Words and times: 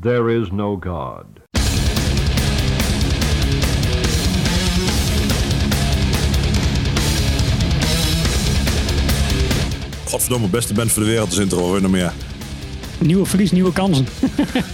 There 0.00 0.30
is 0.30 0.50
no 0.50 0.76
God. 0.76 1.26
Godverdomme, 10.08 10.48
beste 10.48 10.74
band 10.74 10.92
voor 10.92 11.02
de 11.02 11.08
wereld 11.08 11.32
is 11.32 11.38
intro. 11.38 11.72
Weer 11.72 11.82
nog 11.82 11.90
meer. 11.90 12.12
Nieuwe 12.98 13.26
verlies, 13.26 13.50
nieuwe 13.50 13.72
kansen. 13.72 14.06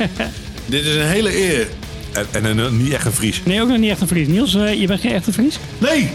Dit 0.66 0.84
is 0.84 0.94
een 0.94 1.06
hele 1.06 1.36
eer. 1.52 1.68
En, 2.12 2.26
en, 2.44 2.58
een- 2.58 2.82
niet 2.82 2.92
echt 2.92 3.04
een 3.06 3.12
Fries. 3.12 3.42
Nee, 3.44 3.62
ook 3.62 3.68
nog 3.68 3.78
niet 3.78 3.90
echt 3.90 4.00
een 4.00 4.06
Fries. 4.08 4.28
Niels, 4.28 4.54
eh, 4.54 4.80
je 4.80 4.86
bent 4.86 5.00
geen 5.00 5.12
echte 5.12 5.32
Fries? 5.32 5.58
Nee! 5.78 6.10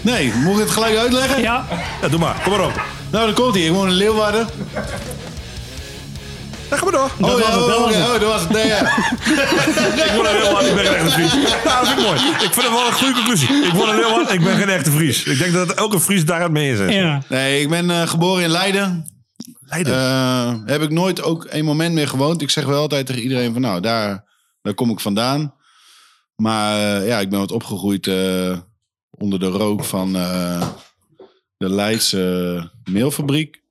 Nee, 0.00 0.32
moet 0.44 0.54
ik 0.54 0.60
het 0.60 0.70
gelijk 0.70 0.96
uitleggen? 0.96 1.40
Ja. 1.42 1.66
Ja, 2.02 2.08
doe 2.08 2.18
maar. 2.20 2.40
Kom 2.44 2.52
maar 2.52 2.64
op. 2.66 2.80
Nou, 3.10 3.24
dan 3.26 3.34
komt 3.34 3.54
hij. 3.54 3.64
Ik 3.64 3.72
woon 3.72 3.88
in 3.88 3.94
Leeuwarden. 3.94 4.46
Ja, 6.70 6.76
ga 6.76 6.84
maar 6.84 6.92
door. 6.92 7.10
Oh, 7.20 7.32
was 7.32 7.38
ja, 7.38 7.50
het, 7.50 7.66
dat 7.66 7.76
oh, 7.76 7.84
was 7.84 7.94
ja, 7.94 8.00
het. 8.00 8.14
oh, 8.14 8.20
dat 8.20 8.32
was 8.32 8.40
het. 8.40 8.50
Nee, 8.50 8.66
ja. 8.66 8.80
Ik 10.08 10.12
word 10.14 10.28
een 10.28 10.36
heel 10.36 10.52
hard, 10.54 10.66
ik 10.66 10.74
ben 10.74 10.84
geen 10.84 10.94
echte 10.94 11.10
Fries. 11.10 11.32
Ja, 11.32 11.78
dat 11.78 11.88
vind 11.88 11.98
ik 11.98 12.04
mooi. 12.04 12.18
Ik 12.18 12.52
vind 12.52 12.54
het 12.54 12.70
wel 12.70 12.86
een 12.86 12.92
goede 12.92 13.12
conclusie. 13.14 13.48
Ik 13.64 13.72
word 13.72 13.88
een 13.88 13.94
heel 13.94 14.10
hard, 14.10 14.32
ik 14.32 14.44
ben 14.44 14.56
geen 14.56 14.68
echte 14.68 14.90
Fries. 14.90 15.24
Ik 15.24 15.38
denk 15.38 15.52
dat 15.52 15.74
elke 15.74 16.00
Fries 16.00 16.24
daaraan 16.24 16.52
mee 16.52 16.72
is. 16.72 16.94
ja. 16.94 17.22
Nee, 17.28 17.60
ik 17.60 17.68
ben 17.68 17.90
eh, 17.90 18.08
geboren 18.08 18.42
in 18.42 18.50
Leiden. 18.50 19.06
Leiden. 19.60 19.94
Eh, 19.94 20.54
heb 20.64 20.82
ik 20.82 20.90
nooit 20.90 21.22
ook 21.22 21.46
een 21.50 21.64
moment 21.64 21.94
meer 21.94 22.08
gewoond. 22.08 22.42
Ik 22.42 22.50
zeg 22.50 22.64
wel 22.64 22.80
altijd 22.80 23.06
tegen 23.06 23.22
iedereen 23.22 23.52
van 23.52 23.62
nou, 23.62 23.80
daar, 23.80 24.24
daar 24.62 24.74
kom 24.74 24.90
ik 24.90 25.00
vandaan. 25.00 25.56
Maar 26.42 27.00
eh, 27.00 27.06
ja, 27.06 27.18
ik 27.18 27.30
ben 27.30 27.38
wat 27.38 27.52
opgegroeid 27.52 28.06
eh, 28.06 28.58
onder 29.10 29.38
de 29.38 29.46
rook 29.46 29.84
van 29.84 30.16
eh, 30.16 30.68
de 31.56 31.70
Leidse 31.70 32.70
meelfabriek. 32.84 33.62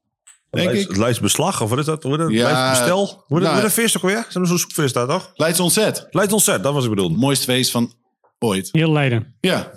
Denk 0.50 0.66
Leids- 0.68 0.82
ik. 0.84 0.88
Het 0.88 0.98
Leids 0.98 1.20
beslag, 1.20 1.62
of 1.62 1.70
wat 1.70 1.80
is 1.80 1.86
dat? 1.86 2.04
Ja, 2.04 2.10
Leids 2.18 2.70
bestel? 2.80 3.24
Het- 3.28 3.40
nou, 3.44 3.62
dat 3.62 3.72
feest 3.72 3.96
ook 3.98 4.02
weer? 4.04 4.18
Ze 4.18 4.24
hebben 4.32 4.48
zo'n 4.48 4.58
zoekfeest 4.58 4.94
daar, 4.94 5.08
toch? 5.08 5.32
Leids 5.36 5.60
ontzet. 5.60 6.08
Leids 6.10 6.34
ontzet, 6.34 6.64
dat 6.64 6.74
was 6.74 6.84
ik 6.84 6.90
bedoeld. 6.90 7.18
Mooiste 7.18 7.46
feest 7.46 7.72
van 7.72 7.94
ooit. 8.40 8.70
Heel 8.72 8.92
Leiden. 8.92 9.36
Ja, 9.42 9.72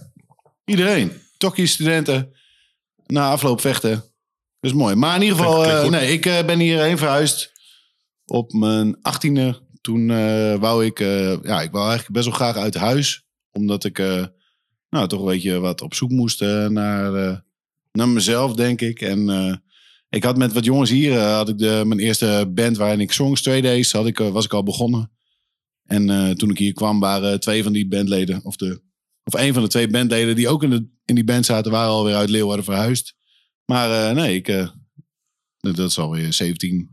iedereen. 0.64 1.12
Tokkie 1.38 1.66
studenten. 1.66 2.32
Na 3.06 3.30
afloop 3.30 3.60
vechten. 3.60 3.90
Dat 4.60 4.70
is 4.70 4.72
mooi. 4.72 4.94
Maar 4.94 5.16
in 5.16 5.22
ieder 5.22 5.36
geval, 5.36 5.64
eh, 5.64 5.88
nee, 5.90 6.12
ik 6.12 6.26
eh, 6.26 6.44
ben 6.44 6.58
hierheen 6.58 6.98
verhuisd 6.98 7.52
op 8.26 8.52
mijn 8.52 8.98
achttiende. 9.02 9.60
Toen 9.80 10.10
eh, 10.10 10.54
wou 10.54 10.84
ik, 10.84 11.00
eh, 11.00 11.42
ja, 11.42 11.60
ik 11.62 11.70
wou 11.70 11.88
eigenlijk 11.88 12.12
best 12.12 12.24
wel 12.24 12.34
graag 12.34 12.56
uit 12.56 12.74
huis. 12.74 13.24
Omdat 13.52 13.84
ik, 13.84 13.98
eh, 13.98 14.24
nou, 14.90 15.08
toch 15.08 15.20
een 15.20 15.26
beetje 15.26 15.58
wat 15.58 15.80
op 15.80 15.94
zoek 15.94 16.10
moest 16.10 16.40
naar, 16.68 17.14
eh, 17.14 17.36
naar 17.92 18.08
mezelf, 18.08 18.54
denk 18.54 18.80
ik. 18.80 19.00
En 19.00 19.30
eh, 19.30 19.54
ik 20.10 20.24
had 20.24 20.36
met 20.36 20.52
wat 20.52 20.64
jongens 20.64 20.90
hier, 20.90 21.12
eh, 21.12 21.34
had 21.34 21.48
ik 21.48 21.58
de, 21.58 21.82
mijn 21.86 22.00
eerste 22.00 22.50
band 22.54 22.76
waarin 22.76 23.00
ik 23.00 23.12
zong, 23.12 23.38
Stray 23.38 23.60
Days, 23.60 23.92
had 23.92 24.06
ik, 24.06 24.20
eh, 24.20 24.28
was 24.28 24.44
ik 24.44 24.52
al 24.52 24.62
begonnen. 24.62 25.10
En 25.90 26.10
eh, 26.10 26.30
toen 26.30 26.50
ik 26.50 26.58
hier 26.58 26.72
kwam, 26.72 27.00
waren 27.00 27.40
twee 27.40 27.62
van 27.62 27.72
die 27.72 27.88
bandleden, 27.88 28.44
of, 28.44 28.56
de, 28.56 28.82
of 29.24 29.34
een 29.34 29.52
van 29.52 29.62
de 29.62 29.68
twee 29.68 29.88
bandleden 29.88 30.36
die 30.36 30.48
ook 30.48 30.62
in, 30.62 30.70
de, 30.70 30.88
in 31.04 31.14
die 31.14 31.24
band 31.24 31.46
zaten, 31.46 31.72
waren 31.72 31.90
alweer 31.90 32.14
uit 32.14 32.30
Leeuwarden 32.30 32.64
verhuisd. 32.64 33.14
Maar 33.64 34.08
eh, 34.08 34.14
nee, 34.14 34.34
ik, 34.34 34.48
eh, 34.48 34.68
dat 35.58 35.78
is 35.78 35.98
alweer 35.98 36.32
17. 36.32 36.90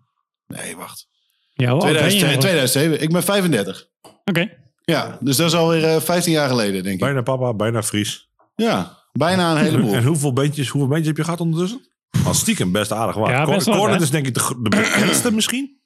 Nee, 0.48 0.76
wacht. 0.76 1.08
Ja, 1.54 1.72
hoe 1.72 1.82
oud 1.82 1.94
ben 1.94 2.04
je 2.04 2.18
2000, 2.18 2.32
nog? 2.32 2.42
2007. 2.42 3.02
Ik 3.02 3.12
ben 3.12 3.24
35. 3.24 3.90
Oké. 4.26 4.50
Ja, 4.82 5.18
dus 5.22 5.36
dat 5.36 5.48
is 5.48 5.54
alweer 5.54 5.84
eh 5.84 6.02
15 6.02 6.32
jaar 6.32 6.50
geleden, 6.50 6.84
denk 6.84 6.96
ik. 6.96 7.00
Bijna 7.00 7.22
papa, 7.22 7.54
bijna 7.54 7.84
Fries. 7.84 8.30
Ja, 8.56 8.98
bijna 9.12 9.52
een 9.52 9.64
heleboel. 9.64 9.94
En 10.00 10.04
hoeveel 10.04 10.34
bandjes, 10.34 10.68
hoeveel 10.68 10.90
bandjes 10.90 11.08
heb 11.08 11.18
je 11.18 11.24
gehad 11.24 11.40
ondertussen? 11.40 11.88
Als 12.26 12.40
stiekem 12.40 12.72
best 12.72 12.92
aardig 12.92 13.16
waar. 13.16 13.32
Ja, 13.32 13.46
best 13.46 14.02
is 14.02 14.10
denk 14.10 14.28
ik 14.28 14.34
de, 14.34 14.56
de 14.62 14.70
bekendste 14.70 15.32
misschien. 15.34 15.80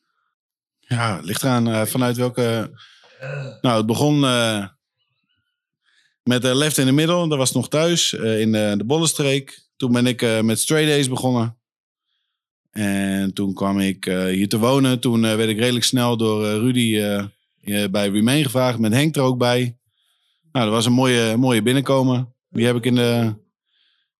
Ja, 0.79 1.19
ligt 1.23 1.43
eraan 1.43 1.67
eh, 1.67 1.85
vanuit 1.85 2.17
welke... 2.17 2.71
Nou, 3.61 3.77
het 3.77 3.85
begon 3.85 4.25
eh, 4.25 4.65
met 6.23 6.45
eh, 6.45 6.55
Left 6.55 6.77
in 6.77 6.85
the 6.85 6.91
Middle. 6.91 7.27
Dat 7.29 7.37
was 7.37 7.51
nog 7.51 7.69
thuis 7.69 8.13
eh, 8.15 8.39
in 8.39 8.55
eh, 8.55 8.77
de 8.77 8.83
Bollenstreek. 8.83 9.61
Toen 9.77 9.91
ben 9.91 10.07
ik 10.07 10.21
eh, 10.21 10.41
met 10.41 10.59
Stray 10.59 10.85
Days 10.85 11.09
begonnen. 11.09 11.57
En 12.71 13.33
toen 13.33 13.53
kwam 13.53 13.79
ik 13.79 14.05
eh, 14.05 14.23
hier 14.23 14.49
te 14.49 14.59
wonen. 14.59 14.99
Toen 14.99 15.25
eh, 15.25 15.35
werd 15.35 15.49
ik 15.49 15.57
redelijk 15.57 15.85
snel 15.85 16.17
door 16.17 16.45
eh, 16.45 16.53
Rudy 16.55 16.97
eh, 16.97 17.23
eh, 17.83 17.89
bij 17.91 18.09
Remain 18.09 18.43
gevraagd. 18.43 18.79
Met 18.79 18.93
Henk 18.93 19.15
er 19.15 19.21
ook 19.21 19.37
bij. 19.37 19.77
Nou, 20.51 20.65
dat 20.65 20.73
was 20.75 20.85
een 20.85 20.91
mooie, 20.93 21.37
mooie 21.37 21.61
binnenkomen. 21.61 22.33
Die 22.49 22.65
heb 22.65 22.75
ik 22.75 22.85
in 22.85 22.95
de, 22.95 23.33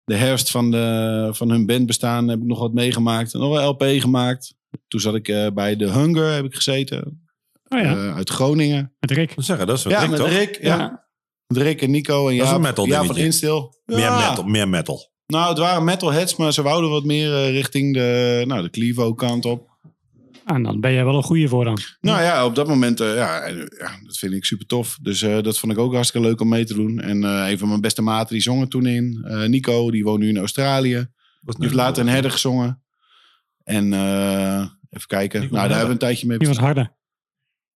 de 0.03 0.15
herfst 0.15 0.51
van, 0.51 0.71
de, 0.71 1.29
van 1.31 1.49
hun 1.49 1.65
band 1.65 1.85
bestaan. 1.85 2.27
Heb 2.27 2.39
ik 2.39 2.45
nog 2.45 2.59
wat 2.59 2.73
meegemaakt. 2.73 3.33
Nog 3.33 3.57
een 3.57 3.65
LP 3.65 3.83
gemaakt. 4.01 4.53
Toen 4.87 4.99
zat 4.99 5.15
ik 5.15 5.27
eh, 5.27 5.47
bij 5.53 5.75
The 5.75 5.91
Hunger 5.91 6.33
heb 6.33 6.45
ik 6.45 6.55
gezeten. 6.55 7.25
Oh 7.67 7.79
ja, 7.79 7.95
eh, 7.95 8.15
uit 8.15 8.29
Groningen. 8.29 8.93
met 8.99 9.11
Rick. 9.11 9.35
Dat 9.35 9.45
zeggen, 9.45 9.67
dat 9.67 9.77
is 9.77 9.83
Ja, 9.83 9.99
Rick, 9.99 10.09
met 10.09 10.19
toch? 10.19 10.29
Rick. 10.29 10.57
Ja. 10.61 10.77
Ja. 10.77 11.05
Met 11.47 11.57
Rick 11.61 11.81
en 11.81 11.91
Nico 11.91 12.27
en 12.29 12.37
Dat 12.37 12.43
is 12.45 12.51
Jaap, 12.51 12.55
een 12.55 12.61
metal 12.61 12.87
Jaap 12.87 13.05
van. 13.05 13.17
Instil. 13.17 13.75
Meer 13.85 13.99
Ja. 13.99 14.29
metal, 14.29 14.43
meer 14.43 14.69
metal. 14.69 15.09
Nou, 15.27 15.49
het 15.49 15.57
waren 15.57 15.83
metalheads, 15.83 16.35
maar 16.35 16.53
ze 16.53 16.61
wouden 16.61 16.89
wat 16.89 17.03
meer 17.03 17.33
eh, 17.33 17.49
richting 17.51 17.93
de, 17.93 18.43
nou, 18.47 18.61
de 18.61 18.69
Clevo 18.69 19.13
kant 19.13 19.45
op. 19.45 19.69
En 20.55 20.63
dan 20.63 20.79
ben 20.79 20.93
jij 20.93 21.05
wel 21.05 21.15
een 21.15 21.23
goeie 21.23 21.47
voor 21.47 21.63
dan. 21.63 21.77
Nou 22.01 22.21
ja, 22.21 22.45
op 22.45 22.55
dat 22.55 22.67
moment, 22.67 22.99
eh, 22.99 23.15
ja, 23.15 23.47
ja, 23.47 23.91
dat 24.03 24.17
vind 24.17 24.33
ik 24.33 24.45
super 24.45 24.65
tof. 24.65 24.97
Dus 25.01 25.21
eh, 25.21 25.41
dat 25.41 25.59
vond 25.59 25.71
ik 25.71 25.77
ook 25.77 25.93
hartstikke 25.93 26.27
leuk 26.27 26.41
om 26.41 26.49
mee 26.49 26.65
te 26.65 26.73
doen. 26.73 26.99
En 26.99 27.23
eh, 27.23 27.49
een 27.49 27.57
van 27.57 27.67
mijn 27.67 27.81
beste 27.81 28.01
maten, 28.01 28.33
die 28.33 28.41
zong 28.41 28.61
er 28.61 28.67
toen 28.67 28.85
in. 28.85 29.23
Eh, 29.27 29.43
Nico, 29.45 29.91
die 29.91 30.03
woont 30.03 30.19
nu 30.19 30.27
in 30.27 30.37
Australië. 30.37 31.07
Die 31.41 31.55
heeft 31.57 31.73
later 31.73 32.01
een 32.03 32.09
herder 32.09 32.31
gezongen. 32.31 32.83
En 33.63 33.93
eh, 33.93 34.65
even 34.89 35.07
kijken. 35.07 35.41
Nico 35.41 35.53
nou, 35.53 35.67
daar 35.67 35.77
hebben 35.77 35.85
we 35.85 35.91
een 35.91 36.07
tijdje 36.07 36.27
mee 36.27 36.37
Die 36.37 36.47
was 36.47 36.57
harder. 36.57 36.93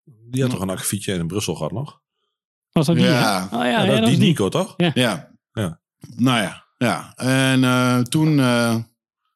Die 0.03 0.41
had 0.41 0.52
toch 0.52 0.62
een 0.62 0.69
akkefietje 0.69 1.14
in 1.14 1.28
Brussel 1.28 1.56
gehad 1.56 1.72
nog? 1.72 2.02
Was 2.72 2.85
dat 2.85 2.96
die? 2.96 3.06
Ja. 3.06 3.44
Oh 3.46 3.52
ja, 3.52 3.66
Ja, 3.66 3.69
ja, 3.69 3.85
dat, 3.85 3.97
dat 3.97 4.06
die. 4.09 4.18
Nico, 4.18 4.50
toch? 4.50 4.74
Ja. 4.78 4.91
Ja. 5.53 5.80
Nou 6.16 6.41
ja, 6.41 6.66
ja. 6.78 7.14
En 7.16 7.64
eh, 7.64 8.00
toen... 8.00 8.40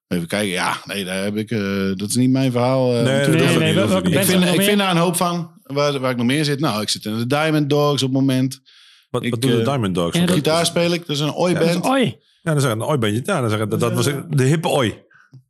eh, 0.10 0.18
even 0.18 0.28
kijken. 0.28 0.50
Ja, 0.50 0.78
nee, 0.86 1.06
daar 1.06 1.24
heb 1.24 1.36
ik... 1.38 1.52
eh, 1.52 1.60
dat 1.96 2.10
is 2.10 2.16
niet 2.16 2.30
mijn 2.30 2.52
verhaal. 2.52 2.96
eh, 2.96 3.04
Nee, 3.04 3.26
dat 3.26 3.36
Nee, 3.36 3.58
nee, 3.58 3.74
dat 3.74 4.08
ik 4.08 4.24
vind, 4.24 4.44
ik 4.46 4.62
vind 4.62 4.78
daar 4.78 4.92
een 4.92 4.98
hoop 4.98 5.16
van. 5.16 5.52
Waar, 5.64 6.00
waar 6.00 6.12
ik 6.12 6.18
nog 6.18 6.26
meer 6.26 6.46
zit. 6.46 6.60
Nou, 6.60 6.82
ik 6.82 6.90
zit 6.90 7.06
in 7.06 7.18
de 7.18 7.28
Diamond 7.28 7.70
Dogs 7.70 8.04
op 8.04 8.10
het 8.10 8.20
moment. 8.20 8.62
Wat, 9.10 9.24
Ik, 9.24 9.30
wat 9.32 9.42
doen 9.42 9.52
de 9.52 9.60
eh, 9.60 9.66
Diamond 9.66 9.96
Dogs? 9.96 10.18
ja, 10.18 10.26
Dat- 10.26 10.36
Gitaar 10.36 10.66
speel 10.66 10.92
ik. 10.94 11.00
Dat 11.08 11.16
is 11.16 11.22
een 11.22 11.34
oi 11.34 11.54
Ja, 11.54 11.60
dat 11.60 11.68
is 11.68 11.74
band. 11.74 11.86
Oi. 11.86 12.04
Ja, 12.42 12.52
dan 12.52 12.62
zeggen 12.62 12.80
een 12.82 12.88
oi-bandje. 12.88 13.22
Ja, 13.26 13.40
dan 13.42 13.50
zeggen, 13.50 13.70
dat, 13.70 13.80
dat 13.80 13.94
was 13.94 14.06
de 14.30 14.44
hippe 14.44 14.68
oi. 14.68 14.94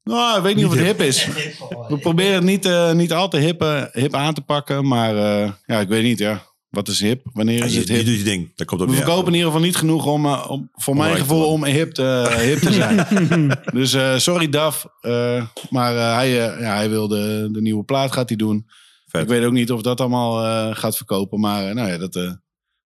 Nou, 0.03 0.37
ik 0.37 0.43
weet 0.43 0.55
niet 0.55 0.65
of 0.65 0.71
het 0.75 0.81
hip 0.85 1.01
is. 1.01 1.27
We 1.89 1.97
proberen 1.99 2.33
het 2.33 2.43
niet, 2.43 2.65
eh, 2.65 2.91
niet 2.91 3.13
al 3.13 3.27
te 3.29 3.37
hip, 3.37 3.61
eh, 3.61 3.81
hip 3.91 4.13
aan 4.15 4.33
te 4.33 4.41
pakken. 4.41 4.87
Maar 4.87 5.15
eh, 5.15 5.51
ja, 5.65 5.79
ik 5.79 5.87
weet 5.87 6.03
niet. 6.03 6.19
Ja. 6.19 6.41
Wat 6.69 6.87
is 6.87 6.99
hip? 6.99 7.21
Wanneer 7.33 7.57
Ja, 7.57 7.65
is 7.65 7.73
je, 7.73 7.79
het 7.79 7.87
je 7.87 7.93
hip? 7.93 8.05
doet 8.05 8.17
je 8.17 8.23
ding. 8.23 8.51
Dat 8.55 8.67
komt 8.67 8.81
ook 8.81 8.89
We 8.89 8.95
verkopen 8.95 9.27
in 9.27 9.33
ieder 9.33 9.47
geval 9.47 9.65
niet 9.65 9.75
genoeg 9.75 10.05
om, 10.05 10.25
eh, 10.25 10.45
om 10.49 10.69
voor 10.75 10.95
mijn 10.95 11.15
gevoel, 11.17 11.45
om 11.47 11.65
hip 11.65 11.91
te, 11.91 12.35
hip 12.39 12.59
te 12.59 12.73
zijn. 12.73 13.59
dus 13.79 13.93
eh, 13.93 14.17
sorry 14.17 14.49
Daf. 14.49 14.85
eh, 15.01 15.45
maar 15.69 15.95
eh, 15.97 16.13
hij, 16.15 16.27
eh, 16.49 16.61
ja, 16.61 16.75
hij 16.75 16.89
wil 16.89 17.07
de, 17.07 17.49
de 17.51 17.61
nieuwe 17.61 17.83
plaat 17.83 18.11
gaat 18.11 18.29
hij 18.29 18.37
doen. 18.37 18.67
Vet. 19.07 19.21
Ik 19.21 19.27
weet 19.27 19.43
ook 19.43 19.51
niet 19.53 19.71
of 19.71 19.81
dat 19.81 19.99
allemaal 19.99 20.43
eh, 20.45 20.75
gaat 20.75 20.97
verkopen. 20.97 21.39
Maar 21.39 21.67
eh, 21.69 21.75
nou 21.75 21.89
ja, 21.89 21.97
dat, 21.97 22.15
eh, 22.15 22.31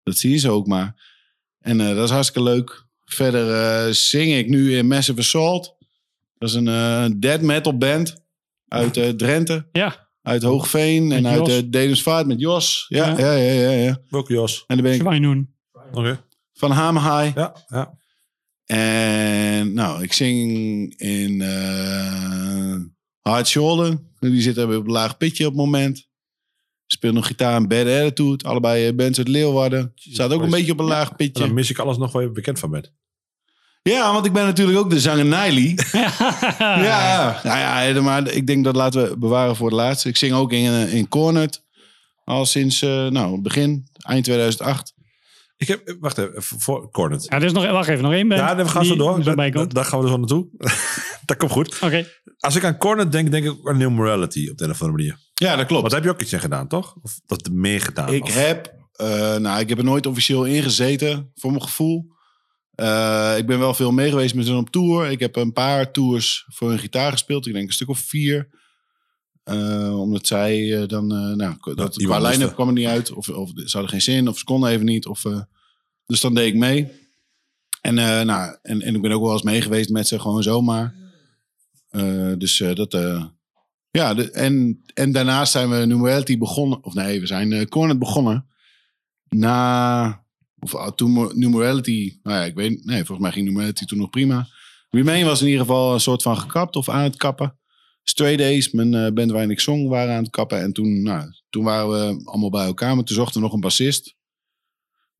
dat 0.04 0.18
zien 0.18 0.40
ze 0.40 0.50
ook 0.50 0.68
maar. 0.68 1.12
En 1.60 1.82
eh, 1.82 1.96
dat 1.96 2.04
is 2.06 2.10
hartstikke 2.12 2.50
leuk. 2.50 2.86
Verder 3.06 3.54
eh, 3.88 3.94
zing 3.94 4.34
ik 4.34 4.48
nu 4.48 4.78
in 4.78 4.88
Massive 4.88 5.20
Assault. 5.20 5.76
Dat 6.38 6.50
is 6.50 6.56
een 6.56 6.68
eh, 6.68 7.06
dead 7.16 7.42
metal 7.42 7.78
band 7.78 8.16
uit 8.68 8.98
eh, 8.98 9.10
Drenthe. 9.10 9.66
Ja. 9.72 10.03
Uit 10.24 10.44
Hoogveen 10.44 11.12
en 11.12 11.28
uit 11.28 11.48
uh, 11.50 11.58
Dedemsvaart 11.72 12.28
met 12.28 12.40
Jos. 12.40 12.86
Ja, 12.88 13.08
Ja. 13.08 13.18
ja, 13.18 13.34
ja, 13.34 13.54
ja. 13.54 13.70
ja. 13.72 14.02
Welke 14.10 14.34
Jos? 14.34 14.64
En 14.68 14.76
dan 14.76 14.86
ben 14.86 14.94
ik 14.96 15.02
Zwijnoen. 15.02 15.54
Oké. 15.94 16.24
van 16.54 16.72
Hamerhaai. 16.72 17.32
Ja, 17.36 17.56
ja. 17.68 17.98
En 18.66 19.74
nou, 19.74 20.04
ik 20.04 20.14
zing 20.14 20.50
in 21.00 21.42
eh 21.42 22.76
Hard 23.22 23.48
Shoulder. 23.48 23.98
Die 24.20 24.42
zit 24.42 24.58
er 24.58 24.78
op 24.78 24.86
een 24.86 24.92
laag 24.92 25.18
pitje 25.18 25.46
op 25.46 25.52
het 25.52 25.62
moment. 25.62 26.08
Speel 26.86 27.14
nog 27.14 27.28
gitaar 27.28 27.56
en 27.56 27.68
Bad 27.68 27.88
Attitude. 27.88 28.44
Allebei 28.48 28.88
eh, 28.88 28.96
bands 28.96 29.18
uit 29.18 29.28
Leeuwarden. 29.28 29.92
Staat 29.96 30.32
ook 30.32 30.42
een 30.42 30.50
beetje 30.50 30.72
op 30.72 30.80
een 30.80 30.86
laag 30.86 31.10
En 31.10 31.16
pitje. 31.16 31.44
dan 31.44 31.54
mis 31.54 31.70
ik 31.70 31.80
alles 31.80 31.98
nog 31.98 32.12
waar 32.12 32.24
je 32.24 32.32
bekend 32.32 32.60
van 32.60 32.70
bent. 32.70 32.94
Ja, 33.84 34.14
want 34.14 34.26
ik 34.26 34.34
ben 34.34 34.46
natuurlijk 34.46 34.78
ook 34.78 34.90
de 34.90 35.00
zanger 35.00 35.26
Niley. 35.26 35.78
Ja, 36.60 37.40
nou 37.44 37.58
ja, 37.96 38.02
maar 38.02 38.32
ik 38.32 38.48
denk 38.48 38.64
dat 38.64 38.76
laten 38.76 39.10
we 39.10 39.18
bewaren 39.18 39.56
voor 39.56 39.68
het 39.68 39.76
laatste. 39.76 40.10
Ik 40.10 40.18
zing 40.18 40.34
ook 40.34 40.52
in, 40.52 40.72
eh, 40.72 40.94
in 40.94 41.08
Cornet. 41.08 41.64
Al 42.24 42.46
sinds 42.46 42.82
eh, 42.82 43.08
nou, 43.08 43.42
begin, 43.42 43.88
eind 44.02 44.24
2008. 44.24 44.94
Ik 45.58 45.68
heb, 45.68 45.96
wacht 46.00 46.18
even, 46.18 46.42
voor 46.44 46.92
Cornet. 46.92 47.24
Ja, 47.24 47.36
er 47.38 47.44
is 47.44 47.52
nog, 47.52 47.72
wacht 47.72 47.90
even, 47.90 48.04
nog 48.04 48.14
één 48.14 48.28
band. 48.28 48.42
Ja, 48.42 48.56
dan 48.56 48.70
gaan 48.70 48.88
we 48.88 48.96
door. 48.96 49.24
Daar, 49.74 49.86
gaan 49.86 50.00
we 50.00 50.06
er 50.06 50.12
zo 50.12 50.18
naartoe. 50.18 50.48
dat 51.26 51.38
komt 51.38 51.52
goed. 51.52 51.80
Oké. 51.82 52.08
Als 52.40 52.56
ik 52.56 52.64
aan 52.64 52.78
Cornet 52.78 53.12
denk, 53.12 53.32
denk 53.32 53.46
ik 53.46 53.56
aan 53.64 53.78
New 53.78 53.90
Morality 53.90 54.48
op 54.52 54.58
de 54.58 54.64
een 54.64 54.70
of 54.70 54.82
andere 54.82 54.98
manier. 54.98 55.18
Ja, 55.34 55.56
dat 55.56 55.66
klopt. 55.66 55.84
Daar 55.84 56.00
heb 56.00 56.04
je 56.04 56.10
ook 56.16 56.22
iets 56.22 56.34
in 56.34 56.40
gedaan, 56.40 56.68
toch? 56.68 56.96
Of 57.02 57.20
dat 57.26 57.50
meer 57.52 57.82
gedaan? 57.82 58.14
Ik 58.14 58.24
Of- 58.24 58.36
heb, 58.36 58.74
eh, 58.92 59.36
nou, 59.36 59.60
ik 59.60 59.70
heb 59.70 59.78
er 59.78 59.84
nooit 59.84 60.06
officieel 60.06 60.46
in 60.46 60.64
gezeten, 60.64 61.32
voor 61.36 61.52
mijn 61.52 61.64
gevoel. 61.64 62.12
Eh, 62.74 63.34
ik 63.38 63.46
ben 63.46 63.60
wel 63.60 63.74
veel 63.74 63.92
mee 63.92 64.10
geweest 64.10 64.36
met 64.36 64.48
hun 64.48 64.58
op 64.58 64.70
tour. 64.70 65.12
Ik 65.12 65.20
heb 65.20 65.36
een 65.36 65.54
paar 65.54 65.92
tours 65.92 66.46
voor 66.48 66.70
hun 66.70 66.80
gitaar 66.80 67.12
gespeeld. 67.12 67.48
Ik 67.48 67.54
denk 67.54 67.68
een 67.68 67.74
stuk 67.74 67.90
of 67.90 68.00
vier. 68.00 68.50
Eh, 69.44 70.00
omdat 70.00 70.28
zij 70.28 70.82
eh, 70.82 70.88
dan, 70.88 71.08
nou, 71.38 71.76
dat, 71.76 71.96
qua 71.96 72.20
moesten. 72.20 72.54
kwam 72.54 72.68
er 72.68 72.74
niet 72.74 72.88
uit. 72.88 73.12
Of, 73.12 73.30
of 73.30 73.50
ze 73.56 73.72
hadden 73.72 73.90
geen 73.90 74.02
zin, 74.02 74.28
of 74.28 74.38
ze 74.38 74.44
konden 74.44 74.70
even 74.70 74.86
niet. 74.86 75.06
Of, 75.06 75.24
dus 76.06 76.22
dan 76.22 76.34
deed 76.34 76.48
ik 76.48 76.60
mee. 76.60 76.92
En, 77.82 77.94
nou, 77.94 78.58
en, 78.62 78.82
en 78.82 78.96
ik 78.96 79.02
ben 79.02 79.12
ook 79.12 79.24
wel 79.24 79.34
eens 79.34 79.42
mee 79.42 79.62
geweest 79.62 79.90
met 79.90 80.08
ze, 80.08 80.20
gewoon 80.20 80.44
zomaar. 80.44 80.96
Dus 82.38 82.58
dat, 82.58 82.92
ja, 83.92 84.14
de, 84.14 84.32
en, 84.32 84.84
en 84.94 85.12
daarnaast 85.12 85.52
zijn 85.52 85.70
we 85.70 85.86
Numerality 85.86 86.38
begonnen. 86.38 86.84
Of 86.84 86.94
nee, 86.94 87.20
we 87.20 87.28
zijn 87.28 87.70
Cornet 87.70 88.00
begonnen. 88.00 88.48
Na, 89.30 90.23
of 90.64 90.76
ah, 90.76 90.92
toen 90.92 91.32
Numerality, 91.34 92.20
nou 92.24 92.38
ja, 92.38 92.44
ik 92.44 92.56
weet, 92.56 92.86
nee, 92.86 92.98
volgens 92.98 93.20
mij 93.20 93.32
ging 93.32 93.46
Numerality 93.46 93.86
toen 93.86 93.98
nog 93.98 94.10
prima. 94.10 94.48
Remain 94.90 95.26
was 95.26 95.42
in 95.42 95.48
ieder 95.48 95.62
geval 95.62 95.94
een 95.94 96.00
soort 96.00 96.22
van 96.22 96.38
gekapt 96.38 96.76
of 96.76 96.90
aan 96.90 97.04
het 97.04 97.16
kappen. 97.16 97.58
Stray 98.04 98.36
Days, 98.36 98.72
mijn 98.72 98.94
eh, 98.94 99.12
band 99.12 99.32
waarin 99.32 99.52
ik 99.52 99.60
zong, 99.60 99.88
waren 99.88 100.16
aan 100.16 100.24
het 100.24 100.32
kappen. 100.32 100.62
En 100.62 100.74
toen, 100.74 101.02
nou, 101.02 101.34
toen 101.50 101.64
waren 101.64 101.90
we 101.90 102.22
allemaal 102.26 102.50
bij 102.50 102.66
elkaar. 102.66 102.96
Maar 102.96 103.04
toen 103.04 103.16
zochten 103.16 103.36
we 103.36 103.46
nog 103.46 103.54
een 103.54 103.60
bassist. 103.60 104.16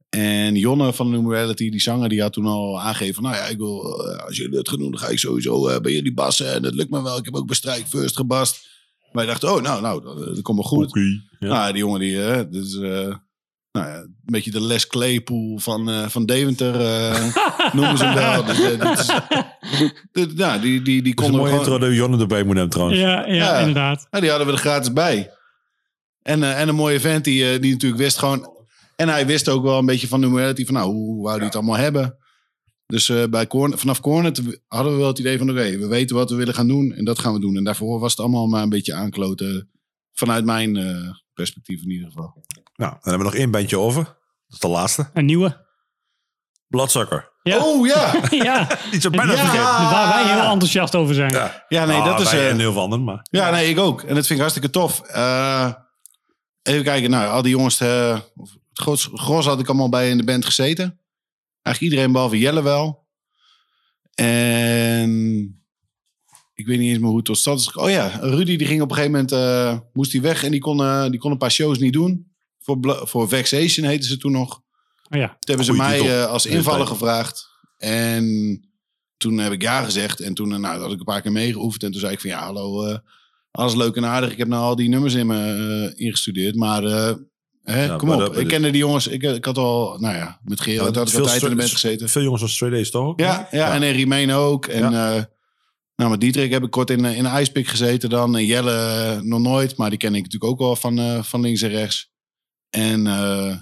En 0.10 0.56
Jonne 0.56 0.94
van 0.94 1.10
Numerality, 1.10 1.70
die 1.70 1.82
zanger, 1.82 2.10
die 2.10 2.22
had 2.22 2.34
toen 2.34 2.46
al 2.46 2.82
aangegeven... 2.82 3.14
van, 3.14 3.24
nou 3.24 3.36
ja, 3.36 3.46
ik 3.46 3.58
wil, 3.58 4.08
eh, 4.08 4.26
als 4.26 4.38
jullie 4.38 4.58
het 4.58 4.70
gaan 4.70 4.80
doen, 4.80 4.92
dan 4.92 5.00
ga 5.00 5.08
ik 5.08 5.20
sowieso 5.20 5.68
eh, 5.68 5.82
bij 5.82 5.92
jullie 5.92 6.14
bassen. 6.14 6.54
En 6.54 6.62
dat 6.62 6.74
lukt 6.74 6.90
me 6.90 7.02
wel. 7.02 7.18
Ik 7.18 7.26
heb 7.26 7.36
ook 7.36 7.48
bij 7.48 7.56
Strike 7.56 7.88
First 7.88 8.16
gebast. 8.16 8.68
Wij 9.12 9.26
dachten, 9.26 9.54
oh, 9.54 9.62
nou, 9.62 9.82
nou, 9.82 10.04
dat, 10.04 10.18
dat 10.18 10.42
komt 10.42 10.58
wel 10.58 10.68
goed. 10.68 10.92
Ja. 11.40 11.48
Nou, 11.48 11.72
die 11.72 11.82
jongen 11.82 12.00
die, 12.00 12.50
dus, 12.50 12.78
nou 13.74 13.88
ja, 13.88 13.96
een 13.98 14.16
beetje 14.26 14.52
de 14.52 14.62
Les 14.62 14.88
Claypool 14.88 15.58
van, 15.60 15.90
eh, 15.90 16.08
van 16.08 16.26
Deventer 16.26 16.76
eh, 16.76 17.36
noemen 17.74 17.98
ze 17.98 18.06
hem 18.06 18.16
wel. 18.16 18.44
Dus, 18.54 18.60
eh, 18.60 18.80
dit 18.80 19.00
is, 19.00 19.92
dit- 20.12 20.36
nou, 20.36 20.62
die, 20.62 20.82
die, 20.82 21.02
die 21.02 21.02
is 21.02 21.08
een 21.10 21.16
konden 21.16 21.34
we 21.34 21.38
mooie 21.42 21.50
gewoon, 21.64 21.74
intro 21.74 21.88
dat 21.88 21.96
Jonne 21.98 22.18
erbij 22.20 22.44
moet 22.44 22.56
hebben 22.56 22.72
trouwens. 22.74 23.00
Ja, 23.00 23.26
ja, 23.28 23.34
Ja. 23.34 23.58
inderdaad. 23.60 24.08
ja, 24.12 24.20
die 24.20 24.30
hadden 24.30 24.48
we 24.48 24.54
er 24.54 24.60
gratis 24.60 24.94
bij. 24.94 25.32
En, 26.22 26.44
eh, 26.44 26.62
en 26.62 26.68
een 26.68 26.76
mooie 26.76 27.00
vent 27.00 27.24
die, 27.24 27.60
die 27.60 27.72
natuurlijk 27.72 28.02
wist 28.02 28.18
gewoon... 28.18 28.52
En 28.96 29.10
hij 29.10 29.26
wist 29.26 29.50
ook 29.50 29.64
wel 29.64 29.78
een 29.78 29.86
beetje 29.86 30.08
van 30.08 30.20
numerality 30.20 30.66
van 30.66 30.74
nou, 30.74 30.92
hoe 30.92 31.24
wou 31.24 31.36
hij 31.38 31.46
het 31.46 31.56
allemaal 31.56 31.76
hebben. 31.78 32.18
Dus 32.86 33.10
eh, 33.10 33.24
bij 33.30 33.48
Corn, 33.48 33.78
vanaf 33.78 34.00
Cornet 34.00 34.42
hadden 34.68 34.92
we 34.94 34.98
wel 35.00 35.08
het 35.08 35.20
idee 35.20 35.38
van 35.38 35.50
oké, 35.50 35.78
we 35.78 35.88
weten 35.88 36.16
wat 36.16 36.30
we 36.30 36.36
willen 36.36 36.54
gaan 36.54 36.68
doen 36.68 36.94
en 36.94 37.06
dat 37.06 37.20
gaan 37.20 37.34
we 37.34 37.40
doen. 37.40 37.56
En 37.58 37.64
daarvoor 37.64 38.00
was 38.00 38.12
het 38.12 38.20
allemaal 38.20 38.48
maar 38.48 38.64
een 38.64 38.70
beetje 38.70 38.94
aankloten 38.94 39.70
vanuit 40.14 40.46
mijn 40.46 40.76
eh, 40.78 41.10
perspectief 41.34 41.82
in 41.84 41.90
ieder 41.92 42.08
geval. 42.08 42.44
Nou, 42.84 42.96
dan 43.02 43.10
hebben 43.10 43.28
we 43.28 43.32
nog 43.32 43.42
één 43.42 43.52
bandje 43.52 43.80
over. 43.80 44.04
Dat 44.04 44.14
is 44.48 44.60
de 44.60 44.68
laatste. 44.68 45.10
Een 45.14 45.26
nieuwe. 45.26 45.66
Bloodsucker. 46.68 47.32
Ja. 47.44 47.66
Oh 47.66 47.88
ja! 47.88 48.14
ja. 48.50 48.68
Iets 48.92 49.06
op 49.06 49.12
bijna 49.12 49.34
Ja. 49.34 49.92
Waar 49.92 50.08
wij 50.08 50.34
heel 50.34 50.52
enthousiast 50.52 50.96
over 50.96 51.16
zijn. 51.16 51.32
Ja, 51.32 51.66
Ja, 51.68 51.86
nee, 51.86 52.04
dat 52.04 52.20
is... 52.20 52.32
wij 52.32 52.40
eh, 52.40 52.50
en 52.50 52.60
heel 52.60 52.72
veel 52.72 52.82
anderen, 52.82 53.04
maar... 53.04 53.28
Ja, 53.30 53.50
nee, 53.50 53.70
ik 53.70 53.80
ook. 53.80 54.02
En 54.02 54.16
dat 54.16 54.26
vind 54.26 54.30
ik 54.30 54.38
hartstikke 54.38 54.70
tof. 54.70 55.00
Eh, 55.00 55.74
even 56.62 56.84
kijken, 56.84 57.10
nou, 57.10 57.32
al 57.32 57.42
die 57.42 57.52
jongens, 57.52 57.80
eh, 57.80 58.20
of 58.36 58.52
het 58.52 58.80
gros, 58.80 59.10
gros 59.14 59.46
had 59.46 59.60
ik 59.60 59.68
allemaal 59.68 59.90
bij 59.90 60.10
in 60.10 60.18
de 60.18 60.24
band 60.24 60.46
gezeten. 60.46 61.00
Eigenlijk 61.62 61.94
iedereen 61.94 62.12
behalve 62.14 62.40
Jelle 62.40 62.64
wel. 62.64 63.08
En 64.14 65.12
ik 66.56 66.66
weet 66.66 66.80
niet 66.80 66.90
eens 66.90 67.00
meer 67.00 67.08
hoe 67.08 67.18
het 67.18 67.26
tot 67.26 67.38
stand 67.38 67.60
is 67.60 67.68
gekomen. 67.68 67.90
Oh 67.90 67.96
ja, 67.96 68.20
Rudy 68.22 68.58
die 68.58 68.68
ging 68.68 68.82
op 68.82 68.90
een 68.90 68.96
gegeven 68.96 69.16
moment, 69.16 69.32
eh, 69.32 69.80
moest 69.94 70.12
hij 70.12 70.22
weg 70.22 70.44
en 70.44 70.52
die 70.52 70.60
kon, 70.60 70.82
eh, 70.82 71.10
die 71.10 71.20
kon 71.20 71.32
een 71.32 71.38
paar 71.38 71.52
shows 71.52 71.78
niet 71.78 71.94
doen. 71.94 72.33
Voor, 72.64 73.02
voor 73.04 73.28
Vexation 73.30 73.86
heette 73.88 74.08
ze 74.08 74.18
toen 74.18 74.32
nog. 74.32 74.62
Oh 75.10 75.20
ja. 75.20 75.28
Toen 75.28 75.38
hebben 75.56 75.66
ze 75.66 75.74
mij 75.74 76.00
eh, 76.22 76.26
als 76.26 76.46
invaller 76.46 76.88
gevraagd. 76.88 77.50
En 77.78 78.60
toen 79.18 79.38
heb 79.38 79.52
ik 79.52 79.62
ja 79.62 79.84
gezegd. 79.84 80.20
En 80.20 80.34
toen 80.34 80.54
eh, 80.54 80.60
nou, 80.60 80.82
had 80.82 80.92
ik 80.92 81.00
een 81.00 81.06
paar 81.06 81.22
keer 81.22 81.32
meegeoefend. 81.32 81.84
En 81.84 81.92
toen 81.92 82.00
zei 82.00 82.14
ik 82.14 82.20
van 82.22 82.30
ja, 82.30 82.44
hallo, 82.44 82.86
eh, 82.86 82.98
alles 83.52 83.76
leuk 83.76 83.96
en 83.96 84.06
aardig. 84.06 84.32
Ik 84.32 84.38
heb 84.38 84.48
nou 84.48 84.64
al 84.64 84.76
die 84.76 84.90
nummers 84.90 85.14
in 85.14 85.28
me 85.28 85.92
eh, 85.96 86.06
ingestudeerd. 86.06 86.56
Maar 86.56 86.84
eh, 86.84 87.14
hè, 87.64 87.86
Ja, 87.86 87.96
kom 87.96 88.08
maar 88.08 88.18
op. 88.18 88.34
dat- 88.34 88.38
ik 88.38 88.48
kende 88.48 88.70
die 88.72 88.80
jongens. 88.80 89.08
Ik, 89.08 89.24
ik 89.24 89.46
had 89.46 89.58
al, 89.58 89.98
nou 90.00 90.16
ja, 90.16 90.40
met 90.44 90.62
Gerard 90.62 90.96
had 90.96 91.08
ik 91.08 91.14
veel 91.14 91.22
altijd 91.24 91.42
in 91.44 91.50
de 91.50 91.56
band 91.56 91.70
gezeten. 91.72 92.10
Veel 92.10 92.22
jongens 92.22 92.42
van 92.42 92.50
Stray 92.52 92.70
Days, 92.70 92.92
toch? 92.92 93.06
ook? 93.08 93.20
Ja, 93.20 93.48
ja, 93.52 93.74
en 93.74 93.84
in 93.84 93.96
Remain 93.96 94.32
ook. 94.32 94.66
En 94.66 94.84
eh, 94.84 95.24
nou, 95.96 96.10
met 96.12 96.22
Dietrich 96.22 96.52
heb 96.52 96.64
ik 96.64 96.70
kort 96.72 96.90
in, 96.90 97.06
in 97.06 97.26
Icepick 97.26 97.68
gezeten 97.68 98.10
dan. 98.10 98.38
En 98.38 98.46
Jelle 98.46 99.20
nog 99.24 99.40
nooit, 99.40 99.78
maar 99.78 99.90
die 99.90 100.00
ken 100.00 100.16
ik 100.16 100.24
natuurlijk 100.24 100.52
ook 100.52 100.60
wel 100.60 100.76
van, 100.76 101.00
eh, 101.00 101.24
van 101.24 101.42
links 101.42 101.62
en 101.62 101.70
rechts. 101.70 102.12
En 102.76 103.08
eh, 103.08 103.56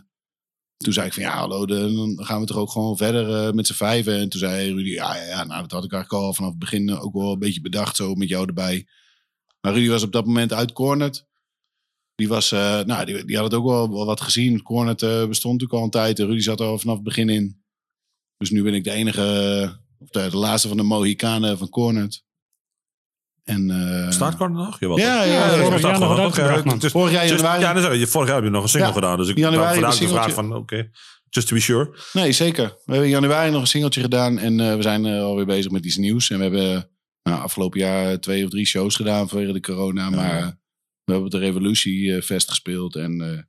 toen 0.77 0.93
zei 0.93 1.07
ik 1.07 1.13
van 1.13 1.23
ja, 1.23 1.37
hallo, 1.37 1.65
dan 1.65 2.17
gaan 2.25 2.39
we 2.39 2.45
toch 2.45 2.57
ook 2.57 2.71
gewoon 2.71 2.97
verder 2.97 3.47
eh, 3.47 3.53
met 3.53 3.67
z'n 3.67 3.73
vijven. 3.73 4.17
En 4.17 4.29
toen 4.29 4.39
zei 4.39 4.73
Rudy, 4.73 4.89
ja, 4.89 5.15
ja, 5.15 5.23
ja, 5.23 5.43
nou, 5.43 5.61
dat 5.61 5.71
had 5.71 5.83
ik 5.83 5.91
eigenlijk 5.91 6.23
al 6.23 6.33
vanaf 6.33 6.49
het 6.49 6.59
begin 6.59 6.97
ook 6.97 7.13
wel 7.13 7.31
een 7.31 7.39
beetje 7.39 7.61
bedacht, 7.61 7.95
zo 7.95 8.15
met 8.15 8.29
jou 8.29 8.47
erbij. 8.47 8.87
Maar 9.61 9.73
Rudy 9.73 9.89
was 9.89 10.03
op 10.03 10.11
dat 10.11 10.25
moment 10.25 10.53
uit 10.53 10.71
Cornet. 10.71 11.27
Die, 12.15 12.27
was, 12.27 12.51
eh, 12.51 12.81
nou, 12.81 13.25
die, 13.25 13.35
had 13.35 13.43
het 13.43 13.53
ook 13.53 13.65
wel, 13.65 13.89
wel 13.89 14.05
wat 14.05 14.21
gezien. 14.21 14.61
Cornet 14.61 14.99
bestond 15.27 15.53
natuurlijk 15.53 15.73
al 15.73 15.83
een 15.83 15.89
tijd. 15.89 16.19
En 16.19 16.25
Rudy 16.25 16.41
zat 16.41 16.59
er 16.59 16.65
al 16.65 16.79
vanaf 16.79 16.95
het 16.95 17.03
begin 17.03 17.29
in. 17.29 17.63
Dus 18.37 18.49
nu 18.49 18.63
ben 18.63 18.73
ik 18.73 18.83
de 18.83 18.91
enige, 18.91 19.79
of 19.97 20.09
de, 20.09 20.29
de 20.29 20.37
laatste 20.37 20.67
van 20.67 20.77
de 20.77 20.83
Mohikanen 20.83 21.57
van 21.57 21.69
Cornet. 21.69 22.23
En, 23.43 23.69
eh, 23.71 24.11
Staat 24.11 24.37
Corner 24.37 24.65
nog? 24.65 24.79
Jawel, 24.79 24.97
Ja, 24.97 25.23
ja, 25.23 25.23
ja, 25.23 25.33
ja. 25.33 26.63
nog 26.63 26.77
dus- 26.77 26.91
Vorig 26.91 27.11
jaar 27.11 27.27
just- 27.27 27.35
januari. 27.41 27.61
Ja, 27.61 27.73
dat. 27.73 28.09
Vorig 28.09 28.27
jaar 28.27 28.35
heb 28.35 28.45
je 28.45 28.51
nog 28.51 28.63
een 28.63 28.69
single 28.69 28.87
Ja, 28.87 28.93
gedaan. 28.93 29.17
Dus 29.17 29.27
ik 29.27 29.37
januari 29.37 29.73
vandaag 29.73 29.97
de 29.97 30.07
vraag 30.07 30.33
van, 30.33 30.55
oké, 30.55 30.89
just 31.29 31.47
to 31.47 31.55
be 31.55 31.61
sure. 31.61 31.95
Nee, 32.13 32.31
zeker. 32.31 32.65
We 32.67 32.91
hebben 32.91 33.03
in 33.03 33.09
januari 33.13 33.51
nog 33.51 33.61
een 33.61 33.67
singeltje 33.67 34.01
gedaan. 34.01 34.39
En 34.39 34.59
eh, 34.59 34.75
we 34.75 34.81
zijn 34.81 35.05
eh, 35.05 35.21
alweer 35.21 35.45
bezig 35.45 35.71
met 35.71 35.85
iets 35.85 35.97
nieuws. 35.97 36.29
En 36.29 36.37
we 36.37 36.43
hebben 36.43 36.89
nou, 37.23 37.41
afgelopen 37.41 37.79
jaar 37.79 38.19
twee 38.19 38.43
of 38.43 38.49
drie 38.49 38.65
shows 38.65 38.95
gedaan 38.95 39.29
vanwege 39.29 39.53
de 39.53 39.59
corona. 39.61 40.09
Maar 40.09 40.37
eh, 40.37 40.47
we 41.03 41.11
hebben 41.11 41.25
op 41.25 41.31
de 41.31 41.37
Revolutie 41.37 42.15
eh, 42.15 42.21
Fest 42.21 42.49
gespeeld. 42.49 42.95
En, 42.95 43.21
eh, 43.21 43.39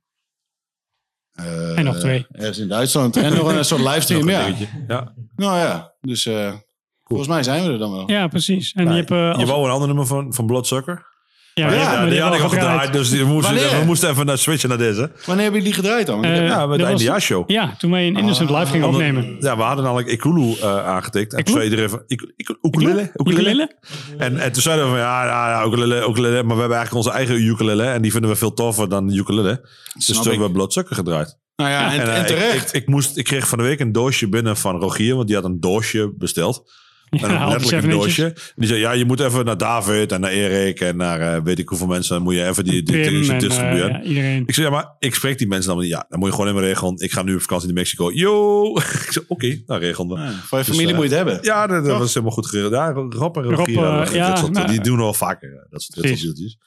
eh, 1.45 1.77
En 1.77 1.83
nog 1.83 1.99
twee. 1.99 2.25
Ergens 2.31 2.57
in 2.57 2.67
Duitsland. 2.67 3.17
En 3.17 3.33
nog 3.35 3.53
een 3.53 3.65
soort 3.65 3.81
livestream, 3.81 4.29
ja. 4.29 4.45
dingetje. 4.45 4.67
ja. 4.87 5.13
Nou 5.35 5.57
ja, 5.57 5.93
dus 6.01 6.25
eh, 6.25 6.53
volgens 7.03 7.29
mij 7.29 7.43
zijn 7.43 7.63
we 7.63 7.71
er 7.71 7.77
dan 7.79 7.91
wel. 7.91 8.03
Ja, 8.11 8.27
precies. 8.27 8.73
En 8.73 8.83
Nee, 8.85 8.93
je 8.93 8.99
hebt... 8.99 9.11
eh, 9.11 9.39
je 9.39 9.45
wou 9.51 9.65
een 9.65 9.71
ander 9.71 9.87
nummer 9.87 10.05
van, 10.07 10.33
van 10.33 10.45
Bloodsucker? 10.45 11.11
ja, 11.53 12.05
die, 12.05 12.21
had 12.21 12.33
ik 12.35 12.41
al 12.41 12.49
gedraaid, 12.49 12.93
dus 12.93 13.09
die 13.09 13.25
we 13.25 13.83
moesten 13.85 14.09
even 14.09 14.25
naar 14.25 14.37
switchen 14.37 14.69
naar 14.69 14.77
deze. 14.77 14.99
Wanneer 15.25 15.43
hebben 15.43 15.61
jullie 15.61 15.63
die 15.63 15.73
gedraaid 15.73 16.05
dan? 16.07 16.25
Heb- 16.25 16.47
Ja, 16.47 16.65
met 16.65 16.79
de 16.79 16.85
eindejaarshow. 16.85 17.49
Ja, 17.49 17.75
toen 17.77 17.91
wij 17.91 18.07
een 18.07 18.15
Innocent 18.17 18.49
Live 18.49 18.65
gingen 18.65 18.87
opnemen. 18.87 19.35
Ja, 19.39 19.55
we 19.57 19.61
hadden 19.63 19.83
namelijk 19.85 20.09
Ikulu 20.11 20.53
eh 20.61 20.85
aangetikt. 20.87 21.33
En 21.33 21.43
toen 21.43 21.53
zei 21.53 21.63
iedereen 21.69 21.89
van, 21.89 22.03
ik, 22.07 22.33
ik, 22.35 22.57
ukulele? 22.61 23.11
Ukulele? 23.13 23.75
En, 24.17 24.37
en 24.37 24.51
toen 24.51 24.61
zeiden 24.61 24.85
we 24.85 24.91
van, 24.91 24.99
ja, 24.99 25.25
ja, 25.25 25.49
ja 25.49 25.65
ukulele, 25.65 26.07
ukulele. 26.09 26.43
Maar 26.43 26.55
we 26.55 26.59
hebben 26.61 26.77
eigenlijk 26.77 26.93
onze 27.05 27.11
eigen 27.11 27.41
ukulele. 27.47 27.83
En 27.83 28.01
die 28.01 28.11
vinden 28.11 28.29
we 28.29 28.35
veel 28.35 28.53
toffer 28.53 28.89
dan 28.89 29.07
de 29.07 29.15
ukulele. 29.15 29.69
Dus 29.93 30.05
toen 30.05 30.23
hebben 30.27 30.47
we 30.47 30.51
Bloodsucker 30.51 30.95
gedraaid. 30.95 31.37
nou 31.55 31.69
ja, 31.69 31.93
en, 31.93 31.99
En, 32.01 32.13
en 32.13 32.21
ik- 32.21 32.27
terecht. 32.27 32.73
Ik, 32.73 32.81
ik, 32.81 32.87
moest, 32.87 33.17
ik 33.17 33.23
kreeg 33.23 33.47
van 33.47 33.57
de 33.57 33.63
week 33.63 33.79
een 33.79 33.91
doosje 33.91 34.29
binnen 34.29 34.57
van 34.57 34.79
Rogier. 34.79 35.15
Want 35.15 35.27
die 35.27 35.35
had 35.35 35.45
een 35.45 35.59
doosje 35.59 36.13
besteld. 36.17 36.71
Ja, 37.13 37.41
En 37.41 37.49
letterlijk 37.49 37.83
een 37.83 37.89
doosje. 37.89 38.23
En 38.25 38.33
die 38.55 38.67
zei, 38.67 38.79
ja, 38.79 38.91
je 38.91 39.05
moet 39.05 39.19
even 39.19 39.45
naar 39.45 39.57
David 39.57 40.11
en 40.11 40.21
naar 40.21 40.31
Erik 40.31 40.79
en 40.79 40.97
naar 40.97 41.19
eh, 41.19 41.41
weet 41.43 41.59
ik 41.59 41.69
hoeveel 41.69 41.87
mensen. 41.87 42.15
Dan 42.15 42.23
moet 42.23 42.33
je 42.33 42.47
even 42.47 42.63
die, 42.63 42.83
die, 42.83 43.37
distribueren. 43.37 44.01
eh, 44.01 44.15
ja. 44.15 44.43
Ik 44.45 44.53
zei, 44.53 44.65
ja, 44.67 44.71
maar 44.71 44.95
ik 44.99 45.15
spreek 45.15 45.37
die 45.37 45.47
mensen 45.47 45.69
dan 45.71 45.79
niet. 45.79 45.89
Ja, 45.89 46.05
dan 46.09 46.19
moet 46.19 46.27
je 46.27 46.35
gewoon 46.35 46.49
even 46.49 46.61
regelen. 46.61 46.95
Ik 46.97 47.11
ga 47.11 47.23
nu 47.23 47.35
op 47.35 47.41
vakantie 47.41 47.67
in 47.67 47.73
Mexico. 47.73 48.11
Yo! 48.13 48.75
ik 49.05 49.07
zei, 49.09 49.25
oké, 49.27 49.61
nou 49.65 49.79
regelen 49.79 50.17
we. 50.17 50.23
Ja, 50.23 50.31
voor 50.31 50.57
je 50.57 50.63
familie 50.63 50.87
eh, 50.87 50.95
moet 50.95 51.09
je 51.09 51.15
het 51.15 51.25
hebben. 51.25 51.43
Ja, 51.43 51.67
dat, 51.67 51.85
was 51.85 52.13
helemaal 52.13 52.35
goed 52.35 52.47
geregeld. 52.47 52.73
Ja, 52.73 52.91
Rob 52.91 53.13
en 53.13 53.19
Rob, 53.19 53.35
Rogier, 53.35 53.79
hadden 53.79 54.15
ja, 54.15 54.47
nou, 54.49 54.67
die 54.67 54.81
doen 54.81 54.97
wel 54.97 55.13
vaker 55.13 55.67
dat 55.69 55.81
soort, 55.81 56.07
deeltjes. 56.07 56.57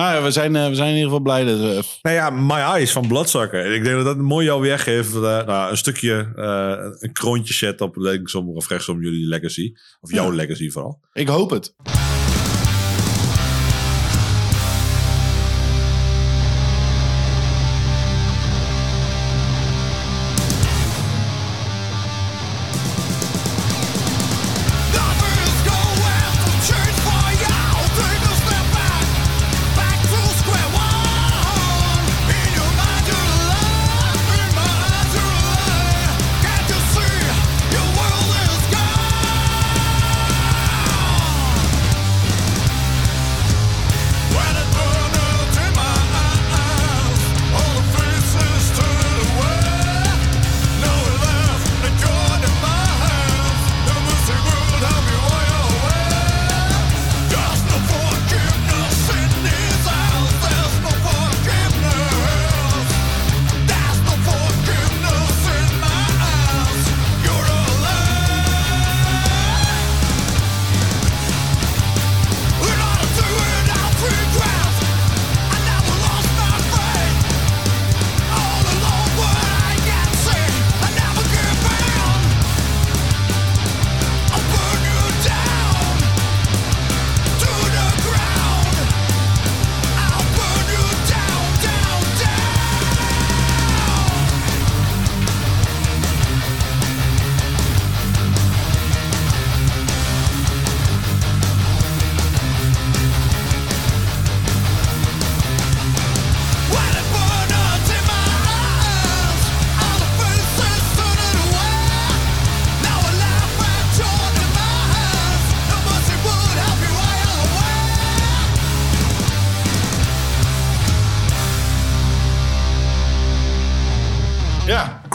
Nou 0.00 0.14
ja, 0.14 0.22
we 0.22 0.30
zijn, 0.30 0.56
eh, 0.56 0.68
we 0.68 0.74
zijn 0.74 0.88
in 0.88 0.94
ieder 0.94 1.08
geval 1.08 1.22
blij 1.22 1.44
dat 1.44 1.58
we... 1.58 1.82
Nou 2.02 2.16
ja, 2.16 2.30
My 2.30 2.54
Eyes 2.60 2.92
van 2.92 3.06
Bloodsucker. 3.08 3.64
En 3.64 3.74
ik 3.74 3.84
denk 3.84 3.96
dat 3.96 4.04
dat 4.04 4.16
mooi 4.18 4.46
jou 4.46 4.60
weergeeft. 4.60 5.14
eh, 5.14 5.20
nou, 5.20 5.70
een 5.70 5.76
stukje, 5.76 6.32
eh, 6.36 6.74
een 6.98 7.12
kroontje 7.12 7.54
zet 7.54 7.80
op 7.80 7.96
linksom 7.96 8.48
of 8.48 8.68
rechtsom 8.68 9.02
jullie 9.02 9.26
legacy. 9.26 9.72
Of 10.00 10.12
jouw 10.12 10.30
Ja. 10.30 10.34
legacy 10.36 10.70
vooral. 10.70 11.00
Ik 11.12 11.28
hoop 11.28 11.50
het. 11.50 11.74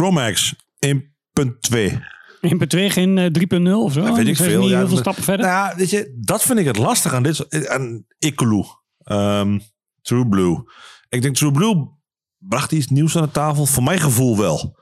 Chromax 0.05 0.53
1.2. 0.85 0.91
1.2, 2.41 2.91
geen 2.91 3.17
eh, 3.17 3.25
3.0 3.69 3.71
of 3.73 3.93
zo? 3.93 4.15
weet 4.15 4.27
ik 4.27 4.35
Zijn 4.35 4.49
veel. 4.49 4.61
Niet 4.61 4.69
ja, 4.69 4.77
heel 4.77 4.85
veel 4.85 4.95
dat- 4.95 5.03
stappen 5.03 5.23
verder? 5.23 5.45
Nou 5.45 5.69
ja, 5.69 5.75
weet 5.77 5.89
je, 5.89 6.17
dat 6.21 6.43
vind 6.43 6.59
ik 6.59 6.65
het 6.65 6.77
lastig 6.77 7.13
aan 7.13 7.23
dit. 7.23 7.67
Aan 7.69 8.05
Ikulu. 8.19 8.63
Ehm, 9.03 9.59
True 10.01 10.27
Blue. 10.27 10.63
Ik 11.09 11.21
denk 11.21 11.35
True 11.35 11.51
Blue 11.51 11.87
bracht 12.37 12.71
iets 12.71 12.87
nieuws 12.87 13.15
aan 13.17 13.23
de 13.23 13.31
tafel. 13.31 13.65
Voor 13.65 13.83
mijn 13.83 13.99
gevoel 13.99 14.37
wel. 14.37 14.79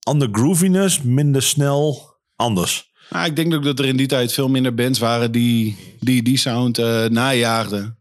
Ander 0.00 0.28
grooviness, 0.32 1.02
minder 1.02 1.42
snel, 1.42 2.14
anders. 2.36 2.90
Nou, 3.10 3.26
ik 3.26 3.36
denk 3.36 3.54
ook 3.54 3.64
dat 3.64 3.78
er 3.78 3.84
in 3.84 3.96
die 3.96 4.06
tijd 4.06 4.32
veel 4.32 4.48
minder 4.48 4.74
bands 4.74 4.98
waren 4.98 5.32
die 5.32 5.76
die, 6.00 6.22
die 6.22 6.36
sound 6.36 6.78
eh, 6.78 7.04
najaagden. 7.06 7.98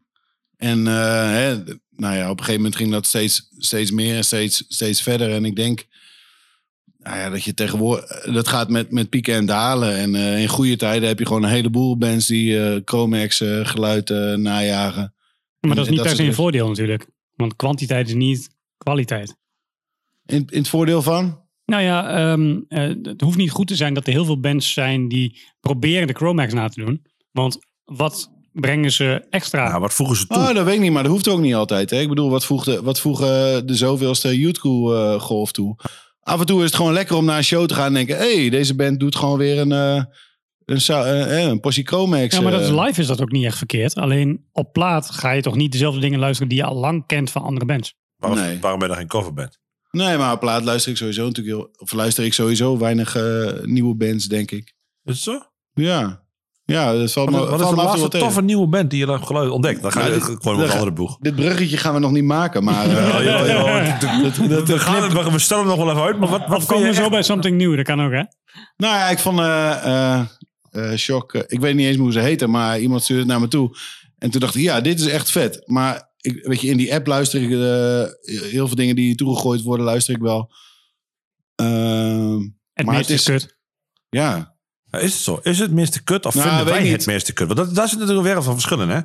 En 0.57 0.87
eh, 0.87 0.93
hè, 1.31 1.63
nou 1.89 2.15
ja, 2.15 2.23
op 2.29 2.37
een 2.39 2.45
gegeven 2.45 2.55
moment 2.55 2.75
ging 2.75 2.91
dat 2.91 3.05
steeds, 3.05 3.49
steeds 3.57 3.91
meer 3.91 4.15
en 4.15 4.23
steeds, 4.25 4.63
steeds 4.67 5.01
verder. 5.01 5.31
En 5.33 5.45
ik 5.45 5.55
denk 5.55 5.85
nou 6.99 7.17
ja, 7.17 7.29
dat 7.29 7.43
je 7.43 7.53
tegenwoordig, 7.53 8.21
dat 8.21 8.47
gaat 8.47 8.69
met, 8.69 8.91
met 8.91 9.09
pieken 9.09 9.33
en 9.33 9.45
dalen. 9.45 9.95
En 9.95 10.15
eh, 10.15 10.41
in 10.41 10.47
goede 10.47 10.75
tijden 10.75 11.07
heb 11.07 11.19
je 11.19 11.25
gewoon 11.25 11.43
een 11.43 11.49
heleboel 11.49 11.97
bands 11.97 12.27
die 12.27 12.59
eh 12.59 12.81
Chromax 12.85 13.41
eh, 13.41 13.65
geluid 13.65 14.09
eh, 14.09 14.33
najagen. 14.33 15.13
maar 15.59 15.75
dat 15.75 15.85
is 15.85 15.91
niet 15.91 16.01
per 16.01 16.15
se 16.15 16.23
een 16.23 16.33
voordeel 16.33 16.67
natuurlijk. 16.67 17.07
Want 17.35 17.55
kwantiteit 17.55 18.07
is 18.07 18.13
niet 18.13 18.49
kwaliteit. 18.77 19.37
In, 20.25 20.45
in 20.49 20.57
het 20.57 20.67
voordeel 20.67 21.01
van? 21.01 21.47
Nou 21.69 21.83
ja, 21.83 22.09
ehm, 22.09 22.59
eh, 22.67 22.93
het 23.01 23.21
hoeft 23.21 23.37
niet 23.37 23.51
goed 23.51 23.67
te 23.67 23.75
zijn 23.75 23.93
dat 23.93 24.07
er 24.07 24.13
heel 24.13 24.25
veel 24.25 24.39
bands 24.39 24.73
zijn 24.73 25.07
die 25.07 25.39
proberen 25.59 26.07
de 26.07 26.13
Chromax 26.13 26.53
na 26.53 26.67
te 26.67 26.85
doen. 26.85 27.05
Want 27.31 27.59
wat 27.83 28.31
brengen 28.51 28.91
ze 28.91 29.25
extra? 29.29 29.67
Ja, 29.67 29.79
wat 29.79 29.93
voegen 29.93 30.15
ze 30.15 30.27
toe? 30.27 30.37
Oh, 30.37 30.53
dat 30.53 30.65
weet 30.65 30.75
ik 30.75 30.81
niet, 30.81 30.91
maar 30.91 31.03
dat 31.03 31.11
hoeft 31.11 31.27
ook 31.27 31.39
niet 31.39 31.55
altijd. 31.55 31.89
Hè? 31.89 31.99
Ik 31.99 32.09
bedoel, 32.09 32.29
wat 32.29 32.47
wat 32.81 32.99
voegen 32.99 33.67
de 33.67 33.75
zoveelste 33.75 34.39
YouTube 34.39 34.95
eh, 34.95 35.19
golf 35.19 35.51
toe? 35.51 35.75
Af 36.29 36.39
en 36.39 36.45
toe 36.45 36.59
is 36.59 36.65
het 36.65 36.75
gewoon 36.75 36.93
lekker 36.93 37.15
om 37.15 37.25
naar 37.25 37.37
een 37.37 37.43
show 37.43 37.65
te 37.65 37.73
gaan 37.73 37.85
en 37.85 37.93
denken... 37.93 38.17
hé, 38.17 38.39
hey, 38.39 38.49
deze 38.49 38.75
band 38.75 38.99
doet 38.99 39.15
gewoon 39.15 39.37
weer 39.37 39.59
een, 39.59 39.71
eh 39.71 40.03
een, 40.65 40.77
eh, 40.87 41.43
een 41.43 41.59
Possie 41.59 41.87
Chromax. 41.87 42.35
ja, 42.35 42.41
maar 42.41 42.51
dat 42.51 42.61
is 42.61 42.69
live 42.69 43.01
is 43.01 43.07
dat 43.07 43.21
ook 43.21 43.31
niet 43.31 43.45
echt 43.45 43.57
verkeerd. 43.57 43.95
Alleen 43.95 44.45
op 44.51 44.73
plaat 44.73 45.11
ga 45.11 45.31
je 45.31 45.41
toch 45.41 45.55
niet 45.55 45.71
dezelfde 45.71 45.99
dingen 45.99 46.19
luisteren 46.19 46.49
die 46.49 46.57
je 46.57 46.63
al 46.63 46.75
lang 46.75 47.05
kent 47.05 47.31
van 47.31 47.41
andere 47.41 47.65
bands. 47.65 47.95
waarom, 48.15 48.39
nee. 48.39 48.59
waarom 48.59 48.79
ben 48.79 48.89
je 48.89 48.93
dan 48.93 49.03
geen 49.03 49.19
coverband? 49.19 49.59
Nee, 49.91 50.17
maar 50.17 50.33
op 50.33 50.39
plaat 50.39 50.63
luister 50.63 50.91
ik 50.91 50.97
sowieso 50.97 51.25
natuurlijk 51.25 51.55
heel... 51.55 51.69
Of 51.77 51.91
luister 51.91 52.23
ik 52.23 52.33
sowieso 52.33 52.77
weinig 52.77 53.15
eh, 53.15 53.63
nieuwe 53.63 53.95
bands, 53.95 54.25
denk 54.25 54.51
ik. 54.51 54.73
Is 55.03 55.13
het 55.13 55.23
zo? 55.23 55.41
Ja. 55.73 56.23
Ja, 56.69 56.93
dat 56.93 57.11
valt 57.11 57.29
Wat, 57.29 57.39
me, 57.43 57.49
wat 57.49 57.59
is 57.61 57.69
de 57.69 57.75
laatste 57.75 58.07
toffe 58.07 58.41
nieuwe 58.41 58.67
band 58.67 58.89
die 58.89 59.05
je 59.05 59.11
hebt 59.11 59.25
geluid 59.25 59.49
ontdekt? 59.49 59.81
Dan 59.81 59.91
ga 59.91 60.03
je 60.05 60.09
Nou, 60.09 60.21
gewoon 60.21 60.57
met 60.57 60.65
een 60.65 60.71
andere 60.71 60.91
boeg. 60.91 61.17
Dit 61.19 61.35
bruggetje 61.35 61.77
gaan 61.77 61.93
we 61.93 61.99
nog 61.99 62.11
niet 62.11 62.23
maken, 62.23 62.63
maar... 62.63 62.85
eh, 62.89 63.15
We 65.31 65.39
stellen 65.39 65.67
het 65.67 65.75
nog 65.77 65.85
wel 65.85 65.89
even 65.93 66.03
uit. 66.03 66.19
Maar 66.19 66.29
wat, 66.29 66.47
wat 66.47 66.65
komen 66.65 66.87
we 66.87 66.93
zo 66.93 67.01
echt- 67.01 67.09
bij 67.11 67.23
Something 67.23 67.57
New? 67.57 67.75
Dat 67.75 67.85
kan 67.85 68.01
ook, 68.01 68.11
hè? 68.11 68.23
Nou 68.77 68.95
ja, 68.95 69.09
ik 69.09 69.19
vond 69.19 69.39
eh 69.39 69.85
eh 69.85 70.21
eh, 70.71 70.97
Shock, 70.97 71.33
ik 71.33 71.59
weet 71.59 71.75
niet 71.75 71.87
eens 71.87 71.97
hoe 71.97 72.11
ze 72.11 72.19
heten, 72.19 72.49
maar 72.49 72.79
iemand 72.79 73.03
stuurde 73.03 73.21
het 73.21 73.31
naar 73.31 73.39
me 73.39 73.47
toe. 73.47 73.77
En 74.17 74.29
toen 74.29 74.39
dacht 74.39 74.55
ik, 74.55 74.61
ja, 74.61 74.81
dit 74.81 74.99
is 74.99 75.07
echt 75.07 75.31
vet. 75.31 75.61
Maar 75.65 76.09
ik, 76.17 76.45
weet 76.45 76.61
je, 76.61 76.67
in 76.67 76.77
die 76.77 76.93
app 76.93 77.07
luister 77.07 77.41
ik 77.41 77.49
eh, 77.51 78.41
heel 78.51 78.67
veel 78.67 78.75
dingen 78.75 78.95
die 78.95 79.15
toegegooid 79.15 79.61
worden, 79.61 79.85
luister 79.85 80.15
ik 80.15 80.21
wel. 80.21 80.51
Ehm, 81.55 82.39
Het 82.73 82.85
Maar 82.85 82.95
het 82.95 83.09
is 83.09 83.29
Ja, 84.09 84.55
Is 84.91 85.01
het 85.13 85.21
zo? 85.21 85.39
Is 85.43 85.59
het 85.59 85.71
meeste 85.71 86.03
kut 86.03 86.25
of 86.25 86.35
Nou, 86.35 86.47
vinden 86.47 86.65
wij 86.65 86.83
niet. 86.83 86.91
het 86.91 87.05
meeste 87.05 87.33
kut? 87.33 87.47
Want 87.47 87.59
dat, 87.59 87.75
daar 87.75 87.87
zit 87.87 87.93
natuurlijk 87.93 88.17
een 88.19 88.25
wereld 88.25 88.43
van 88.45 88.53
verschillen, 88.53 88.89
hè? 88.89 88.95
ja, 88.95 89.03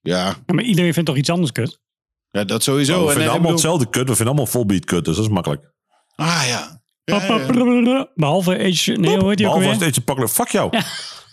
Ja, 0.00 0.36
maar 0.54 0.64
iedereen 0.64 0.92
vindt 0.92 1.08
toch 1.08 1.18
iets 1.18 1.30
anders 1.30 1.52
kut? 1.52 1.80
ja, 2.30 2.44
dat 2.44 2.62
sowieso. 2.62 2.92
we 2.92 2.98
En, 3.00 3.06
vinden 3.06 3.22
eh, 3.24 3.30
allemaal 3.30 3.40
bedoel- 3.40 3.50
hetzelfde 3.70 3.84
kut. 3.90 4.08
We 4.08 4.14
vinden 4.16 4.26
allemaal 4.26 4.46
volbeat 4.52 4.84
kut, 4.84 5.04
dus 5.04 5.16
dat 5.16 5.24
is 5.24 5.30
makkelijk. 5.30 5.70
Ah 6.16 6.42
ja. 6.46 6.82
Ja, 7.04 7.22
ja, 7.26 7.38
ja. 7.82 8.08
Behalve 8.14 8.58
Age... 8.58 8.92
Nee, 8.92 9.18
hoe 9.18 9.28
heet 9.28 9.36
die 9.38 9.48
ook 9.48 9.58
Behalve 9.58 9.84
eentje 9.84 10.00
pakkelijk. 10.00 10.32
Fuck 10.32 10.48
jou. 10.48 10.70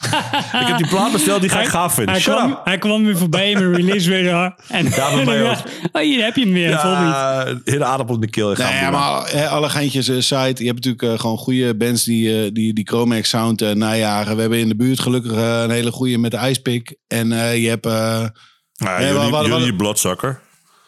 ik 0.62 0.68
heb 0.68 0.78
die 0.78 0.88
plaat 0.88 1.12
besteld, 1.12 1.42
die 1.42 1.50
ga 1.50 1.62
ik 1.62 1.68
gaaf 1.68 1.94
vinden. 1.94 2.14
Hij 2.14 2.24
Shut 2.24 2.34
kwam, 2.36 2.52
up. 2.52 2.60
hij 2.64 2.78
kwam 2.78 3.04
weer 3.06 3.18
voorbij 3.18 3.52
in 3.52 3.58
mijn 3.60 3.74
release 3.76 4.22
radar. 4.24 4.56
En 4.68 4.90
bij 4.90 5.26
mij 5.26 5.50
ook. 5.50 5.58
Oh, 5.92 6.02
hier 6.02 6.24
heb 6.24 6.36
je 6.36 6.42
hem 6.44 6.54
weer. 6.54 6.70
Ja, 6.70 7.56
hele 7.64 7.86
aardappel 7.86 8.16
in 8.16 8.22
de 8.22 8.30
keel. 8.30 8.48
Nee, 8.54 8.74
ja, 8.74 8.90
maar 8.92 9.32
hè, 9.32 9.48
alle 9.48 9.70
geintjes 9.70 10.08
eh, 10.08 10.16
site. 10.20 10.64
Je 10.64 10.70
hebt 10.72 10.86
natuurlijk 10.86 11.04
eh, 11.04 11.20
gewoon 11.20 11.38
goede 11.38 11.76
bands 11.76 12.04
die, 12.04 12.44
eh, 12.46 12.52
die, 12.54 12.74
die 12.74 12.88
Chromax 12.88 13.30
sound 13.30 13.62
eh, 13.62 13.72
najagen. 13.72 14.36
We 14.36 14.42
hebben 14.42 14.60
in 14.60 14.68
de 14.68 14.76
buurt 14.76 15.00
gelukkig 15.00 15.32
een 15.32 15.70
hele 15.70 15.92
goede 15.92 16.18
met 16.18 16.32
de 16.32 16.38
Icepick. 16.50 16.96
En 17.08 17.32
eh, 17.32 17.64
je 17.64 17.70
hebt... 17.70 17.86
eh, 17.86 18.26
Ja, 18.72 19.02
jullie, 19.02 19.14
wat- 19.16 19.30
wat- 19.30 19.46
jullie 19.46 19.68
wat- 19.68 19.78
Bloodsucker. 19.78 20.40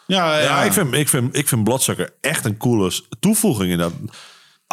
ja, 0.06 0.38
Ja, 0.38 0.62
ik, 0.62 0.72
vind, 0.72 0.94
ik, 0.94 1.08
vind, 1.08 1.36
ik 1.36 1.48
vind 1.48 1.64
Bloodsucker 1.64 2.14
echt 2.20 2.44
een 2.44 2.56
coole 2.56 2.92
toevoeging 3.20 3.70
in 3.72 3.78
dat. 3.78 3.92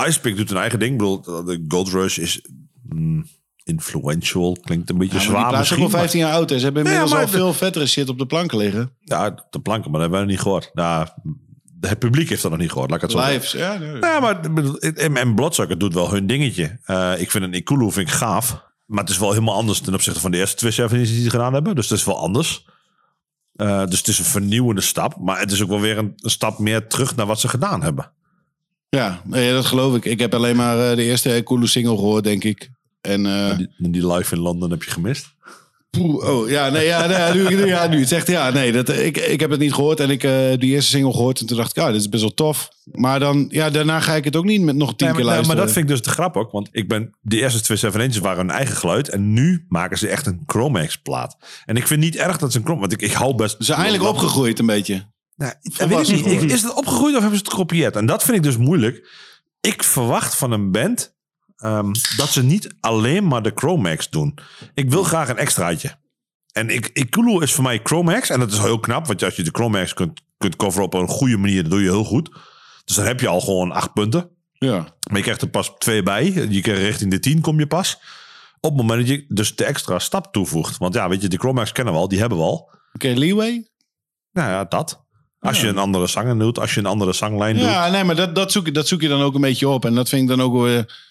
Icepick 0.08 0.36
doet 0.38 0.52
een 0.52 0.58
eigen 0.58 0.80
ding. 0.80 0.92
Ik 0.92 0.98
bedoel, 0.98 1.22
de 1.46 1.66
Gold 1.68 1.90
Rush 1.90 2.18
is 2.18 2.42
mm, 2.90 3.26
influential. 3.64 4.58
Klinkt 4.64 4.90
een 4.90 4.98
beetje 4.98 5.18
Ja, 5.18 5.24
zwaar 5.24 5.44
die 5.44 5.52
is 5.54 5.58
misschien. 5.60 5.84
al 5.84 5.90
15 5.90 6.20
jaar 6.20 6.34
oud. 6.34 6.50
Hè. 6.50 6.58
Ze 6.58 6.64
hebben 6.64 6.84
inmiddels 6.84 7.14
al 7.14 7.20
de- 7.26 7.28
veel 7.28 7.54
vettere 7.54 7.86
shit 7.88 8.10
op 8.10 8.18
de 8.18 8.26
planken 8.26 8.58
liggen. 8.58 8.92
ja, 9.00 9.46
de 9.50 9.60
planken, 9.60 9.92
maar 9.92 10.00
dat 10.02 10.10
hebben 10.10 10.20
we 10.20 10.26
nog 10.26 10.28
niet 10.36 10.40
gehoord. 10.40 10.70
Nou, 10.74 11.08
het 11.80 12.00
publiek 12.00 12.30
heeft 12.30 12.42
dat 12.42 12.52
nog 12.52 12.60
niet 12.60 12.72
gehoord. 12.72 12.90
Laat 12.90 13.04
ik 13.04 13.10
het 13.10 13.20
zo. 13.20 13.28
Lives. 13.28 13.52
Ja, 13.52 13.78
nee. 13.78 14.00
Ja, 14.00 14.20
maar 14.20 14.40
en, 14.80 15.18
en 15.18 15.36
Bloodsucker 15.36 15.78
doet 15.78 15.94
wel 15.94 16.12
hun 16.12 16.28
dingetje. 16.28 16.80
Eh, 16.86 17.14
ik 17.18 17.32
vind 17.32 17.44
een 17.44 17.54
Ikulu 17.54 17.92
vind 17.92 18.08
ik 18.08 18.14
gaaf. 18.14 18.70
Maar 18.86 19.00
het 19.04 19.10
is 19.10 19.18
wel 19.18 19.30
helemaal 19.32 19.56
anders 19.56 19.80
ten 19.80 19.94
opzichte 19.94 20.20
van 20.20 20.32
de 20.32 20.38
eerste 20.38 20.56
twee 20.56 20.72
Sevens 20.72 21.10
die 21.10 21.24
ze 21.24 21.30
gedaan 21.30 21.54
hebben. 21.54 21.76
Dus 21.76 21.90
het 21.90 22.00
is 22.00 22.06
wel 22.06 22.18
anders. 22.20 22.66
Eh, 23.56 23.86
dus 23.86 23.98
het 23.98 24.08
is 24.08 24.20
een 24.20 24.26
vernieuwende 24.26 24.82
stap. 24.82 25.18
Maar 25.20 25.40
het 25.40 25.52
is 25.52 25.62
ook 25.64 25.70
wel 25.70 25.80
weer 25.80 25.98
een, 25.98 26.14
een 26.18 26.30
stap 26.30 26.60
meer 26.60 26.88
terug 26.88 27.16
naar 27.16 27.26
wat 27.26 27.40
ze 27.40 27.48
gedaan 27.48 27.84
hebben. 27.84 28.12
ja, 28.90 29.22
nee, 29.26 29.54
dat 29.54 29.66
geloof 29.66 29.96
ik. 29.96 30.06
Ik 30.06 30.20
heb 30.20 30.34
alleen 30.34 30.56
maar 30.56 30.90
eh, 30.90 30.96
de 30.96 31.04
eerste 31.04 31.42
coole 31.44 31.68
single 31.68 31.96
gehoord, 31.96 32.24
denk 32.24 32.44
ik. 32.44 32.70
En, 33.02 33.26
eh, 33.26 33.58
Die, 33.58 33.92
die 33.92 34.08
live 34.14 34.36
in 34.36 34.42
Londen 34.42 34.70
heb 34.72 34.84
je 34.84 34.92
gemist. 34.92 35.26
poeh, 35.90 36.30
oh, 36.30 36.50
ja, 36.50 36.70
nee, 36.70 36.86
ja, 36.86 37.06
nee, 37.06 37.44
nu, 37.44 37.56
nu, 37.56 37.66
ja, 37.66 37.88
nu 37.88 38.00
het 38.00 38.08
zegt, 38.08 38.28
ja, 38.28 38.50
nee, 38.50 38.72
dat, 38.72 38.90
ik, 38.90 39.18
ik 39.18 39.40
heb 39.40 39.50
het 39.50 39.60
niet 39.60 39.74
gehoord. 39.74 40.00
En 40.00 40.10
ik 40.10 40.24
eh 40.24 40.32
die 40.58 40.70
eerste 40.72 40.90
single 40.90 41.12
gehoord. 41.12 41.40
En 41.40 41.46
toen 41.46 41.58
dacht 41.58 41.70
ik, 41.70 41.76
ja, 41.84 41.92
dit 41.92 42.02
is 42.02 42.10
best 42.10 42.22
wel 42.22 42.34
tof. 42.34 42.70
Maar 42.92 43.20
dan, 43.20 43.46
ja, 43.50 43.70
daarna 43.70 44.00
ga 44.00 44.16
ik 44.16 44.24
het 44.24 44.36
ook 44.36 44.46
niet 44.46 44.62
met 44.62 44.76
nog 44.76 44.96
tien 44.96 45.08
Nee, 45.08 45.16
keer 45.16 45.16
maar, 45.16 45.16
nee, 45.18 45.26
luisteren. 45.26 45.56
maar 45.58 45.66
dat 45.66 45.74
vind 45.76 45.90
ik 45.90 45.92
dus 45.96 46.02
de 46.02 46.10
grap 46.10 46.38
ook. 46.38 46.52
Want 46.52 46.70
ik 46.72 46.88
ben, 46.88 47.16
de 47.22 47.40
eerste 47.40 47.62
twee 47.62 47.78
Seven 47.78 48.02
Inches 48.02 48.20
waren 48.20 48.38
hun 48.48 48.56
eigen 48.56 48.76
geluid. 48.76 49.10
En 49.10 49.34
nu 49.34 49.66
maken 49.68 49.98
ze 49.98 50.08
echt 50.08 50.26
een 50.26 50.44
Chromax 50.46 50.98
plaat. 51.02 51.38
En 51.66 51.76
ik 51.76 51.88
vind 51.88 52.00
niet 52.00 52.16
erg 52.16 52.38
dat 52.38 52.52
ze 52.52 52.58
een 52.58 52.64
Chromax... 52.64 52.88
Want 52.90 53.02
ik, 53.02 53.10
ik 53.10 53.16
hou 53.16 53.36
best... 53.36 53.56
Ze 53.58 53.64
zijn 53.64 53.80
eigenlijk 53.80 54.10
opgegroeid 54.10 54.60
een 54.60 54.66
beetje. 54.66 55.10
Nou, 55.36 55.54
ik 55.62 55.76
weet 55.76 56.10
ik 56.10 56.16
niet. 56.26 56.26
Ik- 56.44 56.52
Is 56.52 56.62
het 56.62 56.74
opgegroeid 56.74 57.14
of 57.16 57.20
hebben 57.22 57.38
ze 57.38 57.44
het 57.44 57.54
gekopieerd? 57.54 57.96
En 57.96 58.06
dat 58.06 58.24
vind 58.24 58.38
ik 58.38 58.44
dus 58.44 58.58
moeilijk. 58.58 59.08
Ik 59.62 59.84
verwacht 59.84 60.36
van 60.36 60.52
een 60.52 60.72
band 60.72 61.16
ehm, 61.62 61.92
dat 62.18 62.30
ze 62.30 62.44
niet 62.44 62.74
alleen 62.80 63.28
maar 63.28 63.42
de 63.42 63.52
Chromax 63.56 64.10
doen. 64.10 64.38
Ik 64.74 64.90
wil 64.90 65.04
graag 65.04 65.30
een 65.30 65.38
extraatje. 65.38 66.00
En 66.52 66.70
ik, 66.70 66.90
Ikulu 66.94 67.42
is 67.42 67.54
voor 67.54 67.64
mij 67.64 67.80
Chromax. 67.84 68.30
En 68.30 68.40
dat 68.40 68.52
is 68.52 68.58
heel 68.58 68.80
knap. 68.80 69.08
Want 69.08 69.24
als 69.24 69.36
je 69.36 69.44
de 69.44 69.50
Chromax 69.54 69.94
kunt, 69.94 70.22
kunt 70.38 70.56
coveren 70.56 70.86
op 70.86 70.94
een 70.94 71.08
goede 71.08 71.38
manier, 71.38 71.62
dan 71.62 71.72
doe 71.72 71.82
je 71.82 71.90
heel 71.90 72.04
goed. 72.04 72.30
Dus 72.86 72.96
dan 72.96 73.06
heb 73.06 73.20
je 73.20 73.28
al 73.28 73.42
gewoon 73.42 73.72
acht 73.72 73.94
punten. 73.94 74.30
Ja. 74.54 74.78
Maar 75.08 75.18
je 75.18 75.22
krijgt 75.22 75.42
er 75.42 75.50
pas 75.50 75.72
twee 75.78 76.04
bij. 76.04 76.26
Je 76.50 76.62
krijgt 76.62 76.82
richting 76.82 77.12
de 77.12 77.20
10 77.20 77.42
kom 77.42 77.60
je 77.60 77.68
pas. 77.68 77.98
Op 78.60 78.70
het 78.72 78.82
moment 78.82 79.00
dat 79.00 79.10
je 79.10 79.26
dus 79.28 79.56
de 79.56 79.66
extra 79.66 80.00
stap 80.00 80.34
toevoegt. 80.34 80.78
Want 80.78 80.94
ja, 80.94 81.10
weet 81.10 81.22
je, 81.22 81.28
de 81.28 81.38
Chromax 81.38 81.72
kennen 81.72 81.94
we 81.94 82.00
al. 82.00 82.08
Die 82.08 82.20
hebben 82.20 82.38
we 82.38 82.44
al. 82.44 82.70
Oké, 82.94 83.08
Leeway? 83.08 83.68
Nou 84.32 84.50
ja, 84.50 84.64
dat. 84.66 85.06
Als 85.40 85.62
je 85.62 85.68
een 85.68 85.78
andere 85.78 86.08
zanger 86.08 86.40
doet, 86.40 86.60
als 86.60 86.74
je 86.74 86.80
een 86.80 86.86
andere 86.86 87.14
zanglijn 87.14 87.56
doet. 87.56 87.64
Ja, 87.64 87.90
nee, 87.90 88.04
maar 88.04 88.16
dat, 88.16 88.36
dat, 88.36 88.52
zoek, 88.52 88.66
je- 88.66 88.72
dat 88.72 88.88
zoek 88.88 89.02
je 89.02 89.08
dan 89.08 89.22
ook 89.22 89.36
een 89.36 89.42
beetje 89.42 89.68
op. 89.70 89.86
En 89.86 89.96
dat 89.96 90.10
vind 90.10 90.22
ik 90.22 90.28
dan 90.28 90.42
ook 90.42 90.54
weer... 90.62 91.10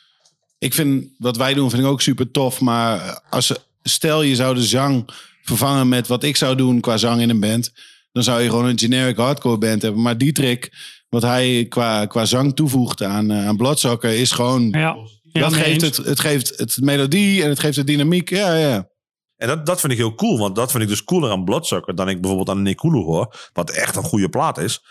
Ik 0.61 0.75
vind, 0.75 1.09
wat 1.19 1.37
wij 1.37 1.55
doen, 1.55 1.71
vind 1.71 1.83
ik 1.83 1.89
ook 1.89 2.01
super 2.01 2.31
tof. 2.31 2.61
Maar 2.61 3.23
als, 3.31 3.53
stel 3.83 4.23
je 4.23 4.35
zou 4.35 4.55
de 4.55 4.65
zang 4.65 5.11
vervangen 5.43 5.89
met 5.89 6.07
wat 6.07 6.25
ik 6.25 6.37
zou 6.37 6.57
doen 6.57 6.81
qua 6.81 6.97
zang 6.97 7.21
in 7.21 7.31
een 7.31 7.41
band. 7.41 7.73
Dan 8.13 8.23
zou 8.23 8.41
je 8.41 8.49
gewoon 8.49 8.65
een 8.65 8.79
generic 8.79 9.17
hardcore 9.17 9.59
band 9.59 9.83
hebben. 9.83 10.03
Maar 10.03 10.19
die 10.19 10.33
trick, 10.33 10.73
wat 11.09 11.23
hij 11.23 11.67
qua, 11.69 12.07
qua 12.07 12.25
zang 12.25 12.57
toevoegt 12.57 13.03
aan, 13.03 13.31
eh, 13.31 13.47
aan 13.47 13.57
Bloodsucker, 13.57 14.11
is 14.11 14.31
gewoon... 14.33 14.71
Ja, 14.71 14.97
ja 15.23 15.41
dat 15.41 15.53
geeft 15.53 15.81
het, 15.81 15.97
het 15.97 16.21
geeft 16.21 16.59
het 16.59 16.77
melodie 16.81 17.43
en 17.43 17.49
het 17.49 17.59
geeft 17.59 17.77
de 17.77 17.85
dynamiek. 17.85 18.31
Ja, 18.31 18.55
ja. 18.55 18.89
En 19.37 19.49
dat, 19.49 19.67
dat 19.67 19.81
vind 19.81 19.93
ik 19.93 19.99
heel 19.99 20.15
cool. 20.15 20.39
Want 20.39 20.57
dat 20.57 20.71
vind 20.71 20.83
ik 20.83 20.89
dus 20.89 21.05
cooler 21.05 21.31
aan 21.31 21.45
Bloodsucker 21.45 21.95
dan 21.95 22.09
ik 22.09 22.21
bijvoorbeeld 22.21 22.57
aan 22.57 22.63
Nikulu 22.63 23.03
hoor. 23.03 23.51
Wat 23.53 23.71
echt 23.71 23.97
een 23.97 24.03
goede 24.03 24.29
plaat 24.29 24.59
is. 24.59 24.83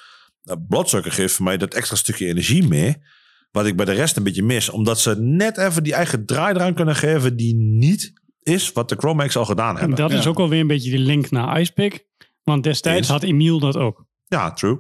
Uh, 0.44 0.56
Bloodsucker 0.68 1.12
geeft 1.12 1.34
voor 1.34 1.46
mij 1.46 1.58
dat 1.58 1.74
extra 1.74 1.96
stukje 1.96 2.28
energie 2.28 2.68
mee. 2.68 2.98
Wat 3.52 3.66
ik 3.66 3.76
bij 3.76 3.86
de 3.86 3.92
rest 3.92 4.18
een 4.18 4.24
beetje 4.24 4.44
mis. 4.44 4.70
Omdat 4.70 5.00
ze 5.00 5.16
net 5.20 5.58
even 5.58 5.84
die 5.84 5.94
eigen 5.94 6.26
draai 6.26 6.54
eraan 6.56 6.74
kunnen 6.74 6.96
geven. 6.96 7.36
Die 7.36 7.56
niet 7.56 8.14
is 8.44 8.72
wat 8.72 8.90
de 8.90 8.96
Chromax 8.96 9.36
al 9.38 9.46
gedaan 9.46 9.74
En 9.74 9.80
hebben. 9.80 9.98
dat 9.98 10.12
is 10.12 10.28
ook 10.28 10.38
wel 10.38 10.50
weer 10.50 10.60
een 10.60 10.68
beetje 10.68 10.92
de 10.92 11.00
link 11.00 11.32
naar 11.32 11.60
Icepick. 11.60 12.08
Want 12.44 12.64
destijds 12.64 13.08
had 13.08 13.24
Emiel 13.24 13.60
dat 13.60 13.78
ook. 13.78 14.06
Ja, 14.28 14.52
true. 14.54 14.78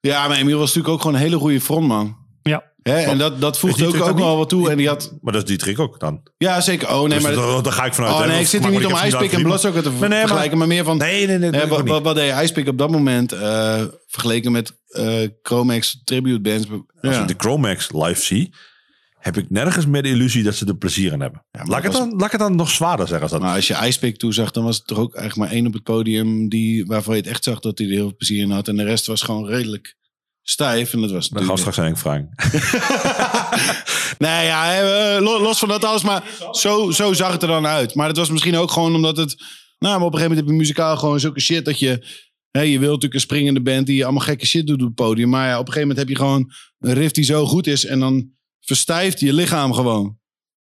Ja, 0.00 0.28
maar 0.28 0.36
Emiel 0.36 0.58
was 0.58 0.66
natuurlijk 0.66 0.94
ook 0.94 1.00
gewoon 1.00 1.16
een 1.16 1.22
hele 1.22 1.36
goede 1.38 1.60
frontman. 1.60 2.16
Ja. 2.42 2.71
Hè? 2.82 2.96
En 2.96 3.18
dat, 3.18 3.40
dat 3.40 3.58
voegt 3.58 3.82
ook, 3.82 3.94
ook 4.08 4.18
wel 4.18 4.36
wat 4.36 4.48
toe. 4.48 4.70
En 4.70 4.76
die 4.76 4.88
had... 4.88 5.12
Maar 5.20 5.32
dat 5.32 5.42
is 5.42 5.48
Dietrich 5.48 5.78
ook 5.78 6.00
dan. 6.00 6.22
Ja, 6.38 6.60
zeker. 6.60 6.88
Oh, 6.88 7.00
nee, 7.00 7.08
Dus 7.08 7.22
maar... 7.22 7.32
dat- 7.32 7.64
daar 7.64 7.72
ga 7.72 7.84
ik 7.84 7.94
vanuit. 7.94 8.14
Oh 8.14 8.20
hè. 8.20 8.26
nee, 8.26 8.40
ik 8.40 8.46
zit 8.46 8.62
hier 8.62 8.70
niet 8.70 8.86
om 8.86 8.92
Icepick 8.92 9.30
en 9.32 9.36
dat 9.38 9.42
Bloodsucker 9.42 9.82
te 9.82 9.90
Nee, 9.90 9.98
nee, 10.00 10.08
maar- 10.08 10.18
vergelijken, 10.20 10.58
maar 10.58 10.66
meer 10.66 10.84
van... 10.84 10.96
Nee, 10.96 11.26
nee, 11.26 11.38
nee. 11.38 11.50
Hè, 11.50 11.58
wat, 11.66 11.78
ook 11.80 11.86
wat, 11.88 11.96
niet. 11.96 12.04
wat 12.04 12.14
deed 12.14 12.34
Icepick 12.42 12.68
op 12.68 12.78
dat 12.78 12.90
moment 12.90 13.32
eh, 13.32 13.82
vergeleken 14.06 14.52
met 14.52 14.80
eh 14.88 15.28
Chromex 15.42 16.00
tribute 16.04 16.40
bands? 16.40 16.66
Als 17.00 17.14
Ja. 17.14 17.20
ik 17.22 17.28
de 17.28 17.34
Chromax 17.36 17.88
live 17.92 18.22
zie, 18.22 18.54
heb 19.18 19.36
ik 19.36 19.50
nergens 19.50 19.86
meer 19.86 20.02
de 20.02 20.08
illusie 20.08 20.42
dat 20.42 20.54
ze 20.54 20.66
er 20.66 20.76
plezier 20.76 21.12
in 21.12 21.20
hebben. 21.20 21.44
maar 21.50 21.66
laat, 21.66 21.78
ik 21.78 21.84
het 21.84 21.92
dat 21.92 22.00
dan, 22.08 22.10
laat 22.16 22.24
ik 22.26 22.30
het 22.32 22.40
dan 22.40 22.56
nog 22.56 22.70
zwaarder 22.70 23.06
zeggen 23.06 23.22
als 23.22 23.32
dat. 23.32 23.40
Maar 23.40 23.54
als 23.56 23.66
je 23.66 23.86
Icepick 23.86 24.16
toezag, 24.16 24.50
dan 24.50 24.64
was 24.64 24.76
het 24.76 24.86
toch 24.86 24.98
ook 24.98 25.14
eigenlijk 25.14 25.48
maar 25.48 25.58
één 25.58 25.66
op 25.66 25.72
het 25.72 25.82
podium 25.82 26.48
die, 26.48 26.86
waarvan 26.86 27.14
je 27.14 27.20
het 27.20 27.30
echt 27.30 27.44
zag 27.44 27.60
dat 27.60 27.78
hij 27.78 27.86
er 27.86 27.92
heel 27.92 28.02
veel 28.08 28.16
plezier 28.16 28.42
in 28.42 28.50
had. 28.50 28.68
En 28.68 28.76
de 28.76 28.84
rest 28.84 29.06
was 29.06 29.22
gewoon 29.22 29.46
redelijk 29.46 29.96
stijf. 30.42 30.92
En 30.92 31.00
dat 31.00 31.10
was 31.10 31.28
Dan 31.28 31.44
gaan 31.44 31.58
straks 31.58 31.76
Henk 31.76 31.98
vragen. 31.98 32.28
Nee, 34.18 34.46
ja, 34.46 34.80
eh, 34.80 35.20
lo- 35.22 35.40
los 35.40 35.58
van 35.58 35.68
dat 35.68 35.84
alles, 35.84 36.02
maar 36.02 36.24
zo, 36.50 36.90
zo 36.90 37.12
zag 37.12 37.32
het 37.32 37.42
er 37.42 37.48
dan 37.48 37.66
uit. 37.66 37.94
Maar 37.94 38.08
het 38.08 38.16
was 38.16 38.30
misschien 38.30 38.56
ook 38.56 38.70
gewoon 38.70 38.94
omdat 38.94 39.16
het... 39.16 39.36
Nou, 39.78 39.98
maar 39.98 40.06
op 40.06 40.12
een 40.12 40.18
gegeven 40.18 40.20
moment 40.28 40.38
heb 40.38 40.48
je 40.48 40.52
muzikaal 40.52 40.96
gewoon 40.96 41.20
zulke 41.20 41.40
shit 41.40 41.64
dat 41.64 41.78
je... 41.78 42.06
Hè, 42.50 42.60
je 42.60 42.78
wilt 42.78 42.82
natuurlijk 42.92 43.14
een 43.14 43.20
springende 43.20 43.62
band 43.62 43.86
die 43.86 44.04
allemaal 44.04 44.22
gekke 44.24 44.46
shit 44.46 44.66
doet 44.66 44.80
op 44.80 44.86
het 44.86 44.94
podium. 44.94 45.28
Maar 45.28 45.48
ja, 45.48 45.58
op 45.58 45.66
een 45.66 45.72
gegeven 45.72 45.88
moment 45.88 45.98
heb 45.98 46.08
je 46.08 46.16
gewoon 46.24 46.52
een 46.78 46.94
riff 46.94 47.12
die 47.12 47.24
zo 47.24 47.46
goed 47.46 47.66
is. 47.66 47.84
En 47.84 48.00
dan 48.00 48.30
verstijft 48.60 49.20
je 49.20 49.32
lichaam 49.32 49.72
gewoon. 49.72 50.18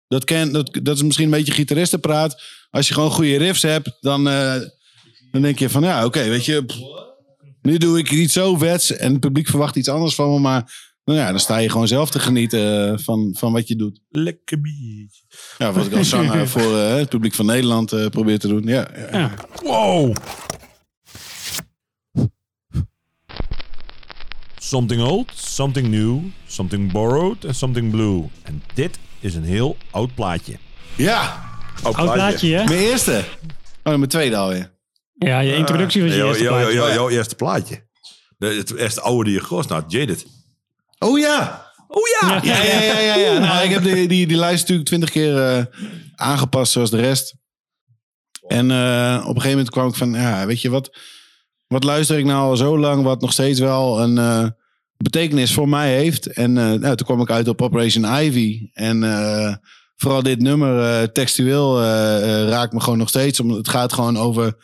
Dat, 0.08 0.24
ken, 0.24 0.52
dat, 0.52 0.78
dat 0.82 0.96
is 0.96 1.02
misschien 1.02 1.24
een 1.24 1.30
beetje 1.30 1.52
gitaristenpraat. 1.52 2.42
Als 2.70 2.88
je 2.88 2.94
gewoon 2.94 3.10
goede 3.10 3.36
riffs 3.36 3.62
hebt, 3.62 3.96
dan, 4.00 4.28
eh, 4.28 4.54
dan 5.30 5.42
denk 5.42 5.58
je 5.58 5.68
van... 5.70 5.82
Ja, 5.82 6.04
oké, 6.04 6.28
weet 6.28 6.44
je... 6.44 6.64
pff, 6.64 6.78
nu 7.64 7.78
doe 7.78 7.99
ik 7.99 8.11
iets 8.11 8.33
zo 8.33 8.56
vets 8.56 8.97
en 8.97 9.11
het 9.11 9.21
publiek 9.21 9.49
verwacht 9.49 9.76
iets 9.76 9.88
anders 9.88 10.14
van 10.14 10.33
me. 10.33 10.38
Maar 10.38 10.92
nou 11.04 11.18
ja, 11.18 11.30
dan 11.30 11.40
sta 11.40 11.56
je 11.56 11.71
gewoon 11.71 11.88
zelf 11.88 12.11
te 12.11 12.18
genieten 12.18 12.92
eh, 12.92 12.99
van, 12.99 13.35
van 13.38 13.52
wat 13.52 13.68
je 13.68 13.76
doet. 13.76 14.00
Lekker 14.09 14.61
biertje. 14.61 15.23
Ja, 15.59 15.73
wat 15.73 15.87
ik 15.87 15.92
als 15.92 16.09
zanger 16.09 16.49
voor 16.54 16.78
eh, 16.78 16.94
het 16.94 17.09
publiek 17.09 17.35
van 17.35 17.47
Nederland 17.47 17.92
eh, 17.92 18.06
probeer 18.06 18.38
te 18.38 18.49
doen. 18.49 18.62
Ja, 18.62 18.88
ja. 18.97 19.18
Ja. 19.18 19.35
Wow. 19.62 20.16
Something 24.59 25.02
old, 25.02 25.33
something 25.35 25.88
new, 25.88 26.18
something 26.47 26.92
borrowed 26.92 27.44
en 27.44 27.54
something 27.54 27.90
blue. 27.90 28.25
En 28.42 28.62
dit 28.75 28.99
is 29.21 29.35
een 29.35 29.44
heel 29.44 29.77
oud 29.90 30.14
plaatje. 30.14 30.57
ja 30.96 31.42
Oud, 31.83 31.94
Oud 31.94 32.12
plaatje, 32.12 32.55
hè? 32.55 32.64
mijn 32.64 32.79
eerste. 32.79 33.24
Oh, 33.83 33.94
mijn 33.94 34.09
tweede 34.09 34.37
alweer. 34.37 34.73
Ja, 35.24 35.40
je 35.40 35.54
introductie 35.56 36.02
was 36.02 36.10
je 36.10 36.16
Jouw- 36.16 36.28
eerste 36.28 36.44
plaatje. 36.44 36.72
jouw- 36.74 36.92
jouw 36.92 37.08
eerste 37.08 37.34
plaatje. 37.34 37.87
De, 38.38 38.46
het 38.46 38.74
eerste 38.74 39.00
oude 39.00 39.24
die 39.24 39.32
je 39.32 39.40
gekost 39.40 39.68
had, 39.68 39.92
Jaded. 39.92 40.26
Oh 40.98 41.18
ja! 41.18 41.62
Oh 41.88 42.02
ja! 42.20 42.40
Ja, 42.42 42.62
ja, 42.62 42.80
ja, 42.80 42.98
ja. 42.98 43.14
ja. 43.14 43.38
Nou, 43.38 43.64
ik 43.64 43.70
heb 43.70 43.82
die, 43.82 44.08
die, 44.08 44.26
die 44.26 44.37
lijst 44.37 44.60
natuurlijk 44.60 44.88
twintig 44.88 45.10
keer 45.10 45.42
eh, 45.42 45.64
aangepast 46.14 46.72
zoals 46.72 46.90
de 46.90 47.00
rest. 47.00 47.34
En 48.46 48.70
eh, 48.70 49.14
op 49.20 49.28
een 49.34 49.40
gegeven 49.42 49.50
moment 49.50 49.70
kwam 49.70 49.88
ik 49.88 49.94
van, 49.94 50.12
ja, 50.12 50.46
weet 50.46 50.60
je 50.62 50.70
wat? 50.70 50.98
Wat 51.66 51.84
luister 51.84 52.18
ik 52.18 52.24
nou 52.24 52.50
al 52.50 52.56
zo 52.56 52.78
lang, 52.78 53.02
wat 53.02 53.20
nog 53.20 53.32
steeds 53.32 53.60
wel 53.60 54.00
een 54.00 54.18
eh, 54.18 54.46
betekenis 54.96 55.52
voor 55.54 55.68
mij 55.68 55.94
heeft? 55.96 56.26
En 56.26 56.58
eh, 56.58 56.64
nou, 56.72 56.96
toen 56.96 57.06
kwam 57.06 57.20
ik 57.20 57.30
uit 57.30 57.48
op 57.48 57.62
Operation 57.62 58.04
Ivy. 58.22 58.68
En 58.72 59.02
eh, 59.04 59.54
vooral 59.96 60.22
dit 60.22 60.40
nummer, 60.40 61.12
textueel, 61.12 61.82
raakt 62.48 62.72
me 62.72 62.80
gewoon 62.80 62.98
nog 62.98 63.08
steeds. 63.08 63.40
Omdat 63.40 63.56
het 63.56 63.68
gaat 63.68 63.92
gewoon 63.92 64.18
over 64.18 64.56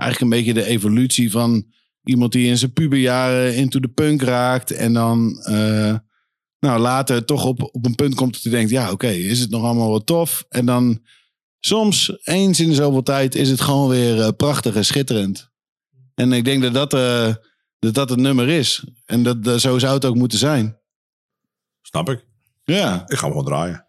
eigenlijk 0.00 0.20
een 0.32 0.38
beetje 0.38 0.54
de 0.54 0.64
evolutie 0.64 1.30
van 1.30 1.66
iemand 2.02 2.32
die 2.32 2.46
in 2.46 2.58
zijn 2.58 2.72
puberjaren 2.72 3.54
into 3.54 3.80
de 3.80 3.88
punk 3.88 4.22
raakt. 4.22 4.70
En 4.70 4.92
dan 4.92 5.38
eh, 5.42 5.94
nou, 6.58 6.80
later 6.80 7.24
toch 7.24 7.44
op, 7.44 7.62
op 7.74 7.86
een 7.86 7.94
punt 7.94 8.14
komt 8.14 8.32
dat 8.32 8.42
hij 8.42 8.52
denkt, 8.52 8.70
ja 8.70 8.90
oké, 8.92 9.08
is 9.08 9.40
het 9.40 9.50
nog 9.50 9.62
allemaal 9.64 9.90
wat 9.90 10.06
tof? 10.06 10.44
En 10.48 10.66
dan 10.66 11.02
soms, 11.60 12.12
eens 12.22 12.60
in 12.60 12.68
de 12.68 12.74
zoveel 12.74 13.02
tijd, 13.02 13.34
is 13.34 13.50
het 13.50 13.60
gewoon 13.60 13.88
weer 13.88 14.20
eh, 14.20 14.28
prachtig 14.36 14.74
en 14.74 14.84
schitterend. 14.84 15.50
En 16.14 16.32
ik 16.32 16.44
denk 16.44 16.62
dat 16.62 16.74
dat, 16.74 16.94
eh, 16.94 17.34
dat, 17.78 17.94
dat 17.94 18.10
het 18.10 18.18
nummer 18.18 18.48
is. 18.48 18.84
En 19.04 19.22
dat, 19.22 19.44
dat- 19.44 19.60
zo 19.60 19.78
zou 19.78 19.94
het 19.94 20.04
ook 20.04 20.14
moeten 20.14 20.38
zijn. 20.38 20.78
Snap 21.82 22.10
ik. 22.10 22.26
Ja. 22.64 23.02
Ik 23.06 23.16
ga 23.16 23.22
hem 23.22 23.30
gewoon 23.30 23.44
draaien. 23.44 23.86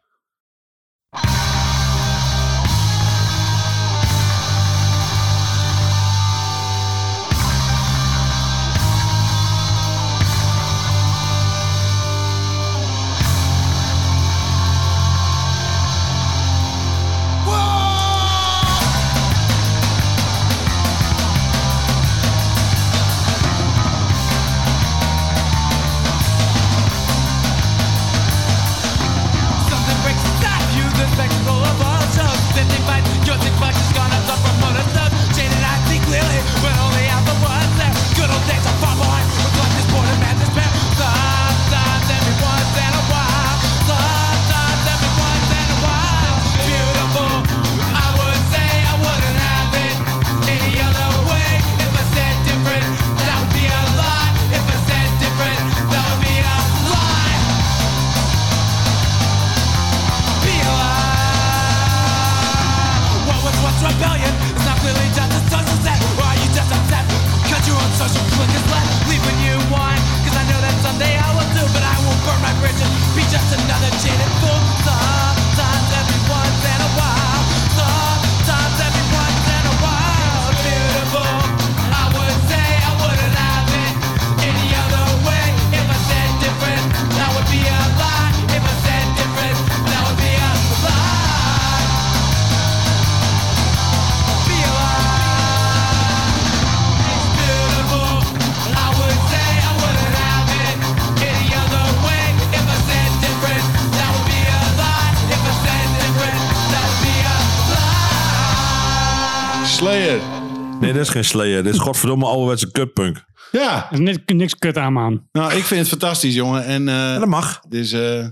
Geen 111.12 111.26
Slayer. 111.26 111.63
Dit 111.63 111.74
is 111.74 111.80
godverdomme 111.88 112.26
ouderwetse 112.26 112.71
kutpunk. 112.71 113.24
Ja. 113.52 113.86
Er 113.86 113.91
is 113.93 114.00
niks, 114.00 114.17
niks 114.26 114.56
kut 114.56 114.78
aan, 114.78 114.93
man. 114.93 115.28
Nou, 115.32 115.54
ik 115.54 115.63
vind 115.63 115.80
het 115.80 115.89
fantastisch, 115.89 116.34
jongen. 116.34 116.65
En 116.65 116.88
eh, 116.89 117.13
En 117.13 117.19
dat 117.19 117.30
mag. 117.30 117.60
dus, 117.69 117.91
eh 117.91 118.26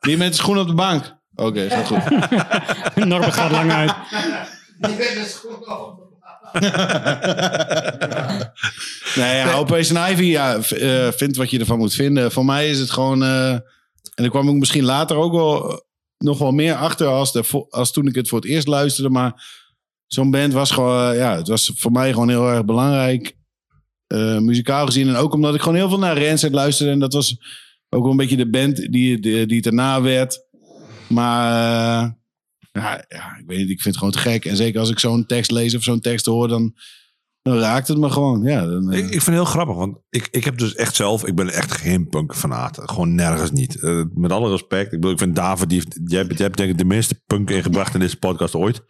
wie 0.00 0.16
met 0.16 0.28
de 0.30 0.36
schoen 0.36 0.58
op 0.58 0.66
de 0.66 0.74
bank? 0.74 1.14
Oké, 1.34 1.70
gaat 1.70 1.86
goed. 1.86 2.02
Norbert 3.06 3.34
gaat 3.34 3.50
lang 3.50 3.72
uit. 3.72 3.92
Nee, 9.16 9.36
ja, 9.36 9.52
Operation 9.54 10.08
Ivy, 10.10 10.22
ja, 10.24 10.62
v- 10.62 10.70
eh, 10.72 11.08
vind 11.12 11.36
wat 11.36 11.50
je 11.50 11.58
ervan 11.58 11.78
moet 11.78 11.94
vinden. 11.94 12.32
Voor 12.32 12.44
mij 12.44 12.70
is 12.70 12.78
het 12.78 12.90
gewoon... 12.90 13.22
eh, 13.22 13.50
en 13.50 13.62
daar 14.14 14.28
kwam 14.30 14.48
ik 14.48 14.54
misschien 14.54 14.84
later 14.84 15.16
ook 15.16 15.32
wel 15.32 15.70
eh, 15.70 15.76
nog 16.18 16.38
wel 16.38 16.50
meer 16.52 16.74
achter 16.74 17.06
als, 17.06 17.32
de, 17.32 17.44
vo- 17.44 17.66
als 17.70 17.92
toen 17.92 18.06
ik 18.06 18.14
het 18.14 18.28
voor 18.28 18.38
het 18.40 18.48
eerst 18.48 18.66
luisterde. 18.66 19.10
Maar 19.10 19.60
zo'n 20.12 20.30
band 20.30 20.52
was 20.52 20.70
gewoon... 20.70 21.10
eh, 21.12 21.16
ja, 21.18 21.36
het 21.36 21.48
was 21.48 21.72
voor 21.76 21.92
mij 21.92 22.12
gewoon 22.12 22.28
heel 22.28 22.48
erg 22.50 22.64
belangrijk. 22.64 23.36
eh, 24.06 24.38
muzikaal 24.38 24.86
gezien. 24.86 25.08
En 25.08 25.14
ook 25.16 25.32
omdat 25.34 25.54
ik 25.54 25.60
gewoon 25.60 25.76
heel 25.76 25.88
veel 25.88 25.98
naar 25.98 26.24
Rancid 26.26 26.52
luisterde. 26.52 26.92
En 26.92 26.98
dat 26.98 27.12
was 27.12 27.36
ook 27.88 28.02
wel 28.02 28.10
een 28.10 28.16
beetje 28.16 28.36
de 28.36 28.50
band 28.50 28.76
die, 28.76 29.18
die, 29.20 29.46
die 29.46 29.56
het 29.56 29.66
erna 29.66 30.02
werd. 30.02 30.46
Maar... 31.08 31.52
eh, 32.04 32.10
ja, 32.72 33.04
ja, 33.08 33.36
ik 33.38 33.44
weet 33.46 33.58
niet, 33.58 33.70
ik 33.70 33.80
vind 33.80 33.84
het 33.84 33.96
gewoon 33.96 34.12
te 34.12 34.18
gek. 34.18 34.44
En 34.44 34.56
zeker 34.56 34.80
als 34.80 34.90
ik 34.90 34.98
zo'n 34.98 35.26
tekst 35.26 35.50
lees 35.50 35.74
of 35.74 35.82
zo'n 35.82 36.00
tekst 36.00 36.26
hoor, 36.26 36.48
dan 36.48 36.74
dan 37.42 37.58
raakt 37.58 37.88
het 37.88 37.98
me 37.98 38.10
gewoon. 38.10 38.42
Ja, 38.42 38.66
dan, 38.66 38.92
Ik, 38.92 38.98
ik 39.04 39.08
vind 39.10 39.24
het 39.26 39.34
heel 39.34 39.44
grappig, 39.44 39.74
want 39.76 39.98
ik, 40.10 40.28
ik 40.30 40.44
heb 40.44 40.58
dus 40.58 40.74
echt 40.74 40.94
zelf, 40.94 41.26
ik 41.26 41.34
ben 41.34 41.48
echt 41.48 41.72
geen 41.72 42.08
punk-fanaat. 42.08 42.78
Gewoon 42.82 43.14
nergens 43.14 43.50
niet. 43.50 43.82
Met 44.14 44.32
alle 44.32 44.50
respect. 44.50 44.84
Ik 44.84 44.90
bedoel, 45.00 45.10
ik 45.10 45.18
vind 45.18 45.36
David, 45.36 45.68
die, 45.68 45.78
heeft- 45.78 45.98
jij, 46.10 46.18
hebt- 46.20 46.36
jij 46.36 46.46
hebt 46.46 46.56
denk 46.56 46.70
ik 46.70 46.78
de 46.78 46.84
meeste 46.84 47.22
punk 47.26 47.50
ingebracht 47.50 47.94
in 47.94 48.00
deze 48.00 48.16
podcast 48.18 48.54
ooit. 48.54 48.82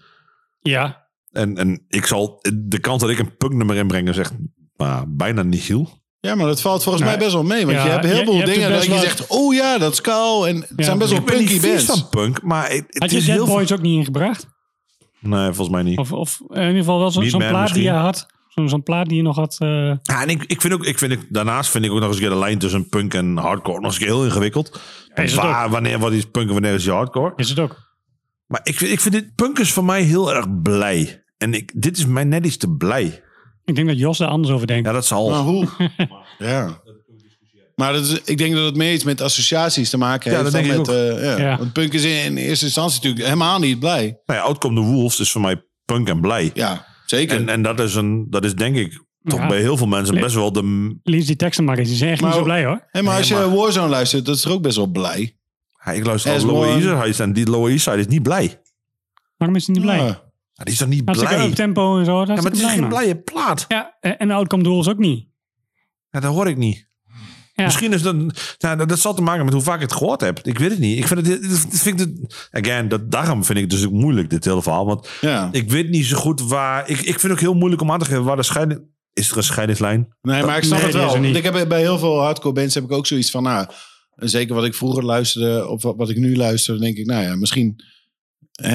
Ja, 0.58 1.01
En, 1.32 1.56
en 1.58 1.84
ik 1.88 2.06
zal, 2.06 2.38
de 2.54 2.78
kans 2.78 3.00
dat 3.00 3.10
ik 3.10 3.18
een 3.18 3.36
punknummer 3.36 3.76
inbreng 3.76 4.08
is 4.08 4.18
echt 4.18 4.32
nou, 4.76 5.04
bijna 5.08 5.42
nihil. 5.42 5.88
ja, 6.20 6.34
maar 6.34 6.46
dat 6.46 6.60
valt 6.60 6.82
volgens 6.82 7.04
Nou, 7.04 7.16
mij 7.16 7.24
best 7.24 7.34
wel 7.36 7.44
mee. 7.46 7.66
Want 7.66 7.76
ja, 7.78 7.84
je 7.84 7.90
hebt 7.90 8.04
heel 8.04 8.16
je- 8.18 8.24
veel 8.24 8.34
je 8.34 8.44
dingen 8.44 8.70
dat 8.70 8.84
je 8.84 8.98
zegt... 8.98 9.26
Oh 9.26 9.54
ja, 9.54 9.78
dat 9.78 9.92
is 9.92 10.00
kou. 10.00 10.48
En 10.48 10.56
het 10.56 10.72
Ja. 10.76 10.84
zijn 10.84 10.98
best 10.98 11.10
wel 11.10 11.20
ik 11.20 11.26
ben 11.26 11.38
niet 11.38 11.48
punky 11.48 11.66
bands. 11.68 11.84
van 11.84 12.08
punk, 12.08 12.42
maar 12.42 12.68
het, 12.70 12.84
het 12.88 12.98
had 13.02 13.10
je 13.10 13.16
is 13.16 13.24
Dead 13.24 13.36
heel. 13.36 13.46
Boys 13.46 13.72
ook 13.72 13.82
niet 13.82 13.96
ingebracht? 13.98 14.46
Nee, 15.20 15.44
volgens 15.44 15.68
mij 15.68 15.82
niet. 15.82 15.98
Of, 15.98 16.12
of 16.12 16.40
in 16.48 16.60
ieder 16.60 16.76
geval 16.76 16.98
wel 16.98 17.10
zo- 17.10 17.22
zo'n 17.22 17.38
plaat 17.48 17.74
die 17.74 17.82
je 17.82 17.90
had. 17.90 18.26
Zo'n 18.48 18.68
zo'n 18.68 18.82
plaat 18.82 19.06
die 19.08 19.16
je 19.16 19.22
nog 19.22 19.36
had. 19.36 19.56
eh, 19.58 19.68
Ja, 20.02 20.22
en 20.22 20.28
ik, 20.28 20.44
ik 20.46 20.60
vind 20.60 20.72
ook, 20.74 20.84
ik 20.84 20.98
vind, 20.98 21.12
ik, 21.12 21.26
daarnaast 21.28 21.70
vind 21.70 21.84
ik 21.84 21.90
ook 21.90 21.98
nog 21.98 22.06
eens 22.06 22.16
een 22.16 22.22
keer 22.22 22.30
de 22.30 22.38
lijn 22.38 22.58
tussen 22.58 22.88
punk 22.88 23.14
en 23.14 23.36
hardcore 23.36 23.76
nog 23.80 23.84
eens 23.84 23.94
een 23.94 24.06
keer 24.06 24.14
heel 24.14 24.24
ingewikkeld. 24.24 24.80
is 25.14 25.32
het 25.32 25.40
Waar, 25.40 25.70
wanneer 25.70 25.98
wat 25.98 26.12
is 26.12 26.24
punk 26.30 26.46
en 26.46 26.52
wanneer 26.52 26.74
is 26.74 26.84
je 26.84 26.90
hardcore? 26.90 27.32
is 27.36 27.48
het 27.48 27.58
ook. 27.58 27.90
Maar 28.46 28.60
ik, 28.62 28.76
vind- 28.76 28.90
ik 28.92 29.00
vind 29.00 29.14
dit, 29.14 29.34
punk 29.34 29.58
is 29.58 29.72
voor 29.72 29.84
mij 29.84 30.02
heel 30.02 30.34
erg 30.34 30.60
blij. 30.62 31.21
En 31.42 31.54
ik, 31.54 31.72
dit 31.74 31.96
is 31.96 32.06
mij 32.06 32.24
net 32.24 32.46
iets 32.46 32.56
te 32.56 32.70
blij. 32.70 33.22
Ik 33.64 33.74
denk 33.74 33.88
dat 33.88 33.98
Jos 33.98 34.20
er 34.20 34.26
anders 34.26 34.54
over 34.54 34.66
denkt. 34.66 34.86
Ja, 34.86 34.92
dat 34.92 35.06
zal. 35.06 35.30
Maar 35.30 35.38
hoe? 35.40 35.68
ja. 36.38 36.80
Maar 37.74 37.92
dat 37.92 38.02
is, 38.04 38.20
ik 38.24 38.38
denk 38.38 38.54
dat 38.54 38.64
het 38.64 38.76
meer 38.76 38.92
iets 38.92 39.04
met 39.04 39.20
associaties 39.20 39.90
te 39.90 39.96
maken 39.96 40.30
Ja, 40.30 40.36
heeft. 40.38 40.52
dat 40.52 40.62
dan 40.62 40.70
denk 40.70 40.86
ik 40.86 40.86
met, 40.94 41.18
eh, 41.18 41.24
ja. 41.24 41.38
Ja. 41.50 41.58
Want 41.58 41.72
punk 41.72 41.92
is 41.92 42.04
in, 42.04 42.10
in 42.24 42.36
eerste 42.36 42.64
instantie 42.64 42.96
natuurlijk 42.96 43.24
helemaal 43.24 43.58
niet 43.58 43.78
blij. 43.78 44.18
Nou 44.26 44.38
ja, 44.38 44.44
Outcome 44.44 44.80
the 44.80 44.86
Wolves 44.86 45.20
is 45.20 45.30
voor 45.30 45.40
mij 45.40 45.62
punk 45.84 46.08
en 46.08 46.20
blij. 46.20 46.50
Ja, 46.54 46.86
zeker. 47.06 47.36
En, 47.36 47.48
en 47.48 47.62
dat, 47.62 47.80
is 47.80 47.94
een, 47.94 48.26
dat 48.30 48.44
is 48.44 48.54
denk 48.54 48.76
ik 48.76 49.04
toch 49.24 49.38
Ja. 49.38 49.46
bij 49.46 49.58
heel 49.60 49.76
veel 49.76 49.86
mensen 49.86 50.14
best 50.14 50.34
wel 50.34 50.52
de... 50.52 50.96
Lees 51.02 51.26
die 51.26 51.36
teksten 51.36 51.64
maar 51.64 51.78
eens. 51.78 51.88
Die 51.88 51.96
zijn 51.96 52.10
echt 52.10 52.20
Maar- 52.20 52.30
niet 52.30 52.38
zo 52.38 52.44
blij 52.44 52.64
hoor. 52.64 52.86
Hey, 52.90 53.02
maar 53.02 53.16
als 53.16 53.28
je 53.28 53.34
maar- 53.34 53.54
Warzone 53.54 53.88
luistert, 53.88 54.24
dat 54.24 54.34
is 54.36 54.40
toch 54.42 54.52
ook 54.52 54.62
best 54.62 54.76
wel 54.76 54.86
blij. 54.86 55.36
Ja, 55.84 55.92
ik 55.92 56.04
luister 56.06 56.32
al 56.32 56.44
Lower. 56.46 56.68
East 56.68 57.06
Side 57.14 57.22
en 57.22 57.32
die 57.32 57.46
Lower 57.50 57.70
East 57.70 57.84
Side 57.84 57.98
is 57.98 58.06
niet 58.06 58.22
blij. 58.22 58.60
Waarom 59.36 59.56
is 59.56 59.66
hij 59.66 59.74
niet 59.74 59.84
blij? 59.84 60.18
Die 60.64 60.72
is 60.72 60.78
toch 60.78 60.88
niet 60.88 61.02
Hartstikke 61.04 61.34
blij? 61.36 61.50
tempo 61.50 61.98
en 61.98 62.04
zo. 62.04 62.18
Dat 62.18 62.28
Ja, 62.36 62.42
maar 62.42 62.52
het 62.52 62.60
is 62.60 62.66
geen 62.70 62.88
blije 62.88 63.16
plaat. 63.16 63.64
Ja, 63.68 63.96
eh, 64.00 64.12
en 64.18 64.28
de 64.28 64.34
Outcome 64.34 64.62
Duels 64.62 64.88
ook 64.88 64.98
niet. 64.98 65.26
Ja, 66.10 66.20
dat 66.20 66.34
hoor 66.34 66.48
ik 66.48 66.56
niet. 66.56 66.90
Ja. 67.54 67.64
Misschien 67.64 67.92
is 67.92 68.02
dat... 68.02 68.14
Nou, 68.58 68.76
dat, 68.76 68.88
dat 68.88 68.98
zal 68.98 69.14
te 69.14 69.22
maken 69.22 69.44
met 69.44 69.54
hoe 69.54 69.62
vaak 69.62 69.74
ik 69.74 69.80
het 69.82 69.92
gehoord 69.92 70.20
heb. 70.20 70.40
Ik 70.42 70.58
weet 70.58 70.70
het 70.70 70.78
niet. 70.78 70.98
Ik 70.98 71.06
vind 71.06 71.26
het... 71.26 71.66
vind 71.70 72.00
het 72.00 72.48
again, 72.50 72.88
dat, 72.88 73.10
daarom 73.10 73.44
vind 73.44 73.58
ik 73.58 73.64
het 73.64 73.72
dus 73.72 73.84
ook 73.86 73.92
moeilijk, 73.92 74.30
dit 74.30 74.44
hele 74.44 74.62
verhaal. 74.62 74.86
Want 74.86 75.08
Ja. 75.20 75.48
ik 75.52 75.70
weet 75.70 75.88
niet 75.88 76.04
zo 76.06 76.16
goed 76.16 76.42
waar... 76.42 76.88
Ik, 76.90 76.98
ik 76.98 77.04
vind 77.04 77.22
het 77.22 77.32
ook 77.32 77.40
heel 77.40 77.54
moeilijk 77.54 77.82
om 77.82 77.90
aan 77.90 77.98
te 77.98 78.04
geven 78.04 78.24
waar 78.24 78.36
de 78.36 78.42
scheiding... 78.42 78.80
Is 79.12 79.30
er 79.30 79.36
een 79.36 79.42
scheidingslijn? 79.42 80.14
Nee, 80.22 80.42
maar 80.42 80.56
ik 80.56 80.62
snap 80.62 80.78
Nee, 80.78 80.86
het 80.86 80.96
wel. 80.96 81.24
ik 81.24 81.42
heb 81.42 81.68
bij 81.68 81.80
heel 81.80 81.98
veel 81.98 82.20
hardcore 82.20 82.54
bands 82.54 82.74
heb 82.74 82.84
ik 82.84 82.92
ook 82.92 83.06
zoiets 83.06 83.30
van, 83.30 83.42
nou, 83.42 83.66
zeker 84.16 84.54
wat 84.54 84.64
ik 84.64 84.74
vroeger 84.74 85.04
luisterde, 85.04 85.68
of 85.68 85.82
wat, 85.82 85.96
wat 85.96 86.10
ik 86.10 86.16
nu 86.16 86.36
luister, 86.36 86.80
denk 86.80 86.96
ik, 86.96 87.06
nou 87.06 87.22
ja, 87.22 87.36
misschien, 87.36 87.84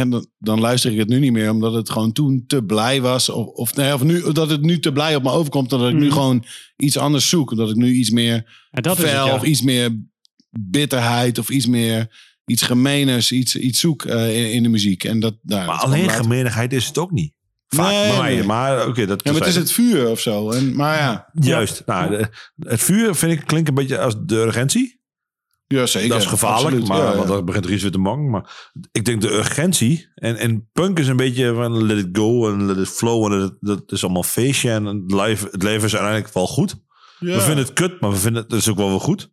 dan, 0.10 0.28
dan 0.38 0.60
luister 0.60 0.92
ik 0.92 0.98
het 0.98 1.08
nu 1.08 1.20
niet 1.20 1.32
meer, 1.32 1.52
omdat 1.52 1.74
het 1.74 1.90
gewoon 1.90 2.12
toen 2.12 2.44
te 2.48 2.64
blij 2.64 3.02
was, 3.02 3.30
of, 3.30 3.46
of, 3.48 3.76
nee, 3.76 3.94
of 3.94 4.04
nu, 4.04 4.32
dat 4.32 4.50
het 4.50 4.62
nu 4.62 4.80
te 4.80 4.92
blij 4.92 5.16
op 5.16 5.24
me 5.24 5.32
overkomt, 5.32 5.70
dat 5.70 5.88
ik 5.90 5.94
nu 5.96 6.06
Mhm. 6.06 6.14
gewoon 6.14 6.44
iets 6.78 6.98
anders 6.98 7.30
zoek, 7.30 7.56
dat 7.56 7.70
ik 7.70 7.76
nu 7.76 7.92
iets 7.94 8.10
meer 8.10 8.34
Ja, 8.72 8.82
dat 8.82 8.98
is 8.98 9.04
het, 9.04 9.12
fel, 9.12 9.26
ja. 9.28 9.34
of 9.34 9.44
iets 9.44 9.62
meer 9.62 9.98
bitterheid, 10.60 11.38
of 11.38 11.50
iets 11.50 11.66
meer, 11.66 12.08
iets 12.46 12.62
gemeeners, 12.62 13.32
iets, 13.32 13.56
iets 13.56 13.80
zoek 13.80 14.06
eh, 14.06 14.44
in, 14.46 14.52
in 14.52 14.64
de 14.64 14.70
muziek. 14.70 15.04
En 15.04 15.20
dat, 15.20 15.36
nou, 15.42 15.66
Maar 15.66 15.76
dat 15.76 15.86
alleen 15.86 16.06
later- 16.06 16.22
gemeenigheid 16.24 16.74
is 16.74 16.88
het 16.88 16.98
ook 16.98 17.12
niet. 17.12 17.36
Vaak 17.68 17.92
Nee, 17.92 18.36
nee. 18.36 18.44
Maar 18.44 18.88
oké, 18.88 19.06
dat 19.06 19.24
Ja, 19.24 19.32
maar 19.32 19.40
het 19.40 19.50
is 19.50 19.56
het 19.56 19.72
vuur 19.72 20.10
of 20.10 20.20
zo. 20.20 20.52
En, 20.52 20.76
maar 20.76 20.98
ja, 20.98 21.30
Juist. 21.34 21.84
Nou, 21.86 22.26
het 22.60 22.82
vuur 22.84 23.16
vind 23.16 23.32
ik 23.32 23.46
klinkt 23.46 23.68
een 23.70 23.76
beetje 23.76 24.00
als 24.00 24.16
de 24.26 24.36
urgentie. 24.36 24.97
Ja 25.68 25.86
zeker. 25.86 26.10
dat 26.10 26.20
is 26.22 26.26
gevaarlijk, 26.26 26.66
Absoluut, 26.66 26.88
maar, 26.88 26.98
ja, 26.98 27.10
ja. 27.10 27.16
want 27.16 27.28
dan 27.28 27.46
begint 27.46 27.66
Ries 27.66 27.82
weer 27.82 27.92
te 27.92 27.98
mang. 27.98 28.30
Maar 28.30 28.72
ik 28.92 29.06
denk 29.06 29.22
de 29.22 29.34
urgentie. 29.34 30.08
En, 30.16 30.36
en 30.36 30.70
punk 30.74 31.00
is 31.00 31.08
een 31.08 31.18
beetje 31.18 31.54
van 31.54 31.86
let 31.86 31.98
it 31.98 32.10
go 32.12 32.50
en 32.52 32.66
let 32.66 32.78
it 32.78 32.88
flow. 32.88 33.32
En 33.34 33.58
dat 33.60 33.92
is 33.92 34.04
allemaal 34.04 34.24
feestje. 34.24 34.72
En 34.72 34.86
het 34.86 35.12
leven, 35.12 35.50
het 35.52 35.64
leven 35.64 35.86
is 35.86 35.94
uiteindelijk 35.96 36.34
wel 36.34 36.48
goed. 36.48 36.76
Ja. 37.20 37.34
We 37.36 37.42
vinden 37.42 37.64
het 37.66 37.74
kut, 37.74 38.02
maar 38.02 38.10
we 38.10 38.18
vinden 38.18 38.42
het 38.42 38.52
dus 38.52 38.70
ook 38.70 38.78
wel 38.78 38.90
weer 38.90 39.00
goed. 39.00 39.30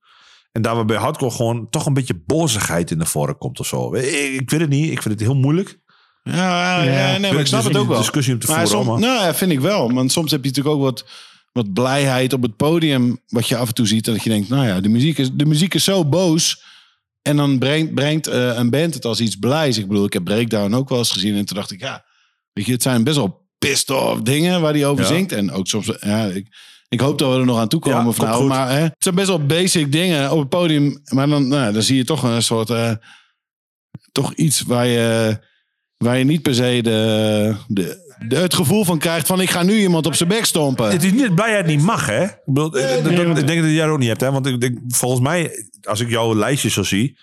En 0.53 0.63
daar 0.63 0.75
waarbij 0.75 0.97
hardcore 0.97 1.31
gewoon 1.33 1.71
toch 1.71 1.87
een 1.87 1.95
beetje 1.95 2.23
bozigheid 2.27 2.91
in 2.91 2.99
de 2.99 3.07
voren 3.07 3.39
komt 3.39 3.61
of 3.61 3.67
zo. 3.67 3.95
Ik, 3.95 4.41
ik 4.41 4.51
weet 4.51 4.61
het 4.61 4.69
niet. 4.71 4.91
Ik 4.91 5.03
vind 5.03 5.15
het 5.15 5.23
heel 5.23 5.37
moeilijk. 5.37 5.79
Ja, 6.23 6.83
ja, 6.83 7.19
nee, 7.19 7.33
maar 7.33 7.41
ik 7.41 7.47
snap 7.47 7.63
Dus 7.63 7.73
het 7.73 7.81
ook 7.83 7.89
wel. 7.89 7.99
discussie 7.99 8.35
om 8.35 8.41
te 8.41 8.47
Maar 8.47 8.67
voeren. 8.69 8.85
soms, 8.87 9.01
nou 9.01 9.25
ja, 9.25 9.35
vind 9.35 9.51
ik 9.51 9.61
wel. 9.61 9.93
Want 9.93 10.13
soms 10.13 10.31
heb 10.31 10.43
je 10.45 10.49
natuurlijk 10.49 10.77
ook 10.77 10.83
wat, 10.83 11.05
wat 11.55 11.73
blijheid 11.73 12.33
op 12.33 12.43
het 12.43 12.57
podium. 12.57 13.19
Wat 13.29 13.49
je 13.49 13.57
af 13.57 13.69
en 13.69 13.75
toe 13.75 13.87
ziet. 13.87 14.05
Dat 14.05 14.23
je 14.23 14.31
denkt, 14.31 14.49
nou 14.49 14.67
ja, 14.67 14.81
de 14.81 14.89
muziek 14.89 15.19
is, 15.19 15.31
de 15.33 15.47
muziek 15.47 15.75
is 15.75 15.85
zo 15.85 16.05
boos. 16.05 16.63
En 17.23 17.37
dan 17.37 17.59
brengt, 17.59 17.95
brengt 17.95 18.27
eh, 18.27 18.57
een 18.57 18.71
band 18.71 18.95
het 18.95 19.05
als 19.05 19.21
iets 19.21 19.37
blijs. 19.37 19.79
Ik 19.79 19.89
bedoel, 19.89 20.05
ik 20.05 20.13
heb 20.13 20.25
Breakdown 20.25 20.75
ook 20.75 20.89
wel 20.89 20.99
eens 20.99 21.11
gezien. 21.13 21.35
En 21.37 21.45
toen 21.45 21.57
dacht 21.57 21.71
ik, 21.71 21.81
ja, 21.81 22.05
weet 22.53 22.67
je, 22.67 22.73
het 22.73 22.83
zijn 22.83 23.05
best 23.05 23.17
wel 23.17 23.47
pissed 23.59 23.91
off 23.91 24.21
dingen 24.23 24.61
waar 24.61 24.73
hij 24.73 24.87
over 24.87 25.03
Ja. 25.05 25.11
zingt. 25.11 25.33
En 25.33 25.53
ook 25.53 25.67
soms, 25.67 25.91
ja, 26.01 26.25
ik, 26.27 26.47
ik 26.89 27.01
hoop 27.01 27.19
dat 27.19 27.33
we 27.33 27.39
er 27.39 27.45
nog 27.45 27.59
aan 27.59 27.69
toe 27.69 27.81
komen. 27.81 28.15
Ja, 28.19 28.41
maar 28.41 28.69
hè, 28.71 28.81
het 28.83 28.95
zijn 28.99 29.15
best 29.15 29.29
wel 29.29 29.47
basic 29.47 29.93
dingen 29.93 30.31
op 30.33 30.39
het 30.39 30.49
podium. 30.49 31.01
Maar 31.05 31.29
dan, 31.29 31.49
nou, 31.49 31.73
dan 31.73 31.83
zie 31.83 31.97
je 31.97 32.05
toch 32.05 32.23
een 32.23 32.43
soort, 32.43 32.71
eh, 32.71 32.93
toch 34.13 34.35
iets 34.35 34.61
waar 34.61 34.87
je, 34.87 35.39
waar 35.97 36.19
je 36.19 36.25
niet 36.25 36.43
per 36.43 36.55
se 36.55 36.79
de- 36.83 37.57
het 38.29 38.55
gevoel 38.55 38.85
van 38.85 38.99
krijgt 38.99 39.27
van 39.27 39.41
ik 39.41 39.51
ga 39.51 39.63
nu 39.63 39.75
iemand 39.81 40.07
op 40.07 40.15
zijn 40.15 40.29
bek 40.29 40.45
stompen. 40.45 40.91
Het 40.91 41.03
is 41.05 41.13
niet 41.13 41.21
dat 41.23 41.35
blijheid 41.35 41.67
niet 41.67 41.83
mag, 41.83 42.07
hè? 42.07 42.25
Ik, 42.25 42.41
bedoel, 42.45 42.71
dat- 42.71 42.83
nee, 42.83 43.27
want- 43.27 43.39
ik 43.39 43.47
denk 43.47 43.61
dat 43.63 43.71
jij 43.71 43.85
dat 43.85 43.89
ook 43.93 43.99
niet 43.99 44.09
hebt, 44.09 44.21
hè? 44.21 44.31
Want 44.33 44.47
ik 44.47 44.61
denk, 44.61 44.79
volgens 44.89 45.21
mij, 45.21 45.69
als 45.83 46.01
ik 46.01 46.09
jouw 46.11 46.35
lijstje 46.35 46.69
zo 46.71 46.83
zie... 46.83 47.19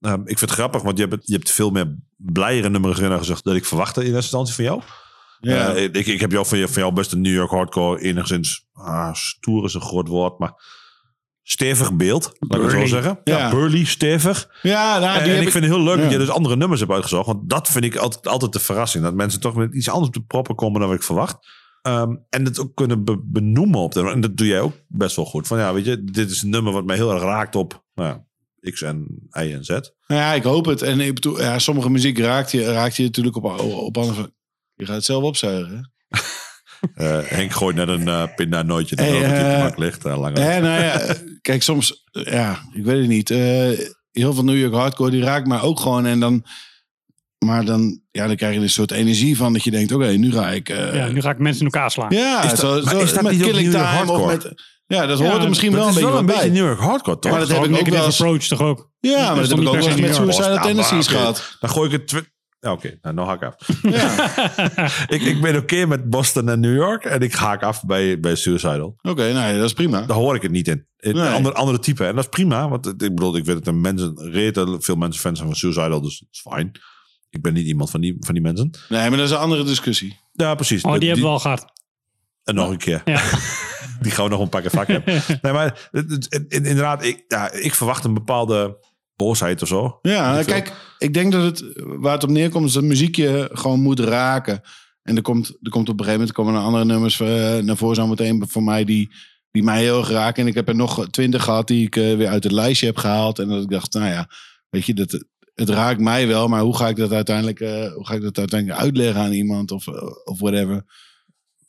eh, 0.00 0.12
ik 0.12 0.38
vind 0.38 0.40
het 0.40 0.50
grappig, 0.50 0.82
want 0.82 0.98
je 0.98 1.06
hebt, 1.06 1.26
je 1.26 1.32
hebt 1.32 1.50
veel 1.50 1.70
meer 1.70 1.94
blijere 2.16 2.70
nummers 2.70 2.98
erin 2.98 3.18
gezegd... 3.18 3.44
dat 3.44 3.54
ik 3.54 3.64
verwachtte 3.64 4.00
in 4.00 4.06
eerste 4.06 4.20
instantie 4.38 4.54
van 4.54 4.64
jou. 4.64 4.82
Ja. 5.40 5.74
Eh, 5.74 5.82
ik, 5.82 6.06
ik 6.06 6.20
heb 6.20 6.32
jou 6.32 6.46
van, 6.46 6.58
jou 6.58 6.70
van 6.72 6.82
jou 6.82 6.94
best 6.94 7.12
een 7.12 7.20
New 7.20 7.34
York 7.34 7.50
hardcore 7.50 8.00
enigszins... 8.00 8.66
Ah, 8.72 9.14
stoer 9.14 9.64
is 9.64 9.74
een 9.74 9.80
groot 9.80 10.08
woord, 10.08 10.38
maar... 10.38 10.52
Stevig 11.48 11.92
beeld, 11.94 12.32
laat 12.38 12.60
ik 12.60 12.70
het 12.70 12.78
zo 12.80 12.86
zeggen. 12.86 13.20
Ja, 13.24 13.38
Ja. 13.38 13.50
burly, 13.50 13.84
stevig. 13.84 14.48
ja, 14.62 14.98
nou, 14.98 15.18
En, 15.20 15.30
ik 15.42 15.50
vind 15.50 15.64
het 15.64 15.74
heel 15.74 15.82
leuk 15.82 16.00
dat 16.02 16.10
je 16.10 16.18
dus 16.18 16.28
andere 16.28 16.56
nummers 16.56 16.80
hebt 16.80 16.92
uitgezocht. 16.92 17.26
Want 17.26 17.50
dat 17.50 17.68
vind 17.68 17.84
ik 17.84 17.96
altijd, 17.96 18.26
altijd 18.26 18.52
de 18.52 18.58
verrassing. 18.60 19.04
Dat 19.04 19.14
mensen 19.14 19.40
toch 19.40 19.54
met 19.54 19.74
iets 19.74 19.88
anders 19.88 20.06
op 20.08 20.14
de 20.14 20.22
proppen 20.22 20.54
komen 20.54 20.80
dan 20.80 20.88
wat 20.88 20.98
ik 20.98 21.04
verwacht. 21.04 21.36
Ehm, 21.82 22.14
en 22.30 22.44
het 22.44 22.58
ook 22.60 22.74
kunnen 22.74 23.04
be- 23.04 23.20
benoemen 23.24 23.80
op 23.80 23.92
de. 23.92 24.10
En 24.10 24.20
dat 24.20 24.36
doe 24.36 24.46
jij 24.46 24.60
ook 24.60 24.72
best 24.88 25.16
wel 25.16 25.24
goed. 25.24 25.46
Van 25.46 25.58
ja, 25.58 25.72
weet 25.72 25.84
je, 25.84 26.04
dit 26.04 26.30
is 26.30 26.42
een 26.42 26.50
nummer 26.50 26.72
wat 26.72 26.84
mij 26.84 26.96
heel 26.96 27.12
erg 27.12 27.22
raakt 27.22 27.54
op 27.56 27.84
nou, 27.94 28.08
ja, 28.60 28.70
X 28.70 28.82
en 28.82 29.06
Y 29.30 29.38
en 29.52 29.64
Z. 29.64 29.68
Nou 29.68 29.82
Ja, 30.06 30.32
ik 30.32 30.42
hoop 30.42 30.64
het. 30.64 30.82
En 30.82 31.00
ik 31.00 31.14
bedoel, 31.14 31.40
ja, 31.40 31.58
sommige 31.58 31.90
muziek 31.90 32.18
raakt 32.18 32.50
je, 32.50 32.72
raakt 32.72 32.96
je 32.96 33.02
natuurlijk 33.02 33.36
op, 33.36 33.44
op 33.60 33.96
andere... 33.98 34.32
Je 34.74 34.86
gaat 34.86 34.94
het 34.94 35.04
zelf 35.04 35.22
opzuigen, 35.22 35.92
Eh, 36.94 37.18
Henk 37.24 37.52
gooit 37.52 37.76
net 37.76 37.88
een 37.88 38.08
uh, 38.08 38.22
pindanootje 38.36 38.96
Hey, 38.96 39.10
hey, 39.10 39.62
dat 39.62 39.72
eh, 39.72 39.78
ligt. 39.78 40.04
eh, 40.04 40.18
langer. 40.18 40.38
Ja, 40.40 40.58
nou 40.58 40.82
ja, 40.82 41.14
kijk, 41.42 41.62
soms... 41.62 42.04
Ja, 42.10 42.58
ik 42.72 42.84
weet 42.84 42.98
het 42.98 43.08
niet. 43.08 43.30
Eh, 43.30 43.38
heel 44.12 44.34
veel 44.34 44.44
New 44.44 44.58
York 44.58 44.74
hardcore, 44.74 45.10
die 45.10 45.22
raakt 45.22 45.46
mij 45.46 45.60
ook 45.60 45.80
gewoon. 45.80 46.06
En 46.06 46.20
dan... 46.20 46.44
Maar 47.44 47.64
dan, 47.64 48.00
ja, 48.10 48.26
dan 48.26 48.36
krijg 48.36 48.54
je 48.54 48.60
een 48.60 48.70
soort 48.70 48.90
energie 48.90 49.36
van 49.36 49.52
dat 49.52 49.64
je 49.64 49.70
denkt... 49.70 49.92
Oké, 49.92 50.06
nu 50.06 50.32
ga 50.32 50.50
ik... 50.50 50.68
eh, 50.68 50.94
Ja, 50.94 51.08
nu 51.08 51.20
ga 51.20 51.30
ik 51.30 51.38
mensen 51.38 51.66
in 51.66 51.72
elkaar 51.72 51.90
slaan. 51.90 52.10
ja, 52.10 52.42
Is 52.42 52.50
dat- 52.50 52.58
zo, 52.58 52.98
is 52.98 53.12
dat 53.12 53.22
met 53.22 53.32
niet 53.32 53.42
ook 53.42 53.48
Killing 53.50 53.68
New 53.72 53.76
York 53.80 53.88
Time 53.90 54.02
of 54.02 54.06
hardcore? 54.08 54.26
met... 54.36 54.64
Ja, 54.86 55.06
dat 55.06 55.18
Ja, 55.18 55.28
hoort 55.30 55.42
er 55.42 55.48
misschien 55.48 55.72
wel 55.72 55.82
een 55.82 55.88
is 55.88 55.94
beetje 55.94 56.10
wel 56.10 56.18
een 56.18 56.26
bij. 56.26 56.34
beetje 56.34 56.50
New 56.50 56.64
York 56.66 56.80
hardcore, 56.80 57.18
toch? 57.18 57.30
Maar 57.30 57.40
dat 57.40 57.48
heb 57.48 57.64
ik 57.64 57.76
ook 57.80 57.88
wel 57.88 58.04
eens- 58.04 58.20
approach 58.20 58.42
toch 58.46 58.60
ook? 58.60 58.90
Ja, 59.00 59.26
maar 59.34 59.40
Dat 59.40 59.50
heb 59.50 59.58
ik 59.60 59.68
ook 59.68 59.74
wel 59.74 59.98
met? 59.98 60.14
Suicidal 60.14 60.52
Ja, 60.52 60.60
Tendencies 60.62 61.06
gehad. 61.06 61.56
Dan 61.60 61.70
gooi 61.70 61.94
ik 61.94 62.00
het... 62.10 62.24
Ja, 62.60 62.72
Oké, 62.72 62.98
nou, 63.02 63.14
nou 63.14 63.28
haak 63.28 63.42
ik 63.42 63.48
af. 63.48 63.82
Ja, 63.82 64.14
ik, 65.14 65.22
ik 65.22 65.40
ben 65.40 65.56
oké 65.56 65.86
met 65.86 66.10
Boston 66.10 66.48
en 66.48 66.60
New 66.60 66.74
York. 66.74 67.04
En 67.04 67.20
ik 67.20 67.34
haak 67.34 67.62
af 67.62 67.84
bij, 67.84 68.20
bij 68.20 68.34
Suicidal. 68.34 68.96
oké, 69.02 69.24
ja, 69.24 69.52
dat 69.52 69.64
is 69.64 69.72
prima. 69.72 70.00
Daar 70.02 70.16
hoor 70.16 70.34
ik 70.34 70.42
het 70.42 70.50
niet 70.50 70.68
in. 70.68 70.86
Een 70.96 71.14
Nee. 71.14 71.28
andere, 71.28 71.54
andere 71.54 71.78
type. 71.78 72.06
En 72.06 72.14
dat 72.14 72.24
is 72.24 72.30
prima. 72.30 72.68
Want 72.68 72.86
ik 72.86 72.98
bedoel, 72.98 73.36
ik 73.36 73.44
weet 73.44 73.56
dat 73.56 73.66
er 73.66 73.74
mensen, 73.74 74.30
reten, 74.30 74.82
veel 74.82 74.96
mensen 74.96 75.20
fans 75.20 75.36
zijn 75.38 75.48
van 75.50 75.58
Suicidal. 75.58 76.00
Dus 76.00 76.18
het 76.18 76.28
is 76.30 76.40
fijn. 76.40 76.70
Ik 77.30 77.42
ben 77.42 77.52
niet 77.54 77.66
iemand 77.66 77.90
van 77.90 78.00
die, 78.00 78.16
van 78.20 78.34
die 78.34 78.42
mensen. 78.42 78.70
Nee, 78.88 79.08
maar 79.08 79.18
dat 79.18 79.26
is 79.26 79.30
een 79.32 79.38
andere 79.38 79.64
discussie. 79.64 80.18
Ja, 80.32 80.54
precies. 80.54 80.82
Oh, 80.82 80.98
die 80.98 81.08
hebben 81.08 81.26
we 81.26 81.32
al 81.32 81.38
gehad. 81.38 81.64
En 82.44 82.54
nog 82.54 82.70
een 82.70 82.78
keer. 82.78 83.02
Ja. 83.04 83.22
Die 84.00 84.10
gaan 84.10 84.24
we 84.24 84.30
nog 84.30 84.40
een 84.40 84.48
pakken 84.48 84.70
vak 84.70 84.86
hebben. 84.86 85.22
Nee, 85.42 85.52
maar 85.52 85.88
inderdaad, 86.48 87.04
ik, 87.04 87.24
ja, 87.28 87.52
ik 87.52 87.74
verwacht 87.74 88.04
een 88.04 88.14
bepaalde 88.14 88.85
boosheid 89.16 89.62
of 89.62 89.68
zo. 89.68 89.98
Ja, 90.02 90.34
veel. 90.34 90.44
kijk, 90.44 90.72
ik 90.98 91.14
denk 91.14 91.32
dat 91.32 91.42
het 91.42 91.64
waar 91.76 92.12
het 92.12 92.22
op 92.22 92.30
neerkomt 92.30 92.66
is 92.66 92.72
dat 92.72 92.82
muziek 92.82 93.16
je 93.16 93.48
gewoon 93.52 93.80
moet 93.80 94.00
raken. 94.00 94.60
En 95.02 95.16
er 95.16 95.22
komt, 95.22 95.48
er 95.62 95.70
komt 95.70 95.88
op 95.88 95.98
een 95.98 96.04
gegeven 96.04 96.18
moment 96.20 96.32
komen 96.32 96.54
er 96.54 96.60
andere 96.60 96.84
nummers 96.84 97.20
eh, 97.20 97.56
naar 97.56 97.76
voren 97.76 97.96
zo 97.96 98.06
meteen 98.06 98.44
voor 98.48 98.62
mij 98.62 98.84
die, 98.84 99.10
die 99.50 99.62
mij 99.62 99.80
heel 99.82 99.98
erg 99.98 100.10
raken. 100.10 100.42
En 100.42 100.48
ik 100.48 100.54
heb 100.54 100.68
er 100.68 100.76
nog 100.76 101.06
twintig 101.10 101.44
gehad 101.44 101.66
die 101.68 101.86
ik 101.86 101.96
eh, 101.96 102.16
weer 102.16 102.28
uit 102.28 102.44
het 102.44 102.52
lijstje 102.52 102.86
heb 102.86 102.96
gehaald. 102.96 103.38
En 103.38 103.48
dat 103.48 103.62
ik 103.62 103.70
dacht, 103.70 103.94
nou 103.94 104.06
ja, 104.06 104.30
weet 104.70 104.86
je, 104.86 104.94
dat, 104.94 105.24
het 105.54 105.68
raakt 105.68 106.00
mij 106.00 106.26
wel, 106.26 106.48
maar 106.48 106.60
hoe 106.60 106.76
ga 106.76 106.88
ik 106.88 106.96
dat 106.96 107.12
uiteindelijk, 107.12 107.60
eh, 107.60 107.92
hoe 107.92 108.06
ga 108.06 108.14
ik 108.14 108.22
dat 108.22 108.38
uiteindelijk 108.38 108.80
uitleggen 108.80 109.20
aan 109.22 109.32
iemand 109.32 109.70
of, 109.70 109.88
of 110.24 110.38
whatever. 110.40 110.84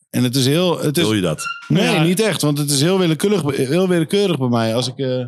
En 0.09 0.23
het 0.23 0.35
is 0.35 0.45
heel... 0.45 0.79
Het 0.79 0.97
is, 0.97 1.03
Wil 1.03 1.13
je 1.13 1.21
dat? 1.21 1.43
Nee, 1.67 1.83
Ja. 1.83 2.03
niet 2.03 2.19
echt. 2.19 2.41
Want 2.41 2.57
het 2.57 2.69
is 2.69 2.81
heel 2.81 2.99
willekeurig, 2.99 3.57
heel 3.67 3.87
willekeurig 3.87 4.37
bij 4.37 4.47
mij. 4.47 4.75
Als 4.75 4.87
ik 4.87 4.97
eh, 4.97 5.25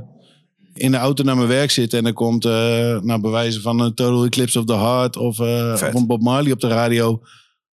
in 0.80 0.92
de 0.92 0.98
auto 0.98 1.24
naar 1.24 1.36
mijn 1.36 1.48
werk 1.48 1.72
zit 1.72 1.94
en 1.94 2.06
er 2.06 2.14
komt 2.14 2.44
nou, 2.44 3.20
bewijzen 3.22 3.62
van 3.62 3.80
een 3.80 3.94
Total 3.94 4.26
Eclipse 4.26 4.60
of 4.60 4.66
the 4.66 4.76
Heart 4.78 5.18
of, 5.18 5.40
eh, 5.40 5.82
een 5.94 6.08
Bob 6.08 6.22
Marley 6.22 6.52
op 6.52 6.60
de 6.60 6.68
radio, 6.68 7.22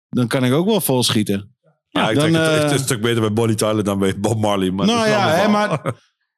dan 0.09 0.27
kan 0.27 0.45
ik 0.45 0.53
ook 0.53 0.67
wel 0.67 0.81
vol 0.81 1.03
schieten. 1.03 1.55
Ja, 1.88 2.09
ik 2.11 2.15
dan, 2.17 2.25
denk 2.33 2.45
het, 2.45 2.53
eh, 2.55 2.55
het 2.62 2.71
is 2.71 2.79
een 2.79 2.85
stuk 2.85 3.01
beter 3.01 3.21
bij 3.21 3.33
Bonnie 3.33 3.57
Tyler 3.57 3.85
dan 3.85 3.99
bij 3.99 4.21
Bob 4.21 4.41
Marley. 4.41 4.71
Maar 4.71 4.87
Nou 4.87 5.09
ja, 5.09 5.29
hè, 5.41 5.49
maar, 5.49 5.95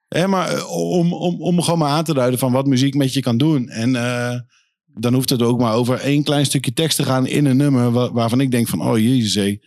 hè, 0.09 0.27
maar 0.27 0.67
om, 0.67 1.13
om, 1.13 1.43
om 1.43 1.63
gewoon 1.63 1.79
maar 1.79 1.91
aan 1.91 2.05
te 2.05 2.15
duiden 2.15 2.39
van 2.39 2.53
wat 2.53 2.67
muziek 2.67 2.95
met 2.95 3.13
je 3.13 3.21
kan 3.21 3.37
doen. 3.39 3.69
En 3.69 3.93
dan 4.97 5.15
hoeft 5.15 5.31
het 5.31 5.43
ook 5.43 5.61
maar 5.61 5.75
over 5.75 5.99
één 5.99 6.23
klein 6.23 6.45
stukje 6.47 6.73
tekst 6.73 6.97
te 6.97 7.05
gaan 7.05 7.27
in 7.27 7.45
een 7.45 7.57
nummer 7.57 7.91
wa- 7.91 8.13
waarvan 8.13 8.41
ik 8.41 8.51
denk 8.51 8.69
van, 8.69 8.81
oh 8.83 8.99
jezus 8.99 9.35
hé. 9.35 9.59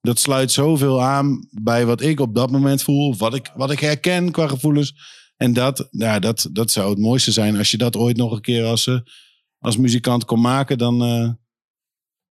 Dat 0.00 0.18
sluit 0.18 0.50
zoveel 0.52 1.02
aan 1.02 1.48
bij 1.50 1.86
wat 1.86 2.00
ik 2.00 2.20
op 2.20 2.34
dat 2.34 2.50
moment 2.50 2.82
voel. 2.82 3.16
Wat 3.16 3.34
ik, 3.34 3.50
wat 3.54 3.70
ik 3.70 3.80
herken 3.80 4.30
qua 4.30 4.46
gevoelens. 4.48 4.94
En 5.36 5.52
dat, 5.52 5.88
ja, 5.90 6.18
dat, 6.18 6.48
dat 6.52 6.70
zou 6.70 6.90
het 6.90 6.98
mooiste 6.98 7.32
zijn 7.32 7.56
als 7.56 7.70
je 7.70 7.76
dat 7.78 7.96
ooit 7.96 8.16
nog 8.16 8.32
een 8.32 8.40
keer 8.40 8.64
als, 8.64 8.86
eh, 8.86 8.98
als 9.58 9.76
muzikant 9.76 10.24
kon 10.24 10.40
maken. 10.40 10.78
Dan, 10.78 10.94
eh, 11.02 11.08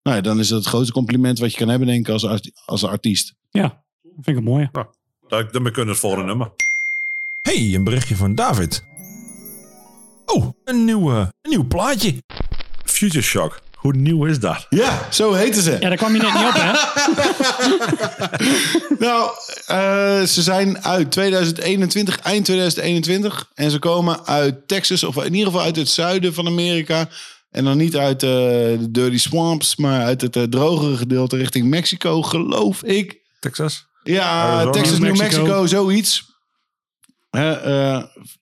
nou 0.04 0.16
ja, 0.18 0.22
dan 0.22 0.40
is 0.40 0.48
dat 0.48 0.60
het 0.60 0.68
grootste 0.68 0.94
compliment 0.94 1.40
wat 1.40 1.52
je 1.52 1.58
kan 1.58 1.68
hebben, 1.68 1.88
denk 1.88 2.08
ik, 2.08 2.14
als, 2.14 2.26
art- 2.26 2.52
als 2.66 2.84
artiest. 2.84 3.34
Ja, 3.52 3.84
vind 4.02 4.28
ik 4.28 4.36
een 4.36 4.44
mooie. 4.44 4.70
Dan, 4.72 4.88
dan 5.28 5.48
kunnen 5.52 5.74
we 5.86 5.90
het 5.92 6.00
volgende 6.00 6.26
nummer. 6.26 6.52
Hey, 7.42 7.74
een 7.74 7.84
berichtje 7.84 8.16
van 8.16 8.36
David. 8.36 8.84
Oh, 10.26 10.50
een 10.64 10.86
nieuw, 10.86 11.12
eh, 11.12 11.28
een 11.42 11.50
nieuw 11.50 11.68
plaatje. 11.68 12.24
Future 12.86 13.22
Shock. 13.24 13.62
Hoe 13.84 13.96
nieuw 13.96 14.26
is 14.26 14.40
dat? 14.40 14.66
Ja, 14.70 15.08
zo 15.12 15.34
heten 15.34 15.62
ze. 15.62 15.72
Ja, 15.72 15.88
daar 15.88 15.98
kwam 15.98 16.16
je 16.16 16.22
net 16.22 16.34
niet 16.34 16.46
op, 16.46 16.54
hè? 16.54 16.72
Nou, 19.06 19.32
eh, 19.66 20.22
ze 20.28 20.42
zijn 20.42 20.84
uit 20.84 21.12
2021, 21.12 22.20
eind 22.20 22.46
2021. 22.46 23.50
En 23.54 23.72
ze 23.72 23.80
komen 23.80 24.26
uit 24.26 24.68
Texas, 24.68 25.04
of 25.04 25.24
in 25.24 25.34
ieder 25.34 25.46
geval 25.46 25.62
uit 25.62 25.76
het 25.76 25.90
zuiden 25.90 26.34
van 26.34 26.48
Amerika. 26.48 27.10
En 27.52 27.64
dan 27.64 27.78
niet 27.78 27.98
uit 27.98 28.24
eh, 28.24 28.30
de 28.30 28.88
Dirty 28.90 29.18
Swamps, 29.18 29.76
maar 29.76 30.04
uit 30.04 30.22
het 30.22 30.36
eh, 30.36 30.44
drogere 30.44 30.98
gedeelte 30.98 31.38
richting 31.38 31.68
Mexico, 31.68 32.22
geloof 32.22 32.84
ik. 32.84 33.22
Texas? 33.40 33.86
Ja, 34.04 34.30
Arizona. 34.30 34.72
Texas, 34.72 35.00
New 35.00 35.10
New 35.10 35.18
Mexico. 35.18 35.42
Mexico, 35.42 35.68
zoiets. 35.68 36.32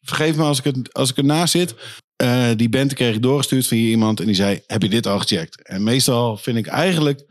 Vergeef 0.04 0.36
me 0.36 0.44
als 0.44 0.58
ik, 0.58 0.64
het, 0.64 0.94
als 0.94 1.10
ik 1.10 1.18
ernaast 1.18 1.52
zit. 1.52 1.76
Eh, 2.22 2.50
die 2.56 2.70
band 2.70 2.94
kreeg 2.94 3.16
ik 3.16 3.22
doorgestuurd 3.22 3.68
van 3.68 3.78
hier 3.78 3.90
iemand 3.90 4.20
en 4.20 4.26
die 4.26 4.36
zei: 4.36 4.62
Heb 4.68 4.82
je 4.82 4.90
dit 4.90 5.08
al 5.08 5.20
gecheckt? 5.20 5.62
En 5.68 5.84
meestal 5.84 6.38
vind 6.38 6.58
ik 6.58 6.68
eigenlijk 6.68 7.20
99% 7.22 7.26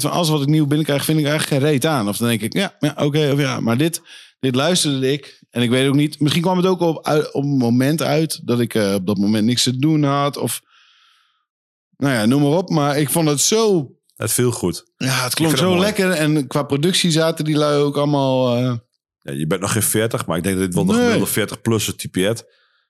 van 0.00 0.10
alles 0.10 0.28
wat 0.28 0.42
ik 0.42 0.48
nieuw 0.48 0.66
binnenkrijg, 0.66 1.04
vind 1.04 1.18
ik 1.18 1.26
eigenlijk 1.26 1.62
geen 1.62 1.70
reet 1.72 1.86
aan. 1.86 2.08
Of 2.08 2.16
dan 2.16 2.28
denk 2.28 2.40
ik: 2.40 2.52
Ja, 2.52 2.76
ja 2.78 2.94
oké, 2.98 3.30
of 3.32 3.38
ja. 3.40 3.60
Maar 3.60 3.76
dit, 3.76 4.02
dit 4.40 4.54
luisterde 4.54 5.12
ik. 5.12 5.40
En 5.50 5.62
ik 5.62 5.70
weet 5.70 5.88
ook 5.88 5.94
niet, 5.94 6.20
misschien 6.20 6.42
kwam 6.42 6.56
het 6.56 6.66
ook 6.66 6.80
op, 6.80 6.96
op 7.32 7.42
een 7.42 7.56
moment 7.56 8.02
uit 8.02 8.40
dat 8.46 8.60
ik 8.60 8.74
eh, 8.74 8.94
op 8.94 9.06
dat 9.06 9.18
moment 9.18 9.44
niks 9.44 9.62
te 9.62 9.76
doen 9.76 10.02
had. 10.02 10.36
Of 10.36 10.60
nou 11.96 12.14
ja, 12.14 12.24
noem 12.26 12.42
maar 12.42 12.58
op. 12.58 12.70
Maar 12.70 12.98
ik 12.98 13.10
vond 13.10 13.28
het 13.28 13.40
zo 13.40 13.92
Het 14.16 14.32
viel 14.32 14.50
goed. 14.50 14.84
ja, 14.96 15.24
het 15.24 15.34
klonk 15.34 15.56
zo 15.56 15.78
lekker. 15.78 16.10
En 16.10 16.46
qua 16.46 16.62
productie 16.62 17.10
zaten 17.10 17.44
die 17.44 17.56
lui 17.56 17.82
ook 17.82 17.96
allemaal... 17.96 18.56
eh, 18.56 18.74
Ja, 19.22 19.32
je 19.32 19.46
bent 19.46 19.60
nog 19.60 19.72
geen 19.72 19.82
40, 19.82 20.26
maar 20.26 20.36
ik 20.36 20.42
denk 20.42 20.56
dat 20.56 20.64
dit 20.64 20.74
wel 20.74 20.84
de 20.84 20.92
Nee. 20.92 21.00
gemiddelde 21.02 21.30
40-plusser 21.32 21.96
typeert. 21.96 22.44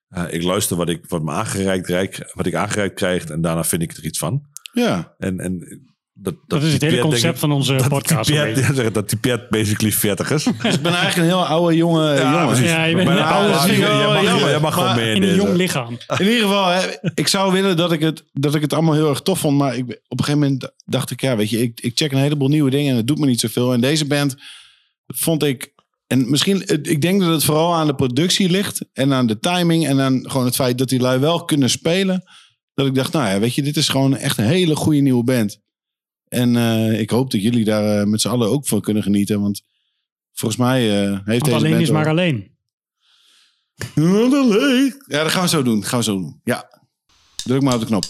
Eh, 0.09 0.25
ik 0.31 0.42
luister 0.42 0.77
wat, 0.77 0.88
ik, 0.88 1.05
wat 1.09 1.23
me 1.23 1.31
aangereikt, 1.31 1.87
rijk, 1.88 2.31
wat 2.35 2.47
ik 2.47 2.55
aangereikt 2.55 2.95
krijg 2.95 3.25
en 3.25 3.40
daarna 3.40 3.64
vind 3.64 3.83
ik 3.83 3.92
er 3.97 4.05
iets 4.05 4.18
van. 4.18 4.42
ja. 4.73 5.14
En, 5.18 5.40
en 5.40 5.81
dat, 6.14 6.35
Dat 6.47 6.62
is 6.62 6.73
het 6.73 6.83
hele 6.83 6.99
concept 7.01 7.35
ik- 7.35 7.40
van 7.40 7.53
onze 7.53 7.75
dat 7.77 7.88
podcast. 7.88 8.27
typeert, 8.27 8.55
beetje. 8.55 8.68
ja, 8.75 8.75
zeg, 8.75 8.90
dat 8.92 9.09
typeert 9.09 9.49
basically 9.49 9.92
40ers. 9.92 10.42
Dus 10.62 10.75
ik 10.75 10.83
ben 10.83 10.92
eigenlijk 10.95 11.16
een 11.16 11.23
heel 11.25 11.47
oude 11.47 11.77
jonge 11.77 12.01
jongen. 12.16 12.62
Ja, 12.62 12.85
je 12.85 12.97
bent 12.97 13.09
een 13.09 13.18
oude 13.18 13.49
mag, 13.49 13.77
Jammer. 14.25 14.49
jij 14.49 14.61
mag 14.61 14.73
gewoon 14.75 14.88
Maar 14.88 14.97
mee 14.97 15.09
in 15.11 15.16
In 15.16 15.23
een 15.23 15.29
deze. 15.29 15.40
jong 15.40 15.57
lichaam. 15.57 15.99
In 16.18 16.27
ieder 16.27 16.40
geval, 16.40 16.68
hè, 16.68 16.81
ik 17.14 17.29
zou 17.29 17.53
willen 17.53 17.77
dat 17.77 17.92
ik, 17.92 18.01
het, 18.01 18.25
dat 18.33 18.55
ik 18.55 18.61
het 18.61 18.73
allemaal 18.73 18.95
heel 18.95 19.09
erg 19.09 19.21
tof 19.21 19.38
vond. 19.38 19.59
Maar 19.59 19.77
ik, 19.77 19.83
op 20.09 20.18
een 20.18 20.25
gegeven 20.25 20.38
moment 20.40 20.73
dacht 20.85 21.11
ik, 21.11 21.21
ja, 21.21 21.37
weet 21.37 21.51
je, 21.51 21.59
ik, 21.62 21.81
ik 21.81 21.92
check 21.95 22.12
een 22.12 22.18
heleboel 22.18 22.49
nieuwe 22.49 22.71
dingen 22.71 22.90
en 22.90 22.97
het 22.97 23.07
doet 23.07 23.18
me 23.18 23.27
niet 23.27 23.40
zoveel. 23.40 23.73
En 23.73 23.81
deze 23.81 24.07
band 24.07 24.37
vond 25.07 25.42
ik. 25.42 25.71
En 26.12 26.31
misschien, 26.31 26.62
ik 26.83 27.01
denk 27.01 27.20
dat 27.20 27.31
het 27.31 27.44
vooral 27.44 27.75
aan 27.75 27.87
de 27.87 27.94
productie 27.94 28.51
ligt. 28.51 28.85
En 28.92 29.12
aan 29.12 29.27
de 29.27 29.38
timing. 29.38 29.87
En 29.87 30.01
aan 30.01 30.31
gewoon 30.31 30.46
het 30.46 30.55
feit 30.55 30.79
dat 30.79 30.88
die 30.88 31.01
lui 31.01 31.18
wel 31.18 31.44
kunnen 31.44 31.70
spelen. 31.70 32.22
Dat 32.75 32.87
ik 32.87 32.94
dacht, 32.94 33.12
nou 33.12 33.29
ja, 33.29 33.38
weet 33.38 33.55
je, 33.55 33.62
dit 33.62 33.77
is 33.77 33.88
gewoon 33.88 34.16
echt 34.16 34.38
een 34.38 34.44
hele 34.44 34.77
goede 34.77 35.01
nieuwe 35.01 35.25
band. 35.25 35.61
En 36.29 36.57
eh, 36.57 37.01
ik 37.01 37.11
hoop 37.11 37.31
dat 37.31 37.42
jullie 37.42 37.64
daar 37.64 38.01
eh, 38.01 38.07
met 38.07 38.20
z'n 38.20 38.29
allen 38.29 38.51
ook 38.51 38.66
van 38.66 38.81
kunnen 38.81 39.03
genieten. 39.03 39.40
Want 39.40 39.62
volgens 40.33 40.61
mij 40.61 40.81
eh, 40.90 41.11
heeft 41.11 41.27
Want 41.27 41.44
deze 41.44 41.57
alleen 41.57 41.70
band 41.70 41.83
is 41.83 41.90
maar 41.90 42.09
alleen. 42.09 42.51
Ja, 45.07 45.22
dat 45.22 45.33
gaan 45.33 45.42
we 45.42 45.48
zo 45.48 45.62
doen. 45.62 45.81
Dat 45.81 45.88
gaan 45.88 45.98
we 45.98 46.05
zo 46.05 46.18
doen. 46.18 46.40
Ja. 46.44 46.83
Druk 47.44 47.62
maar 47.62 47.75
op 47.75 47.81
de 47.81 47.87
knop. 47.87 48.05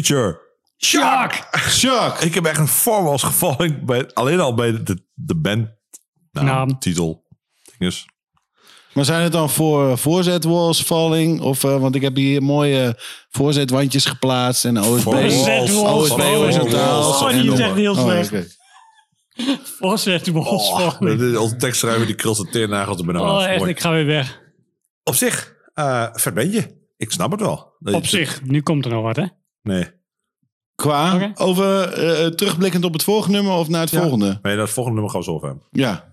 Future. 0.00 0.40
Shock. 1.68 2.20
Ik 2.20 2.34
heb 2.34 2.44
echt 2.44 2.58
een 2.58 2.68
voorwals 2.68 3.22
gevallen 3.22 3.84
bij, 3.86 4.10
alleen 4.12 4.40
al 4.40 4.54
bij 4.54 4.82
de, 4.82 5.02
de 5.14 5.36
band. 5.36 5.68
naam, 6.32 6.44
Naam. 6.44 6.78
titel. 6.78 7.24
Dinges. 7.78 8.06
Maar 8.92 9.04
zijn 9.04 9.22
het 9.22 9.32
dan 9.32 9.50
voor 9.50 9.98
voorzetwalls 9.98 10.82
falling? 10.82 11.40
Of, 11.40 11.64
eh, 11.64 11.80
want 11.80 11.94
ik 11.94 12.02
heb 12.02 12.16
hier 12.16 12.42
mooie 12.42 12.98
voorzetwandjes 13.30 14.04
geplaatst. 14.04 14.64
En 14.64 14.78
OSB. 14.82 15.06
OSB 15.06 16.20
horizontaal. 16.20 17.08
Oh, 17.08 17.30
die 17.30 17.52
is 17.52 17.58
echt 17.58 17.74
heel 17.74 17.92
Oh, 17.92 18.00
slecht. 18.04 18.32
oké. 18.32 18.46
Voorzet 19.78 20.26
walls 20.26 20.68
falling. 20.68 21.18
De- 21.18 21.30
de- 21.30 21.40
Onze 21.40 21.56
tekstschrijver 21.56 22.06
die 22.06 22.14
krult 22.14 22.36
de 22.36 22.48
teernagels 22.48 22.98
er 22.98 23.04
bijna 23.04 23.20
Oh, 23.36 23.44
echt, 23.46 23.58
Mooi. 23.58 23.70
ik 23.70 23.80
ga 23.80 23.90
weer 23.90 24.06
weg. 24.06 24.40
Op 25.04 25.14
zich, 25.14 25.54
eh 25.74 26.06
vet 26.12 26.34
bandje. 26.34 26.78
Ik 26.96 27.10
snap 27.10 27.30
het 27.30 27.40
wel. 27.40 27.72
Op 27.82 28.06
zich, 28.06 28.42
nu 28.42 28.62
komt 28.62 28.84
er 28.84 28.90
nog 28.90 29.02
wat, 29.02 29.16
hè? 29.16 29.24
Nee. 29.62 29.86
Qua, 30.74 31.30
over 31.34 31.82
eh, 31.92 32.26
terugblikkend 32.26 32.84
op 32.84 32.92
het 32.92 33.02
vorige 33.02 33.30
nummer 33.30 33.52
of 33.52 33.68
naar 33.68 33.80
het 33.80 33.90
Ja. 33.90 34.00
volgende? 34.00 34.38
Nee, 34.42 34.56
dat 34.56 34.70
volgende 34.70 35.00
nummer 35.00 35.10
gaan 35.12 35.20
we 35.20 35.26
zo 35.26 35.34
over 35.34 35.46
hebben. 35.48 35.66
Ja. 35.70 36.08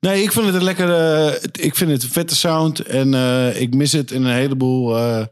Nee, 0.00 0.22
ik 0.22 0.32
vind 0.32 0.46
het 0.46 0.54
een 0.54 0.62
lekker. 0.64 0.90
eh, 0.92 1.42
ik 1.52 1.74
vind 1.74 1.90
het 1.90 2.02
een 2.02 2.08
vette 2.08 2.34
sound. 2.36 2.80
En 2.80 3.14
eh, 3.14 3.60
ik 3.60 3.74
mis 3.74 3.92
het 3.92 4.10
in 4.10 4.24
een 4.24 4.34
heleboel. 4.34 4.96
eh, 4.96 5.24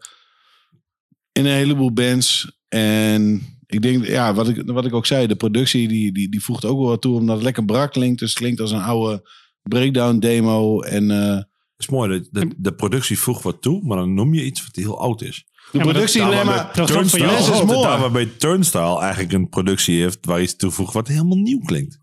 in 1.33 1.47
een 1.47 1.53
heleboel 1.55 1.93
bands. 1.93 2.53
En 2.69 3.43
ik 3.67 3.83
denk, 3.83 4.07
ja, 4.07 4.35
wat 4.35 4.49
ik, 4.49 4.63
wat 4.67 4.85
ik 4.87 4.95
ook 4.95 5.07
zei, 5.07 5.27
de 5.27 5.37
productie 5.37 5.89
die, 5.89 6.13
die, 6.13 6.29
die 6.29 6.43
voegt 6.43 6.65
ook 6.65 6.79
wel 6.79 6.89
wat 6.89 7.01
toe. 7.01 7.15
Omdat 7.19 7.35
het 7.35 7.45
lekker 7.45 7.65
brak 7.65 7.93
klinkt. 7.93 8.19
Dus 8.19 8.29
het 8.31 8.39
klinkt 8.39 8.61
als 8.61 8.71
een 8.71 8.83
oude 8.83 9.29
breakdown 9.63 10.19
demo. 10.19 10.81
En 10.81 11.11
eh, 11.11 11.35
Het 11.37 11.47
is 11.77 11.89
mooi, 11.89 12.09
de, 12.11 12.29
de, 12.31 12.51
de 12.57 12.75
productie 12.75 13.19
voegt 13.19 13.43
wat 13.43 13.63
toe, 13.63 13.83
maar 13.85 13.97
dan 13.97 14.15
noem 14.15 14.35
je 14.35 14.45
iets 14.45 14.65
wat 14.65 14.77
heel 14.77 15.01
oud 15.01 15.23
is. 15.23 15.45
De 15.79 15.85
dat- 15.85 15.93
productie, 15.93 16.23
maar, 16.23 16.71
dat 16.75 16.91
is 16.91 17.63
mooi. 17.65 17.83
daar 17.83 18.01
waarbij 18.01 18.27
Turnstile 18.39 19.01
eigenlijk 19.01 19.33
een 19.33 19.49
productie 19.49 20.01
heeft 20.01 20.19
waar 20.27 20.43
iets 20.43 20.57
toevoegt 20.57 20.93
wat 20.93 21.09
helemaal 21.09 21.39
nieuw 21.39 21.61
klinkt. 21.65 21.99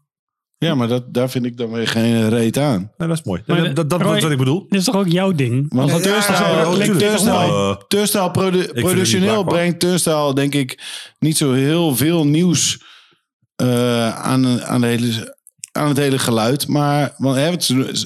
ja, 0.57 0.75
maar 0.75 0.87
dat, 0.87 1.13
daar 1.13 1.29
vind 1.29 1.45
ik 1.45 1.57
dan 1.57 1.71
weer 1.71 1.87
geen 1.87 2.29
reet 2.29 2.57
aan. 2.57 2.91
Nee, 2.97 3.07
dat 3.07 3.17
is 3.17 3.23
mooi. 3.23 3.41
Maar 3.45 3.63
dat, 3.63 3.75
dat, 3.75 3.89
dat 3.89 4.01
Roy- 4.01 4.15
is 4.17 4.23
wat 4.23 4.31
ik 4.31 4.37
bedoel. 4.37 4.65
Dit 4.69 4.79
is 4.79 4.85
toch 4.85 4.95
ook 4.95 5.07
jouw 5.07 5.31
ding? 5.31 5.73
Want 5.73 5.91
dat- 5.91 6.03
Turnstile, 6.03 6.37
ja. 6.37 6.63
Turnstile, 6.97 7.33
Uh, 7.33 7.75
Turnstile 7.87 8.31
produ- 8.31 8.67
productioneel 8.73 9.43
brengt 9.43 9.79
Turnstile 9.79 10.33
denk 10.33 10.53
ik 10.55 10.83
niet 11.19 11.37
zo 11.37 11.53
heel 11.53 11.95
veel 11.95 12.25
nieuws 12.27 12.83
eh, 13.55 14.09
aan, 14.19 14.61
aan, 14.63 14.81
de 14.81 14.87
hele, 14.87 15.37
aan 15.71 15.87
het 15.87 15.97
hele 15.97 16.19
geluid. 16.19 16.67
Maar 16.67 17.13
want, 17.17 17.35
hè, 17.35 17.47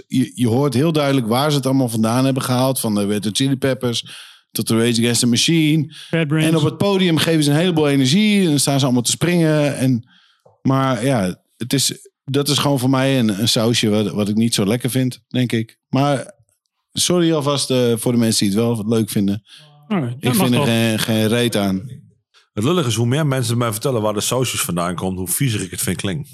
je, 0.07 0.31
je 0.35 0.47
hoort 0.47 0.73
heel 0.73 0.91
duidelijk 0.91 1.27
waar 1.27 1.49
ze 1.51 1.57
het 1.57 1.65
allemaal 1.65 1.89
vandaan 1.89 2.25
hebben 2.25 2.43
gehaald. 2.43 2.79
Van 2.79 2.95
de 2.95 3.05
Red 3.05 3.25
Hot 3.25 3.37
Chili 3.37 3.55
Peppers 3.57 4.05
tot 4.55 4.67
de 4.67 4.77
Rage 4.77 5.01
Against 5.01 5.19
the 5.19 5.27
Machine. 5.27 5.93
En 6.45 6.55
op 6.55 6.63
het 6.63 6.77
podium 6.77 7.17
geven 7.17 7.43
ze 7.43 7.49
een 7.49 7.57
heleboel 7.57 7.89
energie. 7.89 8.43
En 8.43 8.49
dan 8.49 8.59
staan 8.59 8.79
ze 8.79 8.85
allemaal 8.85 9.03
te 9.03 9.11
springen. 9.11 9.77
En, 9.77 10.09
maar 10.61 11.05
ja, 11.05 11.41
het 11.57 11.73
is, 11.73 12.09
dat 12.23 12.49
is 12.49 12.57
gewoon 12.57 12.79
voor 12.79 12.89
mij 12.89 13.19
een, 13.19 13.39
een 13.41 13.47
sausje 13.47 13.89
wat, 13.89 14.11
wat 14.11 14.29
ik 14.29 14.35
niet 14.35 14.53
zo 14.53 14.65
lekker 14.65 14.89
vind, 14.89 15.19
denk 15.27 15.51
ik. 15.51 15.77
Maar 15.89 16.33
sorry 16.93 17.33
alvast 17.33 17.69
eh, 17.71 17.93
voor 17.95 18.11
de 18.11 18.17
mensen 18.17 18.47
die 18.47 18.55
het 18.55 18.65
wel 18.65 18.87
leuk 18.87 19.09
vinden. 19.09 19.43
Oh, 19.87 20.11
Ik 20.19 20.35
vind 20.35 20.53
er 20.53 20.61
geen, 20.61 20.99
geen 20.99 21.27
reet 21.27 21.55
aan. 21.55 21.89
Het 22.53 22.63
lullige 22.63 22.87
is, 22.87 22.95
hoe 22.95 23.07
meer 23.07 23.27
mensen 23.27 23.57
mij 23.57 23.71
vertellen 23.71 24.01
waar 24.01 24.13
de 24.13 24.21
sausjes 24.21 24.61
vandaan 24.61 24.95
komt, 24.95 25.17
hoe 25.17 25.27
viezer 25.27 25.61
ik 25.61 25.71
het 25.71 25.81
vind 25.81 25.97
klinken. 25.97 26.31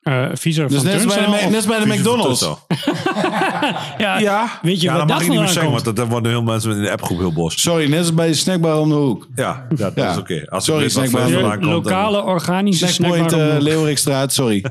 Eh, 0.00 0.28
Visa 0.32 0.66
Dus 0.66 0.76
van 0.76 0.84
net 0.86 1.06
bij 1.06 1.40
de, 1.44 1.46
net 1.50 1.66
bij 1.66 1.78
de 1.80 1.86
McDonald's. 1.86 2.40
Ja, 3.98 4.18
Ja, 4.18 4.58
weet 4.62 4.80
je 4.80 4.86
ja, 4.86 4.92
wat 4.98 5.00
dat 5.00 5.08
mag 5.08 5.20
ik 5.20 5.28
niet 5.28 5.38
meer 5.38 5.46
vandaan 5.48 5.48
zeggen, 5.52 5.72
want 5.84 5.96
dat, 5.96 6.08
worden 6.08 6.30
heel 6.30 6.42
mensen 6.42 6.70
in 6.76 6.82
de 6.82 6.90
appgroep 6.90 7.18
heel 7.18 7.32
bos. 7.32 7.60
Sorry, 7.62 7.88
net 7.90 7.98
als 7.98 8.14
bij 8.14 8.26
de 8.26 8.34
snackbar 8.34 8.78
om 8.78 8.88
de 8.88 8.94
hoek. 8.94 9.28
Ja, 9.34 9.66
dat 9.74 9.94
Ja. 9.94 10.10
is 10.12 10.16
oké. 10.18 10.46
Als 10.50 10.64
Sorry, 10.64 10.88
snackbar. 10.88 11.20
vandaan 11.22 11.50
komt, 11.50 11.62
dan- 11.62 11.70
lokale 11.72 12.22
organische 12.22 12.86
Snackpoint 12.86 13.30
snackbar. 13.30 13.38
uh, 13.40 13.44
om 13.44 13.48
de 13.50 13.54
hoek. 13.64 13.68
Leeuwerikstraat, 13.74 14.32
sorry. 14.32 14.64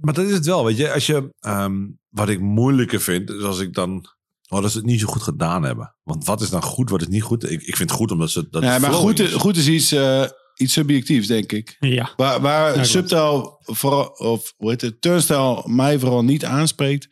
Maar 0.00 0.14
dat 0.14 0.24
is 0.24 0.32
het 0.32 0.46
wel, 0.46 0.64
weet 0.64 0.76
je. 0.76 0.92
Als 0.92 1.06
je 1.06 1.34
ehm, 1.40 1.86
wat 2.08 2.28
ik 2.28 2.40
moeilijker 2.40 3.00
vind, 3.00 3.30
is 3.30 3.42
als 3.42 3.58
ik 3.60 3.74
dan... 3.74 4.04
Oh, 4.48 4.62
dat 4.62 4.70
ze 4.70 4.76
het 4.76 4.86
niet 4.86 5.00
zo 5.00 5.06
goed 5.06 5.22
gedaan 5.22 5.62
hebben. 5.62 5.94
Want 6.02 6.24
wat 6.24 6.40
is 6.40 6.50
dan 6.50 6.62
goed, 6.62 6.90
wat 6.90 7.00
is 7.00 7.06
niet 7.08 7.22
goed? 7.22 7.50
Ik, 7.50 7.62
ik 7.62 7.76
vind 7.76 7.90
het 7.90 7.98
goed 7.98 8.10
omdat 8.10 8.30
ze... 8.30 8.46
Dat 8.50 8.62
Ja, 8.62 8.78
maar 8.78 8.92
goed, 8.92 9.18
is. 9.18 9.32
goed 9.32 9.56
is 9.56 9.68
iets, 9.68 9.92
eh, 9.92 10.24
iets 10.60 10.72
subjectiefs, 10.72 11.26
denk 11.26 11.52
ik. 11.52 11.76
Ja. 11.80 12.10
Waar, 12.16 12.40
waar. 12.40 12.86
Subtaal 12.86 13.58
vooral, 13.62 14.06
of 14.06 14.52
hoe 14.56 14.70
heet 14.70 14.80
het, 14.80 15.00
Turnstile 15.00 15.62
mij 15.66 15.98
vooral 15.98 16.24
niet 16.24 16.44
aanspreekt, 16.44 17.08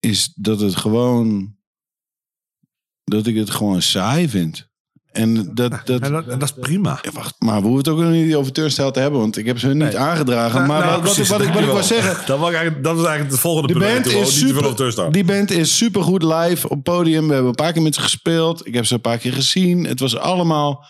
is 0.00 0.32
dat 0.34 0.60
het 0.60 0.76
gewoon, 0.76 1.56
dat 3.04 3.26
ik 3.26 3.36
het 3.36 3.50
gewoon 3.50 3.82
saai 3.82 4.28
vind. 4.28 4.72
En 5.12 5.34
dat, 5.54 5.80
dat, 5.84 6.00
En 6.00 6.12
dat, 6.12 6.26
en 6.28 6.38
dat 6.38 6.48
is 6.48 6.54
prima. 6.60 6.98
Ja, 7.02 7.10
wacht, 7.12 7.34
maar 7.38 7.60
we 7.60 7.66
hoeven 7.66 7.84
het 7.84 7.88
ook 7.88 7.98
nog 7.98 8.10
niet 8.12 8.34
over 8.34 8.52
Turnstile 8.52 8.90
te 8.90 9.00
hebben, 9.00 9.20
want 9.20 9.36
ik 9.36 9.46
heb 9.46 9.58
ze 9.58 9.66
hun 9.66 9.76
niet 9.78 9.86
Nee. 9.86 9.98
aangedragen. 9.98 10.54
Nou, 10.56 10.66
maar 10.66 10.78
nou, 10.80 10.90
wat, 10.90 11.00
wat, 11.00 11.08
ik- 11.08 11.14
precies, 11.14 11.28
wat 11.30 11.40
ik, 11.40 11.52
wat 11.52 11.62
ik 11.62 11.68
wil 11.70 11.82
zeggen, 11.82 12.26
Dat, 12.26 12.38
was 12.38 12.52
eigenlijk, 12.52 12.84
dat 12.84 12.92
is 12.98 13.02
eigenlijk 13.02 13.30
het 13.30 13.40
volgende 13.40 13.72
de 13.72 13.78
punt. 13.78 13.92
band, 14.02 14.06
is 14.06 14.38
super, 14.38 15.12
die 15.12 15.24
band 15.24 15.50
is 15.50 15.76
super 15.76 16.02
goed 16.02 16.22
live 16.22 16.68
op 16.68 16.82
podium. 16.84 17.26
We 17.26 17.32
hebben 17.32 17.50
een 17.50 17.54
paar 17.56 17.72
keer 17.72 17.82
met 17.82 17.94
ze 17.94 18.00
gespeeld. 18.00 18.66
Ik 18.66 18.74
heb 18.74 18.86
ze 18.86 18.94
een 18.94 19.00
paar 19.00 19.18
keer 19.18 19.32
gezien. 19.32 19.84
Het 19.84 20.00
was 20.00 20.16
allemaal 20.16 20.86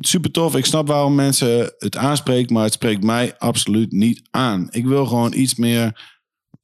super 0.00 0.30
tof. 0.30 0.56
Ik 0.56 0.64
snap 0.66 0.86
waarom 0.86 1.14
mensen 1.14 1.74
het 1.78 1.96
aanspreekt, 1.96 2.50
maar 2.50 2.64
het 2.64 2.72
spreekt 2.72 3.02
mij 3.02 3.34
absoluut 3.38 3.92
niet 3.92 4.22
aan. 4.30 4.68
Ik 4.70 4.86
wil 4.86 5.06
gewoon 5.06 5.32
iets 5.34 5.54
meer 5.54 6.00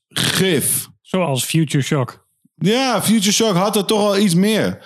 gif. 0.08 0.88
Zoals 1.02 1.44
Future 1.44 1.82
Shock. 1.82 2.26
Ja, 2.54 3.02
Future 3.02 3.32
Shock 3.32 3.54
had 3.54 3.76
er 3.76 3.84
toch 3.84 4.00
al 4.00 4.18
iets 4.18 4.34
meer. 4.34 4.84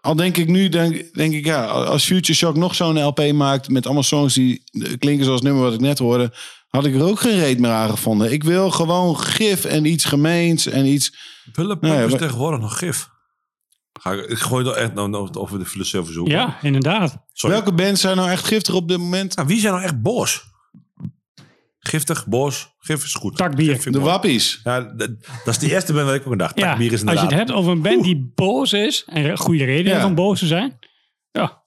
Al 0.00 0.16
denk 0.16 0.36
ik 0.36 0.48
nu, 0.48 0.68
denk, 0.68 1.14
denk 1.14 1.34
ik 1.34 1.44
ja, 1.44 1.64
als 1.66 2.04
Future 2.04 2.34
Shock 2.34 2.56
nog 2.56 2.74
zo'n 2.74 3.02
LP 3.02 3.32
maakt 3.32 3.68
met 3.68 3.84
allemaal 3.84 4.02
songs 4.02 4.34
die 4.34 4.62
klinken 4.98 5.24
zoals 5.24 5.40
het 5.40 5.48
nummer 5.48 5.62
wat 5.64 5.74
ik 5.74 5.80
net 5.80 5.98
hoorde, 5.98 6.32
had 6.68 6.84
ik 6.84 6.94
er 6.94 7.02
ook 7.04 7.20
geen 7.20 7.38
reet 7.38 7.58
meer 7.58 7.70
aan 7.70 7.90
gevonden. 7.90 8.32
Ik 8.32 8.44
wil 8.44 8.70
gewoon 8.70 9.18
gif 9.20 9.64
en 9.64 9.84
iets 9.84 10.04
gemeens 10.04 10.66
en 10.66 10.86
iets. 10.86 11.16
Nee, 11.56 11.66
peppers 11.66 12.10
maar- 12.10 12.20
tegenwoordig 12.20 12.60
nog 12.60 12.78
gif? 12.78 13.08
Ga 14.00 14.12
ik, 14.12 14.26
ik 14.26 14.38
gooi 14.38 14.66
er 14.66 14.72
echt 14.72 14.94
nou, 14.94 15.28
over 15.32 15.58
de 15.58 15.64
filosofie 15.64 16.12
zoeken. 16.12 16.34
Ja, 16.34 16.58
inderdaad. 16.62 17.16
Sorry. 17.32 17.56
Welke 17.56 17.72
bands 17.72 18.00
zijn 18.00 18.16
nou 18.16 18.30
echt 18.30 18.44
giftig 18.44 18.74
op 18.74 18.88
dit 18.88 18.98
moment? 18.98 19.36
Nou, 19.36 19.48
wie 19.48 19.60
zijn 19.60 19.72
nou 19.72 19.84
echt 19.84 20.02
boos? 20.02 20.44
Giftig, 21.78 22.26
boos. 22.26 22.74
Gif 22.78 23.04
is 23.04 23.14
goed. 23.14 23.36
Takbier. 23.36 23.90
De. 23.92 24.00
Wappies. 24.00 24.60
Ja, 24.64 24.80
dat, 24.80 25.08
dat 25.44 25.54
is 25.54 25.58
de 25.58 25.70
eerste 25.70 25.92
band 25.92 26.06
waar 26.06 26.14
ik 26.14 26.26
ook 26.26 26.32
aan 26.32 26.38
dacht. 26.38 26.58
Ja, 26.58 26.68
Takbier 26.68 26.92
is 26.92 26.92
als 26.92 27.00
je 27.02 27.08
inderdaad. 27.08 27.30
het 27.30 27.38
hebt 27.48 27.58
over 27.58 27.72
een 27.72 27.82
band 27.82 28.04
die 28.04 28.32
boos 28.34 28.72
is, 28.72 29.04
en 29.06 29.24
een 29.24 29.36
goede 29.38 29.64
reden 29.64 29.92
Ja. 29.92 30.06
om 30.06 30.14
boos 30.14 30.38
te 30.38 30.46
zijn. 30.46 30.78
Ja, 31.32 31.62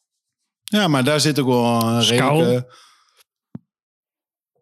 Ja, 0.63 0.87
maar 0.87 1.03
daar 1.03 1.19
zit 1.19 1.39
ook 1.39 1.47
wel 1.47 1.81
een 1.83 2.01
redelijke... 2.03 2.73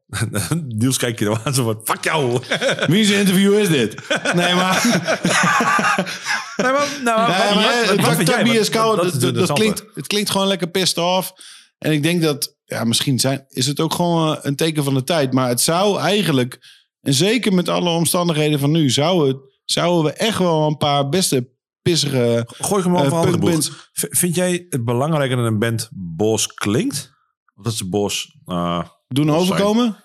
Niels 0.77 0.97
kijkt 0.97 1.19
je 1.19 1.25
er 1.25 1.41
aan 1.43 1.53
zo 1.53 1.63
van, 1.63 1.81
fuck 1.83 2.03
jou. 2.03 2.39
Wie 2.87 3.05
zijn 3.05 3.19
interview 3.19 3.53
is 3.53 3.69
dit? 3.69 3.93
Nee, 4.33 4.55
maar... 4.55 4.83
nee, 6.57 6.71
maar, 6.71 6.87
nou, 7.03 7.31
Nee, 7.31 7.55
maar 8.01 8.55
is 8.55 8.69
koud. 8.69 9.21
Dat, 9.21 9.53
klinkt, 9.53 9.83
het 9.93 10.07
klinkt 10.07 10.29
gewoon 10.29 10.47
lekker 10.47 10.69
pissed 10.69 10.97
off. 10.97 11.33
En 11.77 11.91
ik 11.91 12.03
denk 12.03 12.21
dat, 12.21 12.55
ja, 12.65 12.83
misschien 12.83 13.19
zijn, 13.19 13.45
is 13.47 13.65
het 13.65 13.79
ook 13.79 13.93
gewoon 13.93 14.35
eh, 14.35 14.39
een 14.41 14.55
teken 14.55 14.83
van 14.83 14.93
de 14.93 15.03
tijd. 15.03 15.33
Maar 15.33 15.49
het 15.49 15.61
zou 15.61 15.99
eigenlijk, 15.99 16.59
en 17.01 17.13
zeker 17.13 17.53
met 17.53 17.69
alle 17.69 17.89
omstandigheden 17.89 18.59
van 18.59 18.71
nu, 18.71 18.89
zou 18.89 19.27
het, 19.27 19.37
zouden 19.65 20.11
we 20.11 20.17
echt 20.17 20.37
wel 20.37 20.67
een 20.67 20.77
paar 20.77 21.09
beste 21.09 21.49
pissige 21.81 22.47
Gooi 22.47 22.79
ik 22.79 22.85
hem 22.87 22.95
eh, 22.95 23.13
over 23.13 23.63
V- 23.93 24.05
Vind 24.09 24.35
jij 24.35 24.65
het 24.69 24.85
belangrijker 24.85 25.37
dat 25.37 25.45
een 25.45 25.59
band 25.59 25.89
boos 25.91 26.53
klinkt? 26.53 27.11
Of 27.55 27.63
dat 27.63 27.73
ze 27.73 27.89
boos... 27.89 28.35
uh, 28.45 28.83
doen 29.07 29.29
overkomen. 29.31 30.03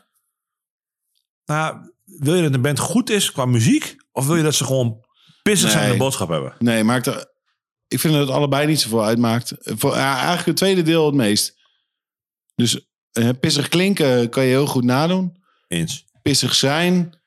nou, 1.44 1.90
wil 2.04 2.34
je 2.34 2.42
dat 2.42 2.54
een 2.54 2.62
band 2.62 2.78
goed 2.78 3.10
is 3.10 3.32
qua 3.32 3.44
muziek? 3.44 3.96
Of 4.12 4.26
wil 4.26 4.36
je 4.36 4.42
dat 4.42 4.54
ze 4.54 4.64
gewoon 4.64 5.04
pissig 5.42 5.68
zijn 5.70 5.80
en 5.82 5.84
Nee. 5.88 5.92
een 5.98 6.04
boodschap 6.04 6.28
hebben? 6.28 6.54
Nee, 6.58 6.84
maakt 6.84 7.06
er, 7.06 7.32
ik 7.88 8.00
vind 8.00 8.12
dat 8.14 8.26
het 8.26 8.36
allebei 8.36 8.66
niet 8.66 8.80
zoveel 8.80 9.04
uitmaakt. 9.04 9.52
Voor, 9.58 9.94
ja, 9.94 10.14
eigenlijk 10.16 10.46
het 10.46 10.56
tweede 10.56 10.82
deel 10.82 11.06
het 11.06 11.14
meest. 11.14 11.60
Dus 12.54 12.86
eh, 13.12 13.28
pissig 13.40 13.68
klinken 13.68 14.28
kan 14.30 14.42
je 14.42 14.48
heel 14.48 14.66
goed 14.66 14.84
nadoen. 14.84 15.42
Eens. 15.68 16.04
Pissig 16.22 16.54
zijn, 16.54 17.20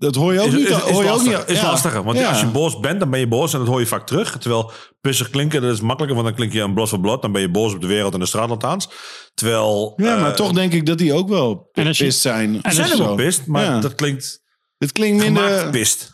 dat 0.00 0.14
hoor 0.14 0.32
je 0.32 0.40
ook 0.40 0.46
Is, 0.46 0.52
niet. 0.52 0.68
is, 0.68 0.76
is, 0.76 0.80
hoor 0.82 0.90
je 0.90 0.96
ook 0.98 1.04
lastig, 1.16 1.38
niet 1.38 1.48
is 1.56 1.60
ja. 1.60 1.66
lastiger. 1.70 2.02
Want 2.02 2.18
Ja. 2.18 2.28
als 2.28 2.40
je 2.40 2.46
boos 2.46 2.80
bent, 2.80 3.00
dan 3.00 3.10
ben 3.10 3.20
je 3.20 3.28
boos 3.28 3.52
en 3.52 3.58
dat 3.58 3.68
hoor 3.68 3.80
je 3.80 3.86
vaak 3.86 4.06
terug. 4.06 4.38
Terwijl 4.38 4.72
pissig 5.00 5.30
klinken, 5.30 5.62
dat 5.62 5.72
is 5.72 5.80
makkelijker. 5.80 6.14
Want 6.16 6.28
dan 6.28 6.36
klink 6.36 6.52
je 6.52 6.60
een 6.60 6.74
blot 6.74 6.88
voor 6.88 7.00
blot. 7.00 7.22
Dan 7.22 7.32
ben 7.32 7.40
je 7.40 7.50
boos 7.50 7.74
op 7.74 7.80
de 7.80 7.86
wereld 7.86 8.14
en 8.14 8.20
de 8.20 8.26
straatlantaans. 8.26 8.88
Terwijl... 9.34 9.92
Ja, 9.96 10.16
maar 10.16 10.30
eh, 10.30 10.36
toch 10.36 10.52
denk 10.52 10.72
ik 10.72 10.86
dat 10.86 10.98
die 10.98 11.12
ook 11.12 11.28
wel 11.28 11.70
pist 11.72 12.20
zijn. 12.20 12.62
en 12.62 12.70
Ze 12.72 12.76
zijn 12.84 12.90
als 12.90 13.00
ook 13.00 13.16
pist, 13.16 13.46
maar 13.46 13.64
Ja. 13.64 13.80
dat 13.80 13.94
klinkt 13.94 14.42
Het 14.78 14.92
klinkt 14.92 15.22
minder... 15.22 15.42
gemaakt 15.48 15.70
pist. 15.70 16.10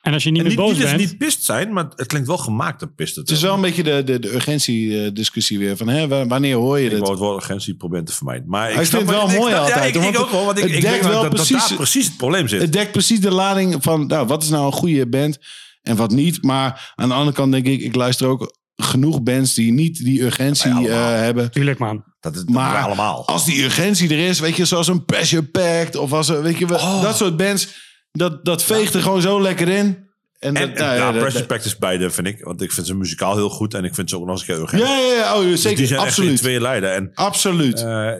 En 0.00 0.12
als 0.12 0.22
je 0.22 0.30
niet 0.30 0.38
En 0.40 0.46
meer 0.46 0.56
niet, 0.56 0.64
boos 0.66 0.72
niet 0.72 0.80
dat 0.80 0.90
ze 0.90 0.96
bent, 0.96 1.08
niet 1.10 1.18
pist 1.18 1.44
zijn, 1.44 1.72
maar 1.72 1.84
het 1.96 2.06
klinkt 2.06 2.26
wel 2.28 2.38
gemaakt 2.38 2.82
een 2.82 2.94
pist. 2.94 3.16
Het 3.16 3.30
is 3.30 3.40
wel 3.42 3.54
een 3.54 3.60
beetje 3.60 3.82
de, 3.82 4.02
de, 4.04 4.18
de 4.18 4.34
urgentie-discussie 4.34 5.58
weer. 5.58 5.76
Van, 5.76 5.88
hè, 5.88 6.08
wa- 6.08 6.26
wanneer 6.26 6.54
hoor 6.56 6.78
je 6.78 6.84
Ik 6.84 6.90
dit? 6.90 6.98
wou 6.98 7.10
het 7.10 7.20
woord 7.20 7.36
urgentie 7.42 7.74
proberen 7.74 8.04
te 8.04 8.12
vermijden. 8.12 8.48
Maar 8.48 8.70
ik, 8.70 8.78
ik 8.80 8.86
vind 8.86 9.02
het 9.02 9.10
wel 9.10 9.30
ik- 9.30 9.38
mooi 9.38 9.52
ik, 9.52 9.58
altijd, 9.58 9.94
Ja, 9.94 10.00
ik, 10.00 10.08
ik 10.14 10.18
ook 10.20 10.30
wel, 10.30 10.44
want 10.44 10.58
ik, 10.58 10.64
het 10.64 10.72
ik 10.72 10.80
denk 10.80 11.02
wel 11.02 11.12
dat, 11.12 11.22
dat 11.22 11.30
precies- 11.30 11.68
daar 11.68 11.76
precies 11.76 12.06
het 12.06 12.16
probleem 12.16 12.48
zit. 12.48 12.60
Het 12.60 12.72
dekt 12.72 12.92
precies 12.92 13.20
de 13.20 13.30
lading 13.30 13.76
van... 13.82 14.06
Nou, 14.06 14.26
wat 14.26 14.42
is 14.42 14.48
nou 14.48 14.66
een 14.66 14.72
goede 14.72 15.08
band 15.08 15.38
en 15.82 15.96
wat 15.96 16.10
niet? 16.10 16.42
Maar 16.42 16.92
aan 16.94 17.08
de 17.08 17.14
andere 17.14 17.36
kant 17.36 17.52
denk 17.52 17.66
ik... 17.66 17.80
Ik 17.80 17.94
luister 17.94 18.26
ook 18.26 18.58
genoeg 18.76 19.22
bands 19.22 19.54
die 19.54 19.72
niet 19.72 20.04
die 20.04 20.22
urgentie 20.22 20.88
eh, 20.88 21.04
hebben. 21.04 21.50
tuurlijk 21.50 21.78
man. 21.78 22.04
dat 22.20 22.36
is 22.36 22.44
Maar 22.44 22.82
allemaal. 22.84 23.26
Als 23.26 23.44
die 23.44 23.62
urgentie 23.64 24.10
er 24.10 24.28
is, 24.28 24.40
weet 24.40 24.56
je, 24.56 24.64
zoals 24.64 24.88
een 24.88 25.04
Pressure 25.04 25.42
Pact... 25.42 25.96
of 25.96 26.12
als 26.12 26.28
een, 26.28 26.42
weet 26.42 26.58
je, 26.58 26.74
Oh. 26.74 27.02
dat 27.02 27.16
soort 27.16 27.36
bands... 27.36 27.88
Dat, 28.12 28.44
dat 28.44 28.62
veegt 28.62 28.94
er 28.94 29.02
gewoon 29.02 29.22
zo 29.22 29.40
lekker 29.40 29.68
in. 29.68 30.08
En, 30.38 30.56
En, 30.56 30.68
dat, 30.68 30.78
en 30.78 30.84
nou, 30.84 30.96
ja, 30.98 31.12
dat- 31.12 31.20
Pressure 31.20 31.46
Pact 31.46 31.64
is 31.64 31.78
beide, 31.78 32.10
vind 32.10 32.26
ik. 32.26 32.44
Want 32.44 32.60
ik 32.62 32.72
vind 32.72 32.86
ze 32.86 32.94
muzikaal 32.94 33.36
heel 33.36 33.50
goed. 33.50 33.74
En 33.74 33.84
ik 33.84 33.94
vind 33.94 34.10
ze 34.10 34.16
ook 34.16 34.22
nog 34.26 34.30
eens 34.30 34.40
een 34.40 34.46
keer 34.46 34.58
urgent. 34.62 34.82
ja, 34.82 34.98
ja, 34.98 35.12
ja, 35.14 35.36
oh, 35.38 35.42
Dus 35.42 35.62
zeker, 35.62 35.78
die 35.78 35.86
zijn 35.86 36.00
echt 36.00 36.08
in 36.08 36.14
absoluut. 36.14 36.38
twee 36.38 36.60
leiden. 36.60 36.94
En 36.94 37.10
Absoluut. 37.14 37.82
eh, 37.82 38.12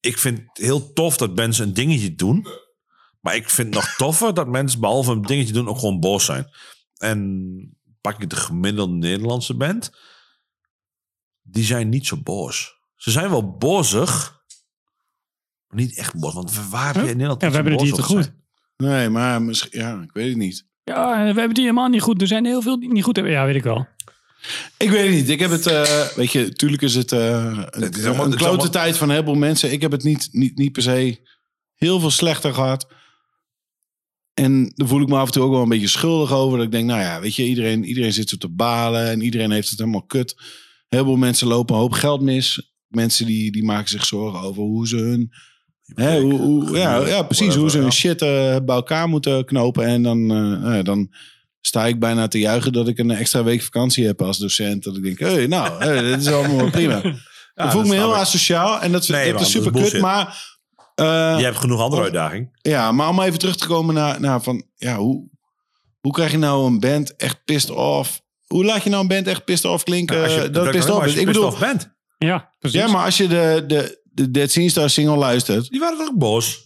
ik 0.00 0.18
vind 0.18 0.38
het 0.38 0.64
heel 0.66 0.92
tof 0.92 1.16
dat 1.16 1.34
mensen 1.34 1.66
een 1.66 1.74
dingetje 1.74 2.14
doen. 2.14 2.46
Maar 3.20 3.36
ik 3.36 3.50
vind 3.50 3.74
het 3.74 3.84
nog 3.84 3.94
toffer 3.96 4.34
dat 4.34 4.48
mensen 4.48 4.80
behalve 4.80 5.12
een 5.12 5.22
dingetje 5.22 5.52
doen 5.52 5.68
ook 5.68 5.78
gewoon 5.78 6.00
boos 6.00 6.24
zijn. 6.24 6.46
En 6.96 7.78
pak 8.00 8.22
ik 8.22 8.30
de 8.30 8.36
gemiddelde 8.36 8.94
Nederlandse 8.94 9.54
band, 9.54 9.90
die 11.42 11.64
zijn 11.64 11.88
niet 11.88 12.06
zo 12.06 12.16
boos. 12.22 12.72
Ze 12.96 13.10
zijn 13.10 13.30
wel 13.30 13.56
bozig, 13.56 14.38
maar 15.68 15.80
niet 15.80 15.96
echt 15.96 16.18
boos. 16.18 16.34
Want 16.34 16.68
waar 16.70 16.94
heb 16.94 17.02
je 17.04 17.10
in 17.10 17.16
Nederland 17.16 17.40
Ja, 17.40 17.48
we 17.48 17.54
hebben 17.54 17.72
het 17.72 17.82
hier 17.82 17.92
te 17.92 18.02
goed. 18.02 18.24
zijn? 18.24 18.43
Nee, 18.76 19.08
maar 19.08 19.42
misschien, 19.42 19.80
ja, 19.80 20.00
ik 20.02 20.12
weet 20.12 20.28
het 20.28 20.36
niet. 20.36 20.66
Ja, 20.84 21.18
we 21.18 21.24
hebben 21.40 21.54
die 21.54 21.62
helemaal 21.64 21.88
niet 21.88 22.00
goed. 22.02 22.20
Er 22.20 22.26
zijn 22.26 22.44
heel 22.44 22.62
veel 22.62 22.80
die 22.80 22.92
niet 22.92 23.04
goed 23.04 23.16
hebben. 23.16 23.34
Ja, 23.34 23.44
weet 23.46 23.54
ik 23.54 23.62
wel. 23.62 23.86
Ik 24.78 24.90
weet 24.90 25.06
het 25.06 25.14
niet. 25.14 25.28
Ik 25.28 25.38
heb 25.38 25.50
het, 25.50 25.66
eh, 25.66 26.06
weet 26.14 26.32
je, 26.32 26.52
tuurlijk 26.52 26.82
is 26.82 26.94
het, 26.94 27.12
eh, 27.12 27.58
Het 27.64 27.96
is 27.96 28.02
een, 28.02 28.06
allemaal- 28.08 28.24
een 28.24 28.30
het 28.30 28.40
is 28.40 28.46
klote 28.46 28.46
allemaal- 28.46 28.70
tijd 28.70 28.96
van 28.96 29.08
een 29.08 29.14
heleboel 29.14 29.34
mensen. 29.34 29.72
Ik 29.72 29.80
heb 29.80 29.90
het 29.90 30.02
niet, 30.02 30.28
niet, 30.32 30.56
niet 30.58 30.72
per 30.72 30.82
se 30.82 31.28
heel 31.74 32.00
veel 32.00 32.10
slechter 32.10 32.54
gehad. 32.54 32.92
En 34.34 34.72
daar 34.74 34.88
voel 34.88 35.00
ik 35.00 35.08
me 35.08 35.16
af 35.16 35.26
en 35.26 35.32
toe 35.32 35.42
ook 35.42 35.52
wel 35.52 35.62
een 35.62 35.68
beetje 35.68 35.88
schuldig 35.88 36.32
over. 36.32 36.56
Dat 36.56 36.66
ik 36.66 36.72
denk, 36.72 36.86
nou 36.86 37.00
ja, 37.00 37.20
weet 37.20 37.34
je, 37.34 37.44
iedereen, 37.46 37.84
iedereen 37.84 38.12
zit 38.12 38.28
zo 38.28 38.36
te 38.36 38.48
balen 38.48 39.06
en 39.10 39.20
iedereen 39.22 39.50
heeft 39.50 39.70
het 39.70 39.78
helemaal 39.78 40.04
kut. 40.06 40.34
Heel 40.88 41.04
veel 41.04 41.16
mensen 41.16 41.46
lopen 41.46 41.74
een 41.74 41.80
hoop 41.80 41.92
geld 41.92 42.20
mis. 42.20 42.74
Mensen 42.86 43.26
die, 43.26 43.52
die 43.52 43.64
maken 43.64 43.88
zich 43.88 44.04
zorgen 44.06 44.40
over 44.40 44.62
hoe 44.62 44.88
ze 44.88 44.96
hun... 44.96 45.30
Hè, 45.94 46.20
hoe, 46.20 46.40
hoe, 46.40 46.76
ja, 46.76 47.06
ja, 47.06 47.22
precies. 47.22 47.54
Hoe 47.54 47.70
ze 47.70 47.78
hun 47.78 47.92
shit 47.92 48.22
eh, 48.22 48.28
bij 48.64 48.74
elkaar 48.74 49.08
moeten 49.08 49.44
knopen. 49.44 49.84
En 49.86 50.02
dan, 50.02 50.18
eh, 50.18 50.36
nou 50.36 50.74
ja, 50.74 50.82
dan 50.82 51.12
sta 51.60 51.86
ik 51.86 51.98
bijna 51.98 52.28
te 52.28 52.38
juichen 52.38 52.72
dat 52.72 52.88
ik 52.88 52.98
een 52.98 53.10
extra 53.10 53.42
week 53.44 53.62
vakantie 53.62 54.06
heb 54.06 54.22
als 54.22 54.38
docent. 54.38 54.84
Dat 54.84 54.96
ik 54.96 55.02
denk, 55.02 55.18
hé, 55.18 55.32
hey, 55.32 55.46
nou, 55.46 55.84
hey, 55.84 56.02
dit 56.02 56.20
is 56.20 56.28
allemaal 56.32 56.70
prima. 56.70 57.00
voel 57.00 57.14
ik 57.14 57.72
dat 57.72 57.86
me 57.86 57.94
heel 57.94 58.10
ik. 58.10 58.20
asociaal. 58.20 58.80
En 58.80 58.92
dat, 58.92 59.08
Nee, 59.08 59.24
dat 59.24 59.32
man, 59.32 59.42
is 59.42 59.52
dat 59.52 59.62
is 59.62 59.68
super 59.72 59.90
kut. 59.90 60.00
Maar, 60.00 60.54
eh, 60.94 61.34
Je 61.38 61.44
hebt 61.44 61.56
genoeg 61.56 61.80
andere 61.80 62.02
uitdaging. 62.02 62.58
ja, 62.62 62.92
maar 62.92 63.08
om 63.08 63.20
even 63.20 63.38
terug 63.38 63.56
te 63.56 63.66
komen 63.66 63.94
naar, 63.94 64.20
naar 64.20 64.42
van, 64.42 64.64
ja, 64.74 64.96
hoe, 64.96 65.28
hoe 66.00 66.12
krijg 66.12 66.30
je 66.30 66.38
nou 66.38 66.66
een 66.66 66.80
band 66.80 67.16
echt 67.16 67.44
pissed 67.44 67.70
off? 67.70 68.22
Hoe 68.46 68.64
laat 68.64 68.82
je 68.82 68.90
nou 68.90 69.02
een 69.02 69.08
band 69.08 69.26
echt 69.26 69.44
pissed 69.44 69.70
off 69.70 69.84
klinken? 69.84 70.22
als 70.22 70.34
je, 70.34 70.40
eh, 70.40 70.52
dat 70.52 70.70
pissed 70.70 70.88
maar 70.88 70.96
off 70.96 71.02
als 71.02 71.06
is. 71.06 71.14
je 71.14 71.20
Ik 71.20 71.26
bedoel, 71.26 71.48
pissed 71.48 71.62
off 71.62 71.72
bent. 71.72 71.92
Ja, 72.18 72.50
precies. 72.58 72.80
ja, 72.80 72.88
maar 72.88 73.04
als 73.04 73.16
je 73.16 73.28
de, 73.28 73.64
de, 73.66 74.02
de 74.14 74.30
Dead 74.30 74.50
Scene 74.50 74.68
Star 74.68 74.90
single 74.90 75.16
luistert, 75.16 75.68
Die 75.70 75.80
waren 75.80 75.98
toch 75.98 76.08
ook 76.08 76.18
boos? 76.18 76.62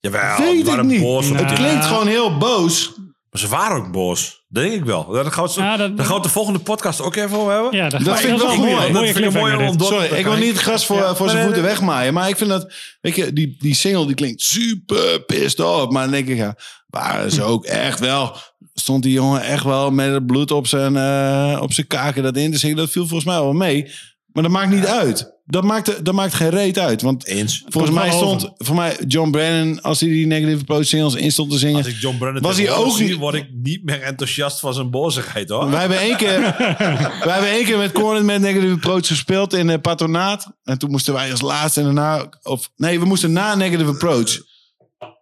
Jawel, 0.00 0.36
Weet 0.38 0.50
die 0.50 0.58
ik 0.58 0.64
waren 0.66 0.86
niet. 0.86 1.00
boos. 1.00 1.28
Nou, 1.28 1.44
het 1.44 1.52
klinkt 1.58 1.84
gewoon 1.84 2.06
heel 2.06 2.36
boos. 2.38 2.92
Maar 3.30 3.40
ze 3.42 3.48
waren 3.48 3.76
ook 3.76 3.92
boos. 3.92 4.44
Dat 4.48 4.62
denk 4.62 4.74
ik 4.74 4.84
wel. 4.84 5.06
Daar 5.08 5.24
gaan 5.24 5.32
we, 5.34 5.40
het 5.42 5.50
zo- 5.52 5.62
Ja, 5.62 5.76
dat- 5.76 5.96
daar 5.96 6.06
gaan 6.06 6.16
we 6.16 6.22
de 6.22 6.28
volgende 6.28 6.58
podcast 6.58 7.00
ook 7.00 7.14
even 7.16 7.36
over 7.38 7.52
hebben. 7.52 7.76
Ja, 7.76 7.88
dat, 7.88 8.04
Dat 8.04 8.20
vind 8.20 8.32
ik 8.32 8.46
wel 8.46 8.56
mooi. 8.56 8.70
mooie, 8.70 8.92
Dat 8.92 9.02
vind 9.04 9.18
ik 9.18 9.32
mooi 9.40 9.54
om 9.68 9.80
Sorry, 9.80 10.06
ik 10.06 10.24
wil 10.24 10.36
niet 10.36 10.48
het 10.52 10.58
gras 10.58 10.86
voor, 10.86 10.96
Ja. 10.96 11.14
voor 11.14 11.28
zijn 11.28 11.28
Nee, 11.28 11.34
nee, 11.36 11.44
voeten 11.44 11.62
wegmaaien. 11.62 12.14
Maar 12.14 12.28
ik 12.28 12.36
vind 12.36 12.50
dat, 12.50 12.72
weet 13.00 13.16
je, 13.16 13.32
die, 13.32 13.56
die 13.58 13.74
single 13.74 14.06
die 14.06 14.14
klinkt 14.14 14.40
super 14.42 15.20
pissed 15.24 15.60
off. 15.60 15.90
Maar 15.92 16.02
dan 16.02 16.10
denk 16.12 16.28
ik, 16.28 16.36
ja, 16.36 16.56
waren 16.86 17.30
ze 17.32 17.42
ook 17.42 17.64
echt 17.64 18.00
wel... 18.00 18.36
Stond 18.74 19.02
die 19.02 19.12
jongen 19.12 19.42
echt 19.42 19.64
wel 19.64 19.90
met 19.90 20.12
het 20.12 20.26
bloed 20.26 20.50
op 20.50 20.66
zijn, 20.66 20.96
eh, 20.96 21.58
op 21.62 21.72
zijn 21.72 21.86
kaken 21.86 22.22
dat 22.22 22.36
in 22.36 22.50
te 22.52 22.58
zingen. 22.58 22.76
Dat 22.76 22.90
viel 22.90 23.06
volgens 23.06 23.24
mij 23.24 23.40
wel 23.40 23.52
mee. 23.52 23.90
Maar 24.34 24.42
dat 24.42 24.52
maakt 24.52 24.70
niet 24.70 24.86
uit. 24.86 25.32
Dat 25.44 25.64
maakt, 25.64 26.04
dat 26.04 26.14
maakt 26.14 26.34
geen 26.34 26.48
reet 26.50 26.78
uit. 26.78 27.02
Want 27.02 27.26
Eens. 27.26 27.64
volgens 27.68 27.94
mij 27.94 28.10
stond, 28.10 28.50
voor 28.56 28.74
mij, 28.76 28.96
John 29.06 29.30
Brennan, 29.30 29.82
als 29.82 30.00
hij 30.00 30.08
die 30.08 30.26
Negative 30.26 30.60
Approach 30.60 30.86
singles 30.86 31.14
in 31.14 31.32
stond 31.32 31.50
te 31.50 31.58
zingen. 31.58 31.76
Als 31.76 31.86
ik 31.86 31.96
John 32.00 32.18
Brennan 32.18 32.42
Was 32.42 32.56
hij 32.56 32.70
ook 32.70 32.98
niet- 32.98 33.14
word 33.16 33.34
ik 33.34 33.46
niet 33.62 33.84
meer 33.84 34.00
enthousiast 34.02 34.60
van 34.60 34.74
zijn 34.74 34.90
bozigheid, 34.90 35.48
hoor. 35.48 35.70
Wij 35.70 35.80
hebben 35.80 35.98
één 35.98 36.16
keer, 36.16 36.40
wij 37.24 37.32
hebben 37.32 37.50
één 37.50 37.64
keer 37.64 37.78
met 37.78 37.92
Cornet 37.92 38.24
met 38.24 38.40
Negative 38.40 38.72
Approach 38.72 39.06
gespeeld 39.06 39.52
in 39.52 39.68
uh, 39.68 39.74
Patronaat. 39.80 40.52
En 40.62 40.78
toen 40.78 40.90
moesten 40.90 41.14
wij 41.14 41.30
als 41.30 41.40
laatste 41.40 41.80
en 41.80 41.86
daarna... 41.86 42.28
Of, 42.42 42.70
nee, 42.76 43.00
we 43.00 43.04
moesten 43.06 43.32
na 43.32 43.54
Negative 43.54 43.90
Approach. 43.90 44.38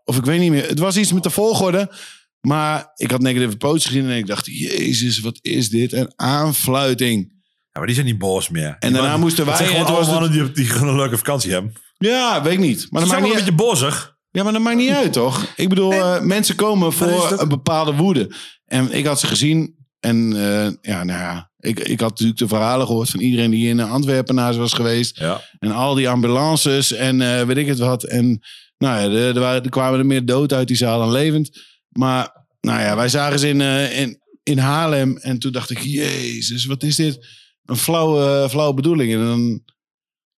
Of 0.04 0.16
ik 0.16 0.24
weet 0.24 0.40
niet 0.40 0.50
meer. 0.50 0.68
Het 0.68 0.78
was 0.78 0.96
iets 0.96 1.12
met 1.12 1.22
de 1.22 1.30
volgorde. 1.30 1.92
Maar 2.40 2.92
ik 2.94 3.10
had 3.10 3.20
Negative 3.20 3.52
Approach 3.52 3.82
gezien 3.82 4.04
en 4.10 4.16
ik 4.16 4.26
dacht... 4.26 4.46
Jezus, 4.46 5.20
wat 5.20 5.38
is 5.40 5.68
dit? 5.70 5.92
Een 5.92 6.12
aanfluiting. 6.16 7.31
Ja, 7.72 7.78
maar 7.78 7.86
die 7.86 7.94
zijn 7.94 8.06
niet 8.06 8.18
boos 8.18 8.48
meer. 8.48 8.76
En 8.78 8.92
Die 8.92 9.00
daarna 9.00 9.16
moesten 9.16 9.46
het 9.46 9.58
wij... 9.58 9.66
zijn 9.66 9.78
gewoon 9.78 9.96
allemaal 9.96 10.12
mannen 10.20 10.32
die, 10.32 10.52
die 10.52 10.66
gewoon 10.66 10.88
een 10.88 10.96
leuke 10.96 11.16
vakantie 11.16 11.52
hebben. 11.52 11.72
ja, 11.98 12.42
weet 12.42 12.52
ik 12.52 12.58
niet. 12.58 12.86
Maar 12.90 13.00
dat 13.00 13.10
zijn 13.10 13.22
maakt 13.22 13.32
wel 13.32 13.40
een 13.40 13.46
niet, 13.46 13.56
beetje 13.56 13.70
bozig. 13.70 14.16
ja, 14.30 14.42
maar 14.42 14.52
dat 14.52 14.62
maakt 14.62 14.76
niet 14.76 14.90
uit, 14.90 15.12
toch? 15.12 15.46
Ik 15.56 15.68
bedoel, 15.68 15.92
eh, 15.92 16.20
mensen 16.20 16.54
komen 16.54 16.88
is 16.88 16.94
voor 16.94 17.40
een 17.40 17.48
bepaalde 17.48 17.92
woede. 17.92 18.34
En 18.64 18.92
ik 18.92 19.06
had 19.06 19.20
ze 19.20 19.26
gezien. 19.26 19.74
En 20.00 20.32
eh, 20.36 20.92
ja, 20.92 21.04
nou 21.04 21.18
ja. 21.20 21.50
Ik, 21.58 21.80
ik 21.80 22.00
had 22.00 22.10
natuurlijk 22.10 22.38
de 22.38 22.48
verhalen 22.48 22.86
gehoord 22.86 23.10
van 23.10 23.20
iedereen 23.20 23.50
die 23.50 23.68
in 23.68 23.80
Antwerpen 23.80 24.34
naar 24.34 24.52
ze 24.52 24.58
was 24.58 24.72
geweest. 24.72 25.18
Ja. 25.18 25.40
En 25.58 25.72
al 25.72 25.94
die 25.94 26.08
ambulances 26.08 26.92
en 26.92 27.20
eh, 27.20 27.42
weet 27.46 27.56
ik 27.56 27.66
het 27.66 27.78
wat. 27.78 28.04
En 28.04 28.40
nou 28.78 29.00
ja, 29.00 29.18
er, 29.18 29.34
er, 29.34 29.40
waren, 29.40 29.62
er 29.62 29.70
kwamen 29.70 29.98
er 29.98 30.06
meer 30.06 30.24
dood 30.24 30.52
uit 30.52 30.68
die 30.68 30.76
zaal 30.76 30.98
dan 30.98 31.10
levend. 31.12 31.60
Maar 31.88 32.46
nou 32.60 32.80
ja, 32.80 32.96
wij 32.96 33.08
zagen 33.08 33.38
ze 33.38 33.48
in, 33.48 33.60
eh, 33.60 34.00
in, 34.00 34.20
in 34.42 34.58
Haarlem. 34.58 35.16
En 35.16 35.38
toen 35.38 35.52
dacht 35.52 35.70
ik, 35.70 35.78
jezus, 35.78 36.64
wat 36.64 36.82
is 36.82 36.96
dit? 36.96 37.26
Een 37.72 37.78
flauwe, 37.78 38.48
flauwe 38.50 38.74
bedoeling. 38.74 39.12
En 39.12 39.18
dan, 39.18 39.62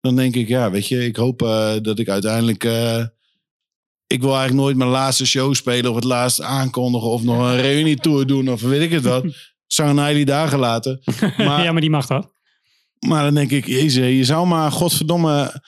dan 0.01 0.17
denk 0.17 0.35
ik, 0.35 0.49
ja, 0.49 0.71
weet 0.71 0.89
je, 0.89 1.05
ik 1.05 1.17
hoop 1.17 1.43
eh, 1.43 1.75
dat 1.83 1.99
ik 1.99 2.09
uiteindelijk... 2.09 2.65
eh, 2.65 3.05
ik 4.07 4.21
wil 4.21 4.31
eigenlijk 4.31 4.61
nooit 4.61 4.77
mijn 4.77 4.91
laatste 4.91 5.27
show 5.27 5.55
spelen 5.55 5.91
of 5.91 5.97
het 5.97 6.05
laatste 6.05 6.45
aankondigen 6.45 7.09
of 7.09 7.23
nog 7.23 7.39
een 7.39 7.61
reunietour 7.61 8.27
doen 8.27 8.49
of 8.49 8.61
weet 8.61 8.83
ik 8.83 8.91
het 8.91 9.03
wat. 9.03 9.25
Jullie 9.67 10.25
dagen 10.25 10.59
laten. 10.59 11.01
Maar, 11.37 11.63
ja, 11.63 11.73
maar 11.73 11.81
die 11.81 11.91
mag 11.91 12.07
dat. 12.07 12.33
maar 13.07 13.25
dan 13.25 13.35
denk 13.35 13.51
ik, 13.51 13.67
jezus, 13.67 14.17
je 14.17 14.25
zou 14.25 14.47
maar 14.47 14.73
godverdomme 14.73 15.63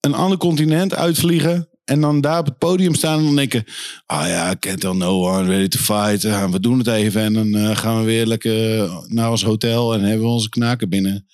een 0.00 0.14
ander 0.14 0.38
continent 0.38 0.94
uitvliegen. 0.94 1.68
En 1.92 2.00
dan 2.00 2.20
daar 2.20 2.38
op 2.38 2.46
het 2.46 2.58
podium 2.58 2.94
staan 2.94 3.18
en 3.18 3.24
dan 3.24 3.36
denken... 3.36 3.64
Ah 4.06 4.26
ja, 4.26 4.54
can't 4.60 4.80
tell 4.80 4.92
no 4.92 5.28
one, 5.28 5.48
ready 5.48 5.68
to 5.68 5.78
fight. 5.78 6.22
Ja, 6.22 6.50
we 6.50 6.60
doen 6.60 6.78
het 6.78 6.86
even 6.86 7.22
en 7.22 7.32
dan 7.32 7.54
eh, 7.54 7.76
gaan 7.76 7.98
we 7.98 8.04
weer 8.04 8.26
lekker 8.26 8.88
naar 9.08 9.30
ons 9.30 9.44
hotel... 9.44 9.94
en 9.94 10.00
hebben 10.00 10.26
we 10.26 10.32
onze 10.32 10.48
knaken 10.48 10.88
binnen. 10.88 11.26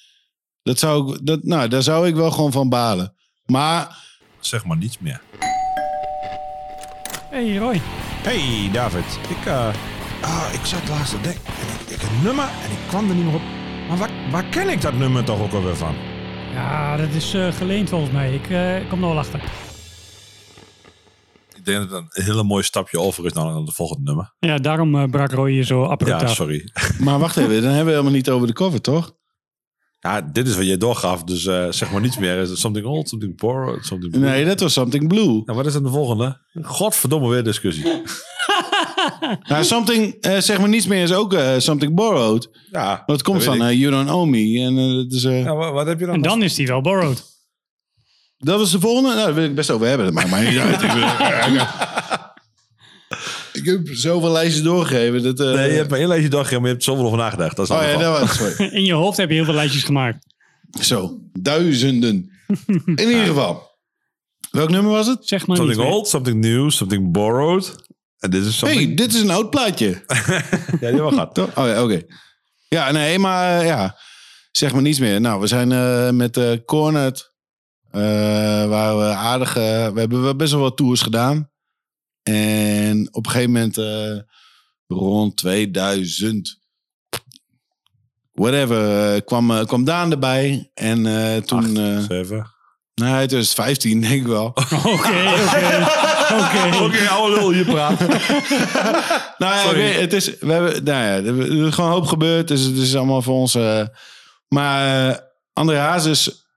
Dat 0.62 0.78
zou 0.78 1.14
ik, 1.14 1.26
dat, 1.26 1.44
nou, 1.44 1.68
daar 1.68 1.82
zou 1.82 2.06
ik 2.08 2.14
wel 2.14 2.30
gewoon 2.30 2.52
van 2.52 2.68
balen. 2.68 3.14
Maar 3.46 3.96
Zeg 4.40 4.64
maar 4.64 4.76
niets 4.76 4.98
meer. 4.98 5.20
hey, 7.30 7.56
Roy. 7.56 7.80
Hey 8.22 8.70
David, 8.72 9.18
ik, 9.28 9.46
eh, 9.46 9.68
ah, 10.20 10.48
ik 10.52 10.64
zat 10.64 10.88
laatst 10.88 11.10
te 11.10 11.20
denken. 11.20 11.42
en 11.44 11.84
Ik, 11.86 11.90
ik 11.90 12.02
een 12.02 12.22
nummer 12.22 12.44
en 12.64 12.70
ik 12.70 12.78
kwam 12.88 13.08
er 13.08 13.14
niet 13.14 13.24
meer 13.24 13.34
op. 13.34 13.42
Maar 13.88 13.96
waar, 13.96 14.10
waar 14.30 14.44
ken 14.44 14.68
ik 14.68 14.80
dat 14.80 14.94
nummer 14.94 15.24
toch 15.24 15.40
ook 15.40 15.52
alweer 15.52 15.76
van? 15.76 15.94
Ja, 16.52 16.96
dat 16.96 17.10
is 17.10 17.34
eh, 17.34 17.52
geleend 17.52 17.88
volgens 17.88 18.10
mij. 18.10 18.34
Ik 18.34 18.50
eh, 18.50 18.88
kom 18.88 19.02
er 19.02 19.08
wel 19.08 19.18
achter. 19.18 19.40
Ik 21.68 21.74
denk 21.74 21.90
dat 21.90 22.02
het 22.02 22.16
een 22.16 22.24
hele 22.24 22.42
mooi 22.42 22.62
stapje 22.62 23.00
over 23.00 23.24
is 23.26 23.32
naar 23.32 23.54
het 23.54 23.72
volgende 23.74 24.02
nummer. 24.04 24.34
Ja, 24.38 24.56
daarom 24.58 24.94
eh, 24.96 25.04
brak 25.10 25.32
Roy 25.32 25.50
je 25.50 25.62
zo 25.64 25.84
abrupt 25.84 26.20
Ja, 26.20 26.26
af. 26.26 26.34
sorry. 26.34 26.70
Maar 27.04 27.18
wacht 27.18 27.36
even, 27.36 27.54
dan 27.54 27.64
hebben 27.64 27.84
we 27.84 27.90
helemaal 27.90 28.12
niet 28.12 28.30
over 28.30 28.46
de 28.46 28.52
cover, 28.52 28.80
toch? 28.80 29.16
Ja, 30.00 30.20
dit 30.20 30.48
is 30.48 30.56
wat 30.56 30.66
jij 30.66 30.76
doorgaf, 30.76 31.24
dus 31.24 31.46
eh, 31.46 31.66
zeg 31.70 31.90
maar 31.92 32.00
niets 32.00 32.18
meer. 32.18 32.36
Is 32.38 32.48
het 32.48 32.58
something 32.58 32.86
old, 32.86 33.08
something 33.08 33.36
borrowed, 33.40 33.84
something 33.84 34.12
blue? 34.12 34.24
Nee, 34.24 34.44
dat 34.44 34.60
was 34.60 34.72
Something 34.72 35.08
Blue. 35.08 35.42
Nou, 35.44 35.56
wat 35.56 35.66
is 35.66 35.72
dan 35.72 35.82
de 35.82 35.88
volgende? 35.88 36.40
Godverdomme 36.62 37.28
weer 37.28 37.44
discussie. 37.44 37.84
Nou, 39.48 39.64
Something, 39.64 40.14
eh, 40.20 40.38
zeg 40.38 40.58
maar 40.60 40.68
niets 40.68 40.86
meer, 40.86 41.02
is 41.02 41.12
ook 41.12 41.36
Something 41.58 41.94
Borrowed. 41.94 42.48
Ja, 42.70 43.02
Dat 43.06 43.22
komt 43.22 43.44
van 43.44 43.76
You 43.76 43.90
Don't 43.90 44.10
Owe 44.10 44.26
Me. 44.26 44.60
En 44.60 44.76
dat 44.96 45.12
is, 45.12 45.24
eh, 45.24 45.42
Ja, 45.42 45.54
wat, 45.54 45.72
wat 45.72 45.86
heb 45.86 46.00
je 46.00 46.06
dan? 46.06 46.14
En 46.14 46.22
dan 46.22 46.42
is 46.42 46.54
die 46.54 46.66
wel 46.66 46.80
borrowed. 46.80 47.36
Dat 48.38 48.58
was 48.58 48.70
de 48.70 48.80
volgende. 48.80 49.08
Nou, 49.08 49.20
daar 49.24 49.34
wil 49.34 49.44
ik 49.44 49.54
best 49.54 49.70
over 49.70 49.86
hebben. 49.86 50.06
Dat 50.06 50.14
maakt 50.14 50.30
mij 50.30 50.50
niet 50.50 50.58
uit. 50.66 50.82
Ik, 53.52 53.64
heb 53.64 53.80
zoveel 53.90 54.30
lijstjes 54.30 54.62
doorgegeven. 54.62 55.22
Dat, 55.22 55.40
eh, 55.40 55.54
Nee, 55.54 55.70
je 55.70 55.76
hebt 55.76 55.90
maar 55.90 55.98
één 55.98 56.08
lijstje 56.08 56.30
doorgegeven, 56.30 56.60
maar 56.60 56.70
je 56.70 56.74
hebt 56.76 56.88
zoveel 56.88 57.04
over 57.04 57.18
nagedacht. 57.18 57.56
Dat 57.56 57.70
is 57.70 57.76
Oh 57.76 57.82
ja, 57.82 57.96
dat 57.98 58.20
was 58.20 58.36
sorry. 58.36 58.72
In 58.78 58.84
je 58.84 58.92
hoofd 58.92 59.16
heb 59.16 59.28
je 59.28 59.34
heel 59.34 59.44
veel 59.44 59.54
lijstjes 59.54 59.82
gemaakt. 59.82 60.26
Zo, 60.80 61.18
duizenden. 61.32 62.30
In 62.84 62.98
ieder 63.08 63.26
geval. 63.26 63.66
Welk 64.50 64.70
nummer 64.70 64.92
was 64.92 65.06
het? 65.06 65.18
Zeg 65.28 65.46
maar 65.46 65.56
niet 65.58 65.66
Something 65.66 65.86
meer. 65.86 65.96
old, 65.96 66.08
something 66.08 66.40
new, 66.40 66.70
something 66.70 67.12
borrowed. 67.12 67.74
En 68.18 68.30
dit 68.30 68.44
is 68.44 68.58
something... 68.58 68.84
hey, 68.84 68.94
dit 68.94 69.14
is 69.14 69.20
een 69.20 69.30
oud 69.30 69.50
plaatje. 69.50 70.04
Ja, 70.80 70.90
die 70.90 71.00
wel 71.00 71.08
gehad. 71.10 71.34
Toch? 71.34 71.56
Oh 71.56 71.66
ja, 71.66 71.82
oké. 71.82 72.00
Ja, 72.68 72.90
nee, 72.90 73.18
maar 73.18 73.64
ja. 73.64 73.96
Zeg 74.50 74.72
maar 74.72 74.82
niets 74.82 74.98
meer. 74.98 75.20
Nou, 75.20 75.40
we 75.40 75.46
zijn 75.46 75.72
eh, 75.72 76.10
met 76.10 76.36
eh 76.36 76.52
Cornet. 76.64 77.32
Eh, 77.90 78.00
waar 78.68 78.98
we 78.98 79.04
aardig... 79.04 79.56
eh, 79.56 79.88
we 79.88 80.00
hebben 80.00 80.22
wel 80.22 80.36
best 80.36 80.52
wel 80.52 80.60
wat 80.60 80.76
tours 80.76 81.00
gedaan. 81.00 81.50
En 82.22 83.08
op 83.14 83.24
een 83.26 83.30
gegeven 83.32 83.52
moment... 83.52 83.78
eh, 83.78 84.16
rond 84.86 85.36
2000... 85.36 86.58
Whatever, 88.32 89.22
kwam, 89.24 89.66
kwam 89.66 89.84
Daan 89.84 90.10
erbij. 90.10 90.70
En 90.74 91.06
eh, 91.06 91.36
toen... 91.42 91.58
Acht, 91.58 91.76
eh 91.76 91.98
zeven. 92.08 92.36
nee, 92.94 93.10
2015 93.26 94.00
denk 94.00 94.12
ik 94.20 94.26
wel. 94.26 94.44
Oké, 94.56 94.74
oké. 94.74 95.86
Oké. 96.32 96.76
Oké, 96.84 97.08
oude 97.08 97.34
lul, 97.36 97.52
je 97.52 97.64
praat. 97.64 98.00
Nou 99.38 99.78
ja, 99.78 99.90
het 100.00 100.12
is, 100.12 100.38
we 100.38 100.52
hebben, 100.52 100.84
nou 100.84 101.04
ja, 101.04 101.12
er 101.12 101.38
is 101.66 101.74
gewoon 101.74 101.90
een 101.90 101.96
hoop 101.96 102.06
gebeurd. 102.06 102.48
Dus 102.48 102.62
het 102.62 102.76
is 102.76 102.96
allemaal 102.96 103.22
voor 103.22 103.34
ons. 103.34 103.54
eh, 103.54 103.82
maar 104.48 105.20
André 105.52 105.76
Hazes, 105.76 106.47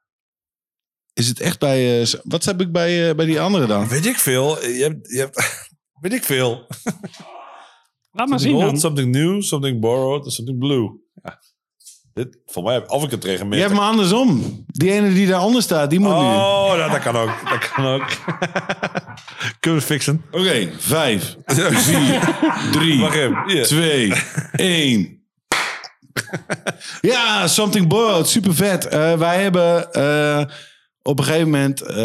is 1.13 1.27
het 1.27 1.39
echt 1.39 1.59
bij. 1.59 2.01
eh, 2.01 2.07
wat 2.23 2.45
heb 2.45 2.61
ik 2.61 2.71
bij, 2.71 3.09
eh, 3.09 3.15
bij 3.15 3.25
die 3.25 3.41
andere 3.41 3.65
dan? 3.65 3.87
Weet 3.87 4.05
ik 4.05 4.17
veel. 4.17 4.63
Je 4.65 4.83
hebt, 4.83 5.09
je 5.11 5.17
hebt, 5.19 5.67
weet 6.01 6.13
ik 6.13 6.23
veel. 6.23 6.67
Laat 8.11 8.27
maar 8.29 8.39
Something 8.39 8.41
zien 8.41 8.53
old, 8.55 8.65
dan. 8.65 8.79
something 8.79 9.11
new, 9.15 9.41
something 9.41 9.79
borrowed, 9.79 10.23
and 10.23 10.33
something 10.33 10.59
blue. 10.59 10.99
Ja. 11.23 11.39
Dit, 12.13 12.37
voor 12.45 12.63
mij, 12.63 12.87
of 12.87 13.03
ik 13.03 13.11
het 13.11 13.21
tegen 13.21 13.51
Je 13.51 13.59
hebt 13.59 13.73
me 13.73 13.79
andersom. 13.79 14.63
Die 14.67 14.91
ene 14.91 15.13
die 15.13 15.27
daaronder 15.27 15.61
staat, 15.61 15.89
die 15.89 15.99
moet 15.99 16.09
nu. 16.11 16.15
Oh, 16.17 16.73
nou, 16.75 16.91
dat 16.91 16.99
kan 16.99 17.15
ook. 17.15 17.31
Dat 17.49 17.71
kan 17.71 17.85
ook. 17.85 18.05
Kunnen 19.59 19.79
we 19.79 19.85
fixen? 19.85 20.23
Oké, 20.31 20.69
vijf, 20.77 21.35
vier, 21.85 22.35
drie, 22.71 22.99
Wacht 23.01 23.15
even. 23.15 23.43
Hier. 23.47 23.63
twee, 23.65 24.13
één. 24.51 25.19
Ja, 27.01 27.47
Something 27.47 27.87
Boiled, 27.87 28.27
super 28.27 28.55
vet. 28.55 28.87
Eh, 28.87 29.17
wij 29.17 29.41
hebben 29.41 29.91
eh, 29.91 30.43
op 31.03 31.19
een 31.19 31.25
gegeven 31.25 31.49
moment... 31.49 31.81
eh, 31.81 31.95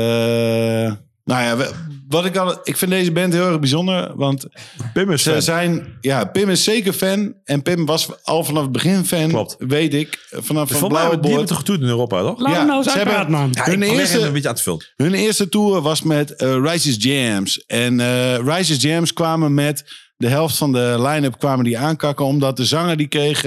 nou 1.25 1.43
ja, 1.45 1.57
we- 1.57 1.71
wat 2.09 2.25
ik 2.25 2.37
al... 2.37 2.59
Ik 2.65 2.77
vind 2.77 2.91
deze 2.91 3.13
band 3.13 3.33
heel 3.33 3.47
erg 3.49 3.59
bijzonder, 3.61 4.13
want 4.17 4.47
Pim 4.93 5.11
is 5.11 5.23
ze 5.23 5.31
fan. 5.31 5.43
zijn... 5.43 5.97
Ja, 6.01 6.25
Pim 6.25 6.49
is 6.51 6.65
zeker 6.65 6.93
fan. 6.93 7.35
En 7.45 7.63
Pim 7.63 7.87
was 7.87 8.09
al 8.23 8.45
vanaf 8.45 8.63
het 8.63 8.73
begin 8.73 9.05
fan, 9.05 9.29
Klopt. 9.29 9.57
weet 9.59 9.95
ik. 9.95 10.27
Vanaf 10.31 10.69
van 10.71 10.79
Voor 10.79 10.91
mij, 10.91 10.99
Blauwe 10.99 11.21
die 11.21 11.31
hebben 11.31 11.49
toch 11.49 11.57
getoerd 11.59 11.81
in 11.81 11.87
Europa, 11.87 12.21
toch? 12.23 12.39
Laat 12.41 12.53
Ja, 12.53 12.59
hem 12.59 12.67
nou 12.67 12.79
eens 12.83 12.91
ze 12.93 12.97
hebben- 12.97 13.17
uitpraten, 13.17 13.41
man. 13.43 13.51
Ja, 13.53 13.65
Hun 13.65 13.83
eerste- 13.83 14.21
een 14.21 14.33
beetje 14.33 14.49
aan 14.49 14.55
te 14.55 14.63
vullen. 14.63 14.85
Hun 14.97 15.15
eerste 15.15 15.49
tour 15.49 15.81
was 15.81 16.03
met 16.03 16.35
eh 16.37 16.57
Rises 16.63 16.97
Jams. 16.99 17.65
En 17.67 18.01
eh 18.01 18.37
Rises 18.39 18.83
Jams 18.83 19.13
kwamen 19.13 19.55
met 19.55 19.85
de 20.17 20.29
helft 20.29 20.57
van 20.57 20.73
de 20.73 20.97
line-up 20.99 21.39
kwamen 21.39 21.65
die 21.65 21.79
aankakken. 21.79 22.25
Omdat 22.25 22.57
de 22.57 22.65
zanger 22.65 22.97
die 22.97 23.09
kreeg 23.09 23.45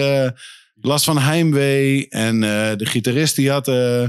last 0.81 1.05
van 1.05 1.17
heimwee. 1.17 2.07
En 2.09 2.43
eh, 2.43 2.75
de 2.77 2.85
gitarist 2.85 3.35
die 3.35 3.51
had 3.51 3.67
eh, 3.67 4.03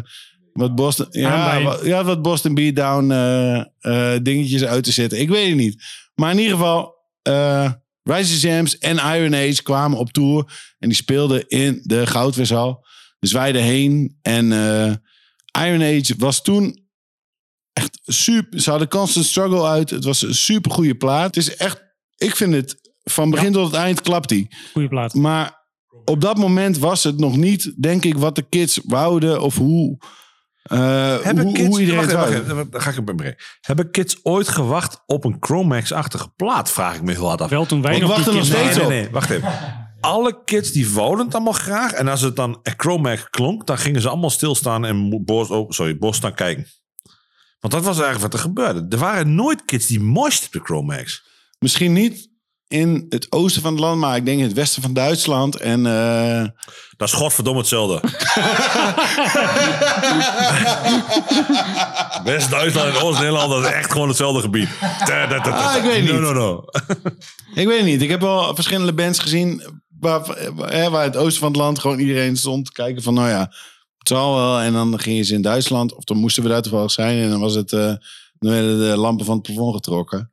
wat 0.52 0.74
Boston, 0.74 1.06
ja, 1.10 1.30
Aanbij. 1.30 1.62
wat, 1.62 1.84
ja, 1.84 2.04
wat 2.04 2.22
Boston 2.22 2.54
Beatdown 2.54 3.10
eh, 3.10 3.58
eh, 3.58 4.22
dingetjes 4.22 4.64
uit 4.64 4.84
te 4.84 4.92
zetten. 4.92 5.20
Ik 5.20 5.28
weet 5.28 5.48
het 5.48 5.56
niet. 5.56 5.82
Maar 6.14 6.30
in 6.30 6.38
ieder 6.38 6.52
geval, 6.52 6.94
eh 7.22 7.72
Rises 8.02 8.42
Jams 8.42 8.78
en 8.78 8.96
Iron 8.96 9.34
Age 9.34 9.62
kwamen 9.62 9.98
op 9.98 10.12
tour. 10.12 10.44
En 10.78 10.88
die 10.88 10.96
speelden 10.96 11.48
in 11.48 11.80
de 11.82 12.06
Goudwishal. 12.06 12.86
Dus 13.18 13.32
wij 13.32 13.54
erheen. 13.54 14.18
En 14.22 14.44
Iron 15.52 15.82
Age 15.82 16.14
was 16.18 16.42
toen 16.42 16.80
echt 17.72 18.00
super. 18.04 18.60
Ze 18.60 18.70
hadden 18.70 18.88
Constant 18.88 19.26
Struggle 19.26 19.66
uit. 19.66 19.90
Het 19.90 20.04
was 20.04 20.22
een 20.22 20.34
super 20.34 20.70
goede 20.70 20.94
plaat. 20.94 21.34
Het 21.34 21.36
is 21.36 21.56
echt, 21.56 21.82
ik 22.16 22.36
vind 22.36 22.54
het 22.54 22.92
van 23.02 23.30
begin 23.30 23.52
tot 23.52 23.66
het 23.66 23.74
eind 23.74 24.00
klapt 24.00 24.28
die. 24.28 24.56
Goeie 24.72 24.88
plaat. 24.88 25.14
Maar 25.14 25.60
op 26.04 26.20
dat 26.20 26.36
moment 26.36 26.78
was 26.78 27.04
het 27.04 27.18
nog 27.18 27.36
niet, 27.36 27.82
denk 27.82 28.04
ik, 28.04 28.16
wat 28.16 28.34
de 28.34 28.46
kids 28.48 28.80
wouden 28.84 29.42
of 29.42 29.56
hoe, 29.56 29.98
eh, 30.70 30.78
Hebben 31.22 31.44
hoe, 31.44 31.52
kids, 31.52 31.68
hoe 31.68 31.80
iedereen 31.80 32.00
wacht 32.00 32.12
wacht 32.12 32.48
dan 32.48 32.80
ga 32.80 32.90
ik 32.90 32.96
hem 32.96 33.16
brengen. 33.16 33.36
Hebben 33.60 33.90
kids 33.90 34.20
ooit 34.22 34.48
gewacht 34.48 35.02
op 35.06 35.24
een 35.24 35.36
Chromax-achtige 35.40 36.28
plaat? 36.36 36.70
Vraag 36.70 36.94
ik 36.94 37.02
me 37.02 37.12
heel 37.12 37.26
hard 37.28 37.40
af. 37.40 37.50
Wel 37.50 37.66
toen 37.66 37.82
wij 37.82 37.98
nog 37.98 38.10
wacht 38.10 38.24
die 38.24 38.32
er 38.32 38.38
nog 38.38 38.46
steeds 38.46 38.78
op. 38.78 38.88
Nee, 38.88 39.00
nee, 39.00 39.10
wacht 39.10 39.30
even. 39.30 39.48
Alle 40.00 40.44
kids 40.44 40.72
die 40.72 40.90
wouden 40.90 41.24
het 41.24 41.34
allemaal 41.34 41.52
graag. 41.52 41.92
En 41.92 42.08
als 42.08 42.20
het 42.20 42.36
dan 42.36 42.58
een 42.62 42.74
Chromax 42.76 43.30
klonk, 43.30 43.66
dan 43.66 43.78
gingen 43.78 44.00
ze 44.00 44.08
allemaal 44.08 44.30
stilstaan 44.30 44.84
en 44.84 45.24
Bos, 45.24 45.48
oh, 45.48 45.70
sorry, 45.70 45.98
Bos 45.98 46.16
staan 46.16 46.34
kijken. 46.34 46.66
Want 47.60 47.74
dat 47.74 47.84
was 47.84 48.00
eigenlijk 48.00 48.32
wat 48.32 48.34
er 48.34 48.46
gebeurde. 48.48 48.86
Er 48.88 48.98
waren 48.98 49.34
nooit 49.34 49.64
kids 49.64 49.86
die 49.86 50.00
moist 50.00 50.46
op 50.46 50.52
de 50.52 50.60
Chromax. 50.60 51.28
Misschien 51.58 51.92
niet 51.92 52.29
in 52.70 53.06
het 53.08 53.26
oosten 53.32 53.62
van 53.62 53.72
het 53.72 53.80
land, 53.80 54.00
maar 54.00 54.16
ik 54.16 54.24
denk 54.24 54.38
in 54.38 54.44
het 54.44 54.52
westen 54.52 54.82
van 54.82 54.92
Duitsland. 54.92 55.56
En 55.56 55.86
eh, 55.86 56.44
Dat 56.96 57.08
is 57.08 57.14
godverdomme 57.14 57.60
hetzelfde. 57.60 58.00
West-Duitsland 62.24 62.94
en 62.94 63.02
Oost-Nederland, 63.02 63.50
dat 63.50 63.64
is 63.64 63.70
echt 63.70 63.92
gewoon 63.92 64.08
hetzelfde 64.08 64.40
gebied. 64.40 64.68
Ah, 64.80 65.76
ik 65.76 65.82
weet 65.82 66.02
niet. 66.02 66.12
No, 66.12 66.18
no, 66.20 66.32
no. 66.32 66.64
ik 67.54 67.66
weet 67.66 67.84
niet. 67.84 68.02
Ik 68.02 68.08
heb 68.08 68.20
wel 68.20 68.54
verschillende 68.54 68.92
bands 68.92 69.18
gezien 69.18 69.62
waar, 70.00 70.50
waar, 70.54 70.90
waar 70.90 71.04
het 71.04 71.16
oosten 71.16 71.40
van 71.40 71.48
het 71.48 71.60
land 71.60 71.78
gewoon 71.78 71.98
iedereen 71.98 72.36
stond 72.36 72.66
te 72.66 72.72
kijken 72.72 73.02
van, 73.02 73.14
nou 73.14 73.28
ja, 73.28 73.40
het 73.98 74.08
zal 74.08 74.34
wel. 74.34 74.60
En 74.60 74.72
dan 74.72 74.98
gingen 74.98 75.24
ze 75.24 75.34
in 75.34 75.42
Duitsland, 75.42 75.94
of 75.94 76.04
dan 76.04 76.16
moesten 76.16 76.42
we 76.42 76.48
daar 76.48 76.62
toevallig 76.62 76.90
zijn. 76.90 77.22
En 77.22 77.30
dan 77.30 77.40
was 77.40 77.54
het, 77.54 77.72
eh, 77.72 77.94
dan 78.38 78.52
werden 78.52 78.78
de 78.78 78.96
lampen 78.96 79.24
van 79.26 79.34
het 79.34 79.46
plafond 79.46 79.74
getrokken. 79.74 80.30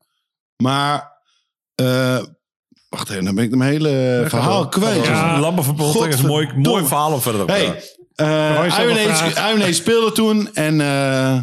Maar, 0.64 1.17
eh, 1.86 2.24
wacht 2.90 3.10
even, 3.10 3.26
dan 3.26 3.36
ben 3.36 3.44
ik 3.44 3.56
mijn 3.56 3.72
hele 3.72 4.24
verhaal 4.28 4.68
kwijt. 4.70 5.06
Ja. 5.06 5.38
Is 6.14 6.20
een 6.20 6.26
mooi, 6.28 6.50
mooi 6.56 6.86
verhaal 6.86 7.14
om 7.14 7.22
verder 7.22 7.42
op 7.42 7.48
te 7.48 7.54
gaan. 7.54 7.76
Hey, 8.16 8.66
eh, 8.70 8.80
Iron, 8.84 9.62
Age, 9.62 9.74
speelde 9.74 10.12
toen 10.12 10.54
en 10.54 10.82
eh, 10.82 11.40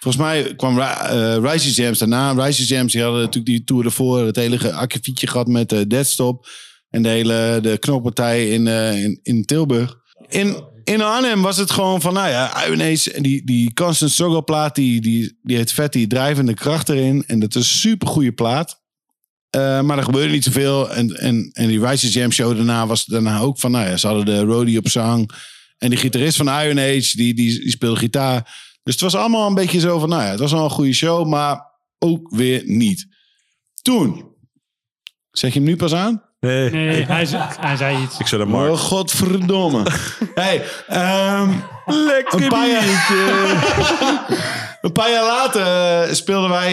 volgens 0.00 0.22
mij 0.22 0.54
kwam 0.54 0.78
Ri- 0.78 1.08
eh 1.08 1.36
Rises 1.42 1.76
Jams 1.76 1.98
daarna. 1.98 2.32
Rises 2.32 2.68
Jams 2.68 2.92
die 2.92 3.02
hadden 3.02 3.20
natuurlijk 3.20 3.46
die 3.46 3.64
tour 3.64 3.84
ervoor 3.84 4.18
het 4.26 4.36
hele 4.36 4.72
akkefietje 4.72 5.26
gehad 5.26 5.46
met 5.46 5.72
eh 5.72 5.80
Deadstop 5.88 6.46
en 6.90 7.02
de 7.02 7.08
hele 7.08 7.58
de 7.62 7.78
knokpartij 7.78 8.48
in, 8.48 8.66
eh, 8.66 9.04
in, 9.04 9.20
in 9.22 9.44
Tilburg. 9.44 9.96
In, 10.28 10.64
in 10.84 11.02
Arnhem 11.02 11.42
was 11.42 11.56
het 11.56 11.70
gewoon 11.70 12.00
van, 12.00 12.14
nou 12.14 12.28
ja, 12.28 12.64
en 12.66 13.22
die, 13.22 13.44
die 13.44 13.72
Constant 13.74 14.10
Struggle 14.10 14.42
plaat, 14.42 14.74
die, 14.74 15.00
die, 15.00 15.38
die 15.42 15.56
heeft 15.56 15.72
vet 15.72 15.92
die 15.92 16.06
drijvende 16.06 16.54
kracht 16.54 16.88
erin. 16.88 17.24
En 17.26 17.40
dat 17.40 17.48
is 17.48 17.54
een 17.54 17.62
super 17.64 18.08
goede 18.08 18.32
plaat. 18.32 18.84
Eh, 19.50 19.80
maar 19.80 19.98
er 19.98 20.04
gebeurde 20.04 20.32
niet 20.32 20.44
zoveel. 20.44 20.90
En, 20.90 21.10
en, 21.16 21.50
en 21.52 21.66
die 21.68 21.86
Rises 21.86 22.12
Jam 22.12 22.32
show 22.32 22.56
daarna 22.56 22.86
was 22.86 23.04
daarna 23.04 23.38
ook 23.38 23.58
van, 23.58 23.70
nou 23.70 23.88
ja, 23.88 23.96
ze 23.96 24.06
hadden 24.06 24.24
de 24.24 24.40
Roddy 24.40 24.76
op 24.76 24.88
zang. 24.88 25.30
En 25.78 25.90
die 25.90 25.98
gitarist 25.98 26.36
van 26.36 26.46
Iron 26.48 26.78
Age, 26.78 27.12
die, 27.16 27.34
die, 27.34 27.60
die 27.60 27.70
speelde 27.70 27.98
gitaar. 27.98 28.42
Dus 28.82 28.94
het 28.94 29.02
was 29.02 29.14
allemaal 29.14 29.46
een 29.48 29.54
beetje 29.54 29.80
zo 29.80 29.98
van, 29.98 30.08
nou 30.08 30.22
ja, 30.22 30.28
het 30.30 30.38
was 30.40 30.52
wel 30.52 30.64
een 30.64 30.70
goede 30.70 30.92
show, 30.92 31.26
maar 31.26 31.60
ook 31.98 32.30
weer 32.36 32.62
niet. 32.64 33.06
Toen, 33.82 34.34
zeg 35.30 35.52
je 35.52 35.58
hem 35.58 35.68
nu 35.68 35.76
pas 35.76 35.94
aan? 35.94 36.22
Nee, 36.40 36.70
Nee, 36.70 37.04
hij, 37.04 37.24
zei- 37.24 37.48
hij 37.60 37.76
zei 37.76 38.02
iets. 38.02 38.18
ik 38.18 38.26
zet 38.26 38.38
hem 38.40 38.48
maar. 38.48 38.70
Oh, 38.70 38.78
godverdomme. 38.78 39.86
hey, 40.34 40.62
ehm, 40.86 41.50
Lekker 41.86 42.42
een 42.42 42.48
paar 42.48 42.68
jaar, 42.68 42.84
een 44.80 44.92
paar 44.92 45.10
jaar 45.10 45.24
later 45.24 45.62
eh, 46.08 46.14
speelden 46.14 46.50
wij, 46.50 46.70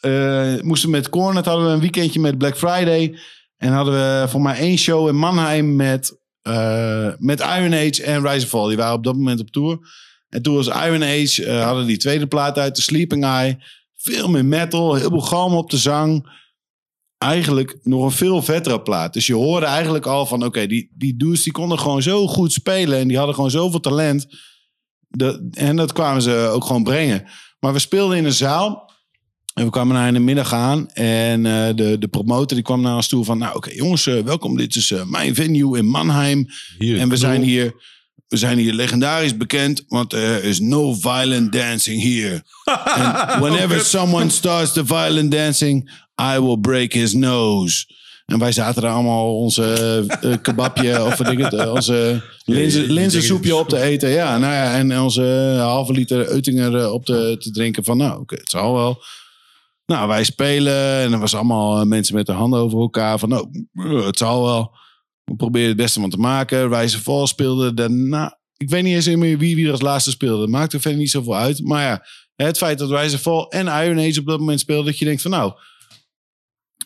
eh, 0.00 0.60
moesten 0.60 0.90
met 0.90 1.08
Cornet, 1.08 1.44
hadden 1.44 1.66
we 1.66 1.72
een 1.72 1.80
weekendje 1.80 2.20
met 2.20 2.38
Black 2.38 2.56
Friday. 2.56 3.18
En 3.56 3.72
hadden 3.72 3.94
we 3.94 4.28
voor 4.28 4.40
mij 4.40 4.58
één 4.58 4.78
show 4.78 5.08
in 5.08 5.16
Mannheim 5.16 5.76
met, 5.76 6.20
eh, 6.42 7.08
met 7.18 7.40
Iron 7.40 7.74
Age 7.74 8.02
en 8.02 8.22
Rise 8.22 8.34
and 8.34 8.44
Fall. 8.44 8.68
Die 8.68 8.76
waren 8.76 8.94
op 8.94 9.04
dat 9.04 9.16
moment 9.16 9.40
op 9.40 9.50
tour. 9.50 9.78
En 10.28 10.42
toen 10.42 10.54
was 10.54 10.66
Iron 10.66 11.02
Age, 11.02 11.44
eh, 11.44 11.64
hadden 11.64 11.86
die 11.86 11.96
tweede 11.96 12.26
plaat 12.26 12.58
uit, 12.58 12.74
The 12.74 12.82
Sleeping 12.82 13.24
Eye. 13.24 13.58
Veel 13.96 14.28
meer 14.28 14.44
metal, 14.44 14.94
heel 14.94 15.08
veel 15.08 15.20
galm 15.20 15.54
op 15.54 15.70
de 15.70 15.76
zang. 15.76 16.36
Eigenlijk 17.18 17.78
nog 17.82 18.04
een 18.04 18.10
veel 18.10 18.42
vettere 18.42 18.82
plaat. 18.82 19.12
Dus 19.12 19.26
je 19.26 19.34
hoorde 19.34 19.66
eigenlijk 19.66 20.06
al 20.06 20.26
van, 20.26 20.44
oké, 20.44 20.66
die, 20.66 20.92
die 20.94 21.16
dudes 21.16 21.42
die 21.42 21.52
konden 21.52 21.78
gewoon 21.78 22.02
zo 22.02 22.26
goed 22.26 22.52
spelen. 22.52 22.98
En 22.98 23.08
die 23.08 23.16
hadden 23.16 23.34
gewoon 23.34 23.50
zoveel 23.50 23.80
talent. 23.80 24.26
De, 25.08 25.48
en 25.52 25.76
dat 25.76 25.92
kwamen 25.92 26.22
ze 26.22 26.50
ook 26.52 26.64
gewoon 26.64 26.82
brengen. 26.82 27.24
Maar 27.60 27.72
we 27.72 27.78
speelden 27.78 28.16
in 28.16 28.24
een 28.24 28.32
zaal. 28.32 28.87
En 29.58 29.64
we 29.64 29.70
kwamen 29.70 29.94
daar 29.94 30.06
in 30.06 30.14
de 30.14 30.20
middag 30.20 30.52
aan. 30.52 30.90
En 30.92 31.46
eh, 31.46 31.74
de, 31.74 31.96
de 31.98 32.08
promotor 32.08 32.56
die 32.56 32.62
kwam 32.62 32.80
naar 32.80 32.94
ons 32.94 33.08
toe 33.08 33.24
van... 33.24 33.38
Nou 33.38 33.56
oké 33.56 33.70
jongens, 33.70 34.06
eh, 34.06 34.22
welkom. 34.22 34.56
Dit 34.56 34.74
is 34.74 34.90
eh, 34.90 35.04
mijn 35.04 35.34
venue 35.34 35.78
in 35.78 35.86
Mannheim. 35.86 36.46
Hier, 36.78 36.98
En 36.98 37.08
we 37.08 37.16
zijn 37.16 37.42
hier, 37.42 37.74
we 38.28 38.36
zijn 38.36 38.58
hier 38.58 38.72
legendarisch 38.72 39.36
bekend, 39.36 39.84
want 39.88 40.12
er 40.12 40.44
is 40.44 40.60
no 40.60 40.94
violent 40.94 41.52
dancing 41.52 42.02
here. 42.02 42.42
And 42.98 43.40
whenever 43.40 43.80
someone 43.80 44.30
starts 44.30 44.72
the 44.72 44.86
violent 44.86 45.30
dancing, 45.30 45.90
I 46.34 46.38
will 46.40 46.58
break 46.58 46.92
his 46.92 47.12
nose. 47.12 47.84
En 48.26 48.38
wij 48.38 48.52
zaten 48.52 48.82
daar 48.82 48.92
allemaal 48.92 49.36
onze 49.36 50.38
kebabje, 50.42 51.04
of 51.04 51.16
wat 51.16 51.30
ik 51.30 51.38
het, 51.38 51.68
onze 51.68 52.22
linzen, 52.44 52.90
linzensoepje 52.90 53.56
op 53.56 53.68
te 53.68 53.80
eten. 53.80 54.08
Ja, 54.08 54.38
nou 54.38 54.52
ja, 54.52 54.74
en 54.74 55.00
onze 55.00 55.56
halve 55.58 55.92
liter 55.92 56.28
Eutinger 56.28 56.90
op 56.90 57.04
te, 57.04 57.36
te 57.38 57.50
drinken. 57.50 57.84
Van 57.84 57.96
nou, 57.96 58.20
oké, 58.20 58.34
het 58.34 58.50
zal 58.50 58.74
wel. 58.74 59.02
Nou, 59.88 60.08
wij 60.08 60.24
spelen 60.24 61.00
en 61.02 61.12
er 61.12 61.18
was 61.18 61.34
allemaal 61.34 61.80
eh, 61.80 61.86
mensen 61.86 62.14
met 62.14 62.26
de 62.26 62.32
handen 62.32 62.60
over 62.60 62.78
elkaar. 62.80 63.18
Van 63.18 63.28
nou, 63.28 63.66
eh, 63.72 64.06
het 64.06 64.18
zal 64.18 64.44
wel. 64.44 64.76
We 65.24 65.36
probeerden 65.36 65.68
het 65.68 65.78
beste 65.78 66.00
van 66.00 66.10
te 66.10 66.16
maken. 66.16 66.70
Wijze 66.70 67.02
Vol 67.02 67.26
speelde 67.26 67.74
daarna. 67.74 68.38
Ik 68.56 68.68
weet 68.70 68.82
niet 68.82 68.94
eens 68.94 69.06
meer 69.16 69.38
wie, 69.38 69.54
wie 69.56 69.64
er 69.66 69.70
als 69.70 69.80
laatste 69.80 70.10
speelde. 70.10 70.46
Maakt 70.46 70.72
er 70.72 70.80
verder 70.80 71.00
niet 71.00 71.10
zoveel 71.10 71.36
uit. 71.36 71.64
Maar 71.64 71.82
ja, 71.84 72.04
het 72.46 72.58
feit 72.58 72.78
dat 72.78 72.88
Wijze 72.88 73.18
Vol 73.18 73.50
en 73.50 73.66
Iron 73.66 73.98
Age 74.08 74.20
op 74.20 74.26
dat 74.26 74.38
moment 74.38 74.60
speelden. 74.60 74.86
Dat 74.86 74.98
je 74.98 75.04
denkt 75.04 75.22
van 75.22 75.30
nou, 75.30 75.52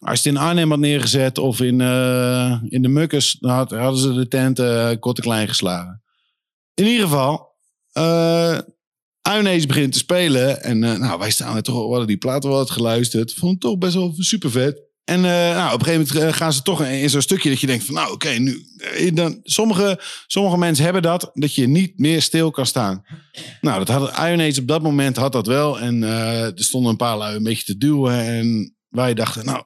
als 0.00 0.22
je 0.22 0.28
het 0.28 0.38
in 0.38 0.44
Arnhem 0.44 0.70
had 0.70 0.78
neergezet 0.78 1.38
of 1.38 1.61
in, 1.61 1.80
eh, 1.80 2.62
in 2.68 2.82
de 2.82 2.88
Mukkers. 2.88 3.36
Dan 3.40 3.50
had- 3.50 3.70
hadden 3.70 4.00
ze 4.00 4.12
de 4.12 4.28
tent 4.28 4.59
eh 4.59 4.90
kort 5.00 5.16
en 5.16 5.24
klein 5.24 5.48
geslagen. 5.48 6.03
In 6.74 6.86
ieder 6.86 7.03
geval, 7.07 7.50
Age 9.23 9.66
begint 9.66 9.93
te 9.93 9.99
spelen. 9.99 10.62
En 10.62 10.85
eh, 10.85 10.99
nou, 10.99 11.18
wij 11.18 11.31
staan 11.31 11.57
er 11.57 11.62
toch, 11.62 11.99
we 11.99 12.07
die 12.07 12.16
platen 12.16 12.51
wel 12.51 12.66
geluisterd. 12.66 13.35
Vond 13.35 13.53
het 13.53 13.61
toch 13.61 13.79
best 13.79 13.95
wel 13.95 14.14
super 14.16 14.51
vet. 14.51 14.91
En 15.05 15.25
eh, 15.25 15.57
nou, 15.57 15.75
op 15.75 15.81
een 15.81 15.87
gegeven 15.87 16.07
moment 16.07 16.29
eh, 16.33 16.41
gaan 16.41 16.53
ze 16.53 16.62
toch 16.62 16.85
in 16.85 17.11
zo'n 17.11 17.20
stukje 17.20 17.51
dat 17.51 17.61
je 17.61 17.66
denkt 17.66 17.85
van 17.85 17.95
nou 17.95 18.12
oké, 18.12 18.29
nu. 18.29 18.66
Dan, 19.14 19.41
sommige, 19.43 20.01
sommige 20.27 20.59
mensen 20.59 20.85
hebben 20.85 21.03
dat, 21.03 21.31
dat 21.35 21.55
je 21.55 21.66
niet 21.66 21.99
meer 21.99 22.23
stil 22.23 22.51
kan 22.51 22.66
staan. 22.66 23.05
Nou, 23.61 23.85
dat 23.85 23.89
had 23.89 24.11
Age 24.11 24.61
op 24.61 24.68
dat 24.68 24.83
moment 24.83 25.16
had 25.16 25.33
dat 25.33 25.47
wel. 25.47 25.81
En 25.81 26.03
er 26.03 26.53
stonden 26.55 26.91
een 26.91 26.97
paar 26.97 27.16
lui 27.16 27.37
een 27.37 27.43
beetje 27.43 27.64
te 27.64 27.79
duwen. 27.79 28.25
En 28.25 28.77
wij 28.89 29.14
dachten, 29.14 29.45
nou, 29.45 29.64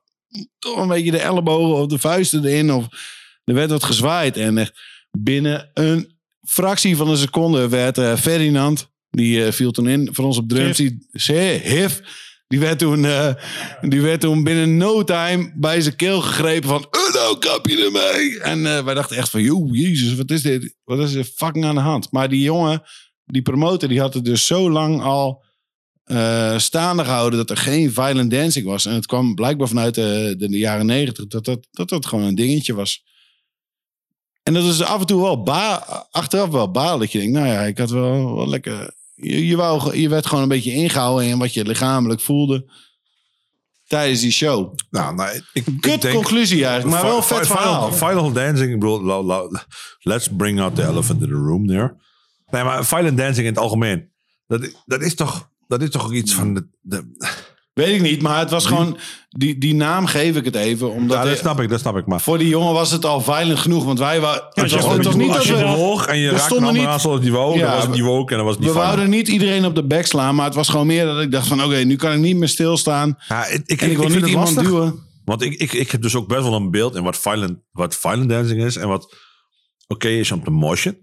toch 0.59 0.77
een 0.77 0.89
beetje 0.89 1.11
de 1.11 1.19
ellebogen 1.19 1.83
of 1.83 1.87
de 1.87 1.99
vuisten 1.99 2.45
erin. 2.45 2.73
Of 2.73 2.87
er 3.45 3.55
werd 3.55 3.71
wat 3.71 3.85
gezwaaid. 3.85 4.37
En 4.37 4.59
echt 4.59 4.81
binnen 5.11 5.71
een 5.75 6.19
fractie 6.49 6.97
van 6.97 7.09
een 7.09 7.17
seconde 7.17 7.69
werd 7.69 8.21
Ferdinand, 8.21 8.91
die 9.17 9.45
eh, 9.45 9.53
viel 9.53 9.71
toen 9.71 9.89
in 9.89 10.09
voor 10.12 10.25
ons 10.25 10.39
op 10.39 10.49
drums. 10.49 10.77
Die, 10.77 11.07
Zee, 11.12 11.59
Hif, 11.59 12.01
die 12.47 12.61
werd, 12.61 12.79
toen, 12.79 13.05
eh, 13.05 13.35
die 13.81 14.01
werd 14.01 14.21
toen 14.21 14.45
binnen 14.45 14.77
no 14.77 15.05
time 15.05 15.53
bij 15.57 15.81
zijn 15.81 15.97
keel 15.97 16.21
gegrepen 16.21 16.69
van... 16.69 16.87
"Eh, 16.91 17.14
nou 17.14 17.39
kap 17.39 17.67
je 17.67 17.85
ermee. 17.85 18.41
En 18.41 18.67
eh, 18.67 18.85
wij 18.85 18.95
dachten 18.95 19.17
echt 19.17 19.31
van, 19.31 19.43
joh, 19.43 19.75
jezus, 19.75 20.14
wat 20.14 20.31
is 20.31 20.43
dit? 20.43 20.75
Wat 20.85 20.99
is 20.99 21.14
er 21.14 21.25
fucking 21.25 21.64
aan 21.64 21.75
de 21.75 21.81
hand? 21.81 22.12
Maar 22.12 22.29
die 22.29 22.43
jongen, 22.43 22.83
die 23.25 23.43
promotor, 23.43 23.89
die 23.89 24.01
had 24.01 24.14
het 24.14 24.25
dus 24.25 24.47
zo 24.47 24.71
lang 24.71 25.03
al 25.03 25.45
eh, 26.05 26.59
staande 26.59 27.05
gehouden 27.05 27.39
dat 27.39 27.51
er 27.51 27.57
geen 27.57 27.93
violent 27.93 28.31
dancing 28.31 28.67
was. 28.67 28.87
En 28.87 28.95
het 28.95 29.07
kwam 29.07 29.35
blijkbaar 29.35 29.69
vanuit 29.69 29.95
de, 29.95 30.35
de, 30.39 30.49
de 30.49 30.59
jaren 30.59 30.87
negentig 30.87 31.27
dat 31.27 31.45
dat, 31.45 31.67
dat 31.71 31.89
dat 31.89 32.07
gewoon 32.07 32.25
een 32.25 32.35
dingetje 32.35 32.75
was. 32.75 33.05
En 34.43 34.55
dat 34.55 34.64
is 34.64 34.83
af 34.83 35.01
en 35.01 35.07
toe 35.07 35.23
wel 35.23 35.43
ba 35.43 35.75
achteraf 36.11 36.49
wel 36.49 36.71
baal. 36.71 36.99
Dat 36.99 37.12
je 37.12 37.19
denkt, 37.19 37.33
nou 37.33 37.47
ja, 37.47 37.62
ik 37.62 37.79
had 37.79 37.91
wel, 37.91 38.37
wel 38.37 38.49
lekker... 38.49 38.95
Je, 39.17 39.47
je, 39.47 39.57
wou, 39.57 39.97
je 39.99 40.09
werd 40.09 40.27
gewoon 40.27 40.43
een 40.43 40.49
beetje 40.49 40.73
ingehouden 40.73 41.29
in 41.29 41.39
wat 41.39 41.55
je 41.55 41.64
lichamelijk 41.64 42.21
voelde 42.21 42.73
tijdens 43.87 44.21
die 44.21 44.31
show. 44.31 44.75
Nou, 44.91 45.14
nou, 45.14 45.37
ik, 45.37 45.45
ik 45.53 45.81
Kut 45.81 46.03
denk- 46.03 46.14
conclusie 46.14 46.64
eigenlijk, 46.64 47.03
maar 47.03 47.11
wel 47.11 47.23
vet 47.23 47.47
verhaal. 47.47 47.93
Final, 47.93 48.11
final 48.11 48.33
dancing, 48.33 48.73
ik 48.73 48.81
bedoel, 48.81 49.51
let's 49.99 50.29
bring 50.37 50.61
out 50.61 50.75
the 50.75 50.87
elephant 50.87 51.23
in 51.23 51.29
the 51.29 51.35
room 51.35 51.67
there. 51.67 51.97
Nee, 52.51 52.64
maar 52.64 52.85
violent 52.85 53.17
dancing 53.17 53.47
in 53.47 53.53
het 53.53 53.62
algemeen. 53.62 54.11
Dat, 54.47 54.71
dat, 54.85 55.03
is, 55.03 55.14
toch, 55.14 55.51
dat 55.67 55.83
is 55.83 55.91
toch 55.91 56.05
ook 56.05 56.12
iets 56.12 56.35
van 56.35 56.55
de... 56.55 56.69
de 56.81 57.05
Weet 57.77 57.95
ik 57.95 58.03
niet, 58.03 58.22
maar 58.22 58.39
het 58.39 58.51
was 58.51 58.66
gewoon... 58.66 58.99
Die, 59.29 59.59
die 59.59 59.74
naam 59.74 60.07
geef 60.07 60.37
ik 60.37 60.45
het 60.45 60.55
even, 60.55 60.91
omdat... 60.91 61.16
ja, 61.16 61.24
dat 61.24 61.39
snap 61.39 61.61
ik, 61.61 61.68
dat 61.68 61.81
snap 61.81 61.97
ik. 61.97 62.07
Maar 62.07 62.20
voor 62.20 62.39
die 62.39 62.49
jongen 62.49 62.72
was 62.72 62.91
het 62.91 63.05
al 63.05 63.20
violent 63.20 63.59
genoeg, 63.59 63.85
want 63.85 63.99
wij 63.99 64.20
waren... 64.20 64.43
het 64.51 64.70
was, 64.70 64.85
het 64.85 65.16
niet 65.16 65.31
als 65.31 65.47
je 65.47 65.55
hoog 65.55 66.07
en 66.07 66.18
je 66.18 66.31
raakt 66.31 66.57
een 66.57 66.64
ander 66.64 66.87
aan 66.87 67.20
die 67.20 67.33
woog. 67.33 67.55
Ja, 67.55 67.61
dan 67.61 67.77
was 67.77 67.87
het 67.87 68.01
woke 68.01 68.31
en 68.31 68.37
dan 68.37 68.47
was 68.47 68.55
het 68.55 68.64
niet 68.64 68.72
We 68.72 68.79
wouden 68.79 69.11
niet 69.11 69.29
iedereen 69.29 69.64
op 69.64 69.74
de 69.74 69.85
bek 69.85 70.07
slaan, 70.07 70.35
maar 70.35 70.45
het 70.45 70.55
was 70.55 70.68
gewoon 70.68 70.87
meer 70.87 71.05
dat 71.05 71.20
ik 71.20 71.31
dacht 71.31 71.47
van... 71.47 71.64
Oké, 71.64 71.77
nu 71.77 71.97
kan 71.97 72.12
ik 72.12 72.18
niet 72.18 72.37
meer 72.37 72.49
stilstaan 72.49 73.18
Ja, 73.29 73.47
ik, 73.47 73.62
ik, 73.66 73.83
en 73.83 73.91
ik 73.91 73.97
wil 73.97 74.09
niet 74.09 74.20
het 74.20 74.29
iemand 74.29 74.47
lastig, 74.47 74.72
duwen. 74.72 75.07
Want 75.24 75.43
ik, 75.43 75.55
ik, 75.55 75.72
ik 75.72 75.91
heb 75.91 76.03
dus 76.03 76.14
ook 76.14 76.29
best 76.29 76.43
wel 76.43 76.55
een 76.55 76.70
beeld 76.70 76.95
in 76.95 77.03
wat 77.03 77.18
violent, 77.18 77.59
wat 77.72 77.97
violent 77.97 78.29
dancing 78.29 78.64
is 78.64 78.77
en 78.77 78.89
wat 78.89 79.14
oké 79.87 80.09
is 80.09 80.33
op 80.33 80.45
de 80.45 80.51
motion. 80.51 80.97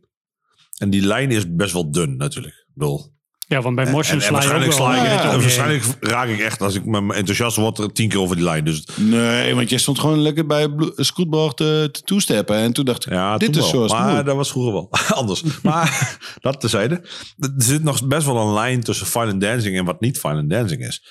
En 0.78 0.89
die 0.89 1.01
lijn 1.01 1.32
is 1.32 1.55
best 1.55 1.74
wel 1.74 1.91
dun 1.91 2.17
natuurlijk. 2.17 2.53
Ik 2.53 2.74
bedoel, 2.74 3.12
Ja, 3.54 3.62
want 3.62 3.76
bij 3.76 3.91
motion 3.91 4.22
sla 4.22 4.28
je 4.28 4.34
waarschijnlijk, 4.34 4.72
sla 4.72 4.95
ik, 4.95 5.22
Ja, 5.24 5.39
waarschijnlijk 5.39 5.84
raak 5.99 6.28
ik 6.28 6.39
echt, 6.39 6.62
als 6.62 6.76
ik 6.76 6.86
mijn 6.86 7.12
enthousiast 7.12 7.56
word, 7.58 7.95
tien 7.95 8.10
keer 8.10 8.20
over 8.20 8.36
die 8.36 8.45
lijn. 8.45 8.66
Dus 8.66 8.88
Nee, 8.95 9.56
want 9.56 9.70
jij 9.70 9.80
stond 9.80 9.99
gewoon 9.99 10.20
lekker 10.22 10.45
bij 10.45 10.68
Scootbar 10.95 11.54
te, 11.54 11.89
te 11.91 12.01
toesteppen. 12.01 12.56
En 12.56 12.74
toen 12.74 12.86
dacht 12.86 13.06
ik, 13.06 13.12
ja, 13.12 13.38
dit 13.38 13.49
is 13.56 13.62
wel. 13.62 13.70
zoals 13.70 13.91
Maar 13.91 14.16
moet. 14.16 14.26
dat 14.26 14.36
was 14.36 14.49
vroeger 14.49 14.74
wel 14.74 14.89
anders. 15.20 15.43
maar 15.62 16.18
dat 16.41 16.62
tezijde. 16.62 16.95
Er 17.39 17.54
zit 17.58 17.84
nog 17.84 18.08
best 18.08 18.26
wel 18.26 18.38
een 18.38 18.54
lijn 18.54 18.84
tussen 18.84 19.08
violent 19.08 19.41
dancing 19.41 19.78
en 19.78 19.86
wat 19.86 20.01
niet 20.01 20.20
violent 20.20 20.49
dancing 20.49 20.86
is. 20.86 21.04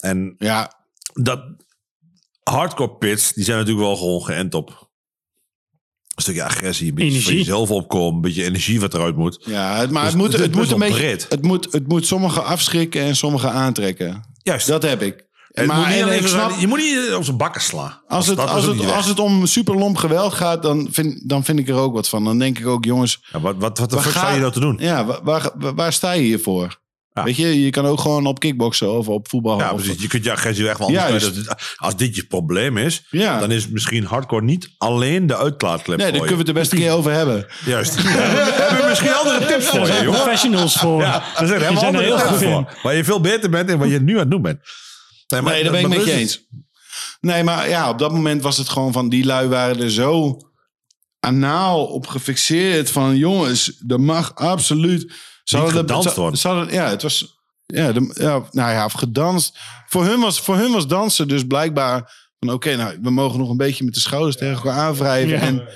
En 0.00 0.34
Ja, 0.38 0.72
dat 1.12 1.40
hardcore 2.42 2.96
pits, 2.96 3.32
die 3.32 3.44
zijn 3.44 3.58
natuurlijk 3.58 3.86
wel 3.86 3.96
gewoon 3.96 4.22
geënt 4.24 4.54
op 4.54 4.85
een 6.16 6.22
stukje 6.22 6.44
agressie, 6.44 6.88
een 6.88 6.94
beetje 6.94 7.10
Energie. 7.10 7.28
van 7.28 7.36
jezelf 7.38 7.70
opkomen, 7.70 8.14
een 8.14 8.20
beetje 8.20 8.44
energie 8.44 8.80
wat 8.80 8.94
eruit 8.94 9.16
moet. 9.16 9.38
ja 9.44 9.86
maar 9.90 10.02
Dus 10.02 10.12
het 10.12 10.20
moet, 10.22 10.32
het 10.32 10.54
moet 10.54 10.70
een 10.70 10.78
beetje... 10.78 10.94
breed. 10.94 11.26
Het 11.28 11.42
moet, 11.42 11.68
het 11.70 11.88
moet 11.88 12.06
sommigen 12.06 12.44
afschrikken 12.44 13.02
en 13.02 13.16
sommigen 13.16 13.52
aantrekken. 13.52 14.24
Juist. 14.42 14.66
Dat 14.66 14.82
heb 14.82 15.02
ik. 15.02 15.24
Het 15.52 15.66
maar 15.66 15.76
moet 15.76 15.86
niet 15.86 16.22
en 16.22 16.28
snap, 16.28 16.52
je 16.58 16.66
moet 16.66 16.78
niet 16.78 17.14
op 17.14 17.24
zijn 17.24 17.36
bakken 17.36 17.60
slaan. 17.62 18.00
als 18.08 18.26
het, 18.26 18.36
Dat 18.36 18.48
als, 18.48 18.64
het, 18.64 18.92
als 18.92 19.06
het 19.06 19.18
om 19.18 19.46
superlomp 19.46 19.96
geweld 19.96 20.34
gaat, 20.34 20.62
dan 20.62 20.88
vind, 20.90 21.28
dan 21.28 21.44
vind 21.44 21.58
ik 21.58 21.68
er 21.68 21.74
ook 21.74 21.94
wat 21.94 22.08
van. 22.08 22.24
Dan 22.24 22.38
denk 22.38 22.58
ik 22.58 22.66
ook, 22.66 22.84
jongens, 22.84 23.24
Ja, 23.32 23.40
wat, 23.40 23.54
wat, 23.58 23.78
wat 23.78 23.90
de 23.90 24.00
fuck 24.00 24.12
ga- 24.12 24.18
sta 24.20 24.32
je 24.32 24.40
nou 24.40 24.52
te 24.52 24.60
doen? 24.60 24.76
ja, 24.80 25.04
waar, 25.04 25.20
waar, 25.22 25.50
waar- 25.58 25.74
waar 25.74 25.92
sta 25.92 26.12
je 26.12 26.22
hier 26.22 26.40
voor? 26.40 26.78
Ja. 27.16 27.22
Weet 27.24 27.36
je, 27.36 27.62
je 27.64 27.70
kan 27.70 27.86
ook 27.86 28.00
gewoon 28.00 28.26
op 28.26 28.38
kickboksen 28.38 28.92
of 28.98 29.08
op 29.08 29.28
voetbal. 29.28 29.58
Ja, 29.58 29.72
of- 29.72 29.82
precies. 29.82 30.02
Je 30.02 30.08
kunt 30.08 30.24
je 30.24 30.32
agressie 30.32 30.68
echt 30.68 30.78
wel 30.78 30.86
anders 30.86 31.08
Juist. 31.08 31.30
kwijt. 31.32 31.74
Als 31.76 31.96
dit- 31.96 32.16
je 32.16 32.24
probleem 32.26 32.76
is, 32.76 33.06
Ja. 33.10 33.38
dan 33.40 33.50
is 33.50 33.68
misschien 33.68 34.04
hardcore 34.04 34.42
niet 34.42 34.70
alleen 34.78 35.26
de 35.26 35.36
uitlaatklep 35.36 35.98
Nee, 35.98 36.06
daar 36.12 36.20
kunnen 36.20 36.30
we 36.30 36.36
het 36.36 36.46
de 36.46 36.52
beste 36.52 36.76
keer 36.76 36.92
over 36.92 37.12
hebben. 37.12 37.46
Juist. 37.64 37.94
Ja, 38.02 38.02
we 38.02 38.54
hebben 38.68 38.88
misschien 38.88 39.12
andere 39.14 39.46
tips 39.46 39.66
voor 39.66 39.86
Daar 39.86 40.02
je, 40.02 40.08
professionals 40.10 40.74
voor. 40.76 41.00
Ja, 41.00 41.22
er 41.36 41.46
zijn 41.46 41.60
helemaal 41.60 41.80
zijn 41.82 41.94
er 41.94 42.00
andere 42.00 42.16
heel 42.22 42.32
goed 42.32 42.40
in. 42.42 42.52
voor. 42.52 42.78
Waar 42.82 42.94
je 42.94 43.04
veel 43.04 43.20
beter 43.20 43.50
bent 43.50 43.70
en 43.70 43.78
wat 43.78 43.88
je 43.90 44.00
nu 44.00 44.12
aan 44.12 44.18
het 44.18 44.30
doen 44.30 44.42
bent. 44.42 44.58
maar- 45.28 45.42
Nee, 45.42 45.62
daar 45.62 45.72
ben 45.72 45.80
ik 45.80 45.88
met 45.88 45.98
je 45.98 46.04
dat 46.04 46.14
eens. 46.14 46.46
Nee, 47.20 47.44
maar 47.44 47.68
ja, 47.68 47.88
op 47.88 47.98
dat 47.98 48.12
moment 48.12 48.42
was 48.42 48.56
het 48.58 48.68
gewoon 48.68 48.92
van... 48.92 49.08
die 49.08 49.24
lui 49.24 49.48
waren 49.48 49.80
er 49.82 49.90
zo 49.90 50.36
anaal 51.20 51.86
op 51.86 52.06
gefixeerd 52.06 52.90
van... 52.90 53.16
jongens, 53.16 53.82
er 53.86 54.00
mag 54.00 54.34
absoluut... 54.34 55.12
Hadden- 55.50 55.72
gedanst 55.74 56.14
worden. 56.16 56.72
ja, 56.72 56.88
het 56.88 57.02
was... 57.02 57.34
Ja, 57.66 57.92
de, 57.92 58.10
ja, 58.14 58.48
nou 58.50 58.72
ja, 58.72 58.84
of 58.84 58.92
gedanst. 58.92 59.58
Voor 59.86 60.04
hun, 60.04 60.20
was, 60.20 60.40
voor 60.40 60.56
hun 60.56 60.72
was 60.72 60.86
dansen 60.86 61.28
dus 61.28 61.44
blijkbaar... 61.46 62.12
van 62.38 62.50
oké, 62.52 62.76
nou, 62.76 62.98
we 63.02 63.10
mogen 63.10 63.38
nog 63.38 63.50
een 63.50 63.56
beetje 63.56 63.84
met 63.84 63.94
de 63.94 64.00
schouders 64.00 64.36
tegen 64.36 64.54
elkaar 64.54 64.72
aanwrijven... 64.78 65.28
Ja. 65.36 65.40
en 65.40 65.68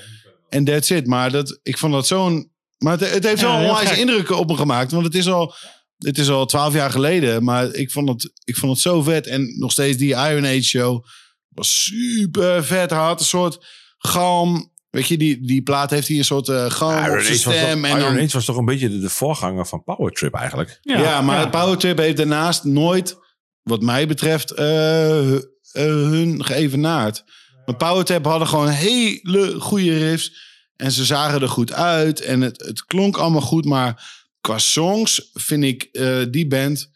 en 0.49 0.65
that's 0.65 0.89
it. 0.89 1.07
Maar 1.07 1.31
dat, 1.31 1.59
ik 1.63 1.77
vond 1.77 1.93
dat 1.93 2.07
zo'n... 2.07 2.51
Maar 2.77 2.99
het, 2.99 3.13
het 3.13 3.23
heeft 3.23 3.41
Ja, 3.41 3.47
wel 3.47 3.57
heel 3.59 3.69
onwijs 3.69 3.89
gek. 3.89 3.97
indruk 3.97 4.29
op 4.29 4.47
me 4.49 4.55
gemaakt. 4.57 4.91
Want 4.91 5.05
het 5.05 5.15
is 5.15 5.27
al... 5.27 5.53
Het 5.97 6.17
is 6.17 6.29
al 6.29 6.45
twaalf 6.45 6.73
jaar 6.73 6.91
geleden, 6.91 7.43
maar 7.43 7.73
ik 7.73 7.91
vond, 7.91 8.09
het, 8.09 8.31
ik 8.43 8.55
vond 8.57 8.71
het 8.71 8.81
zo 8.81 9.01
vet. 9.01 9.27
En 9.27 9.55
nog 9.59 9.71
steeds 9.71 9.97
die 9.97 10.09
Iron 10.09 10.45
Age 10.45 10.63
show 10.63 11.05
was 11.49 11.83
super 11.83 12.63
vet. 12.65 12.89
Hij 12.89 12.99
had 12.99 13.19
een 13.19 13.25
soort 13.25 13.65
galm. 13.97 14.71
Weet 14.91 15.07
je, 15.07 15.17
die, 15.17 15.41
die 15.41 15.61
plaat 15.61 15.89
heeft 15.89 16.07
hier 16.07 16.17
een 16.17 16.25
soort 16.25 16.49
eh 16.49 16.65
op 16.65 16.71
zijn 16.71 17.09
was 17.09 17.41
toch, 17.41 17.53
stem. 17.53 17.85
En 17.85 17.97
Iron 17.97 18.13
dan, 18.13 18.23
Age 18.23 18.33
was 18.33 18.45
toch 18.45 18.57
een 18.57 18.65
beetje 18.65 18.89
de, 18.89 18.99
de 18.99 19.09
voorganger 19.09 19.67
van 19.67 19.83
Power 19.83 20.11
Trip 20.11 20.33
eigenlijk. 20.33 20.79
ja, 20.81 21.21
maar 21.21 21.49
Power 21.49 21.77
Trip 21.77 21.97
heeft 21.97 22.17
daarnaast 22.17 22.63
nooit, 22.63 23.17
wat 23.63 23.81
mij 23.81 24.07
betreft, 24.07 24.51
eh, 24.51 25.35
eh, 25.35 25.41
hun 25.73 26.45
geëvenaard. 26.45 27.23
Want 27.65 27.77
Power 27.77 28.05
Trip 28.05 28.25
hadden 28.25 28.47
gewoon 28.47 28.67
hele 28.67 29.59
goede 29.59 29.97
riffs. 29.97 30.49
En 30.75 30.91
ze 30.91 31.05
zagen 31.05 31.41
er 31.41 31.49
goed 31.49 31.73
uit. 31.73 32.21
En 32.21 32.41
het, 32.41 32.63
het 32.65 32.85
klonk 32.85 33.17
allemaal 33.17 33.41
goed. 33.41 33.65
Maar 33.65 34.11
qua 34.41 34.57
songs 34.57 35.29
vind 35.33 35.63
ik 35.63 35.83
eh, 35.83 36.21
die 36.29 36.47
band... 36.47 36.89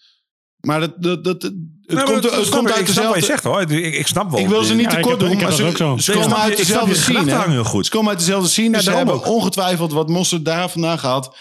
Maar 0.59 0.79
dat, 0.79 1.01
dat, 1.01 1.23
dat, 1.23 1.51
het 1.88 2.03
komt, 2.03 2.23
het 2.23 2.49
komt 2.49 2.71
uit 2.71 2.79
Ik 2.79 2.88
je 2.88 2.93
dezelfde... 2.93 3.21
zegt 3.25 3.43
hoor. 3.43 3.61
Ik, 3.61 3.95
ik 3.95 4.07
snap 4.07 4.31
wel. 4.31 4.39
Ik 4.39 4.47
wil 4.47 4.63
ze 4.63 4.73
niet 4.73 4.89
te 4.89 4.99
kort 4.99 5.09
heb- 5.09 5.19
doen, 5.19 5.29
heb 5.38 5.39
maar 5.47 5.51
ze, 5.53 5.63
ook 5.65 5.77
zo. 5.77 5.97
ze 5.97 6.11
Nee, 6.11 6.21
komen 6.21 6.38
uit 6.38 6.57
dezelfde 6.57 6.95
scene. 6.95 7.63
Ze 7.83 7.89
komen 7.89 8.09
uit 8.09 8.19
dezelfde 8.19 8.49
scene. 8.49 8.81
Ze 8.81 8.91
hebben 8.91 9.23
ongetwijfeld 9.25 9.91
wat 9.91 10.09
Monster 10.09 10.43
daar 10.43 10.69
vandaan 10.69 10.99
gehad. 10.99 11.36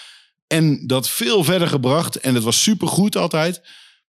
En 0.47 0.87
dat 0.87 1.09
veel 1.09 1.45
verder 1.45 1.69
gebracht. 1.69 2.17
En 2.17 2.35
het 2.35 2.45
was 2.45 2.63
supergoed 2.63 3.17
altijd. 3.17 3.61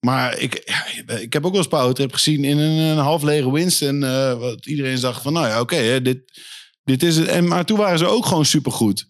Maar 0.00 0.38
ik, 0.38 0.62
ja, 0.64 1.16
ik 1.18 1.32
heb 1.32 1.44
ook 1.44 1.50
wel 1.50 1.60
eens 1.60 1.68
Powertrip 1.70 2.12
gezien 2.12 2.44
in 2.44 2.58
een, 2.58 2.78
een 2.78 2.98
half 2.98 3.22
lege 3.22 3.52
Winston. 3.52 4.04
eh 4.04 4.38
wat 4.38 4.66
iedereen 4.66 5.00
dacht 5.00 5.22
van, 5.22 5.32
nou 5.32 5.46
ja, 5.46 5.60
oké, 5.60 6.02
dit, 6.02 6.40
dit 6.84 7.02
is 7.02 7.16
het. 7.16 7.26
En, 7.26 7.48
maar 7.48 7.64
toen 7.64 7.78
waren 7.78 7.98
ze 7.98 8.06
ook 8.06 8.26
gewoon 8.26 8.44
supergoed. 8.44 9.06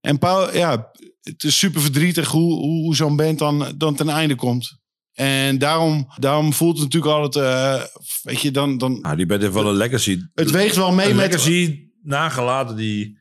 En 0.00 0.18
Power, 0.18 0.56
ja, 0.56 0.90
het 1.22 1.44
is 1.44 1.58
super 1.58 1.80
verdrietig 1.80 2.28
hoe, 2.28 2.52
hoe, 2.52 2.82
hoe 2.82 2.96
zo'n 2.96 3.16
band 3.16 3.38
dan, 3.38 3.72
dan 3.76 3.94
ten 3.94 4.08
einde 4.08 4.34
komt. 4.34 4.80
En 5.12 5.58
daarom, 5.58 6.12
daarom 6.18 6.52
voelt 6.52 6.78
het 6.78 6.84
natuurlijk 6.92 7.12
altijd, 7.12 7.44
eh, 7.44 7.82
weet 8.22 8.40
je, 8.40 8.50
dan, 8.50 8.78
dan, 8.78 9.00
Nou, 9.00 9.16
die 9.16 9.26
heeft 9.28 9.52
wel 9.52 9.68
een 9.68 9.76
legacy. 9.76 10.18
het 10.34 10.50
weegt 10.50 10.76
wel 10.76 10.92
mee 10.92 11.10
een 11.10 11.16
met... 11.16 11.30
legacy 11.30 11.78
nagelaten 12.02 12.76
die 12.76 13.20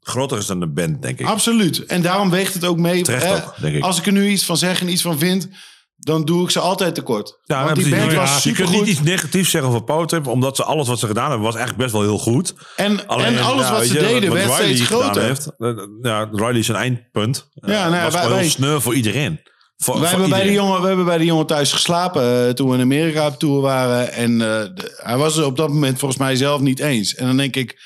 groter 0.00 0.38
is 0.38 0.46
dan 0.46 0.60
de 0.60 0.68
band, 0.68 1.02
denk 1.02 1.18
ik. 1.20 1.26
Absoluut. 1.26 1.84
En 1.86 2.02
daarom 2.02 2.30
weegt 2.30 2.54
het 2.54 2.64
ook 2.64 2.78
mee. 2.78 3.02
Terecht 3.02 3.24
eh, 3.24 3.32
ook, 3.32 3.54
denk 3.60 3.76
ik. 3.76 3.82
Als 3.82 3.98
ik 3.98 4.06
er 4.06 4.12
nu 4.12 4.28
iets 4.28 4.44
van 4.44 4.56
zeg 4.56 4.80
en 4.80 4.88
iets 4.88 5.02
van 5.02 5.18
vind, 5.18 5.48
dan 5.96 6.24
doe 6.24 6.44
ik 6.44 6.50
ze 6.50 6.60
altijd 6.60 6.94
tekort. 6.94 7.38
Ja, 7.44 7.64
Want 7.64 7.76
die 7.76 7.88
band 7.88 8.12
Ja, 8.12 8.18
was 8.18 8.42
je 8.42 8.52
kunt 8.52 8.70
niet 8.70 8.86
iets 8.86 9.00
negatiefs 9.02 9.50
zeggen 9.50 9.70
over 9.70 9.84
Powertrip, 9.84 10.26
omdat 10.26 10.56
ze 10.56 10.64
alles 10.64 10.88
wat 10.88 10.98
ze 10.98 11.06
gedaan 11.06 11.28
hebben 11.28 11.46
was 11.46 11.54
eigenlijk 11.56 11.84
best 11.84 11.92
wel 11.98 12.08
heel 12.08 12.18
goed. 12.18 12.54
En, 12.76 13.06
Alleen, 13.06 13.26
en 13.26 13.42
alles 13.42 13.70
wat 13.70 13.86
ze 13.86 13.92
je, 13.92 13.98
deden 14.00 14.28
wat 14.28 14.38
werd 14.38 14.50
Riley 14.58 14.74
steeds 14.74 14.90
groter. 14.90 15.22
Heeft, 15.22 15.50
eh, 15.58 15.70
ja, 16.02 16.28
Riley 16.32 16.58
is 16.58 16.68
een 16.68 16.74
eindpunt. 16.74 17.48
Ja, 17.54 17.66
nou 17.66 17.94
ja, 17.94 18.02
was 18.02 18.14
wij- 18.14 18.38
heel 18.40 18.50
sneu 18.50 18.80
voor 18.80 18.94
iedereen. 18.94 19.40
Voor, 19.82 19.94
Wij 20.00 20.02
voor 20.02 20.10
hebben, 20.10 20.28
bij 20.28 20.38
die 20.38 20.48
iedereen. 20.48 20.68
jongen, 20.68 20.82
we 20.82 20.88
hebben 20.88 21.04
bij 21.06 21.18
die 21.18 21.26
jongen 21.26 21.46
thuis 21.46 21.72
geslapen 21.72 22.46
eh, 22.46 22.52
toen 22.54 22.68
we 22.68 22.74
in 22.74 22.80
Amerika 22.80 23.26
op 23.26 23.38
tour 23.38 23.60
waren. 23.60 24.12
En 24.12 24.32
eh, 24.32 24.64
de- 24.74 25.00
hij 25.02 25.16
was 25.16 25.36
er 25.36 25.44
op 25.44 25.56
dat 25.56 25.68
moment 25.68 25.98
volgens 25.98 26.20
mij 26.20 26.36
zelf 26.36 26.60
niet 26.60 26.78
eens. 26.80 27.14
En 27.14 27.26
dan 27.26 27.36
denk 27.36 27.56
ik, 27.56 27.80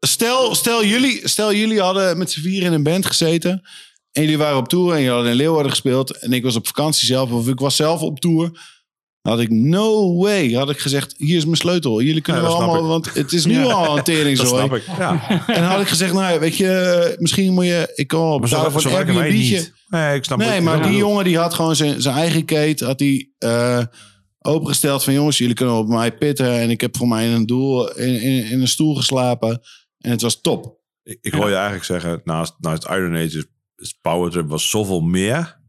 stel, 0.00 0.54
stel, 0.54 0.84
jullie, 0.84 1.20
stel 1.28 1.52
jullie 1.54 1.80
hadden 1.80 2.18
met 2.18 2.30
z'n 2.30 2.40
vier 2.40 2.62
in 2.62 2.72
een 2.72 2.82
band 2.82 3.06
gezeten. 3.06 3.62
En 4.12 4.22
jullie 4.22 4.38
waren 4.38 4.56
op 4.56 4.68
tour 4.68 4.90
en 4.92 4.96
jullie 4.96 5.10
hadden 5.12 5.30
in 5.30 5.36
Leeuwarden 5.36 5.70
gespeeld. 5.70 6.18
En 6.18 6.32
ik 6.32 6.42
was 6.42 6.56
op 6.56 6.66
vakantie 6.66 7.06
zelf 7.06 7.30
of 7.30 7.48
ik 7.48 7.58
was 7.60 7.76
zelf 7.76 8.00
op 8.00 8.20
tour. 8.20 8.50
Had 9.22 9.40
ik 9.40 9.50
no 9.50 10.16
way, 10.16 10.52
had 10.52 10.70
ik 10.70 10.78
gezegd, 10.78 11.14
hier 11.16 11.36
is 11.36 11.44
mijn 11.44 11.56
sleutel. 11.56 12.00
Jullie 12.00 12.20
kunnen 12.20 12.42
Ja, 12.42 12.48
allemaal, 12.48 12.86
want 12.86 13.14
het 13.14 13.32
is 13.32 13.44
nu 13.54 13.64
al 13.64 13.96
een 13.98 14.04
tering 14.04 14.36
zo. 14.36 14.44
snap 14.46 14.74
ik. 14.74 14.82
Ja. 14.98 15.28
En 15.46 15.60
dan 15.60 15.70
had 15.70 15.80
ik 15.80 15.88
gezegd, 15.88 16.12
nou 16.12 16.40
weet 16.40 16.56
je, 16.56 17.14
misschien 17.18 17.52
moet 17.52 17.64
je, 17.64 17.92
ik 17.94 18.06
kan 18.06 18.40
betalen 18.40 18.72
voor 18.72 18.84
een 18.84 18.96
Airbnb'tje. 18.96 19.70
Nee, 19.86 20.16
ik 20.16 20.24
snap 20.24 20.38
Nee, 20.38 20.60
maar 20.60 20.76
Ja. 20.78 20.86
die 20.88 20.96
jongen 20.96 21.24
die 21.24 21.38
had 21.38 21.54
gewoon 21.54 21.76
zijn, 21.76 22.02
zijn 22.02 22.16
eigen 22.16 22.44
kate. 22.44 22.84
Had 22.84 22.98
die, 22.98 23.34
eh, 23.38 23.82
opengesteld 24.38 25.04
van 25.04 25.12
jongens, 25.12 25.38
jullie 25.38 25.54
kunnen 25.54 25.74
op 25.74 25.88
mij 25.88 26.16
pitten. 26.16 26.50
En 26.60 26.70
ik 26.70 26.80
heb 26.80 26.96
voor 26.96 27.08
mij 27.08 27.26
in 27.26 27.32
een 27.32 27.46
doel 27.46 27.92
in, 27.92 28.20
in, 28.20 28.44
in 28.44 28.60
een 28.60 28.68
stoel 28.68 28.94
geslapen. 28.94 29.60
En 29.98 30.10
het 30.10 30.22
was 30.22 30.40
top. 30.40 30.80
Ik, 31.02 31.18
ik 31.20 31.32
hoor 31.34 31.48
je 31.48 31.54
eigenlijk 31.54 31.84
zeggen, 31.84 32.20
naast, 32.24 32.54
naast 32.58 32.84
Iron 32.84 33.14
Age 33.14 33.24
is, 33.38 33.44
is 33.76 33.98
Power 34.00 34.30
Trip 34.30 34.48
was 34.48 34.70
zoveel 34.70 35.00
meer 35.00 35.60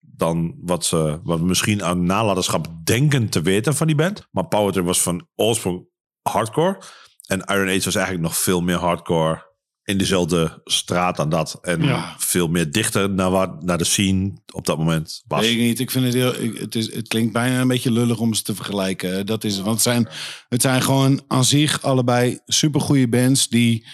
dan 0.00 0.54
wat 0.60 0.84
ze 0.84 1.20
wat 1.22 1.38
we 1.38 1.44
misschien 1.44 1.84
aan 1.84 2.04
nalatenschap 2.06 2.66
denken 2.84 3.28
te 3.28 3.42
weten 3.42 3.74
van 3.74 3.86
die 3.86 3.96
band. 3.96 4.28
Maar 4.30 4.46
Power 4.46 4.72
Trip 4.72 4.84
was 4.84 5.02
van 5.02 5.28
oorsprong 5.34 5.86
hardcore. 6.22 6.78
En 7.26 7.38
Iron 7.40 7.68
Age 7.68 7.84
was 7.84 7.94
eigenlijk 7.94 8.26
nog 8.26 8.36
veel 8.36 8.60
meer 8.60 8.76
hardcore 8.76 9.52
in 9.84 9.98
dezelfde 9.98 10.60
straat 10.64 11.16
dan 11.16 11.28
dat. 11.28 11.58
En 11.62 11.82
Ja. 11.82 12.14
veel 12.18 12.48
meer 12.48 12.70
dichter 12.70 13.10
naar, 13.10 13.30
waar, 13.30 13.48
naar 13.60 13.78
de 13.78 13.84
scene 13.84 14.32
op 14.52 14.66
dat 14.66 14.78
moment 14.78 15.22
was. 15.26 15.40
Weet 15.40 15.50
ik 15.52 15.58
niet. 15.58 15.80
Ik 15.80 15.90
vind 15.90 16.04
het 16.04 16.14
heel. 16.14 16.34
ik- 16.40 16.58
het, 16.58 16.74
is, 16.74 16.94
het 16.94 17.08
klinkt 17.08 17.32
bijna 17.32 17.60
een 17.60 17.68
beetje 17.68 17.90
lullig 17.92 18.18
om 18.18 18.34
ze 18.34 18.42
te 18.42 18.54
vergelijken. 18.54 19.26
Dat 19.26 19.44
is 19.44 19.54
het. 19.54 19.62
Want 19.64 19.74
het 19.74 19.84
zijn, 19.84 20.08
het 20.48 20.62
zijn 20.62 20.82
gewoon 20.82 21.22
aan 21.28 21.44
zich 21.44 21.82
allebei 21.82 22.38
supergoeie 22.46 23.08
bands 23.08 23.48
die 23.48 23.86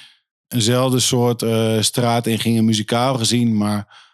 eenzelfde 0.49 0.99
soort 0.99 1.43
eh, 1.43 1.81
straat 1.81 2.27
in 2.27 2.39
gingen, 2.39 2.65
muzikaal 2.65 3.19
gezien. 3.19 3.57
Maar 3.57 4.09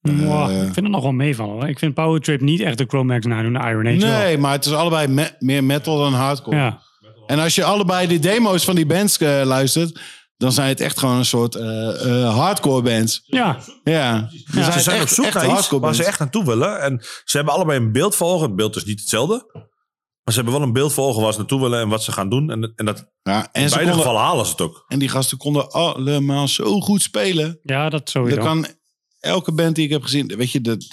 Mwah, 0.00 0.50
Eh. 0.50 0.56
ik 0.56 0.62
vind 0.62 0.76
het 0.76 0.88
nog 0.88 1.02
wel 1.02 1.12
meevallen. 1.12 1.68
Ik 1.68 1.78
vind 1.78 1.94
Power 1.94 2.20
Trip 2.20 2.40
niet 2.40 2.60
echt 2.60 2.78
de 2.78 2.84
Chromax 2.88 3.26
nadoen, 3.26 3.52
de 3.52 3.58
Iron 3.58 3.86
Age 3.86 3.98
wel. 3.98 4.18
nee, 4.18 4.38
maar 4.38 4.52
het 4.52 4.64
is 4.64 4.72
allebei 4.72 5.06
me- 5.08 5.34
meer 5.38 5.64
metal 5.64 5.98
dan 5.98 6.12
hardcore. 6.14 6.56
Ja. 6.56 6.82
En 7.26 7.38
als 7.38 7.54
je 7.54 7.64
allebei 7.64 8.06
de 8.06 8.18
demo's 8.18 8.64
van 8.64 8.74
die 8.74 8.86
bands 8.86 9.18
eh, 9.18 9.40
luistert, 9.44 10.00
dan 10.36 10.52
zijn 10.52 10.68
het 10.68 10.80
echt 10.80 10.98
gewoon 10.98 11.16
een 11.16 11.24
soort 11.24 11.54
eh, 11.54 12.22
eh, 12.24 12.34
hardcore 12.36 12.82
bands. 12.82 13.22
ja, 13.26 13.58
Ja, 13.84 14.30
Ja, 14.52 14.70
ze 14.72 14.80
zijn 14.80 15.02
op 15.02 15.08
zoek 15.08 15.32
naar 15.32 15.44
iets 15.44 15.52
hardcore 15.52 15.80
waar 15.80 15.94
ze 15.94 16.04
echt 16.04 16.18
naartoe 16.18 16.44
willen. 16.44 16.80
En 16.80 17.00
ze 17.24 17.36
hebben 17.36 17.54
allebei 17.54 17.78
een 17.80 17.92
beeld 17.92 18.14
voor 18.14 18.28
ogen. 18.28 18.46
Het 18.46 18.56
beeld 18.56 18.76
is 18.76 18.84
niet 18.84 19.00
hetzelfde. 19.00 19.50
Maar 20.22 20.34
ze 20.34 20.40
hebben 20.40 20.52
wel 20.58 20.62
een 20.68 20.72
beeld 20.72 20.92
voor 20.92 21.04
ogen 21.06 21.22
waar 21.22 21.32
ze 21.32 21.38
naartoe 21.38 21.60
willen 21.60 21.80
en 21.80 21.88
wat 21.88 22.02
ze 22.04 22.12
gaan 22.12 22.28
doen. 22.28 22.50
En, 22.50 22.72
en 22.76 22.84
dat, 22.84 23.10
Ja, 23.22 23.38
in 23.42 23.48
en, 23.52 23.68
ze 23.68 23.74
beide 23.74 23.74
konden, 23.76 23.94
gevallen 23.94 24.20
halen 24.20 24.44
ze 24.46 24.50
het 24.50 24.60
ook. 24.60 24.84
en 24.88 24.98
die 24.98 25.08
gasten 25.08 25.38
konden 25.38 25.70
allemaal 25.70 26.48
zo 26.48 26.80
goed 26.80 27.02
spelen. 27.02 27.58
ja, 27.62 27.88
dat 27.88 28.10
sowieso. 28.10 28.36
Dat 28.36 28.44
kan 28.44 28.66
elke 29.20 29.52
band 29.52 29.74
die 29.74 29.84
ik 29.84 29.90
heb 29.90 30.02
gezien, 30.02 30.26
weet 30.36 30.50
je, 30.50 30.60
dat, 30.60 30.86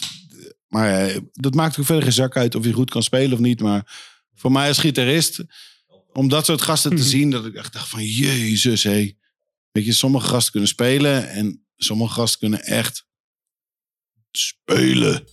maar 0.67 0.99
eh, 1.07 1.17
dat 1.31 1.53
maakt 1.53 1.79
ook 1.79 1.85
verder 1.85 2.03
geen 2.03 2.13
zak 2.13 2.37
uit 2.37 2.55
of 2.55 2.65
je 2.65 2.73
goed 2.73 2.89
kan 2.89 3.03
spelen 3.03 3.33
of 3.33 3.39
niet. 3.39 3.61
Maar 3.61 3.91
voor 4.35 4.51
mij 4.51 4.67
als 4.67 4.77
gitarist, 4.77 5.43
om 6.13 6.29
dat 6.29 6.45
soort 6.45 6.61
gasten 6.61 6.89
te 6.91 6.97
Mhm. 7.01 7.05
zien, 7.07 7.29
dat 7.29 7.45
ik 7.45 7.55
echt 7.55 7.73
dacht 7.73 7.89
van, 7.89 8.03
jezus, 8.03 8.83
hé. 8.83 9.11
Weet 9.74 9.86
je, 9.86 9.93
sommige 9.93 10.28
gasten 10.28 10.51
kunnen 10.51 10.69
spelen 10.69 11.30
en 11.30 11.65
sommige 11.78 12.13
gasten 12.13 12.39
kunnen 12.39 12.63
echt 12.63 13.05
spelen. 14.32 15.28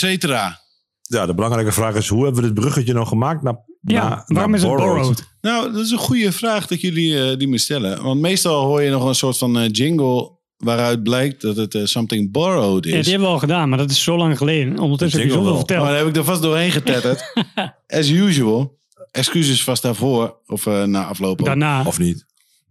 Cetera. 0.00 0.60
Ja, 1.02 1.26
de 1.26 1.34
belangrijke 1.34 1.72
vraag 1.72 1.94
is, 1.94 2.08
hoe 2.08 2.24
hebben 2.24 2.42
we 2.42 2.48
dit 2.48 2.60
bruggetje 2.60 2.92
nou 2.92 3.06
gemaakt 3.06 3.42
naar, 3.42 3.54
Ja, 3.80 4.08
naar, 4.08 4.24
waarom 4.26 4.50
naar 4.50 4.60
is 4.60 4.66
het 4.66 4.76
Borrowed? 4.76 4.96
borrowed? 4.96 5.28
Nou, 5.40 5.72
dat 5.72 5.84
is 5.84 5.90
een 5.90 5.98
goede 5.98 6.32
vraag 6.32 6.66
dat 6.66 6.80
jullie 6.80 7.30
eh, 7.30 7.38
die 7.38 7.48
me 7.48 7.58
stellen. 7.58 8.02
Want 8.02 8.20
meestal 8.20 8.64
hoor 8.64 8.82
je 8.82 8.90
nog 8.90 9.04
een 9.04 9.14
soort 9.14 9.38
van 9.38 9.58
eh, 9.58 9.68
jingle 9.72 10.38
waaruit 10.56 11.02
blijkt 11.02 11.40
dat 11.40 11.56
het 11.56 11.74
eh, 11.74 11.84
something 11.84 12.32
borrowed 12.32 12.84
Ja, 12.84 12.96
is. 12.96 13.00
die 13.02 13.10
hebben 13.10 13.28
we 13.28 13.34
al 13.34 13.40
gedaan, 13.40 13.68
maar 13.68 13.78
dat 13.78 13.90
is 13.90 14.02
zo 14.02 14.16
lang 14.16 14.36
geleden. 14.38 14.78
Ondertussen 14.78 15.20
heb 15.20 15.28
je 15.28 15.34
zoveel 15.34 15.48
wel. 15.50 15.56
Maar 15.58 15.66
verteld. 15.66 15.86
daar 15.88 15.96
heb 15.98 16.06
ik 16.08 16.16
er 16.16 16.24
vast 16.24 16.42
doorheen 16.42 16.70
getetterd. 16.70 17.32
As 17.98 18.08
usual. 18.08 18.78
Excuses 19.10 19.64
vast 19.64 19.82
daarvoor. 19.82 20.40
Of 20.46 20.66
eh, 20.66 20.82
na 20.84 21.04
afloop. 21.04 21.44
Daarna. 21.44 21.84
Of 21.84 21.98
niet? 21.98 22.26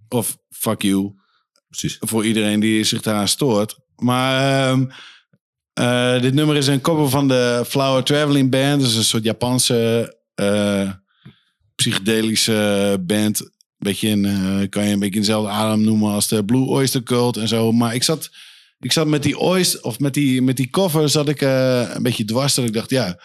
Of 0.10 0.38
fuck 0.50 0.82
you. 0.82 1.14
Precies. 1.70 1.98
Voor 2.00 2.26
iedereen 2.26 2.60
die 2.60 2.84
zich 2.84 3.02
daaraan 3.02 3.28
stoort. 3.28 3.78
Maar 3.96 4.68
ehm, 4.70 4.86
eh, 5.74 6.22
dit 6.22 6.34
nummer 6.34 6.56
is 6.56 6.68
een 6.68 6.82
cover 6.82 7.10
van 7.10 7.28
de 7.28 7.64
Flower 7.68 8.04
Traveling 8.04 8.52
Band. 8.52 8.82
Is 8.82 8.96
een 8.96 9.04
soort 9.04 9.24
Japanse 9.24 10.18
eh, 10.36 10.92
psychedelische 11.76 12.98
band. 13.02 13.50
Beetje 13.78 14.10
in, 14.10 14.26
eh, 14.26 14.70
kan 14.70 14.86
je 14.86 14.94
een 14.94 15.00
beetje 15.00 15.16
in 15.16 15.22
dezelfde 15.22 15.50
adem 15.50 15.84
noemen 15.84 16.12
als 16.12 16.28
de 16.28 16.46
Blue 16.46 16.68
Oyster 16.68 17.04
Cult 17.04 17.38
en 17.38 17.48
zo. 17.48 17.72
Maar 17.72 17.96
ik 17.96 18.04
zat, 18.04 18.30
ik 18.80 18.92
zat 18.92 19.08
met 19.08 19.24
die 19.24 19.38
oyster, 19.38 19.84
of 19.84 20.00
met 20.00 20.14
die, 20.14 20.42
met 20.42 20.58
die 20.58 20.70
cover 20.70 21.10
zat 21.10 21.30
ik 21.30 21.42
een 21.42 22.04
beetje 22.04 22.26
dwars. 22.26 22.54
Dat 22.54 22.66
ik 22.66 22.74
dacht, 22.74 22.90
ja, 22.90 23.20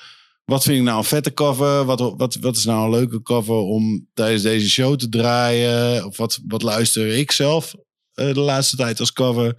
wat 0.44 0.62
vind 0.62 0.78
ik 0.78 0.82
nou 0.82 0.98
een 0.98 1.04
vette 1.04 1.34
cover? 1.34 1.84
Wat, 1.84 2.00
wat, 2.00 2.36
wat 2.40 2.56
is 2.56 2.64
nou 2.64 2.84
een 2.84 2.90
leuke 2.90 3.22
cover 3.22 3.54
om 3.54 4.08
tijdens 4.14 4.42
deze 4.42 4.68
show 4.68 4.96
te 4.96 5.08
draaien? 5.08 6.06
Of 6.06 6.16
wat, 6.16 6.40
wat 6.46 6.62
luister 6.62 7.16
ik 7.16 7.32
zelf 7.32 7.74
de 8.12 8.40
laatste 8.40 8.76
tijd 8.76 9.00
als 9.00 9.12
cover? 9.12 9.54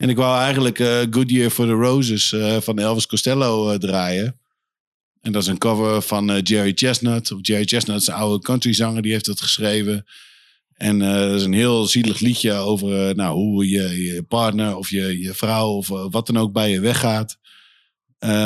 En 0.00 0.08
ik 0.08 0.16
wou 0.16 0.40
eigenlijk 0.40 0.78
eh 0.78 0.98
Good 1.10 1.30
Year 1.30 1.50
for 1.50 1.66
the 1.66 1.72
Roses 1.72 2.32
eh, 2.32 2.60
van 2.60 2.78
Elvis 2.78 3.06
Costello 3.06 3.70
eh, 3.70 3.78
draaien. 3.78 4.40
En 5.20 5.32
dat 5.32 5.42
is 5.42 5.48
een 5.48 5.58
cover 5.58 6.02
van 6.02 6.38
Jerry 6.38 6.72
Chestnut. 6.74 7.34
Jerry 7.40 7.64
Chestnut 7.64 8.00
is 8.00 8.06
een 8.06 8.14
oude 8.14 8.44
countryzanger, 8.44 9.02
die 9.02 9.12
heeft 9.12 9.26
dat 9.26 9.40
geschreven. 9.40 10.06
En 10.74 10.98
dat 10.98 11.34
is 11.34 11.42
een 11.42 11.52
heel 11.52 11.86
zielig 11.86 12.20
liedje 12.20 12.52
over 12.52 13.14
nou, 13.14 13.34
hoe 13.34 13.68
je, 13.68 14.02
je 14.02 14.22
partner 14.22 14.76
of 14.76 14.90
je, 14.90 15.20
je 15.20 15.34
vrouw 15.34 15.68
of 15.68 15.88
wat 15.88 16.26
dan 16.26 16.38
ook 16.38 16.52
bij 16.52 16.70
je 16.70 16.80
weggaat. 16.80 17.38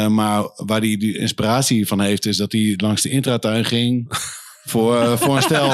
Maar 0.08 0.42
waar 0.56 0.80
hij 0.80 0.96
die 0.96 1.18
inspiratie 1.18 1.86
van 1.86 2.00
heeft, 2.00 2.26
is 2.26 2.36
dat 2.36 2.52
hij 2.52 2.74
langs 2.76 3.02
de 3.02 3.10
intratuin 3.10 3.64
ging. 3.64 4.06
voor, 4.64 4.96
eh, 4.96 5.16
voor 5.16 5.36
een 5.36 5.42
stel. 5.42 5.70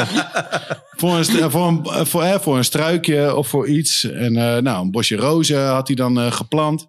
voor, 1.01 1.17
een, 1.17 1.25
stel- 1.25 1.51
voor, 1.51 1.67
een, 1.69 1.85
eh, 1.85 2.05
voor, 2.05 2.23
eh, 2.23 2.39
voor 2.39 2.57
een 2.57 2.65
struikje 2.65 3.35
of 3.37 3.49
voor 3.49 3.69
iets. 3.69 4.05
En 4.05 4.37
eh, 4.37 4.63
nou, 4.63 4.85
een 4.85 4.91
bosje 4.91 5.17
rozen 5.17 5.67
had 5.67 5.87
hij 5.87 5.97
dan 5.97 6.21
eh, 6.21 6.33
geplant. 6.33 6.89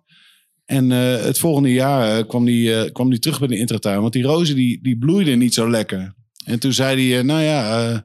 En 0.66 0.92
eh, 0.92 1.24
het 1.24 1.40
volgende 1.40 1.74
jaar 1.74 2.18
eh, 2.18 2.28
kwam 2.28 2.46
hij 2.46 2.84
eh, 2.84 2.92
kwam 2.92 3.10
die 3.10 3.20
terug 3.20 3.40
bij 3.40 3.48
de 3.48 3.58
intratuin. 3.58 4.02
Want 4.02 4.14
die 4.14 4.24
rozen 4.24 4.56
die, 4.56 4.80
die 4.82 4.98
bloeiden 4.98 5.40
niet 5.40 5.54
zo 5.54 5.70
lekker. 5.70 6.14
En 6.46 6.60
toen 6.60 6.74
zei 6.74 7.08
hij, 7.10 7.20
eh, 7.20 7.26
nou 7.26 7.42
ja... 7.42 7.90
eh, 7.90 8.00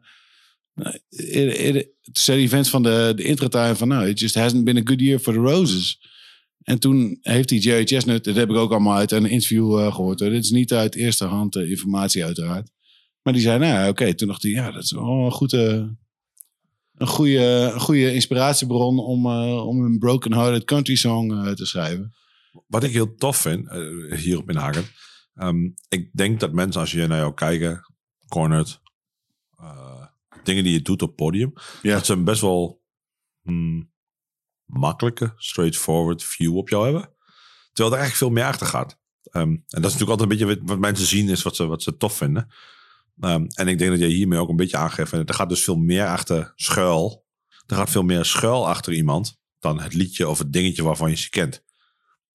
eh, 1.35 1.69
eh, 1.69 1.75
toen 1.75 1.85
zei 2.13 2.39
die 2.39 2.49
vent 2.49 2.69
van 2.69 2.83
de, 2.83 3.13
de 3.17 3.23
intratuin 3.23 3.77
van... 3.77 3.89
Nou, 3.89 4.09
it 4.09 4.21
just 4.21 4.35
hasn't 4.35 4.65
been 4.65 4.77
a 4.77 4.81
good 4.85 5.01
year 5.01 5.19
for 5.19 5.33
the 5.33 5.39
roses. 5.39 6.01
En 6.63 6.79
toen 6.79 7.19
heeft 7.23 7.49
die 7.49 7.61
Jerry 7.61 7.85
Chestnut... 7.87 8.25
Dat 8.25 8.37
heb 8.37 8.51
ik 8.51 8.57
ook 8.57 8.71
allemaal 8.71 8.97
uit 8.97 9.13
een 9.13 9.27
interview 9.27 9.79
eh, 9.79 9.95
gehoord. 9.95 10.21
Hoor. 10.21 10.31
Dit 10.31 10.45
is 10.45 10.51
niet 10.51 10.73
uit 10.73 10.95
eerste 10.95 11.25
hand 11.25 11.57
eh, 11.57 11.71
informatie 11.71 12.25
uiteraard. 12.25 12.71
Maar 13.27 13.35
die 13.35 13.45
zei, 13.45 13.59
nou 13.59 13.73
ja, 13.73 13.89
oké. 13.89 14.15
Toen 14.15 14.29
dacht 14.29 14.43
hij, 14.43 14.51
ja, 14.51 14.71
dat 14.71 14.83
is 14.83 14.93
wel 14.93 15.05
een 15.25 15.31
goede... 15.33 15.97
Een 16.95 17.07
goede, 17.07 17.71
een 17.75 17.81
goede 17.81 18.15
inspiratiebron 18.15 18.99
om, 18.99 19.27
eh, 19.27 19.67
om 19.67 19.85
een 19.85 19.99
broken 19.99 20.33
hearted 20.33 20.65
country 20.65 20.95
song 20.95 21.33
eh, 21.33 21.53
te 21.53 21.67
schrijven. 21.67 22.15
Wat 22.67 22.85
ik 22.85 22.93
heel 22.93 23.15
tof 23.15 23.37
vind, 23.37 23.69
eh, 23.69 24.19
hierop 24.19 24.51
inhaken. 24.51 24.85
ehm, 25.35 25.69
ik 25.89 26.11
denk 26.13 26.41
dat 26.41 26.53
mensen, 26.53 26.81
als 26.81 26.91
je 26.91 27.07
naar 27.07 27.19
jou 27.19 27.35
kijken, 27.35 27.95
cornered, 28.29 28.81
dingen 30.45 30.65
die 30.65 30.73
je 30.73 30.83
doet 30.83 31.03
op 31.03 31.17
podium, 31.17 31.53
Ja. 31.83 31.95
dat 31.95 32.07
ze 32.07 32.13
een 32.13 32.25
best 32.25 32.41
wel 32.41 32.83
hmm, 33.43 33.91
makkelijke, 34.65 35.33
straightforward 35.37 36.25
view 36.25 36.57
op 36.57 36.69
jou 36.69 36.85
hebben. 36.85 37.03
Terwijl 37.73 37.95
er 37.97 38.01
eigenlijk 38.01 38.17
veel 38.17 38.31
meer 38.31 38.45
achter 38.53 38.67
gaat. 38.67 38.99
Ehm, 39.23 39.49
en 39.49 39.65
dat 39.69 39.85
is 39.85 39.93
natuurlijk 39.93 40.11
altijd 40.21 40.31
een 40.31 40.39
beetje 40.39 40.55
wat, 40.55 40.69
wat 40.69 40.79
mensen 40.79 41.07
zien, 41.07 41.29
is 41.29 41.43
wat 41.43 41.57
ze, 41.57 41.67
wat 41.67 41.83
ze 41.83 41.97
tof 41.97 42.17
vinden. 42.17 42.53
Ehm, 43.21 43.47
en 43.55 43.69
ik 43.69 43.79
denk 43.79 43.91
dat 43.91 44.01
jij 44.01 44.09
hiermee 44.09 44.39
ook 44.39 44.49
een 44.49 44.57
beetje 44.57 44.77
aangeeft. 44.77 45.13
Er 45.13 45.35
gaat 45.35 45.49
dus 45.49 45.65
veel 45.65 45.77
meer 45.77 46.07
achter 46.07 46.53
schuil. 46.57 47.25
Er 47.67 47.77
gaat 47.77 47.91
veel 47.91 48.03
meer 48.03 48.25
schuil 48.25 48.69
achter 48.69 48.93
iemand 48.93 49.39
dan 49.59 49.81
het 49.81 49.95
liedje 49.95 50.29
of 50.29 50.39
het 50.39 50.53
dingetje 50.53 50.83
waarvan 50.83 51.11
je 51.11 51.17
ze 51.17 51.31
kent. 51.31 51.63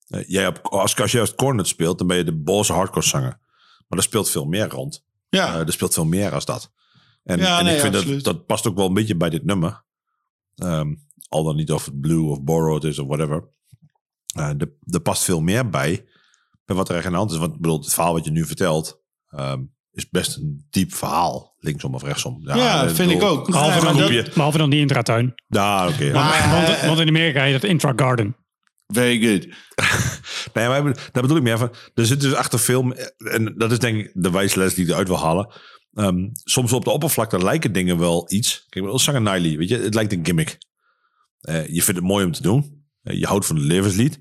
Eh, 0.08 0.24
jij 0.28 0.48
op, 0.48 0.60
als, 0.68 0.96
als 0.96 1.12
je 1.12 1.20
als 1.20 1.36
cornet 1.36 1.68
speelt, 1.68 1.98
dan 1.98 2.08
ben 2.08 2.18
je 2.18 2.24
de 2.24 2.36
boze 2.38 2.74
hardcore 2.74 3.06
zanger. 3.06 3.40
Maar 3.88 3.98
er 4.00 4.04
speelt 4.04 4.30
veel 4.30 4.46
meer 4.46 4.70
rond. 4.70 5.06
Ja, 5.30 5.54
Eh, 5.54 5.60
er 5.60 5.72
speelt 5.72 5.94
veel 5.94 6.06
meer 6.06 6.34
als 6.34 6.46
dat. 6.46 6.72
En, 7.24 7.40
Ja, 7.40 7.60
en 7.60 7.66
nee, 7.66 7.76
ik 7.76 7.82
vind 7.82 7.94
dat, 7.94 8.02
absoluut. 8.02 8.24
dat 8.24 8.46
past 8.46 8.68
ook 8.68 8.76
wel 8.76 8.88
een 8.88 8.94
beetje 8.94 9.16
bij 9.16 9.30
dit 9.30 9.46
nummer. 9.46 9.84
Ehm, 10.56 10.96
al 11.30 11.44
dan 11.44 11.56
niet 11.56 11.72
of 11.72 11.86
het 11.86 12.02
blue 12.02 12.30
of 12.30 12.42
borrowed 12.44 12.84
is 12.84 13.00
of 13.00 13.08
whatever. 13.08 13.48
Er, 14.34 14.74
er 14.86 15.02
past 15.02 15.24
veel 15.24 15.42
meer 15.42 15.70
bij, 15.70 16.06
bij 16.66 16.76
wat 16.76 16.90
er 16.90 16.96
echt 16.96 17.06
aan 17.06 17.12
de 17.12 17.18
hand 17.18 17.32
is. 17.32 17.38
Want 17.38 17.54
ik 17.54 17.60
bedoel, 17.62 17.80
het 17.80 17.94
verhaal 17.94 18.14
wat 18.14 18.26
je 18.26 18.32
nu 18.32 18.46
vertelt, 18.46 19.02
ehm, 19.30 19.64
is 19.92 20.10
best 20.10 20.38
een 20.38 20.68
diep 20.70 20.94
verhaal. 20.94 21.56
Linksom 21.60 21.94
of 21.96 22.04
rechtsom. 22.04 22.42
Ja, 22.44 22.84
ik 22.84 22.96
vind 22.96 23.12
ik 23.12 23.22
ook. 23.24 23.46
Behalve, 23.48 23.70
Ja, 23.78 23.84
maar 23.84 23.92
dan, 23.94 23.98
dat- 24.02 24.10
die, 24.10 24.24
behalve 24.34 24.58
dan 24.58 24.70
die 24.70 24.80
intratuin. 24.80 25.34
Ja, 25.48 25.88
oké. 25.88 26.12
Want, 26.12 26.82
want 26.86 27.00
in 27.00 27.08
Amerika 27.08 27.44
heet 27.44 27.62
dat 27.62 27.64
intra 27.70 27.94
garden. 27.96 28.36
Very 28.88 29.22
good. 29.22 29.48
Nee, 30.54 30.68
maar 30.68 30.84
daar 30.84 31.22
bedoel 31.22 31.38
ik 31.38 31.44
meer 31.44 31.58
van. 31.58 31.74
Er 31.94 32.06
zit 32.06 32.22
dus 32.22 32.34
achter 32.34 32.60
film, 32.60 32.94
en 33.18 33.54
dat 33.58 33.72
is 33.72 33.80
denk 33.80 33.98
ik 33.98 34.12
de 34.14 34.32
wijsles 34.32 34.74
die 34.74 34.84
ik 34.86 34.90
eruit 34.92 35.08
wil 35.08 35.20
halen. 35.20 35.54
Ehm, 35.94 36.28
soms 36.34 36.74
op 36.74 36.84
de 36.84 36.90
oppervlakte 36.90 37.44
lijken 37.44 37.72
dingen 37.72 37.98
wel 37.98 38.26
iets. 38.32 38.66
Kijk, 38.70 38.86
wel 38.86 39.00
zanger 39.00 39.22
Niley, 39.22 39.58
weet 39.58 39.70
je, 39.70 39.78
het 39.78 39.94
lijkt 39.94 40.14
een 40.14 40.26
gimmick. 40.26 40.58
Eh, 41.42 41.68
je 41.68 41.82
vindt 41.84 42.00
het 42.00 42.10
mooi 42.10 42.26
om 42.26 42.32
te 42.32 42.42
doen. 42.42 42.86
Eh, 43.04 43.20
je 43.20 43.26
houdt 43.26 43.46
van 43.46 43.56
het 43.56 43.66
levenslied. 43.66 44.20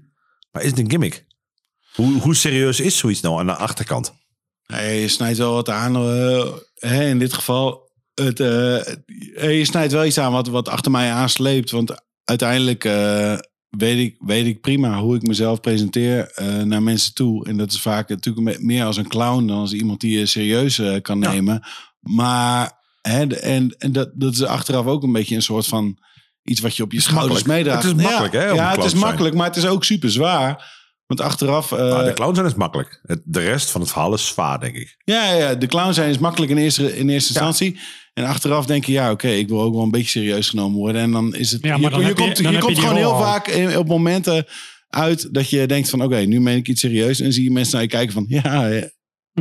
Maar 0.52 0.62
is 0.62 0.70
het 0.70 0.78
een 0.78 0.90
gimmick? 0.90 1.26
Hoe, 1.94 2.20
hoe 2.20 2.34
serieus 2.34 2.80
is 2.80 2.98
zoiets 2.98 3.20
nou 3.20 3.38
aan 3.38 3.46
de 3.46 3.54
achterkant? 3.54 4.12
Nee, 4.70 5.00
je 5.00 5.08
snijdt 5.08 5.38
wel 5.38 5.52
wat 5.52 5.68
aan. 5.68 5.96
eh, 5.96 6.46
hè, 6.74 7.08
in 7.08 7.18
dit 7.18 7.32
geval, 7.32 7.90
het, 8.14 8.40
eh, 8.40 8.76
eh, 9.36 9.58
je 9.58 9.64
snijdt 9.64 9.92
wel 9.92 10.04
iets 10.04 10.18
aan 10.18 10.32
wat, 10.32 10.46
wat 10.48 10.68
achter 10.68 10.90
mij 10.90 11.10
aansleept. 11.12 11.70
Want 11.70 11.94
uiteindelijk 12.24 12.82
weet, 13.68 13.98
ik, 13.98 14.16
weet 14.18 14.46
ik 14.46 14.60
prima 14.60 14.98
hoe 15.00 15.16
ik 15.16 15.22
mezelf 15.26 15.60
presenteer 15.60 16.32
naar 16.64 16.82
mensen 16.82 17.14
toe. 17.14 17.46
En 17.46 17.56
dat 17.56 17.72
is 17.72 17.80
vaak 17.80 18.08
natuurlijk 18.08 18.46
me- 18.46 18.64
meer 18.64 18.84
als 18.84 18.96
een 18.96 19.08
clown 19.08 19.46
dan 19.46 19.58
als 19.58 19.72
iemand 19.72 20.00
die 20.00 20.18
je 20.18 20.26
serieus 20.26 20.80
kan 21.02 21.20
Ja. 21.20 21.30
nemen. 21.32 21.62
Maar 22.00 22.72
hè, 23.02 23.26
en, 23.26 23.70
en 23.78 23.92
dat, 23.92 24.10
dat 24.14 24.32
is 24.32 24.42
achteraf 24.44 24.86
ook 24.86 25.02
een 25.02 25.12
beetje 25.12 25.34
een 25.34 25.42
soort 25.42 25.66
van 25.66 25.98
iets 26.42 26.60
wat 26.60 26.76
je 26.76 26.82
op 26.82 26.92
je 26.92 27.00
schouders 27.00 27.42
meedraagt. 27.42 27.82
Het 27.82 27.96
is 27.96 28.02
makkelijk, 28.02 28.32
ja, 28.32 28.40
hè, 28.40 28.46
Ja, 28.50 28.70
het 28.70 28.84
is 28.84 28.94
makkelijk, 28.94 29.34
maar 29.34 29.46
het 29.46 29.56
is 29.56 29.66
ook 29.66 29.84
super 29.84 30.10
zwaar. 30.10 30.78
Want 31.10 31.20
achteraf... 31.22 31.72
eh, 31.72 31.78
Nou, 31.78 32.04
de 32.04 32.12
clown 32.12 32.34
zijn 32.34 32.46
is 32.46 32.54
makkelijk. 32.54 33.00
Het, 33.02 33.20
de 33.24 33.40
rest 33.40 33.70
van 33.70 33.80
het 33.80 33.90
verhaal 33.90 34.14
is 34.14 34.26
zwaar, 34.26 34.60
denk 34.60 34.74
ik. 34.76 34.96
ja, 35.04 35.32
ja, 35.32 35.54
de 35.54 35.66
clown 35.66 35.92
zijn 35.92 36.10
is 36.10 36.18
makkelijk 36.18 36.50
in 36.52 36.58
eerste, 36.58 36.96
in 36.98 37.08
eerste 37.08 37.32
Ja. 37.32 37.40
instantie. 37.46 37.78
En 38.14 38.24
achteraf 38.24 38.66
denk 38.66 38.84
je, 38.84 38.92
ja, 38.92 39.10
oké, 39.10 39.28
ik 39.28 39.48
wil 39.48 39.60
ook 39.62 39.74
wel 39.74 39.82
een 39.82 39.90
beetje 39.90 40.08
serieus 40.20 40.48
genomen 40.48 40.78
worden. 40.78 41.00
En 41.02 41.10
dan 41.10 41.34
is 41.34 41.50
het. 41.50 41.62
Ja, 41.62 41.74
je, 41.74 41.80
maar 41.80 41.90
dan 41.90 42.00
je 42.00 42.06
je- 42.06 42.14
komt, 42.14 42.38
je 42.38 42.58
komt 42.58 42.78
gewoon 42.78 42.96
heel 42.96 43.12
al. 43.12 43.20
vaak 43.22 43.48
in, 43.48 43.76
op 43.78 43.86
momenten 43.88 44.46
uit 44.88 45.34
dat 45.34 45.50
je 45.50 45.66
denkt 45.66 45.90
van, 45.90 46.02
oké, 46.02 46.16
nu 46.18 46.40
meen 46.40 46.56
ik 46.56 46.68
iets 46.68 46.80
serieus. 46.80 47.20
En 47.20 47.32
zie 47.32 47.44
je 47.44 47.50
mensen 47.50 47.72
naar 47.74 47.82
je 47.82 47.88
kijken 47.88 48.12
van, 48.12 48.24
ja, 48.28 48.66
ja. 48.66 48.90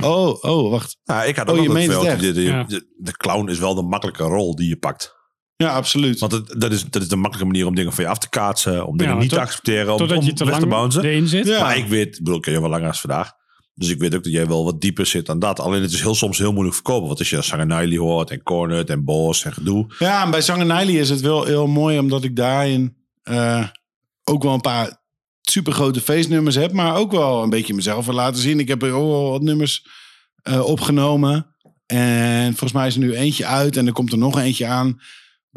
oh, 0.01 0.43
oh, 0.43 0.69
wacht. 0.71 0.97
Ja, 1.03 1.23
ik 1.23 1.35
had 1.35 1.47
Oh, 1.49 1.53
ook 1.55 1.61
je 1.61 1.67
altijd 1.69 1.87
meent 1.87 2.01
wel 2.01 2.11
het 2.11 2.19
de, 2.19 2.31
de, 2.31 2.63
de, 2.67 2.87
de 2.97 3.11
clown 3.17 3.49
is 3.49 3.59
wel 3.59 3.75
de 3.75 3.81
makkelijke 3.81 4.23
rol 4.23 4.55
die 4.55 4.67
je 4.67 4.77
pakt. 4.77 5.17
Ja, 5.63 5.69
absoluut. 5.73 6.19
Want 6.19 6.31
het, 6.31 6.55
dat, 6.57 6.71
is, 6.71 6.85
dat 6.85 7.01
is 7.01 7.07
de 7.07 7.15
makkelijke 7.15 7.51
manier 7.51 7.67
om 7.67 7.75
dingen 7.75 7.93
van 7.93 8.03
je 8.03 8.09
af 8.09 8.17
te 8.17 8.29
kaatsen. 8.29 8.85
Om 8.87 8.97
dingen 8.97 9.13
Ja, 9.13 9.19
niet 9.19 9.29
tot- 9.29 9.37
te 9.37 9.43
accepteren. 9.45 9.91
Om, 9.91 9.97
Totdat 9.97 10.17
om 10.17 10.25
je 10.25 10.33
te 10.33 10.45
weg 10.45 10.53
te 10.53 10.59
lang 10.59 10.71
bouncen. 10.71 11.03
erin 11.03 11.27
zit. 11.27 11.47
Ja. 11.47 11.61
Maar 11.61 11.77
ik 11.77 11.85
weet, 11.87 12.07
ik 12.17 12.17
bedoel, 12.23 12.35
ik 12.35 12.41
ken 12.41 12.53
je 12.53 12.61
wel 12.61 12.69
langer 12.69 12.87
als 12.87 12.99
vandaag. 13.01 13.31
Dus 13.73 13.89
ik 13.89 13.99
weet 13.99 14.15
ook 14.15 14.23
dat 14.23 14.31
jij 14.33 14.47
wel 14.47 14.63
wat 14.63 14.81
dieper 14.81 15.05
zit 15.05 15.25
dan 15.25 15.39
dat. 15.39 15.59
Alleen 15.59 15.81
het 15.81 15.91
is 15.91 16.01
heel 16.01 16.15
soms 16.15 16.37
heel 16.37 16.51
moeilijk 16.51 16.75
verkopen. 16.75 17.07
Want 17.07 17.19
als 17.19 17.29
je 17.29 17.41
Sanger 17.41 17.65
Niley 17.65 17.97
hoort 17.97 18.29
en 18.31 18.43
Cornet 18.43 18.89
en 18.89 19.03
Bos 19.03 19.43
en 19.43 19.53
gedoe. 19.53 19.85
Ja, 19.99 20.23
en 20.23 20.31
bij 20.31 20.41
Zanger 20.41 20.65
Niley 20.65 20.93
is 21.01 21.09
het 21.09 21.21
wel 21.21 21.43
heel 21.45 21.67
mooi, 21.67 21.99
omdat 21.99 22.23
ik 22.23 22.35
daarin 22.35 22.95
eh, 23.23 23.63
ook 24.23 24.43
wel 24.43 24.53
een 24.53 24.61
paar 24.61 25.01
supergrote 25.41 26.01
feestnummers 26.01 26.55
heb, 26.55 26.71
maar 26.71 26.95
ook 26.95 27.11
wel 27.11 27.43
een 27.43 27.49
beetje 27.49 27.73
mezelf 27.73 28.05
wil 28.05 28.15
laten 28.15 28.41
zien. 28.41 28.59
Ik 28.59 28.67
heb 28.67 28.83
er 28.83 28.91
ook 28.91 29.07
wel 29.09 29.29
wat 29.31 29.41
nummers 29.41 29.85
eh, 30.41 30.65
opgenomen. 30.65 31.55
En 31.85 32.47
volgens 32.47 32.71
mij 32.71 32.87
is 32.87 32.93
er 32.93 32.99
nu 33.01 33.15
eentje 33.15 33.45
uit 33.45 33.77
en 33.77 33.87
er 33.87 33.93
komt 33.93 34.11
er 34.11 34.17
nog 34.17 34.39
eentje 34.39 34.65
aan. 34.65 34.99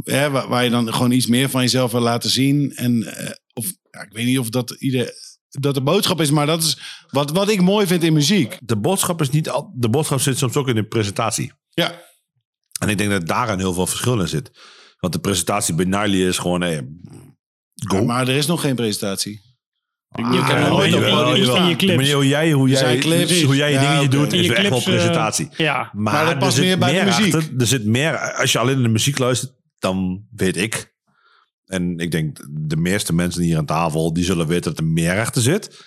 Hè, 0.05 0.31
waar, 0.31 0.49
waar 0.49 0.65
je 0.65 0.71
dan 0.71 0.93
gewoon 0.93 1.11
iets 1.11 1.27
meer 1.27 1.51
van 1.51 1.61
jezelf 1.63 1.93
wil 1.93 2.01
laten 2.01 2.31
zien. 2.31 2.73
En 2.75 3.03
eh, 3.17 3.31
of, 3.53 3.67
ja, 3.91 4.01
ik 4.01 4.13
weet 4.13 4.25
niet 4.25 4.39
of 4.39 4.49
dat, 4.49 4.71
ieder, 4.71 5.13
dat 5.49 5.75
de 5.75 5.83
boodschap 5.83 6.21
is, 6.21 6.31
maar 6.31 6.47
dat 6.47 6.63
is 6.63 6.79
wat, 7.11 7.31
wat 7.31 7.49
ik 7.51 7.61
mooi 7.61 7.87
vind 7.87 8.03
in 8.03 8.13
muziek. 8.13 8.59
De 8.63 8.77
boodschap 8.77 9.21
is 9.21 9.31
niet 9.31 9.49
al, 9.51 9.73
De 9.75 9.89
boodschap 9.89 10.21
zit 10.21 10.39
soms 10.39 10.57
ook 10.57 10.69
in 10.69 10.75
de 10.75 10.85
presentatie. 10.85 11.53
Ja, 11.71 12.01
En 12.81 12.89
ik 12.89 12.99
denk 12.99 13.11
dat 13.11 13.27
daarin 13.27 13.59
heel 13.59 13.73
veel 13.73 13.87
verschil 13.87 14.21
in 14.21 14.29
zit. 14.29 14.51
Want 14.99 15.13
de 15.13 15.21
presentatie 15.21 15.75
bij 15.75 15.85
Niley 15.85 16.29
is 16.29 16.39
gewoon... 16.39 16.61
Hey, 16.61 16.89
go. 17.75 18.05
maar 18.05 18.29
er 18.29 18.37
is 18.37 18.47
nog 18.47 18.61
geen 18.61 18.75
presentatie. 18.75 19.33
Ik 20.15 20.33
Je 20.33 20.39
kan 20.39 20.57
heb 20.57 20.69
nooit 20.69 20.95
op 20.95 21.01
je 21.01 21.77
clips. 21.77 21.87
De 21.87 21.95
manier 21.95 22.15
hoe 22.15 22.29
jij, 22.29 22.53
hoe 22.53 22.69
jij, 22.69 22.99
clips. 22.99 23.43
hoe 23.43 23.57
jij 23.57 23.73
je 23.73 23.79
Ja, 23.81 23.95
dingen 23.95 24.11
doet, 24.11 24.33
In 24.33 24.39
is 24.41 24.47
je 24.47 24.55
echt 24.55 24.69
wel 24.69 24.79
eh, 24.79 24.85
presentatie. 24.85 25.49
Ja, 25.57 25.77
Maar, 25.77 25.93
Maar 25.93 26.25
dat 26.25 26.33
er 26.33 26.39
past 26.39 26.59
meer 26.59 26.79
bij 26.79 26.99
de 26.99 27.05
muziek. 27.05 27.35
achter. 27.35 27.51
Er 27.59 27.67
zit 27.67 27.85
meer, 27.85 28.19
als 28.35 28.53
je 28.53 28.59
alleen 28.59 28.75
naar 28.75 28.83
de 28.83 28.89
muziek 28.89 29.19
luistert, 29.19 29.53
dan 29.83 30.25
weet 30.31 30.57
ik. 30.57 30.95
En 31.67 31.99
ik 31.99 32.11
denk, 32.11 32.39
de 32.51 32.77
meeste 32.77 33.15
mensen 33.15 33.43
hier 33.43 33.57
aan 33.57 33.67
tafel, 33.67 34.13
die 34.13 34.25
zullen 34.25 34.47
weten 34.47 34.71
dat 34.71 34.79
er 34.79 34.85
meer 34.91 35.19
achter 35.21 35.43
zit. 35.43 35.85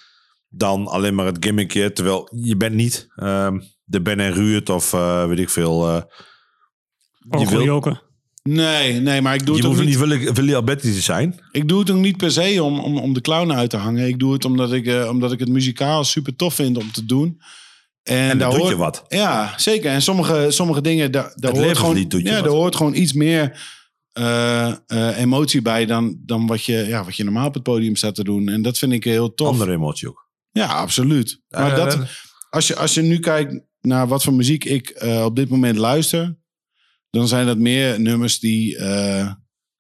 Dan 0.50 0.88
alleen 0.88 1.16
maar 1.16 1.26
het 1.26 1.38
gimmickje. 1.40 1.94
Terwijl 1.94 2.30
je 2.36 2.58
bent 2.58 2.76
niet 2.76 3.08
ehm, 3.16 3.60
de 3.84 4.02
Ben 4.02 4.20
en 4.20 4.34
Ruud 4.34 4.70
of 4.70 4.94
eh, 4.94 5.28
weet 5.28 5.40
ik 5.40 5.50
veel. 5.50 5.88
eh, 5.88 6.02
je 7.20 7.30
wil, 7.30 7.40
Orgeljoken. 7.42 8.02
Nee, 8.44 9.00
nee, 9.00 9.22
maar 9.22 9.34
ik 9.34 9.46
doe 9.46 9.56
je 9.56 9.62
het 9.62 9.70
ook 9.70 9.76
hoeft 9.78 9.88
niet. 10.36 10.46
niet 10.46 10.56
Alberti 10.56 10.94
te 10.94 11.02
zijn. 11.02 11.40
Ik 11.52 11.68
doe 11.68 11.80
het 11.80 11.92
ook 11.92 11.98
niet 11.98 12.18
per 12.18 12.32
se 12.32 12.64
om, 12.64 12.80
om, 12.80 12.98
om 12.98 13.14
de 13.14 13.22
clown 13.22 13.52
uit 13.52 13.70
te 13.70 13.78
hangen. 13.78 14.08
Ik 14.08 14.20
doe 14.20 14.34
het 14.34 14.46
omdat 14.46 14.72
ik, 14.74 14.86
eh, 14.88 15.10
omdat 15.10 15.32
ik 15.32 15.40
het 15.40 15.50
muzikaal 15.50 16.04
super 16.04 16.36
tof 16.36 16.54
vind 16.54 16.78
om 16.78 16.92
te 16.92 17.06
doen. 17.06 17.42
En, 18.04 18.18
En 18.18 18.28
dan 18.28 18.38
daar 18.38 18.50
doe 18.50 18.60
hoort, 18.60 18.72
je 18.72 18.78
wat. 18.78 19.06
Ja, 19.08 19.54
zeker. 19.58 19.92
En 19.92 20.02
sommige, 20.02 20.46
sommige 20.50 20.82
dingen, 20.82 21.12
daar, 21.12 21.34
daar, 21.36 21.52
hoort 21.58 21.78
gewoon, 21.78 22.08
doet 22.08 22.22
je 22.22 22.30
ja, 22.30 22.42
daar 22.42 22.52
hoort 22.52 22.76
gewoon 22.76 22.96
iets 22.96 23.14
meer 23.14 23.74
eh, 24.16 24.68
eh, 24.88 25.20
emotie 25.20 25.62
bij 25.62 25.86
dan, 25.86 26.18
dan 26.26 26.48
wat, 26.48 26.64
je, 26.64 26.86
ja, 26.88 27.04
wat 27.04 27.16
je 27.16 27.24
normaal 27.24 27.48
op 27.48 27.54
het 27.54 27.64
podium 27.64 27.96
staat 27.96 28.16
te 28.16 28.24
doen. 28.24 28.50
En 28.50 28.62
dat 28.62 28.78
vind 28.78 28.92
ik 28.92 29.04
heel 29.04 29.34
tof. 29.34 29.48
Andere 29.48 29.72
emotie 29.72 30.08
ook. 30.08 30.30
Ja, 30.52 30.66
absoluut. 30.68 31.42
Maar 31.50 31.76
dat, 31.76 32.00
als, 32.50 32.68
je, 32.68 32.76
als 32.76 32.94
je 32.94 33.02
nu 33.02 33.20
kijkt 33.20 33.62
naar 33.82 34.08
wat 34.08 34.24
voor 34.24 34.34
muziek 34.34 34.66
ik 34.66 34.90
eh, 34.90 35.24
op 35.26 35.36
dit 35.36 35.50
moment 35.50 35.78
luister, 35.78 36.38
dan 37.10 37.28
zijn 37.28 37.46
dat 37.46 37.58
meer 37.58 38.00
nummers 38.00 38.40
die 38.40 38.80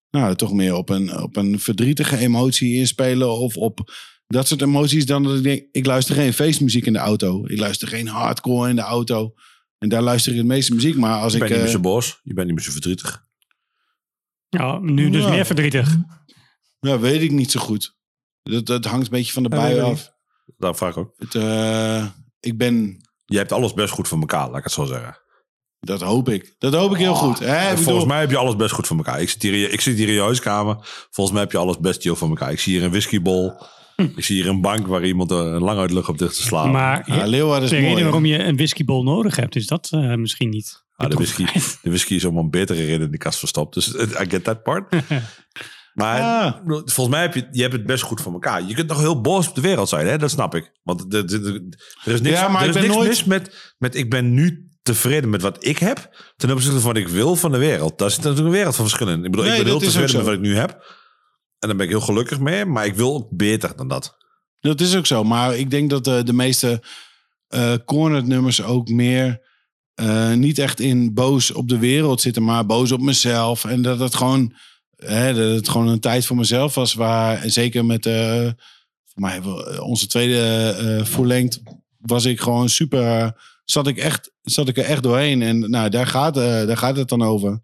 nou, 0.09 0.35
toch 0.35 0.53
meer 0.53 0.75
op 0.75 0.89
een, 0.89 1.17
op 1.21 1.35
een 1.35 1.59
verdrietige 1.59 2.17
emotie 2.17 2.75
inspelen 2.75 3.37
of 3.37 3.57
op 3.57 3.91
dat 4.27 4.47
soort 4.47 4.61
emoties 4.61 5.05
dan 5.05 5.23
dat 5.23 5.35
ik 5.37 5.43
denk, 5.43 5.63
ik 5.71 5.85
luister 5.85 6.15
geen 6.15 6.33
feestmuziek 6.33 6.85
in 6.85 6.93
de 6.93 6.99
auto. 6.99 7.45
Ik 7.47 7.59
luister 7.59 7.87
geen 7.87 8.07
hardcore 8.07 8.69
in 8.69 8.75
de 8.75 8.81
auto. 8.81 9.33
En 9.77 9.89
daar 9.89 10.01
luister 10.01 10.31
ik 10.31 10.37
het 10.37 10.47
meeste 10.47 10.73
muziek. 10.73 10.95
Maar 10.95 11.19
als 11.19 11.33
je 11.33 11.37
ik... 11.37 11.43
bent 11.43 11.53
niet 11.53 11.63
meer 11.63 11.71
zo 11.71 11.79
boos. 11.79 12.19
Je 12.23 12.33
bent 12.33 12.47
niet 12.47 12.55
meer 12.55 12.65
zo 12.65 12.71
verdrietig. 12.71 13.25
Ja, 14.49 14.79
nu 14.79 15.09
dus 15.09 15.23
Ja. 15.23 15.29
meer 15.29 15.45
verdrietig. 15.45 15.95
ja, 16.79 16.99
weet 16.99 17.21
ik 17.21 17.31
niet 17.31 17.51
zo 17.51 17.59
goed. 17.59 17.95
Dat, 18.43 18.65
dat 18.65 18.85
hangt 18.85 19.05
een 19.05 19.11
beetje 19.11 19.33
van 19.33 19.43
de 19.43 19.49
bui 19.49 19.79
af. 19.79 20.11
Dat 20.57 20.77
vraag 20.77 20.89
ik 20.91 20.97
ook. 20.97 21.13
Het, 21.17 21.35
eh, 21.35 22.05
ik 22.39 22.57
ben... 22.57 22.97
Je 23.25 23.37
hebt 23.37 23.51
alles 23.51 23.73
best 23.73 23.93
goed 23.93 24.07
voor 24.07 24.19
elkaar, 24.19 24.47
laat 24.49 24.57
ik 24.57 24.63
het 24.63 24.73
zo 24.73 24.85
zeggen. 24.85 25.17
Dat 25.79 26.01
hoop 26.01 26.29
ik. 26.29 26.55
Dat 26.57 26.73
hoop 26.73 26.91
ik 26.91 26.97
heel 26.97 27.13
goed. 27.15 27.39
Hè? 27.39 27.45
Ik 27.45 27.51
En 27.63 27.69
bedoel- 27.69 27.83
Volgens 27.83 28.05
mij 28.05 28.19
heb 28.19 28.29
je 28.29 28.37
alles 28.37 28.55
best 28.55 28.71
goed 28.73 28.87
voor 28.87 28.97
elkaar. 28.97 29.21
Ik 29.21 29.29
zit 29.29 29.41
hier, 29.41 29.53
in- 29.63 29.73
ik 29.73 29.81
zit 29.81 29.97
hier 29.97 30.07
in 30.07 30.13
je 30.13 30.21
huiskamer. 30.21 30.77
Volgens 31.11 31.31
mij 31.31 31.41
heb 31.41 31.51
je 31.51 31.57
alles 31.57 31.79
best 31.79 32.01
chill 32.01 32.15
voor 32.15 32.29
elkaar. 32.29 32.51
Ik 32.51 32.59
zie 32.59 32.73
hier 32.75 32.83
een 32.83 32.89
whiskybol. 32.91 33.53
Ik 34.15 34.23
zie 34.23 34.35
hier 34.35 34.47
een 34.47 34.61
bank 34.61 34.87
waar 34.87 35.05
iemand 35.05 35.31
er 35.31 35.37
een 35.37 35.61
lang 35.61 35.79
uit 35.79 35.91
lucht 35.91 36.09
op 36.09 36.19
ligt 36.19 36.35
te 36.35 36.41
slaan. 36.41 36.71
Maar 36.71 37.03
Ja, 37.15 37.25
Leeuwarden 37.25 37.63
is 37.63 37.69
de 37.69 37.75
mooi. 37.75 37.87
reden 37.87 38.03
waarom 38.03 38.25
je 38.25 38.43
een 38.43 38.55
whiskybol 38.55 39.03
nodig 39.03 39.35
hebt, 39.35 39.55
is 39.55 39.67
dat 39.67 39.87
eh, 39.91 40.13
misschien 40.15 40.49
niet. 40.49 40.83
Ah, 40.95 41.09
de, 41.09 41.15
whisky, 41.15 41.45
de 41.81 41.89
whisky 41.89 42.13
is 42.13 42.25
om 42.25 42.37
een 42.37 42.49
betere 42.49 42.85
reden 42.85 43.05
in 43.05 43.11
de 43.11 43.17
kast 43.17 43.39
verstopt. 43.39 43.73
Dus 43.73 43.95
eh, 43.95 44.21
I 44.21 44.29
get 44.29 44.43
that 44.43 44.63
part. 44.63 44.93
Maar 45.93 46.21
Ah. 46.21 46.53
volgens 46.65 47.07
mij 47.07 47.21
heb 47.21 47.33
je, 47.33 47.47
je 47.51 47.61
hebt 47.61 47.73
het 47.73 47.85
best 47.85 48.03
goed 48.03 48.21
voor 48.21 48.33
elkaar. 48.33 48.63
Je 48.63 48.73
kunt 48.73 48.87
nog 48.87 48.99
heel 48.99 49.21
boos 49.21 49.47
op 49.49 49.55
de 49.55 49.61
wereld 49.61 49.89
zijn, 49.89 50.07
hè? 50.07 50.17
dat 50.17 50.31
snap 50.31 50.55
ik. 50.55 50.71
Want 50.83 51.13
er, 51.13 51.25
er- 51.25 51.45
er- 51.45 51.61
er 52.05 52.13
is 52.13 52.21
niks, 52.21 52.35
Ja, 52.39 52.47
maar 52.47 52.61
er 52.61 52.69
is 52.69 52.75
niks 52.75 52.87
nooit- 52.95 53.07
mis 53.07 53.23
met, 53.23 53.73
met 53.77 53.95
ik 53.95 54.09
ben 54.09 54.33
nu 54.33 54.69
tevreden 54.81 55.29
met 55.29 55.41
wat 55.41 55.65
ik 55.65 55.77
heb. 55.77 56.23
Ten 56.35 56.51
opzichte 56.51 56.79
van 56.79 56.93
wat 56.93 57.01
ik 57.01 57.07
wil 57.07 57.35
van 57.35 57.51
de 57.51 57.57
wereld. 57.57 57.97
Daar 57.97 58.09
zit 58.09 58.17
natuurlijk 58.19 58.45
een 58.47 58.53
wereld 58.53 58.75
van 58.75 58.85
verschillen. 58.87 59.23
Ik 59.23 59.31
bedoel, 59.31 59.45
Nee, 59.45 59.53
ik 59.57 59.57
ben 59.63 59.67
heel 59.71 59.79
tevreden 59.79 60.15
met 60.15 60.25
wat 60.25 60.33
ik 60.33 60.39
nu 60.39 60.55
heb. 60.55 60.69
En 61.59 61.67
daar 61.67 61.75
ben 61.75 61.85
ik 61.85 61.91
heel 61.91 62.01
gelukkig 62.01 62.39
mee. 62.39 62.65
Maar 62.65 62.85
ik 62.85 62.95
wil 62.95 63.13
ook 63.13 63.27
beter 63.29 63.75
dan 63.75 63.87
dat. 63.87 64.15
Dat 64.59 64.81
is 64.81 64.95
ook 64.95 65.05
zo. 65.05 65.23
Maar 65.23 65.55
ik 65.57 65.69
denk 65.69 65.89
dat 65.89 66.03
de, 66.03 66.23
de 66.23 66.33
meeste 66.33 66.83
eh 67.47 67.73
cornered 67.85 68.27
nummers 68.27 68.63
ook 68.63 68.89
meer 68.89 69.41
eh, 69.95 70.33
niet 70.33 70.59
echt 70.59 70.79
in 70.79 71.13
boos 71.13 71.51
op 71.51 71.69
de 71.69 71.77
wereld 71.77 72.21
zitten, 72.21 72.43
maar 72.43 72.65
boos 72.65 72.91
op 72.91 73.01
mezelf. 73.01 73.65
En 73.65 73.81
dat 73.81 73.99
het 73.99 74.15
gewoon, 74.15 74.53
hè, 74.95 75.33
dat 75.33 75.55
het 75.55 75.69
gewoon 75.69 75.87
een 75.87 75.99
tijd 75.99 76.25
voor 76.25 76.35
mezelf 76.35 76.75
was. 76.75 76.93
Waar, 76.93 77.49
zeker 77.49 77.85
met 77.85 78.05
eh, 78.05 78.49
voor 79.05 79.21
mij, 79.21 79.43
wel, 79.43 79.83
onze 79.83 80.07
tweede 80.07 80.75
eh 80.79 81.05
voorlengd 81.05 81.61
was 81.97 82.25
ik 82.25 82.39
gewoon 82.39 82.69
super. 82.69 83.33
Zat 83.63 83.87
ik, 83.87 83.97
echt, 83.97 84.31
zat 84.41 84.67
ik 84.67 84.77
er 84.77 84.83
echt 84.83 85.03
doorheen. 85.03 85.41
En 85.41 85.69
nou, 85.69 85.89
daar, 85.89 86.07
gaat, 86.07 86.37
eh, 86.37 86.43
daar 86.43 86.77
gaat 86.77 86.97
het 86.97 87.09
dan 87.09 87.23
over. 87.23 87.61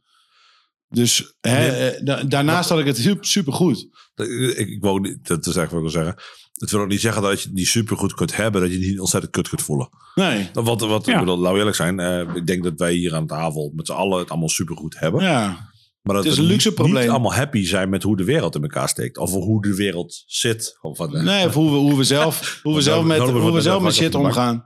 Dus 0.94 1.34
hè, 1.42 1.68
eh, 1.68 2.04
da- 2.06 2.24
daarnaast 2.24 2.70
had 2.70 2.80
ik 2.80 2.86
het 2.86 2.98
super, 2.98 3.26
super 3.26 3.54
goed. 3.54 3.88
Ik, 4.16 4.68
ik 4.70 4.82
wou 4.82 5.00
niet, 5.00 5.28
dat 5.28 5.46
is 5.48 5.56
eigenlijk 5.56 5.72
wat 5.72 5.78
ik 5.78 5.82
wil 5.82 6.04
zeggen. 6.04 6.24
Het 6.60 6.72
wil 6.72 6.80
ook 6.82 6.88
niet 6.88 7.02
zeggen 7.02 7.22
dat 7.22 7.42
je 7.42 7.52
die 7.54 7.66
supergoed 7.68 8.14
kunt 8.14 8.36
hebben, 8.36 8.62
dat 8.62 8.72
je 8.72 8.78
niet 8.78 9.00
ontzettend 9.00 9.32
kut 9.34 9.50
kunt 9.50 9.62
voelen. 9.62 9.90
Nee. 10.16 10.50
Wat, 10.54 10.82
wat 10.82 11.06
Ja. 11.06 11.14
ik 11.14 11.20
bedoel, 11.20 11.38
laten 11.38 11.52
we 11.54 11.58
eerlijk 11.60 11.76
zijn. 11.76 12.00
eh, 12.00 12.36
ik 12.36 12.48
denk 12.48 12.64
dat 12.64 12.74
wij 12.78 12.94
hier 12.94 13.16
aan 13.16 13.28
tafel 13.28 13.72
met 13.76 13.88
z'n 13.88 13.94
allen 13.94 14.20
het 14.20 14.30
allemaal 14.30 14.50
supergoed 14.50 15.00
hebben. 15.00 15.24
Ja. 15.24 15.70
maar 16.02 16.16
dat 16.16 16.24
het 16.24 16.34
is 16.34 16.40
een 16.40 16.46
luxe 16.46 16.68
niet- 16.68 16.78
probleem. 16.78 17.02
niet 17.02 17.12
allemaal 17.12 17.34
happy 17.34 17.66
zijn 17.66 17.90
met 17.90 18.04
hoe 18.04 18.18
de 18.18 18.24
wereld 18.24 18.56
in 18.56 18.62
elkaar 18.62 18.90
steekt. 18.90 19.18
Of 19.18 19.32
hoe 19.32 19.62
de 19.62 19.76
wereld 19.76 20.24
zit. 20.26 20.78
Of 20.82 20.98
wat, 20.98 21.12
Nee, 21.12 21.46
of 21.48 21.54
hoe 21.54 21.72
we, 21.72 21.78
hoe 21.78 21.98
we 21.98 22.04
zelf, 22.04 22.60
hoe 22.64 22.76
we 22.76 22.82
zelf 22.92 23.06
met, 23.06 23.18
hoe 23.20 23.54
we 23.54 23.62
zelf 23.62 23.84
met 23.84 23.96
shit 23.96 24.16
omgaan. 24.16 24.64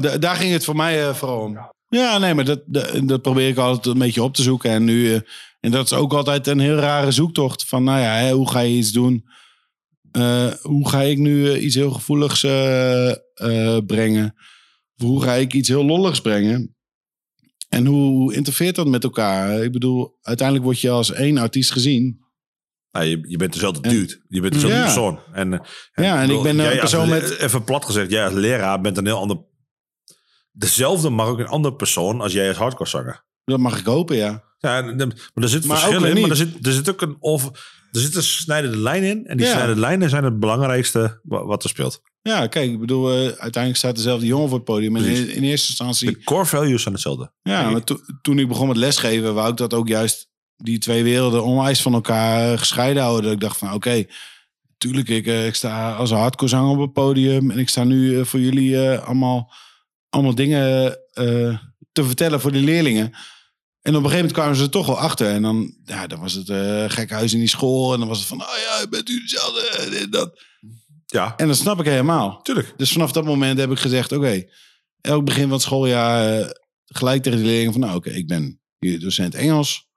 Da- 0.00 0.18
daar 0.18 0.36
ging 0.36 0.52
het 0.52 0.64
voor 0.64 0.76
mij 0.76 1.08
eh, 1.08 1.14
vooral 1.14 1.40
om. 1.40 1.58
Ja, 1.90 2.18
nee, 2.18 2.34
maar 2.34 2.44
dat, 2.44 2.62
dat, 2.66 3.00
dat 3.08 3.22
probeer 3.22 3.48
ik 3.48 3.56
altijd 3.56 3.86
een 3.86 3.98
beetje 3.98 4.22
op 4.22 4.34
te 4.34 4.42
zoeken. 4.42 4.70
En, 4.70 4.84
nu, 4.84 5.14
eh, 5.14 5.20
en 5.60 5.70
dat 5.70 5.84
is 5.84 5.92
ook 5.92 6.12
altijd 6.12 6.46
een 6.46 6.58
heel 6.60 6.76
rare 6.76 7.10
zoektocht. 7.10 7.64
Van 7.66 7.84
nou 7.84 8.00
ja, 8.00 8.14
hè, 8.14 8.32
hoe 8.32 8.50
ga 8.50 8.60
je 8.60 8.76
iets 8.76 8.92
doen? 8.92 9.24
Eh, 10.12 10.52
hoe 10.62 10.88
ga 10.88 11.00
ik 11.02 11.18
nu 11.18 11.50
eh, 11.52 11.62
iets 11.64 11.74
heel 11.74 11.90
gevoeligs 11.90 12.40
brengen? 13.86 14.34
Of 14.96 15.06
hoe 15.06 15.22
ga 15.22 15.34
ik 15.34 15.54
iets 15.54 15.68
heel 15.68 15.84
lolligs 15.84 16.20
brengen? 16.20 16.74
En 17.68 17.86
hoe 17.86 18.34
interfereert 18.34 18.74
dat 18.76 18.86
met 18.86 19.04
elkaar? 19.04 19.62
Ik 19.62 19.72
bedoel, 19.72 20.18
uiteindelijk 20.22 20.66
word 20.66 20.80
je 20.80 20.90
als 20.90 21.12
één 21.12 21.38
artiest 21.38 21.72
gezien. 21.72 22.18
Nou, 22.90 23.06
je, 23.06 23.24
je 23.28 23.36
bent 23.36 23.52
dezelfde 23.52 23.80
En- 23.88 23.90
dude. 23.94 24.24
Je 24.28 24.40
bent 24.40 24.52
dezelfde 24.52 24.78
Ja. 24.78 24.84
persoon. 24.84 25.20
En, 25.32 25.50
Ja, 25.94 26.22
en 26.22 26.30
ik 26.30 26.42
ben 26.42 26.58
een 26.58 26.78
persoon 26.78 27.08
met- 27.08 27.38
Even 27.38 27.64
plat 27.64 27.84
gezegd, 27.84 28.10
jij 28.10 28.24
als 28.24 28.34
leraar 28.34 28.80
bent 28.80 28.96
een 28.96 29.06
heel 29.06 29.18
ander... 29.18 29.48
Dezelfde, 30.52 31.10
maar 31.10 31.26
ook 31.26 31.38
een 31.38 31.46
andere 31.46 31.74
persoon 31.74 32.20
als 32.20 32.32
jij 32.32 32.48
als 32.48 32.56
hardcore 32.56 32.88
zanger. 32.90 33.24
Dat 33.44 33.58
mag 33.58 33.78
ik 33.78 33.84
hopen, 33.86 34.16
ja. 34.16 34.42
Ja, 34.58 34.82
maar 34.82 34.94
er 35.34 35.48
zit 35.48 35.64
Maar 35.64 35.78
verschil 35.78 36.04
in. 36.04 36.20
Maar 36.20 36.30
er 36.30 36.36
zit, 36.36 36.66
er 36.66 36.72
zit 36.72 36.88
ook 36.90 37.00
een... 37.00 37.16
Of, 37.20 37.44
er 37.92 38.00
zit 38.00 38.14
een 38.16 38.22
snijdende 38.22 38.76
lijn 38.78 39.02
in. 39.02 39.26
En 39.26 39.36
die 39.36 39.46
Ja. 39.46 39.52
snijdende 39.52 39.80
lijnen 39.80 40.10
zijn 40.10 40.24
het 40.24 40.38
belangrijkste 40.40 41.20
wa- 41.22 41.44
wat 41.44 41.62
er 41.64 41.68
speelt. 41.70 42.02
Ja, 42.22 42.46
kijk, 42.46 42.70
ik 42.70 42.80
bedoel, 42.80 43.10
eh, 43.10 43.16
uiteindelijk 43.24 43.76
staat 43.76 43.96
dezelfde 43.96 44.26
jongen 44.26 44.48
voor 44.48 44.56
het 44.56 44.66
podium. 44.66 44.96
En 44.96 45.04
in, 45.04 45.42
eerste 45.42 45.68
instantie, 45.68 46.10
De 46.10 46.24
core 46.24 46.46
values 46.46 46.82
zijn 46.82 46.94
hetzelfde. 46.94 47.32
ja, 47.42 47.70
maar 47.70 47.84
to- 47.84 48.00
toen 48.22 48.38
ik 48.38 48.48
begon 48.48 48.68
met 48.68 48.76
lesgeven, 48.76 49.34
wou 49.34 49.50
ik 49.50 49.56
dat 49.56 49.74
ook 49.74 49.88
juist 49.88 50.28
die 50.56 50.78
twee 50.78 51.02
werelden 51.02 51.44
onwijs 51.44 51.82
van 51.82 51.94
elkaar 51.94 52.58
gescheiden 52.58 53.02
houden. 53.02 53.22
Dat 53.24 53.32
ik 53.32 53.40
dacht 53.40 53.56
van, 53.58 53.72
oké, 53.72 54.04
tuurlijk, 54.78 55.08
ik, 55.08 55.26
eh, 55.26 55.46
ik 55.46 55.54
sta 55.54 55.92
als 55.94 56.10
hardcore 56.10 56.50
zanger 56.50 56.70
op 56.76 56.80
het 56.80 56.92
podium. 56.92 57.50
En 57.50 57.58
ik 57.58 57.68
sta 57.68 57.84
nu 57.84 58.18
eh, 58.18 58.24
voor 58.24 58.40
jullie 58.40 58.78
allemaal, 58.98 59.52
allemaal 60.10 60.34
dingen 60.34 60.98
eh, 61.12 61.58
te 61.92 62.04
vertellen 62.04 62.40
voor 62.40 62.52
de 62.52 62.58
leerlingen. 62.58 63.12
En 63.82 63.96
op 63.96 64.02
een 64.04 64.10
gegeven 64.10 64.16
moment 64.16 64.32
kwamen 64.32 64.56
ze 64.56 64.62
er 64.62 64.70
toch 64.70 64.86
wel 64.86 64.98
achter. 64.98 65.30
En 65.30 65.42
dan, 65.42 65.74
ja, 65.84 66.06
dan 66.06 66.20
was 66.20 66.32
het 66.32 66.48
eh 66.48 66.84
gek 66.88 67.10
huis 67.10 67.32
in 67.32 67.38
die 67.38 67.48
school. 67.48 67.92
En 67.92 67.98
dan 67.98 68.08
was 68.08 68.18
het 68.18 68.26
van, 68.26 68.40
oh 68.40 68.56
ja, 68.64 68.86
bent 68.88 69.08
u 69.08 69.20
dezelfde? 69.20 69.68
En 69.78 69.90
dit, 69.90 70.12
dat. 70.12 70.44
Ja, 71.06 71.36
En 71.36 71.46
dat 71.46 71.56
snap 71.56 71.80
ik 71.80 71.86
helemaal. 71.86 72.42
tuurlijk. 72.42 72.74
Dus 72.76 72.92
vanaf 72.92 73.12
dat 73.12 73.24
moment 73.24 73.58
heb 73.58 73.70
ik 73.70 73.78
gezegd, 73.78 74.12
oké, 74.12 74.44
elk 75.00 75.24
begin 75.24 75.42
van 75.42 75.52
het 75.52 75.62
schooljaar 75.62 76.40
eh, 76.40 76.50
gelijk 76.84 77.22
tegen 77.22 77.38
de 77.38 77.44
leerlingen 77.44 77.72
van, 77.72 77.80
nou 77.80 77.96
oké, 77.96 78.10
ik 78.10 78.26
ben 78.26 78.60
jullie 78.78 78.98
docent 78.98 79.34
Engels. 79.34 79.88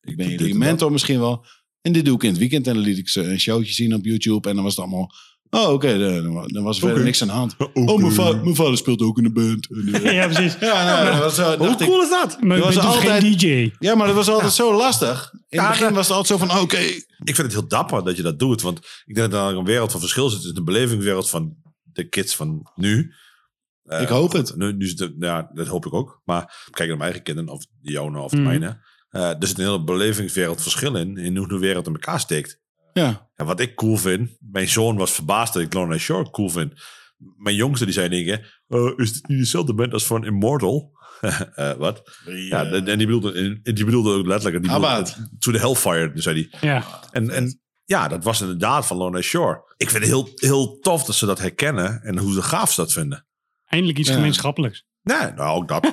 Ik 0.00 0.16
ben 0.16 0.28
jullie 0.28 0.54
mentor 0.54 0.92
misschien 0.92 1.20
wel. 1.20 1.46
En 1.80 1.92
dit 1.92 2.04
doe 2.04 2.14
ik 2.14 2.22
in 2.22 2.28
het 2.28 2.38
weekend. 2.38 2.66
En 2.66 2.74
dan 2.74 2.82
liet 2.82 2.98
ik 2.98 3.08
ze 3.08 3.22
een 3.22 3.40
showtje 3.40 3.72
zien 3.72 3.94
op 3.94 4.04
YouTube. 4.04 4.48
En 4.48 4.54
dan 4.54 4.64
was 4.64 4.76
het 4.76 4.84
allemaal, 4.84 5.12
oh 5.60 5.68
oké, 5.72 5.98
dan, 5.98 6.48
dan 6.52 6.62
was 6.62 6.74
er 6.74 6.80
verder 6.80 6.96
Oké. 6.98 7.04
niks 7.06 7.22
aan 7.22 7.28
de 7.28 7.34
hand. 7.34 7.56
Oh, 7.74 7.98
mijn, 8.00 8.12
va- 8.12 8.32
mijn 8.32 8.54
vader 8.54 8.76
speelt 8.76 9.00
ook 9.02 9.16
in 9.18 9.22
de 9.24 9.32
band. 9.32 9.68
En, 9.70 10.02
eh, 10.04 10.12
ja, 10.18 10.26
precies. 10.28 10.56
ja, 10.60 10.84
nou, 10.84 11.10
dat 11.10 11.18
was 11.22 11.34
zo, 11.34 11.56
Hoe 11.56 11.68
ik, 11.68 11.76
cool 11.76 12.02
is 12.02 12.08
dat? 12.10 12.40
Maar 12.40 12.56
ik 12.56 12.62
was 12.62 12.74
dus 12.74 12.84
altijd- 12.84 13.22
geen 13.22 13.36
DJ. 13.38 13.70
ja, 13.78 13.94
maar 13.94 14.06
dat 14.06 14.16
was 14.16 14.28
altijd 14.28 14.52
zo 14.52 14.76
lastig. 14.76 15.30
In 15.32 15.38
Ja, 15.48 15.60
het 15.62 15.70
begin 15.70 15.86
dat- 15.86 15.94
was 15.96 16.08
het 16.08 16.16
altijd 16.16 16.40
zo 16.40 16.46
van, 16.46 16.58
oké, 16.60 16.76
Ik 16.78 17.34
vind 17.34 17.36
het 17.36 17.52
heel 17.52 17.68
dapper 17.68 18.04
dat 18.04 18.16
je 18.16 18.22
dat 18.22 18.38
doet. 18.38 18.62
Want 18.62 18.78
ik 19.04 19.14
denk 19.14 19.30
dat 19.30 19.50
er 19.52 19.58
een 19.58 19.64
wereld 19.64 19.90
van 19.90 20.00
verschil 20.00 20.28
zit. 20.28 20.36
tussen 20.38 20.54
de 20.54 20.62
belevingswereld 20.62 21.30
van 21.30 21.56
de 21.82 22.08
kids 22.08 22.36
van 22.36 22.70
nu. 22.74 23.12
Eh, 23.82 24.00
Ik 24.00 24.08
hoop 24.08 24.32
het. 24.32 24.56
Nu, 24.56 24.72
nu 24.72 24.88
het- 24.88 25.12
ja, 25.18 25.50
dat 25.54 25.66
hoop 25.66 25.86
ik 25.86 25.94
ook. 25.94 26.20
Maar 26.24 26.40
kijk 26.70 26.88
naar 26.88 26.98
mijn 26.98 27.00
eigen 27.00 27.22
kinderen, 27.22 27.50
of 27.50 27.64
de 27.80 28.00
of 28.02 28.30
de 28.30 28.36
Mhm. 28.36 28.46
mijne. 28.46 28.80
Eh, 29.08 29.28
er 29.28 29.46
zit 29.46 29.58
een 29.58 29.64
hele 29.64 29.84
belevingswereld 29.84 30.62
verschil 30.62 30.96
in. 30.96 31.16
In 31.16 31.36
hoe 31.36 31.48
de 31.48 31.58
wereld 31.58 31.86
in 31.86 31.92
elkaar 31.92 32.20
steekt. 32.20 32.60
Ja. 32.92 33.30
En 33.34 33.46
wat 33.46 33.60
ik 33.60 33.74
cool 33.74 33.96
vind. 33.96 34.30
Mijn 34.40 34.68
zoon 34.68 34.96
was 34.96 35.12
verbaasd 35.12 35.52
dat 35.52 35.62
ik 35.62 35.72
Lorna 35.72 35.98
Shore 35.98 36.30
cool 36.30 36.48
vind. 36.48 36.72
Mijn 37.36 37.56
jongste 37.56 37.84
die 37.84 37.94
zei 37.94 38.08
dingen. 38.08 38.44
"Eh, 38.68 38.92
is 38.96 39.12
dit 39.12 39.28
niet 39.28 39.38
dezelfde 39.38 39.74
band 39.74 39.92
als 39.92 40.06
van 40.06 40.24
Immortal? 40.24 40.90
Eh, 41.54 41.72
wat? 41.72 42.02
Ja, 42.24 42.64
en 42.64 42.84
die 42.98 43.06
bedoelde, 43.06 43.60
en 43.62 43.74
die 43.74 43.84
bedoelde 43.84 44.12
ook 44.12 44.26
letterlijk. 44.26 44.62
Die 44.64 44.72
bedoelde, 44.72 45.28
to 45.38 45.52
the 45.52 45.58
Hellfire, 45.58 46.10
zei 46.14 46.48
hij. 46.50 46.60
Ja. 46.68 46.84
En, 47.10 47.30
en 47.30 47.60
ja, 47.84 48.08
dat 48.08 48.24
was 48.24 48.40
inderdaad 48.40 48.86
van 48.86 48.96
Lorna 48.96 49.20
Shore. 49.20 49.74
Ik 49.76 49.90
vind 49.90 50.02
het 50.02 50.12
heel, 50.12 50.28
heel 50.34 50.78
tof 50.78 51.04
dat 51.04 51.14
ze 51.14 51.26
dat 51.26 51.38
herkennen 51.38 52.02
en 52.02 52.18
hoe 52.18 52.34
de 52.34 52.42
gaaf 52.42 52.72
ze 52.72 52.80
dat 52.80 52.92
vinden. 52.92 53.26
Eindelijk 53.66 53.98
iets 53.98 54.08
Ja. 54.08 54.14
gemeenschappelijks. 54.14 54.84
Nee, 55.02 55.32
nou 55.36 55.56
ook 55.56 55.68
dat. 55.68 55.92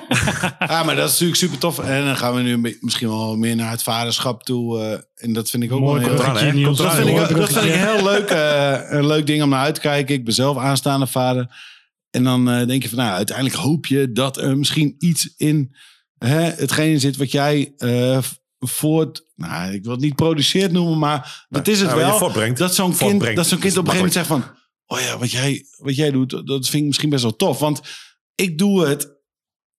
Ja, 0.68 0.82
maar 0.82 0.94
dat 0.96 1.04
is 1.06 1.12
natuurlijk 1.12 1.38
super 1.38 1.58
tof. 1.58 1.78
En 1.78 2.04
dan 2.04 2.16
gaan 2.16 2.34
we 2.34 2.40
nu 2.40 2.78
misschien 2.80 3.08
wel 3.08 3.36
meer 3.36 3.56
naar 3.56 3.70
het 3.70 3.82
vaderschap 3.82 4.42
toe. 4.42 4.80
eh, 4.80 5.24
en 5.24 5.32
dat 5.32 5.50
vind 5.50 5.62
ik 5.62 5.72
ook 5.72 5.80
Mooi 5.80 6.02
heel 6.02 6.12
eraan, 6.14 6.34
Dat 6.34 6.38
vind, 6.42 6.56
ik, 6.56 6.64
Mooi 6.64 6.76
dat 6.76 6.94
vind 6.94 7.08
ik 7.08 7.26
bruggetje. 7.26 7.72
een 7.72 7.78
heel 7.88 8.04
leuk, 8.04 8.28
eh, 8.30 8.78
een 8.98 9.06
leuk 9.06 9.26
ding 9.26 9.42
om 9.42 9.48
naar 9.48 9.64
uit 9.64 9.74
te 9.74 9.80
kijken. 9.80 10.14
Ik 10.14 10.24
ben 10.24 10.34
zelf 10.34 10.56
aanstaande 10.56 11.06
vader. 11.06 11.54
En 12.10 12.24
dan 12.24 12.50
eh, 12.50 12.66
denk 12.66 12.82
je 12.82 12.88
van, 12.88 12.98
nou, 12.98 13.10
uiteindelijk 13.10 13.56
hoop 13.56 13.86
je 13.86 14.12
dat 14.12 14.36
er 14.36 14.58
misschien 14.58 14.94
iets 14.98 15.34
in 15.36 15.76
hè, 16.18 16.40
hetgene 16.40 16.98
zit 16.98 17.16
wat 17.16 17.30
jij 17.30 17.72
eh, 17.76 18.18
voort... 18.58 19.28
Nou, 19.36 19.72
ik 19.72 19.82
wil 19.82 19.92
het 19.92 20.00
niet 20.00 20.14
produceert 20.14 20.72
noemen, 20.72 20.98
maar 20.98 21.46
dat 21.48 21.68
is 21.68 21.80
het 21.80 21.90
je 21.90 21.96
wel. 21.96 22.32
Dat 22.54 22.74
zo'n 22.74 22.86
kind, 22.86 22.98
Voortbrengt. 22.98 23.36
dat 23.36 23.46
zo'n 23.46 23.58
kind 23.58 23.76
op 23.76 23.84
een 23.86 23.90
gegeven 23.90 23.96
moment 23.96 24.12
zegt 24.12 24.26
van... 24.26 24.44
Oh 24.86 25.00
ja, 25.00 25.18
wat 25.18 25.30
jij, 25.30 25.64
wat 25.76 25.96
jij 25.96 26.10
doet, 26.10 26.30
dat 26.30 26.68
vind 26.68 26.74
ik 26.74 26.84
misschien 26.84 27.10
best 27.10 27.22
wel 27.22 27.36
tof. 27.36 27.58
Want 27.58 27.80
ik 28.34 28.58
doe 28.58 28.86
het. 28.86 29.18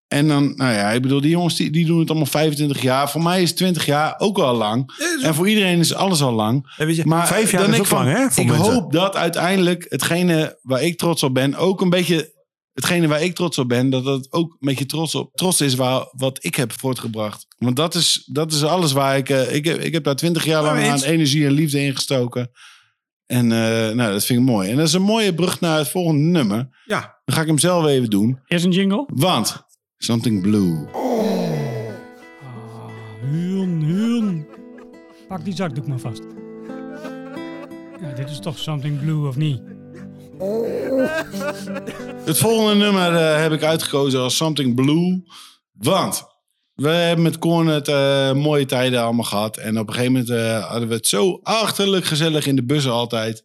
En 0.07 0.27
dan, 0.27 0.55
nou 0.55 0.73
ja, 0.73 0.89
ik 0.91 1.01
bedoel, 1.01 1.21
die 1.21 1.29
jongens 1.29 1.55
die, 1.55 1.71
die 1.71 1.85
doen 1.85 1.99
het 1.99 2.09
allemaal 2.09 2.27
25 2.27 2.81
jaar. 2.81 3.09
Voor 3.09 3.21
mij 3.21 3.41
is 3.41 3.53
20 3.53 3.85
jaar 3.85 4.15
ook 4.17 4.37
al 4.37 4.55
lang. 4.55 4.91
En 5.21 5.35
voor 5.35 5.49
iedereen 5.49 5.79
is 5.79 5.93
alles 5.93 6.21
al 6.21 6.33
lang. 6.33 6.73
Ja, 6.77 6.85
weet 6.85 6.95
je, 6.95 7.05
Maar 7.05 7.27
vijf 7.27 7.51
jaar 7.51 7.61
dan 7.61 7.69
is 7.69 7.75
ook 7.75 7.83
ik 7.83 7.89
van, 7.89 8.05
lang, 8.05 8.17
hè? 8.17 8.29
Voor 8.29 8.43
ik 8.43 8.49
mensen. 8.49 8.73
hoop 8.73 8.91
dat 8.91 9.15
uiteindelijk 9.15 9.85
hetgene 9.89 10.59
waar 10.61 10.83
ik 10.83 10.97
trots 10.97 11.23
op 11.23 11.33
ben, 11.33 11.55
ook 11.55 11.81
een 11.81 11.89
beetje 11.89 12.33
hetgene 12.73 13.07
waar 13.07 13.21
ik 13.21 13.35
trots 13.35 13.57
op 13.57 13.67
ben, 13.67 13.89
dat 13.89 14.03
dat 14.03 14.31
ook 14.31 14.51
een 14.51 14.67
beetje 14.67 14.85
trots 14.85 15.15
op 15.15 15.29
trots 15.33 15.61
is 15.61 15.75
waar 15.75 16.07
wat 16.11 16.43
ik 16.43 16.55
heb 16.55 16.79
voortgebracht. 16.79 17.45
Want 17.57 17.75
dat 17.75 17.95
is, 17.95 18.23
dat 18.31 18.51
is 18.51 18.63
alles 18.63 18.91
waar 18.91 19.17
ik, 19.17 19.29
eh, 19.29 19.55
ik 19.55 19.65
heb, 19.65 19.79
ik 19.79 19.93
heb 19.93 20.03
daar 20.03 20.15
20 20.15 20.45
jaar 20.45 20.63
lang 20.63 20.83
aan 20.83 21.03
energie 21.03 21.45
en 21.45 21.51
liefde 21.51 21.81
in 21.81 21.95
gestoken. 21.95 22.51
En 23.31 23.51
eh, 23.51 23.95
nou, 23.95 24.11
dat 24.11 24.25
vind 24.25 24.39
ik 24.39 24.45
mooi. 24.45 24.69
En 24.69 24.75
dat 24.77 24.87
is 24.87 24.93
een 24.93 25.01
mooie 25.01 25.33
brug 25.33 25.59
naar 25.59 25.77
het 25.77 25.89
volgende 25.89 26.21
nummer. 26.21 26.69
Ja, 26.85 26.99
Dan 27.25 27.35
ga 27.35 27.41
ik 27.41 27.47
hem 27.47 27.57
zelf 27.57 27.85
even 27.85 28.09
doen. 28.09 28.39
Eerst 28.47 28.65
een 28.65 28.71
jingle. 28.71 29.07
Want 29.13 29.65
Something 29.97 30.41
Blue. 30.41 30.85
Huun, 33.31 33.81
huun. 33.83 34.47
Pak 35.27 35.43
die 35.45 35.55
zakdoek 35.55 35.87
maar 35.87 35.99
vast. 35.99 36.21
Ja, 38.01 38.13
dit 38.15 38.29
is 38.29 38.39
toch 38.39 38.57
Something 38.59 38.99
Blue, 38.99 39.27
of 39.27 39.35
niet? 39.35 39.61
Het 42.25 42.37
volgende 42.37 42.75
nummer 42.85 43.15
eh, 43.15 43.41
heb 43.41 43.51
ik 43.51 43.63
uitgekozen 43.63 44.19
als 44.19 44.35
Something 44.35 44.75
Blue. 44.75 45.23
Want 45.71 46.23
we 46.75 46.89
hebben 46.89 47.23
met 47.23 47.37
Korn 47.39 47.67
het 47.67 47.87
eh, 47.87 48.33
mooie 48.33 48.65
tijden 48.65 49.01
allemaal 49.01 49.25
gehad. 49.25 49.57
En 49.57 49.79
op 49.79 49.87
een 49.87 49.93
gegeven 49.93 50.13
moment 50.13 50.31
eh, 50.31 50.69
hadden 50.69 50.87
we 50.87 50.93
het 50.93 51.07
zo 51.07 51.39
achterlijk 51.43 52.05
gezellig 52.05 52.45
in 52.47 52.55
de 52.55 52.63
bussen 52.63 52.91
altijd. 52.91 53.43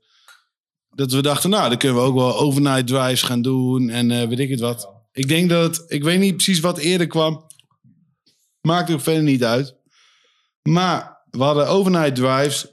Dat 0.91 1.13
we 1.13 1.23
dachten, 1.23 1.51
nou, 1.51 1.69
dan 1.69 1.79
kunnen 1.79 1.99
we 1.99 2.05
ook 2.05 2.15
wel 2.15 2.39
overnight 2.39 2.87
drives 2.87 3.23
gaan 3.23 3.43
doen. 3.43 3.91
En 3.91 4.11
eh, 4.11 4.29
weet 4.29 4.39
ik 4.39 4.51
het 4.51 4.61
wat. 4.61 4.93
Ik 5.13 5.29
denk 5.29 5.51
dat 5.51 5.85
ik 5.87 6.03
weet 6.03 6.19
niet 6.19 6.35
precies 6.35 6.61
wat 6.61 6.79
eerder 6.79 7.07
kwam. 7.07 7.47
Maakt 8.61 8.91
ook 8.91 9.01
verder 9.01 9.23
niet 9.23 9.45
uit. 9.45 9.75
Maar 10.63 11.25
we 11.31 11.43
hadden 11.43 11.69
overnight 11.69 12.15
drives. 12.15 12.67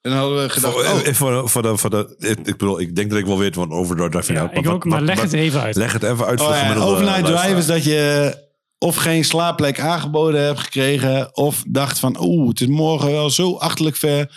En 0.00 0.10
dan 0.12 0.20
hadden 0.20 0.42
we 0.42 0.48
gedacht, 0.48 0.74
voor, 0.74 0.84
oh, 0.84 1.14
voor, 1.14 1.48
voor 1.48 1.62
de, 1.62 1.76
voor 1.76 1.90
de, 1.90 2.14
ik, 2.18 2.44
bedoel, 2.44 2.80
ik 2.80 2.96
denk 2.96 3.10
dat 3.10 3.18
ik 3.18 3.26
wel 3.26 3.38
weet 3.38 3.54
wat 3.54 3.70
Overdrive 3.70 4.10
drive 4.10 4.32
Ja, 4.32 4.38
inhoudt. 4.40 4.66
ik 4.66 4.68
ook, 4.72 4.84
maar 4.84 5.02
leg 5.02 5.20
het 5.20 5.32
even 5.32 5.60
uit. 5.60 5.76
Leg 5.76 5.92
het 5.92 6.02
even 6.02 6.26
uit 6.26 6.40
voor 6.40 6.48
Oh 6.48 6.54
de 6.54 6.58
ja, 6.58 6.62
gemiddelde 6.66 6.92
overnight 6.92 7.24
drive 7.24 7.32
luisteraar. 7.32 7.58
is 7.58 7.66
dat 7.66 7.84
je 7.84 8.45
of 8.78 8.96
geen 8.96 9.24
slaapplek 9.24 9.80
aangeboden 9.80 10.44
hebt 10.44 10.60
gekregen. 10.60 11.36
Of 11.36 11.64
dacht 11.68 11.98
van, 11.98 12.16
oeh, 12.20 12.48
het 12.48 12.60
is 12.60 12.66
morgen 12.66 13.10
wel 13.10 13.30
zo 13.30 13.56
achterlijk 13.56 13.96
ver. 13.96 14.30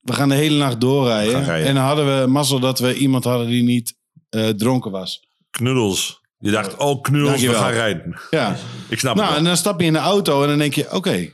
We 0.00 0.12
gaan 0.12 0.28
de 0.28 0.34
hele 0.34 0.58
nacht 0.58 0.80
doorrijden. 0.80 1.44
Gaan. 1.44 1.54
En 1.54 1.74
dan 1.74 1.84
hadden 1.84 2.20
we 2.20 2.26
mazzel 2.26 2.60
dat 2.60 2.78
we 2.78 2.94
iemand 2.94 3.24
hadden 3.24 3.46
die 3.46 3.62
niet 3.62 3.94
eh, 4.28 4.48
dronken 4.48 4.90
was. 4.90 5.28
Knuddels. 5.50 6.20
Je 6.38 6.50
dacht, 6.50 6.76
oh 6.76 7.02
knuddels, 7.02 7.30
Dankjewel. 7.30 7.58
we 7.58 7.64
gaan 7.64 7.72
rijden. 7.72 8.20
Ja, 8.30 8.56
Ik 8.88 8.98
snap 8.98 9.14
nou 9.16 9.28
het 9.28 9.36
en 9.38 9.44
dan 9.44 9.56
stap 9.56 9.80
je 9.80 9.86
in 9.86 9.92
de 9.92 9.98
auto 9.98 10.42
en 10.42 10.48
dan 10.48 10.58
denk 10.58 10.74
je, 10.74 10.92
oké. 10.92 11.32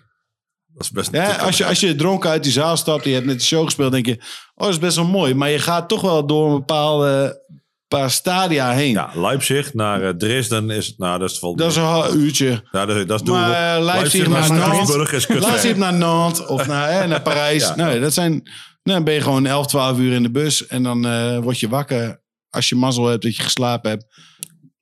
Dat 0.67 0.85
is 0.85 0.91
best 0.91 1.13
Ja, 1.13 1.33
als, 1.37 1.57
je, 1.57 1.67
als 1.67 1.81
je 1.81 1.95
dronken 1.95 2.31
uit 2.31 2.43
die 2.43 2.53
zaal 2.53 2.77
stapt, 2.77 3.05
je 3.05 3.11
hebt 3.11 3.27
net 3.27 3.39
de 3.39 3.45
show 3.45 3.65
gespeeld, 3.65 3.93
denk 3.93 4.07
je, 4.07 4.17
oh, 4.55 4.65
dat 4.65 4.69
is 4.69 4.79
best 4.79 4.97
wel 4.97 5.07
mooi. 5.07 5.35
Maar 5.35 5.51
je 5.51 5.59
gaat 5.59 5.89
toch 5.89 6.01
wel 6.01 6.27
door 6.27 6.47
een 6.47 6.57
bepaalde 6.57 7.43
paar 7.99 8.11
stadia 8.11 8.73
heen. 8.73 8.91
Ja, 8.91 9.11
Leipzig 9.15 9.75
naar 9.75 10.03
eh, 10.03 10.09
Dresden 10.09 10.71
is, 10.71 10.95
nou, 10.97 11.19
dat 11.19 11.31
is 11.31 11.39
vol. 11.39 11.57
Dat 11.57 11.71
is 11.71 11.77
een 11.77 11.83
half 11.83 12.15
uurtje. 12.15 12.63
ja, 12.71 12.87
dat, 12.87 13.09
dat 13.09 13.21
is 13.21 13.27
doable. 13.27 13.49
Maar, 13.49 13.77
eh, 13.77 13.85
Leipzig 13.85 14.29
naar. 14.29 14.45
Straatsburg 14.45 15.13
is 15.13 15.27
kut 15.27 15.77
naar 15.77 15.95
Nantes 15.95 16.47
of 16.47 16.67
naar, 16.67 16.93
hè, 16.93 17.07
naar 17.07 17.23
Parijs. 17.23 17.63
Ja. 17.63 17.75
Nee, 17.75 18.01
dat 18.01 18.13
zijn, 18.13 18.31
nou, 18.33 18.43
dan 18.83 19.05
ben 19.05 19.15
je 19.15 19.21
gewoon 19.21 19.47
11, 19.47 19.67
12 19.67 19.99
uur 19.99 20.13
in 20.13 20.23
de 20.23 20.31
bus. 20.31 20.67
En 20.67 20.83
dan 20.83 21.07
eh, 21.07 21.39
word 21.39 21.61
je 21.61 21.69
wakker 21.69 22.25
als 22.51 22.69
je 22.69 22.75
mazzel 22.75 23.07
hebt 23.07 23.23
dat 23.23 23.37
je 23.37 23.43
geslapen 23.43 23.91
hebt. 23.91 24.05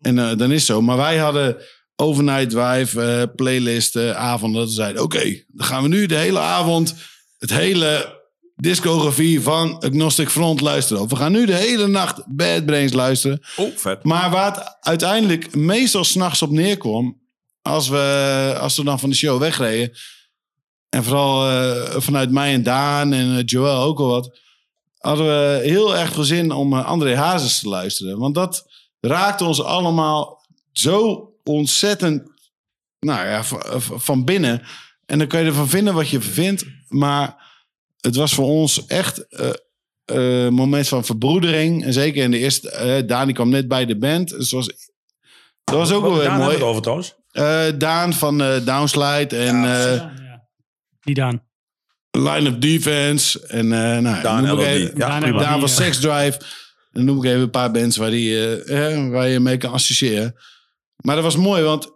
En 0.00 0.18
eh, 0.18 0.36
dan 0.36 0.50
is 0.50 0.56
het 0.56 0.66
zo. 0.66 0.82
Maar 0.82 0.96
wij 0.96 1.16
hadden 1.16 1.56
overnight 1.96 2.50
drive, 2.50 3.02
eh, 3.02 3.22
playlist, 3.36 3.96
eh, 3.96 4.10
avond. 4.10 4.54
Dat 4.54 4.66
we 4.66 4.74
zeiden, 4.74 5.02
oké, 5.02 5.44
dan 5.46 5.66
gaan 5.66 5.82
we 5.82 5.88
nu 5.88 6.06
de 6.06 6.16
hele 6.16 6.38
avond 6.38 6.94
het 7.38 7.50
hele 7.50 8.22
discografie 8.56 9.40
van 9.40 9.78
Agnostic 9.78 10.31
Front 10.31 10.60
luisteren. 10.60 11.09
We 11.09 11.16
gaan 11.16 11.32
nu 11.32 11.47
de 11.47 11.55
hele 11.55 11.86
nacht 11.86 12.22
Bad 12.26 12.66
Brains 12.66 12.93
luisteren. 12.93 13.40
Oh, 13.56 13.76
vet. 13.76 14.05
Maar 14.05 14.31
waar 14.31 14.55
het 14.55 14.76
uiteindelijk 14.81 15.55
meestal 15.55 16.05
s'nachts 16.05 16.43
op 16.43 16.51
neerkwam, 16.51 17.20
als 17.62 17.89
we, 17.89 18.56
als 18.60 18.76
we 18.76 18.85
dan 18.85 18.98
van 18.98 19.10
de 19.10 19.16
show 19.16 19.40
wegreden, 19.40 19.93
en 20.89 21.05
vooral 21.05 21.51
eh, 21.51 22.01
vanuit 22.01 22.31
mij 22.31 22.52
en 22.52 22.62
Daan 22.62 23.12
en 23.12 23.36
eh, 23.36 23.43
Joël 23.44 23.82
ook 23.82 23.98
al 23.98 24.09
wat, 24.09 24.39
hadden 24.98 25.26
we 25.26 25.60
heel 25.62 25.97
erg 25.97 26.12
veel 26.12 26.24
zin 26.24 26.52
om 26.52 26.72
eh, 26.72 26.86
André 26.86 27.16
Hazes 27.16 27.60
te 27.60 27.68
luisteren. 27.68 28.18
Want 28.18 28.35
dat 28.35 28.66
raakte 29.01 29.44
ons 29.44 29.62
allemaal 29.62 30.47
zo 30.72 31.28
ontzettend 31.44 32.32
nou 33.01 33.26
ja, 33.26 33.44
van 33.97 34.24
binnen. 34.24 34.62
En 35.06 35.18
dan 35.18 35.26
kan 35.26 35.40
je 35.40 35.47
ervan 35.47 35.68
vinden 35.68 35.94
wat 35.94 36.09
je 36.09 36.20
vindt, 36.20 36.64
maar 36.89 37.43
het 38.05 38.16
was 38.16 38.35
voor 38.35 38.47
ons 38.47 38.86
echt 38.86 39.26
eh, 39.28 39.51
eh, 40.05 40.52
moment 40.52 40.89
van 40.89 41.05
verbroedering. 41.05 41.85
En 41.85 41.93
zeker 41.93 42.22
in 42.22 42.31
de 42.31 42.39
eerste... 42.39 42.70
eh 42.70 43.06
Daan 43.06 43.26
die 43.26 43.35
kwam 43.35 43.48
net 43.48 43.68
bij 43.68 43.86
de 43.86 43.98
band. 43.98 44.28
Dus 44.28 44.51
was, 44.51 44.66
dat 45.64 45.74
was 45.74 45.93
ook 45.93 46.02
wel 46.02 46.16
weer 46.18 46.32
mooi. 46.32 46.52
het 46.55 46.62
over 46.62 46.82
trouwens. 46.82 47.14
Eh, 47.31 47.66
Daan 47.78 48.12
van 48.12 48.43
eh, 48.43 48.64
Downslide 48.64 49.36
en 49.36 49.55
eh, 49.64 49.94
Ja. 49.97 50.12
Die 51.01 51.14
Daan. 51.14 51.43
Line 52.10 52.48
of 52.51 52.56
Defense. 52.56 53.47
En 53.47 53.72
eh 53.72 53.98
nou, 53.98 54.22
Daan 54.22 54.44
even- 54.59 54.81
Ja, 54.81 55.09
Daan 55.09 55.20
prima. 55.20 55.36
LOD. 55.36 55.43
Daan 55.44 55.60
van 55.60 55.68
ja. 55.68 55.74
Sex 55.74 55.98
Drive. 56.01 56.40
Dan 56.93 57.05
noem 57.05 57.18
ik 57.18 57.24
even 57.24 57.40
een 57.40 57.51
paar 57.51 57.70
bands 57.70 57.97
waar, 57.97 58.10
die, 58.10 58.36
eh, 58.64 58.93
eh, 58.94 59.10
waar 59.10 59.28
je 59.28 59.40
mee 59.40 59.56
kan 59.56 59.72
associëren. 59.72 60.35
Maar 60.97 61.14
dat 61.14 61.24
was 61.24 61.36
mooi, 61.36 61.62
want... 61.62 61.93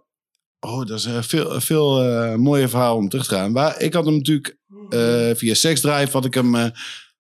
Oh, 0.60 0.86
dat 0.86 0.98
is 0.98 1.04
eh, 1.04 1.22
veel, 1.22 1.60
veel 1.60 2.02
eh, 2.02 2.34
mooie 2.34 2.68
verhaal 2.68 2.96
om 2.96 3.08
terug 3.08 3.26
te 3.26 3.34
gaan. 3.34 3.52
Maar 3.52 3.80
ik 3.80 3.94
had 3.94 4.04
hem 4.04 4.16
natuurlijk 4.16 4.57
eh, 4.90 5.36
via 5.36 5.54
Sex 5.54 5.80
Drive 5.80 6.12
had 6.12 6.24
ik 6.24 6.34
hem 6.34 6.54
eh, 6.54 6.64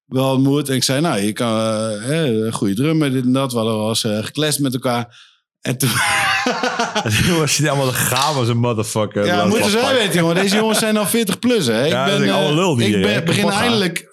wel 0.04 0.32
ontmoet. 0.32 0.68
En 0.68 0.74
ik 0.74 0.82
zei, 0.84 1.00
nou, 1.00 1.20
je 1.20 1.32
kan 1.32 1.58
eh, 1.58 2.04
hè, 2.06 2.46
een 2.46 2.52
goede 2.52 2.74
drummer, 2.74 3.12
dit 3.12 3.24
en 3.24 3.32
dat. 3.32 3.52
We 3.52 3.58
hadden 3.58 3.78
wel 3.78 3.88
eens 3.88 4.00
gekletst 4.00 4.60
met 4.60 4.74
elkaar. 4.74 5.26
En 5.60 5.78
toen... 5.78 5.90
Jongens, 7.26 7.56
die 7.56 7.70
allemaal 7.70 7.92
gaaf 7.92 8.36
als 8.36 8.48
een 8.48 8.58
motherfucker. 8.58 9.26
Ja, 9.26 9.44
moeten 9.44 9.70
zij 9.70 9.94
weten, 9.94 10.18
jongen. 10.18 10.34
Deze 10.34 10.56
jongens 10.56 10.78
zijn 10.78 10.96
al 10.96 11.06
40 11.06 11.38
plus, 11.38 11.66
hè. 11.66 11.84
Ik 11.84 11.90
Ja, 11.92 12.04
ben, 12.04 12.22
eh, 12.28 12.54
lul 12.54 12.76
die 12.76 12.96
ik 12.96 13.02
ben, 13.02 13.24
begin 13.24 13.48
eindelijk 13.48 14.08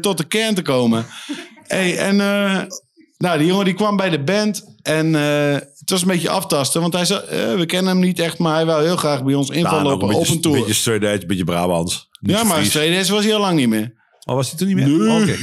tot 0.00 0.18
de 0.18 0.24
kern 0.24 0.54
te 0.54 0.62
komen. 0.62 1.06
hey, 1.66 1.98
en 1.98 2.16
nou, 3.16 3.38
die 3.38 3.46
jongen 3.46 3.64
die 3.64 3.74
kwam 3.74 3.96
bij 3.96 4.10
de 4.10 4.22
band. 4.22 4.64
En 4.82 5.14
het 5.14 5.90
was 5.90 6.02
een 6.02 6.08
beetje 6.08 6.30
aftasten. 6.30 6.80
Want 6.80 6.92
hij 6.92 7.04
zei, 7.04 7.20
we 7.56 7.66
kennen 7.66 7.92
hem 7.92 8.00
niet 8.00 8.18
echt, 8.18 8.38
maar 8.38 8.54
hij 8.54 8.66
wil 8.66 8.78
heel 8.78 8.96
graag 8.96 9.24
bij 9.24 9.34
ons 9.34 9.50
invallen 9.50 9.92
ook 9.92 10.02
op, 10.02 10.08
een 10.08 10.14
op 10.14 10.20
beetje, 10.20 10.34
een 10.34 10.40
tour. 10.40 10.58
beetje 10.58 10.74
straight 10.74 11.06
edge, 11.06 11.20
een 11.22 11.26
beetje 11.26 11.44
Brabants. 11.44 12.09
Ja, 12.20 12.44
maar. 12.44 12.64
Fries 12.64 13.08
was 13.08 13.24
hij 13.24 13.34
al 13.34 13.40
lang 13.40 13.56
niet 13.56 13.68
meer. 13.68 13.98
Oh, 14.24 14.34
was 14.34 14.48
hij 14.48 14.58
toen 14.58 14.66
niet 14.68 14.76
meer? 14.76 14.88
Nee. 14.88 15.22
Oké. 15.22 15.36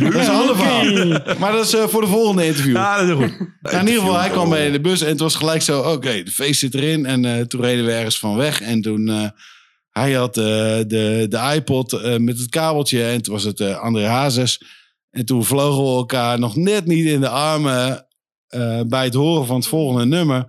Dat 0.10 0.14
is 0.14 0.26
een 0.26 0.34
ander 0.34 0.56
verhaal. 0.56 1.38
Maar 1.38 1.52
dat 1.52 1.64
is 1.64 1.74
eh, 1.74 1.86
voor 1.86 2.00
de 2.00 2.06
volgende 2.06 2.46
interview. 2.46 2.74
Ja, 2.74 3.04
dat 3.04 3.08
is 3.08 3.24
goed. 3.24 3.38
Nou, 3.60 3.76
in 3.76 3.86
ieder 3.86 4.00
geval, 4.00 4.18
hij 4.18 4.30
kwam 4.30 4.48
bij 4.48 4.66
in 4.66 4.72
de 4.72 4.80
bus 4.80 5.00
en 5.00 5.08
het 5.08 5.20
was 5.20 5.34
gelijk 5.34 5.62
zo, 5.62 5.80
oké, 5.80 6.22
de 6.22 6.30
feest 6.30 6.60
zit 6.60 6.74
erin. 6.74 7.06
En 7.06 7.24
eh, 7.24 7.40
toen 7.40 7.60
reden 7.60 7.84
we 7.84 7.92
ergens 7.92 8.18
van 8.18 8.36
weg. 8.36 8.60
En 8.60 8.80
toen, 8.80 9.08
eh, 9.08 9.28
hij 9.90 10.12
had 10.12 10.34
de, 10.34 10.84
de 11.28 11.52
iPod 11.54 12.18
met 12.18 12.38
het 12.38 12.48
kabeltje 12.48 13.04
en 13.04 13.22
toen 13.22 13.34
was 13.34 13.44
het 13.44 13.60
André 13.60 14.06
Hazes. 14.06 14.62
En 15.10 15.24
toen 15.24 15.44
vlogen 15.44 15.84
we 15.84 15.90
elkaar 15.90 16.38
nog 16.38 16.56
net 16.56 16.86
niet 16.86 17.06
in 17.06 17.20
de 17.20 17.28
armen 17.28 18.06
bij 18.86 19.04
het 19.04 19.14
horen 19.14 19.46
van 19.46 19.56
het 19.56 19.66
volgende 19.66 20.04
nummer. 20.04 20.46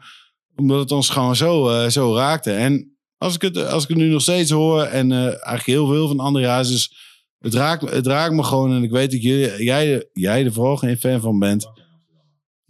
Omdat 0.55 0.79
het 0.79 0.91
ons 0.91 1.09
gewoon 1.09 1.35
zo, 1.35 1.85
zo 1.89 2.15
raakte. 2.15 2.51
En 2.51 2.88
als 3.19 3.35
ik, 3.35 3.41
het, 3.41 3.57
als 3.57 3.83
ik 3.83 3.89
het 3.89 3.97
nu 3.97 4.07
nog 4.09 4.21
steeds 4.21 4.51
hoor 4.51 4.83
en 4.83 5.11
eh, 5.11 5.23
eigenlijk 5.25 5.65
heel 5.65 5.87
veel 5.87 6.07
van 6.07 6.19
André 6.19 6.47
Hazes... 6.47 7.07
Het 7.39 7.53
raakt, 7.53 7.81
me- 7.81 7.89
het 7.89 8.07
raakt 8.07 8.33
me 8.33 8.43
gewoon 8.43 8.73
en 8.73 8.83
ik 8.83 8.91
weet 8.91 9.11
dat 9.11 9.21
jullie, 9.21 9.63
jij, 9.63 10.09
jij 10.13 10.45
er 10.45 10.53
vooral 10.53 10.77
geen 10.77 10.97
fan 10.97 11.21
van 11.21 11.39
bent. 11.39 11.69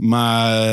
Maar 0.03 0.71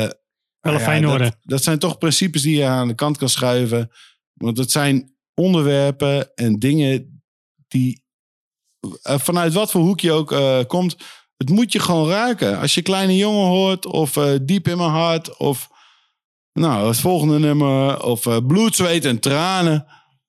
Wel 0.59 0.73
een 0.73 0.79
ja, 0.79 0.79
fijn 0.79 1.01
dat, 1.01 1.11
orde. 1.11 1.33
dat 1.43 1.63
zijn 1.63 1.79
toch 1.79 1.97
principes 1.97 2.41
die 2.41 2.57
je 2.57 2.65
aan 2.65 2.87
de 2.87 2.95
kant 2.95 3.17
kan 3.17 3.29
schuiven. 3.29 3.91
Want 4.33 4.57
het 4.57 4.71
zijn 4.71 5.15
onderwerpen 5.33 6.35
en 6.35 6.59
dingen 6.59 7.21
die 7.67 8.03
eh, 9.01 9.19
vanuit 9.19 9.53
wat 9.53 9.71
voor 9.71 9.81
hoek 9.81 9.99
je 9.99 10.11
ook 10.11 10.31
eh, 10.31 10.59
komt, 10.67 10.95
het 11.37 11.49
moet 11.49 11.71
je 11.71 11.79
gewoon 11.79 12.09
ruiken. 12.09 12.59
Als 12.59 12.73
je 12.75 12.81
kleine 12.81 13.15
jongen 13.15 13.47
hoort, 13.47 13.85
of 13.85 14.17
eh, 14.17 14.33
diep 14.41 14.67
in 14.67 14.77
mijn 14.77 14.89
hart, 14.89 15.37
of 15.37 15.69
nou, 16.59 16.87
het 16.87 16.99
volgende 16.99 17.39
nummer, 17.39 18.03
of 18.03 18.25
eh, 18.25 18.37
bloed, 18.47 18.75
zweet 18.75 19.05
en 19.05 19.19
tranen. 19.19 19.85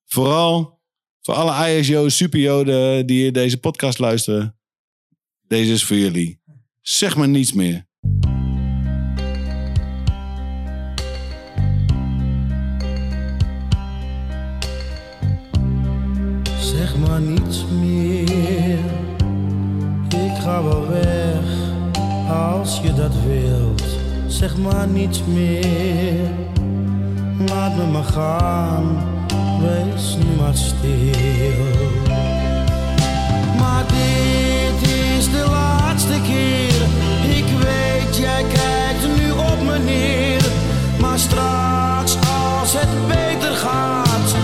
Vooral 0.06 0.80
voor 1.20 1.34
alle 1.34 1.78
ISO 1.78 2.08
superjoden 2.08 3.06
die 3.06 3.32
deze 3.32 3.58
podcast 3.58 3.98
luisteren. 3.98 4.56
Deze 5.46 5.72
is 5.72 5.84
voor 5.84 5.96
jullie. 5.96 6.40
Zeg 6.80 7.16
maar 7.16 7.28
niets 7.28 7.52
meer. 7.52 7.86
Zeg 16.60 16.96
maar 16.96 17.20
niets 17.20 17.64
meer. 17.80 18.78
Ik 20.08 20.36
ga 20.40 20.62
wel 20.62 20.88
weg 20.88 21.44
als 22.28 22.80
je 22.80 22.92
dat 22.94 23.12
wilt. 23.26 23.87
Zeg 24.28 24.56
maar 24.56 24.88
niets 24.88 25.22
meer. 25.26 26.30
Laat 27.48 27.76
me 27.76 27.84
maar 27.92 28.04
gaan. 28.04 28.84
Wees 29.60 30.16
nu 30.16 30.36
maar 30.40 30.54
stil. 30.54 31.64
Maar 33.58 33.84
dit 33.86 34.90
is 34.90 35.30
de 35.30 35.46
laatste 35.50 36.20
keer. 36.26 36.82
Ik 37.36 37.44
weet, 37.44 38.16
jij 38.16 38.42
kijkt 38.42 39.16
nu 39.16 39.30
op 39.30 39.62
me 39.64 39.78
neer. 39.78 40.42
Maar 41.00 41.18
straks, 41.18 42.16
als 42.16 42.72
het 42.72 43.06
beter 43.08 43.54
gaat, 43.54 44.34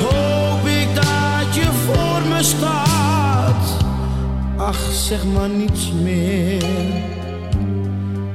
hoop 0.00 0.66
ik 0.66 0.94
dat 0.94 1.54
je 1.54 1.70
voor 1.84 2.28
me 2.28 2.42
staat. 2.42 3.84
Ach, 4.56 4.92
zeg 4.92 5.24
maar 5.24 5.48
niets 5.48 5.92
meer. 6.02 7.11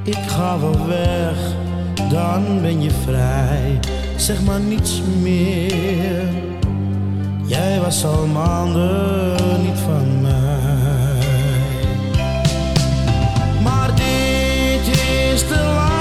Ik 0.08 0.24
ga 0.26 0.60
wel 0.60 0.86
weg, 0.86 1.36
dan 2.10 2.60
ben 2.62 2.82
je 2.82 2.90
vrij. 2.90 3.78
Zeg 4.16 4.42
maar 4.42 4.60
niets 4.60 5.02
meer. 5.20 6.28
Jij 7.46 7.80
was 7.80 8.04
al 8.04 8.26
maanden 8.26 9.62
niet 9.62 9.78
van 9.78 10.22
mij. 10.22 10.32
Maar 13.62 13.90
dit 13.94 14.96
is 14.96 15.48
de 15.48 15.72
laatste 15.74 15.97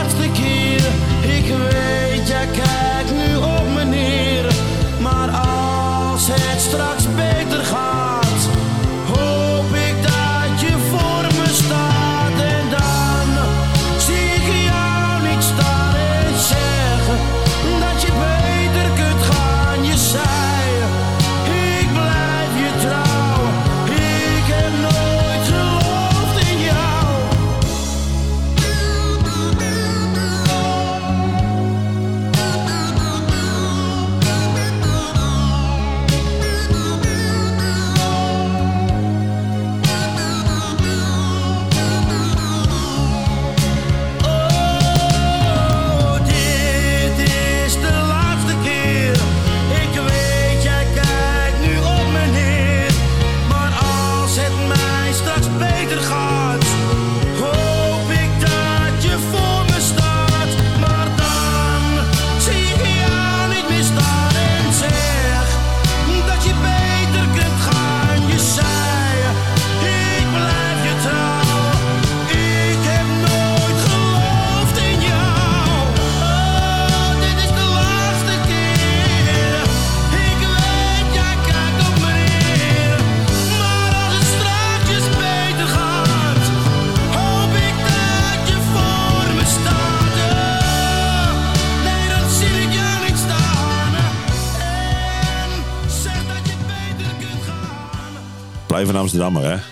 Blijf 98.77 98.91
een 98.91 99.01
Amsterdammer, 99.01 99.43
hè? 99.43 99.57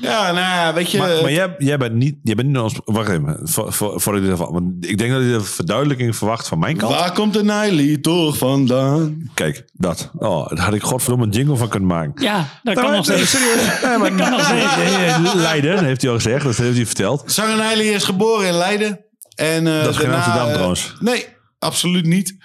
Ja, 0.00 0.32
nou 0.32 0.36
ja, 0.38 0.74
weet 0.74 0.90
je... 0.90 0.98
Maar, 0.98 1.22
maar 1.22 1.32
jij, 1.32 1.54
jij 1.58 1.78
bent 1.78 1.94
niet... 1.94 2.16
Jij 2.22 2.34
bent 2.34 2.48
niet 2.48 2.58
ons, 2.58 2.74
wacht 2.84 3.08
even. 3.08 3.40
Voor, 3.42 3.72
voor, 3.72 4.00
voor 4.00 4.16
ik 4.16 4.22
dit 4.22 4.38
want 4.38 4.86
ik 4.86 4.98
denk 4.98 5.12
dat 5.12 5.20
je 5.20 5.26
een 5.26 5.44
verduidelijking 5.44 6.16
verwacht 6.16 6.48
van 6.48 6.58
mijn 6.58 6.76
kant. 6.76 6.94
Waar 6.94 7.12
komt 7.12 7.32
de 7.32 7.44
Niley 7.44 7.96
toch 7.96 8.38
vandaan? 8.38 9.30
Kijk, 9.34 9.64
dat. 9.72 10.10
Oh, 10.16 10.48
daar 10.48 10.64
had 10.64 10.74
ik 10.74 10.82
godverdomme 10.82 11.24
een 11.24 11.30
jingle 11.30 11.56
van 11.56 11.68
kunnen 11.68 11.88
maken. 11.88 12.22
Ja, 12.22 12.48
dat 12.62 12.74
kan 12.74 12.92
nog 12.92 13.04
steeds. 13.04 13.30
serieus. 13.30 13.80
Nee, 13.82 13.98
maar, 13.98 14.12
kan 14.12 14.30
nog 14.30 14.44
steeds. 14.44 15.34
Leiden, 15.34 15.84
heeft 15.84 16.02
hij 16.02 16.10
al 16.10 16.16
gezegd. 16.16 16.44
Dat 16.44 16.56
heeft 16.56 16.76
hij 16.76 16.86
verteld. 16.86 17.22
Zanger 17.26 17.56
Niley 17.56 17.86
is 17.86 18.04
geboren 18.04 18.46
in 18.46 18.54
Leiden. 18.54 19.04
En, 19.34 19.66
eh, 19.66 19.82
Dat 19.82 19.90
is 19.90 19.96
geen 19.96 20.12
Amsterdam 20.12 20.46
eh, 20.46 20.52
trouwens. 20.52 20.94
Nee, 21.00 21.26
absoluut 21.58 22.06
niet. 22.06 22.36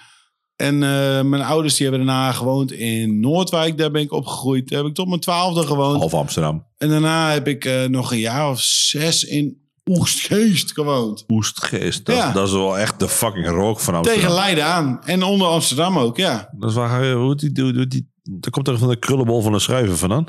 En 0.59 0.83
eh, 0.83 1.21
mijn 1.21 1.41
ouders 1.41 1.75
die 1.75 1.87
hebben 1.87 2.05
daarna 2.05 2.31
gewoond 2.31 2.71
in 2.71 3.19
Noordwijk. 3.19 3.77
Daar 3.77 3.91
ben 3.91 4.01
ik 4.01 4.11
opgegroeid. 4.11 4.69
Daar 4.69 4.79
heb 4.79 4.87
ik 4.87 4.93
tot 4.95 5.07
mijn 5.07 5.19
twaalfde 5.19 5.67
gewoond. 5.67 5.99
Half 5.99 6.13
Amsterdam. 6.13 6.65
En 6.77 6.89
daarna 6.89 7.31
heb 7.31 7.47
ik 7.47 7.65
eh, 7.65 7.83
nog 7.85 8.11
een 8.11 8.19
jaar 8.19 8.49
of 8.49 8.61
zes 8.61 9.23
in 9.23 9.57
Oegstgeest 9.89 10.71
gewoond. 10.71 11.23
Oestgeest. 11.27 12.05
Dat, 12.05 12.15
Ja. 12.15 12.31
dat 12.31 12.47
is 12.47 12.53
wel 12.53 12.77
echt 12.77 12.99
de 12.99 13.09
fucking 13.09 13.47
rook 13.47 13.79
van 13.79 13.93
Amsterdam. 13.95 14.21
Tegen 14.23 14.35
Leiden 14.35 14.65
aan. 14.65 14.99
En 15.05 15.23
onder 15.23 15.47
Amsterdam 15.47 15.97
ook, 15.99 16.17
ja. 16.17 16.49
Dat 16.57 16.69
is 16.69 16.75
waar, 16.75 17.11
hoe 17.11 17.35
die, 17.35 17.63
hoe 17.63 17.87
die, 17.87 18.09
daar 18.23 18.51
komt 18.51 18.67
er 18.67 18.77
van 18.77 18.89
de 18.89 18.99
krullenbol 18.99 19.41
van 19.41 19.51
de 19.51 19.59
schrijver 19.59 19.97
vandaan. 19.97 20.25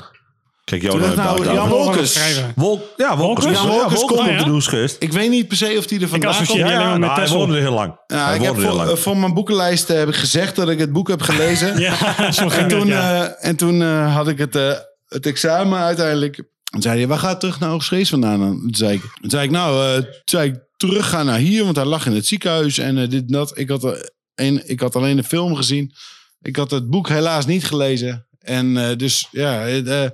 Kijk, 0.71 0.83
jou 0.83 0.99
Terug 0.99 1.15
nou 1.15 1.27
naar 1.27 1.35
buiten 1.35 1.53
Jan. 1.53 1.69
Wolkers. 1.69 2.19
Wolk, 2.55 2.81
ja, 2.97 3.17
Wolkers. 3.17 3.45
Wolkers? 3.45 3.45
Ja, 3.45 3.51
Jan 3.67 3.77
Wolkers 3.79 3.99
komt- 4.01 4.19
op 4.19 4.25
ja. 4.25 4.43
de 4.43 4.51
Oestgeest. 4.51 4.95
Ik 4.99 5.11
weet 5.11 5.29
niet 5.29 5.47
per 5.47 5.57
se 5.57 5.75
of 5.77 5.85
die 5.85 6.01
er 6.01 6.07
vandaan 6.07 6.45
komt. 6.45 6.59
met 6.59 6.99
nou, 6.99 7.05
hij 7.19 7.27
woonde 7.27 7.55
er 7.55 7.61
heel 7.61 7.73
lang. 7.73 7.95
Ja, 8.07 8.25
hij 8.25 8.35
ik 8.35 8.41
heb 8.41 8.49
woonde 8.53 8.61
heel 8.67 8.75
voor, 8.75 8.85
lang. 8.85 8.97
eh, 8.97 9.03
voor 9.03 9.17
mijn 9.17 9.33
boekenlijst 9.33 9.89
eh, 9.89 9.97
heb 9.97 10.07
ik 10.07 10.15
gezegd 10.15 10.55
dat 10.55 10.69
ik 10.69 10.79
het 10.79 10.91
boek 10.91 11.07
heb 11.07 11.21
gelezen. 11.21 11.79
Ja, 11.79 12.31
zo 12.31 12.47
En 12.49 12.67
toen, 12.67 12.79
het, 12.79 12.87
ja. 12.87 13.23
eh, 13.23 13.49
en 13.49 13.55
toen 13.55 13.81
eh, 13.81 14.15
had 14.15 14.27
ik 14.27 14.37
het, 14.37 14.55
eh, 14.55 14.71
het 15.07 15.25
examen 15.25 15.79
uiteindelijk. 15.79 16.43
En 16.73 16.81
zei 16.81 16.97
hij, 16.97 17.07
waar 17.07 17.17
gaat 17.19 17.39
terug 17.39 17.59
naar 17.59 17.71
Oogstrees 17.71 18.09
vandaan? 18.09 18.39
dan? 18.39 18.59
Toen 18.61 18.75
zei 18.75 18.93
ik, 18.93 19.01
toen 19.21 19.29
zei 19.29 19.43
ik 19.43 19.51
nou, 19.51 19.85
eh, 19.87 19.95
toen 19.95 20.05
zei 20.25 20.49
ik, 20.49 20.55
teruggaan 20.77 21.25
naar 21.25 21.37
hier, 21.37 21.63
want 21.63 21.75
hij 21.75 21.85
lag 21.85 22.05
in 22.05 22.15
het 22.15 22.25
ziekenhuis 22.25 22.77
en 22.77 22.97
eh, 22.97 23.09
dit 23.09 23.21
en 23.21 23.31
dat. 23.31 23.57
Ik 23.57 23.69
had, 23.69 23.83
er 23.83 24.11
een, 24.35 24.61
ik 24.69 24.79
had 24.79 24.95
alleen 24.95 25.15
de 25.15 25.23
film 25.23 25.55
gezien. 25.55 25.93
Ik 26.41 26.55
had 26.55 26.71
het 26.71 26.89
boek 26.89 27.09
helaas 27.09 27.45
niet 27.45 27.65
gelezen. 27.65 28.25
En 28.39 28.77
eh, 28.89 28.97
dus 28.97 29.27
ja, 29.31 29.65
eh, 29.65 30.03
eh, 30.03 30.09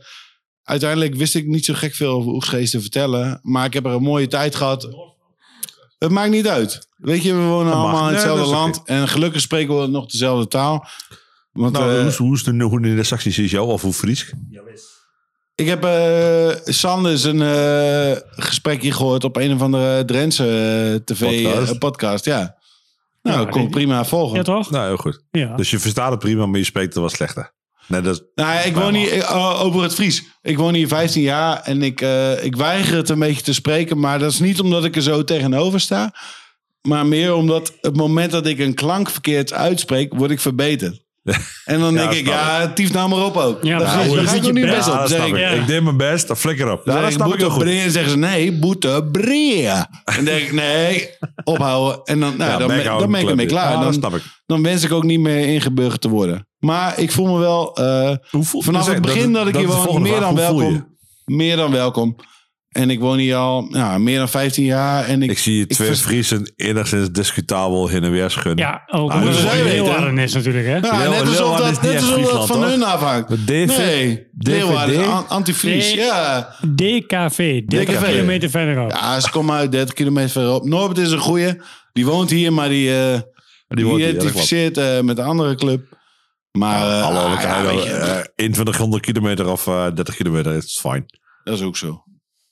uiteindelijk 0.67 1.15
wist 1.15 1.35
ik 1.35 1.47
niet 1.47 1.65
zo 1.65 1.73
gek 1.73 1.93
veel 1.95 2.11
over 2.11 2.31
Oegstgeest 2.31 2.71
te 2.71 2.81
vertellen. 2.81 3.39
Maar 3.43 3.65
ik 3.65 3.73
heb 3.73 3.85
er 3.85 3.91
een 3.91 4.01
mooie 4.01 4.27
tijd 4.27 4.55
gehad. 4.55 4.87
Het 5.97 6.11
maakt 6.11 6.29
niet 6.31 6.47
uit. 6.47 6.87
Weet 6.97 7.23
je, 7.23 7.33
we 7.33 7.41
wonen 7.41 7.73
allemaal 7.73 8.07
in 8.07 8.13
hetzelfde 8.13 8.45
land. 8.45 8.81
En 8.85 9.07
gelukkig 9.07 9.41
spreken 9.41 9.81
we 9.81 9.87
nog 9.87 10.05
dezelfde 10.05 10.47
taal. 10.47 10.87
Want, 11.51 11.73
Nou, 11.73 11.91
eh, 11.93 11.97
hoe, 11.99 12.07
is- 12.07 12.15
hoe 12.17 12.35
is 12.35 12.43
de, 12.43 12.63
hoe 12.63 12.85
in 12.85 12.95
de 12.95 13.03
Saxies 13.03 13.37
is 13.37 13.51
jou 13.51 13.67
of 13.67 13.81
hoe 13.81 13.93
Fries? 13.93 14.33
ik 15.55 15.67
heb 15.67 15.83
eh 15.83 16.49
Sanders 16.63 17.23
een 17.23 17.41
eh, 17.41 18.17
gesprekje 18.29 18.91
gehoord 18.91 19.23
op 19.23 19.35
een 19.35 19.53
of 19.53 19.61
andere 19.61 20.05
Drentse 20.05 20.43
eh, 21.07 21.15
tv 21.15 21.77
Podcast. 21.79 22.25
ja. 22.25 22.55
Nou, 23.21 23.39
Ja, 23.39 23.45
kon 23.45 23.61
ik 23.61 23.69
prima 23.71 24.05
volgen. 24.05 24.37
Ja, 24.37 24.43
toch? 24.43 24.69
Nou, 24.71 24.85
heel 24.87 24.97
goed. 24.97 25.23
Ja. 25.31 25.55
Dus 25.55 25.69
je 25.69 25.79
verstaat 25.79 26.11
het 26.11 26.19
prima, 26.19 26.45
maar 26.45 26.59
je 26.59 26.65
spreekt 26.65 26.87
het 26.93 26.97
wel 26.97 27.09
slechter. 27.09 27.53
Nee, 27.87 28.01
dat 28.01 28.23
Nou, 28.35 28.67
ik 28.67 28.75
woon 28.75 28.93
hier 28.93 29.19
eh, 29.19 29.63
over 29.63 29.81
het 29.81 29.93
Fries. 29.93 30.23
Ik 30.41 30.57
woon 30.57 30.73
hier 30.73 30.87
15 30.87 31.21
jaar 31.21 31.61
en 31.61 31.81
ik, 31.81 32.01
eh, 32.01 32.43
ik 32.43 32.55
weiger 32.55 32.95
het 32.95 33.09
een 33.09 33.19
beetje 33.19 33.41
te 33.41 33.53
spreken. 33.53 33.99
Maar 33.99 34.19
dat 34.19 34.31
is 34.31 34.39
niet 34.39 34.59
omdat 34.59 34.85
ik 34.85 34.95
er 34.95 35.01
zo 35.01 35.23
tegenover 35.23 35.79
sta. 35.79 36.13
Maar 36.81 37.05
meer 37.05 37.33
omdat 37.33 37.73
het 37.81 37.95
moment 37.95 38.31
dat 38.31 38.47
ik 38.47 38.59
een 38.59 38.73
klank 38.73 39.09
verkeerd 39.09 39.53
uitspreek, 39.53 40.13
word 40.13 40.31
ik 40.31 40.39
verbeterd. 40.39 41.05
En 41.65 41.79
dan 41.79 41.93
Ja, 41.93 41.99
denk 41.99 42.11
ik, 42.13 42.27
ja, 42.27 42.67
tief 42.73 42.93
nou 42.93 43.09
maar 43.09 43.23
op 43.25 43.37
ook. 43.37 43.63
Ja, 43.63 43.77
precies. 43.77 44.33
ik- 44.33 44.33
Je 44.33 44.41
daar 44.41 44.53
niet 44.53 44.65
best. 44.65 44.87
op. 44.87 44.93
dat 44.93 44.99
Dan 44.99 45.07
zeg 45.07 45.25
ik. 45.25 45.33
ik, 45.33 45.39
Ja. 45.39 45.49
Ik 45.49 45.67
deed 45.67 45.83
mijn 45.83 45.97
best, 45.97 46.27
dan 46.27 46.37
flikker 46.37 46.71
op. 46.71 46.81
Ja, 46.85 46.93
dan 46.93 47.01
dat 47.01 47.11
snap 47.11 47.33
ik 47.33 47.43
goed. 47.43 47.63
Breer. 47.63 47.89
zeggen 47.89 48.11
ze, 48.11 48.17
nee, 48.17 48.51
Boete 48.59 49.07
Breer. 49.11 49.71
En 50.03 50.15
dan 50.15 50.25
denk 50.25 50.41
ik, 50.41 50.51
nee, 50.53 51.09
ophouden. 51.43 52.01
En 52.03 52.19
dan, 52.19 52.37
nou, 52.37 52.51
Ja, 52.51 52.57
dan, 52.57 52.69
houden, 52.71 52.99
dan 52.99 53.11
ben 53.11 53.21
ik 53.21 53.29
ermee 53.29 53.45
klaar. 53.45 53.67
Ja, 53.69 53.73
dat 53.73 53.83
dan, 53.83 53.93
snap 53.93 54.15
ik. 54.15 54.21
dan 54.45 54.63
wens 54.63 54.83
ik 54.83 54.91
ook 54.91 55.03
niet 55.03 55.19
meer 55.19 55.47
ingeburgerd 55.47 56.01
te 56.01 56.09
worden. 56.09 56.47
Maar 56.59 56.99
ik 56.99 57.11
voel 57.11 57.25
me 57.33 57.39
wel... 57.39 57.75
eh, 57.75 58.15
Hoe 58.29 58.43
voel- 58.43 58.61
Vanaf 58.61 58.85
dus 58.85 58.93
het 58.93 59.03
begin 59.03 59.33
dat, 59.33 59.47
ik 59.47 59.55
hier 59.55 59.67
woon, 59.67 60.01
meer 60.01 60.19
dan 60.19 60.37
Hoe 60.37 60.45
voel 60.47 60.59
je? 60.61 60.65
welkom. 60.71 60.95
Meer 61.25 61.55
dan 61.55 61.71
welkom. 61.71 62.15
En 62.67 62.89
ik 62.89 62.99
woon 62.99 63.17
hier 63.17 63.35
al 63.35 63.67
ja, 63.71 63.97
meer 63.97 64.17
dan 64.17 64.29
15 64.29 64.63
jaar. 64.65 65.05
En 65.05 65.21
ik, 65.23 65.29
Ik 65.31 65.37
zie 65.37 65.55
je 65.55 65.61
ik 65.61 65.69
twee 65.73 65.87
vers- 65.87 66.01
Friesen 66.01 66.53
enigszins 66.55 67.11
discutabel 67.11 67.87
heen 67.87 68.03
en 68.03 68.11
weer 68.11 68.29
schudden. 68.29 68.65
Ja, 68.65 68.83
ook 68.87 69.11
Ah, 69.11 69.17
omdat 69.17 69.33
dus 69.33 69.43
het. 69.51 69.63
Leeuwarden 69.63 70.17
is 70.17 70.33
natuurlijk, 70.33 70.65
hè? 70.65 70.75
ja, 70.75 70.79
Leeuwarden- 70.79 71.09
net 71.11 71.27
alsof 71.39 71.57
dat, 71.57 71.81
net 71.81 71.95
alsof 71.95 72.31
dat 72.31 72.47
van 72.47 72.61
toch? 72.61 72.69
hun 72.69 72.83
afhangt. 72.83 73.29
DV 73.47 73.77
Nee, 73.77 74.27
Leeuwarden, 74.37 75.27
antifries. 75.29 75.93
Ja. 75.93 76.55
DKV, 76.75 77.61
30 77.65 77.95
DKV. 77.99 78.05
kilometer 78.11 78.49
verderop. 78.49 78.91
ja, 78.91 79.19
ze 79.19 79.29
komen 79.31 79.55
uit 79.55 79.71
30 79.71 79.93
kilometer 79.93 80.29
verderop. 80.29 80.65
Norbert 80.65 80.97
is 80.99 81.11
een 81.11 81.17
goeie. 81.19 81.61
Die 81.93 82.05
woont 82.05 82.29
hier, 82.29 82.53
maar 82.53 82.69
die, 82.69 82.95
eh 82.95 83.19
Die 83.67 83.97
identificeert 83.97 84.77
eh, 84.77 84.99
met 85.01 85.17
een 85.17 85.25
andere 85.25 85.55
club. 85.55 85.95
Maar 86.51 86.81
eh, 86.97 87.01
Hallo, 87.03 87.19
ah, 87.19 87.31
ja, 87.31 87.37
krijgen 87.37 87.75
weet 87.75 87.83
je, 87.83 87.89
eh, 87.89 88.19
2100 88.35 89.01
kilometer 89.05 89.47
of 89.51 89.67
eh 89.67 89.85
30 89.93 90.15
kilometer, 90.15 90.53
is 90.55 90.79
fijn. 90.81 91.05
dat 91.43 91.53
is 91.55 91.61
ook 91.61 91.77
zo. 91.77 92.03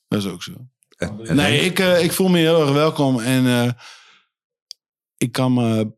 Dat 0.07 0.23
is 0.23 0.29
ook 0.29 0.43
zo. 0.43 0.51
En- 0.97 1.19
en 1.27 1.35
Nee, 1.35 1.59
ik, 1.59 1.79
eh, 1.79 2.03
ik 2.03 2.11
voel 2.11 2.27
me 2.29 2.37
heel 2.37 2.61
erg 2.61 2.71
welkom. 2.71 3.19
En 3.19 3.45
eh, 3.45 3.71
ik 5.17 5.31
kan 5.31 5.53
me 5.53 5.93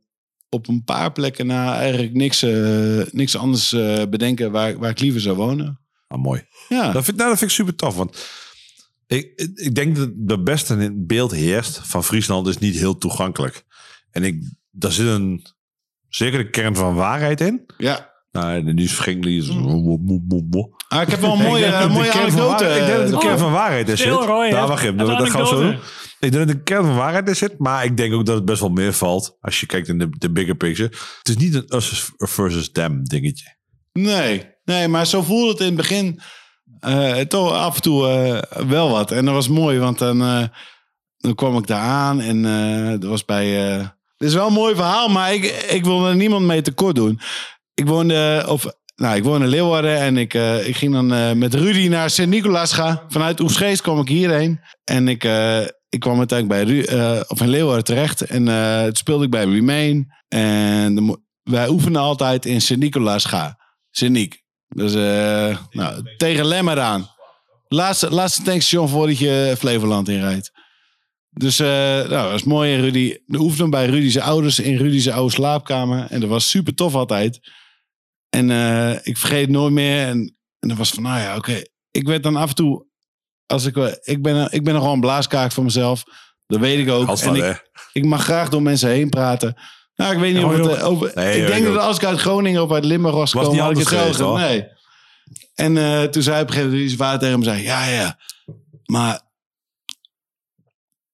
op 0.50 0.68
een 0.68 0.84
paar 0.84 1.12
plekken 1.12 1.48
na 1.48 1.76
eigenlijk 1.80 2.14
niks, 2.14 2.42
eh, 2.42 3.02
niks 3.12 3.36
anders 3.36 3.74
eh, 3.74 4.04
bedenken 4.10 4.52
waar, 4.52 4.78
waar 4.78 4.90
ik 4.90 5.00
liever 5.00 5.22
zou 5.22 5.36
wonen. 5.36 5.80
Ah, 6.08 6.22
mooi. 6.22 6.46
Ja, 6.70 6.92
Dat 6.92 7.04
vind, 7.04 7.18
nou, 7.18 7.30
dat 7.30 7.38
vind 7.38 7.52
ik 7.52 7.58
super 7.58 7.76
tof. 7.76 7.96
Want 7.96 8.26
ik, 9.08 9.52
ik 9.56 9.76
denk 9.76 9.96
dat 9.96 10.10
de 10.16 10.42
beste 10.44 10.94
beeld 10.96 11.32
heerst 11.32 11.80
van 11.84 12.04
Friesland 12.04 12.48
is 12.48 12.58
niet 12.58 12.76
heel 12.76 12.98
toegankelijk. 12.98 13.66
En 14.12 14.24
ik, 14.24 14.54
daar 14.72 14.92
zit 14.92 15.06
een 15.08 15.46
zekere 16.10 16.50
kern 16.50 16.76
van 16.76 16.96
waarheid 16.96 17.42
in. 17.42 17.64
ja. 17.78 18.16
Nou, 18.32 18.64
de 18.64 18.74
nu 18.74 18.88
verging 18.88 19.26
is. 19.26 19.48
Ah, 20.88 21.02
ik 21.02 21.08
heb 21.10 21.20
wel 21.20 21.32
een 21.34 21.44
mooie, 21.50 21.66
Ik 21.66 21.82
de 21.82 21.88
mooie 21.90 22.10
kern 22.10 22.32
van 22.32 22.42
anekdote. 22.42 22.64
waarheid- 22.64 22.82
Ik 22.82 22.86
denk 22.88 23.00
dat 23.00 23.10
de 23.10 23.16
Oh. 23.16 23.22
kern 23.22 23.38
van 23.38 23.52
waarheid 23.52 23.90
is. 23.90 24.00
Stil, 24.00 24.26
Roy, 24.26 24.46
hè? 24.46 24.52
Daar 24.52 24.68
wacht 24.68 24.84
even. 24.84 24.98
Dat 24.98 25.22
is 25.22 25.30
gaan 25.30 25.42
we 25.42 25.48
zo 25.48 25.62
doen. 25.62 25.80
Ik 26.20 26.32
denk 26.32 26.48
dat 26.48 26.56
de 26.58 26.64
kern 26.64 26.86
van 26.86 26.96
waarheid 26.96 27.28
in 27.28 27.36
zit. 27.36 27.56
Maar 27.60 27.84
ik 27.86 27.98
denk 27.98 28.14
ook 28.14 28.26
dat 28.26 28.36
het 28.36 28.46
best 28.46 28.60
wel 28.60 28.70
meer 28.70 28.94
valt. 28.94 29.38
Als 29.42 29.60
je 29.60 29.66
kijkt 29.66 29.88
in 29.88 29.98
de, 29.98 30.08
de 30.10 30.32
bigger 30.32 30.56
picture. 30.56 30.90
Het 31.18 31.28
is 31.30 31.38
niet 31.38 31.54
een 31.56 31.76
us 31.76 32.10
versus 32.18 32.72
them 32.72 33.04
dingetje. 33.04 33.56
Nee, 33.94 34.46
nee, 34.64 34.88
maar 34.88 35.06
zo 35.08 35.22
voelde 35.22 35.50
het 35.52 35.60
in 35.60 35.66
het 35.66 35.76
begin 35.76 36.20
eh, 36.80 37.16
toch 37.20 37.52
af 37.52 37.76
en 37.76 37.82
toe 37.82 38.08
eh, 38.08 38.66
wel 38.68 38.90
wat. 38.90 39.12
En 39.12 39.26
dat 39.26 39.34
was 39.34 39.48
mooi, 39.48 39.80
want 39.80 39.98
dan, 40.00 40.22
eh, 40.22 40.44
dan 41.18 41.36
kwam 41.36 41.58
ik 41.58 41.68
daar 41.68 41.82
aan 41.82 42.22
en 42.22 42.46
eh 42.46 42.90
dat 43.00 43.10
was 43.10 43.26
bij... 43.26 43.72
eh 43.78 43.88
dit 44.18 44.28
is 44.30 44.34
wel 44.36 44.48
een 44.48 44.54
mooi 44.54 44.76
verhaal, 44.76 45.10
maar 45.10 45.34
ik, 45.34 45.44
ik 45.70 45.84
wil 45.86 46.08
er 46.08 46.16
niemand 46.16 46.46
mee 46.46 46.62
tekort 46.62 46.96
doen. 46.96 47.20
Ik 47.74 47.88
woonde, 47.88 48.46
of, 48.48 48.66
nou, 48.98 49.16
ik 49.16 49.24
woonde 49.24 49.46
in 49.46 49.52
Leeuwarden 49.52 49.98
en 49.98 50.18
ik, 50.18 50.34
eh, 50.34 50.68
ik 50.68 50.76
ging 50.76 50.94
dan 50.94 51.14
eh, 51.14 51.32
met 51.32 51.54
Rudy 51.54 51.88
naar 51.88 52.10
Sint-Nicolaas 52.10 52.74
gaan. 52.74 53.02
Vanuit 53.08 53.40
Oegstgeest 53.40 53.82
kwam 53.82 54.00
ik 54.00 54.08
hierheen. 54.08 54.60
En 54.84 55.08
ik, 55.08 55.24
eh, 55.24 55.62
ik 55.90 56.00
kwam 56.00 56.18
uiteindelijk 56.18 56.66
bij 56.66 56.76
Ru 56.76 56.84
of 57.28 57.42
in 57.42 57.50
Leeuwarden 57.50 57.84
terecht. 57.84 58.22
En 58.22 58.46
toen 58.86 58.96
speelde 58.96 59.24
ik 59.24 59.30
bij 59.30 59.46
Remain. 59.46 60.14
En 60.28 61.20
wij 61.44 61.68
oefenen 61.68 62.02
altijd 62.02 62.46
in 62.46 62.62
Sint-Nicolaas 62.62 63.26
gaan. 63.26 63.56
Sint-Niek. 63.90 64.44
Dus 64.68 64.94
nou, 65.72 66.16
tegen 66.18 66.46
Lemmer 66.46 66.80
aan. 66.80 67.10
Laatste, 67.68 68.12
laatste 68.12 68.42
tankstation 68.42 68.90
voordat 68.90 69.18
je 69.18 69.56
Flevoland 69.58 70.10
inrijdt. 70.10 70.52
Dus 71.30 71.58
nou, 71.58 72.08
dat 72.08 72.32
was 72.32 72.44
mooi. 72.44 72.74
En 72.74 72.82
Rudy, 72.82 73.18
we 73.26 73.40
oefenen 73.40 73.70
bij 73.70 73.86
Rudy's 73.86 74.18
ouders 74.18 74.60
in 74.60 74.78
Rudy's 74.78 75.08
oude 75.08 75.34
slaapkamer. 75.34 76.08
En 76.10 76.20
dat 76.20 76.30
was 76.30 76.50
super 76.50 76.74
tof 76.74 76.96
altijd. 76.96 77.40
En 78.38 78.52
eh, 78.52 79.00
ik 79.04 79.18
vergeet 79.18 79.50
nooit 79.50 79.74
meer. 79.74 80.08
En, 80.08 80.36
en 80.60 80.68
dat 80.68 80.78
was 80.78 80.90
van, 80.90 81.04
nou 81.04 81.20
ja, 81.20 81.36
oké. 81.36 81.62
Ik 81.92 82.08
werd 82.08 82.24
dan 82.24 82.36
af 82.36 82.50
en 82.50 82.56
toe, 82.56 82.86
als 83.46 83.66
ik, 83.66 83.74
wel- 83.74 83.98
ik 84.02 84.22
ben, 84.22 84.52
ik 84.52 84.64
ben 84.64 84.74
nogal 84.74 84.94
een 84.94 85.00
blaaskaak 85.00 85.52
voor 85.52 85.64
mezelf. 85.64 86.04
Dat 86.48 86.60
weet 86.60 86.80
ik 86.80 86.90
ook. 86.90 87.10
En 87.20 87.36
ik, 87.36 87.70
ik 87.94 88.06
mag 88.06 88.24
graag 88.24 88.50
door 88.50 88.62
mensen 88.62 88.90
heen 88.90 89.10
praten. 89.10 89.62
Nou, 89.96 90.14
ik 90.14 90.20
weet 90.20 90.34
niet 90.34 90.42
Ja, 90.42 90.48
of 90.48 90.58
het... 90.58 90.78
eh, 90.78 90.88
over, 90.88 91.12
Nee, 91.16 91.42
ik 91.42 91.48
denk 91.48 91.66
dat 91.66 91.78
als 91.78 91.98
ik 91.98 92.04
uit 92.04 92.20
Groningen 92.20 92.64
of 92.64 92.72
uit 92.72 92.86
Limburg 92.86 93.16
was 93.16 93.32
gekomen, 93.32 93.60
had 93.64 93.72
ik 93.72 93.78
het 93.78 93.88
geweest. 93.88 94.20
Nee. 94.20 94.68
En 95.56 95.78
eh, 95.78 96.04
toen 96.04 96.22
zei 96.24 96.42
op 96.42 96.48
een 96.48 96.54
gegeven 96.54 96.72
moment 96.72 96.90
zijn 96.90 97.02
vader 97.02 97.20
tegen 97.20 97.36
hem, 97.36 97.44
zei, 97.44 97.64
ja, 97.64 97.86
ja, 97.88 98.20
maar... 98.86 99.22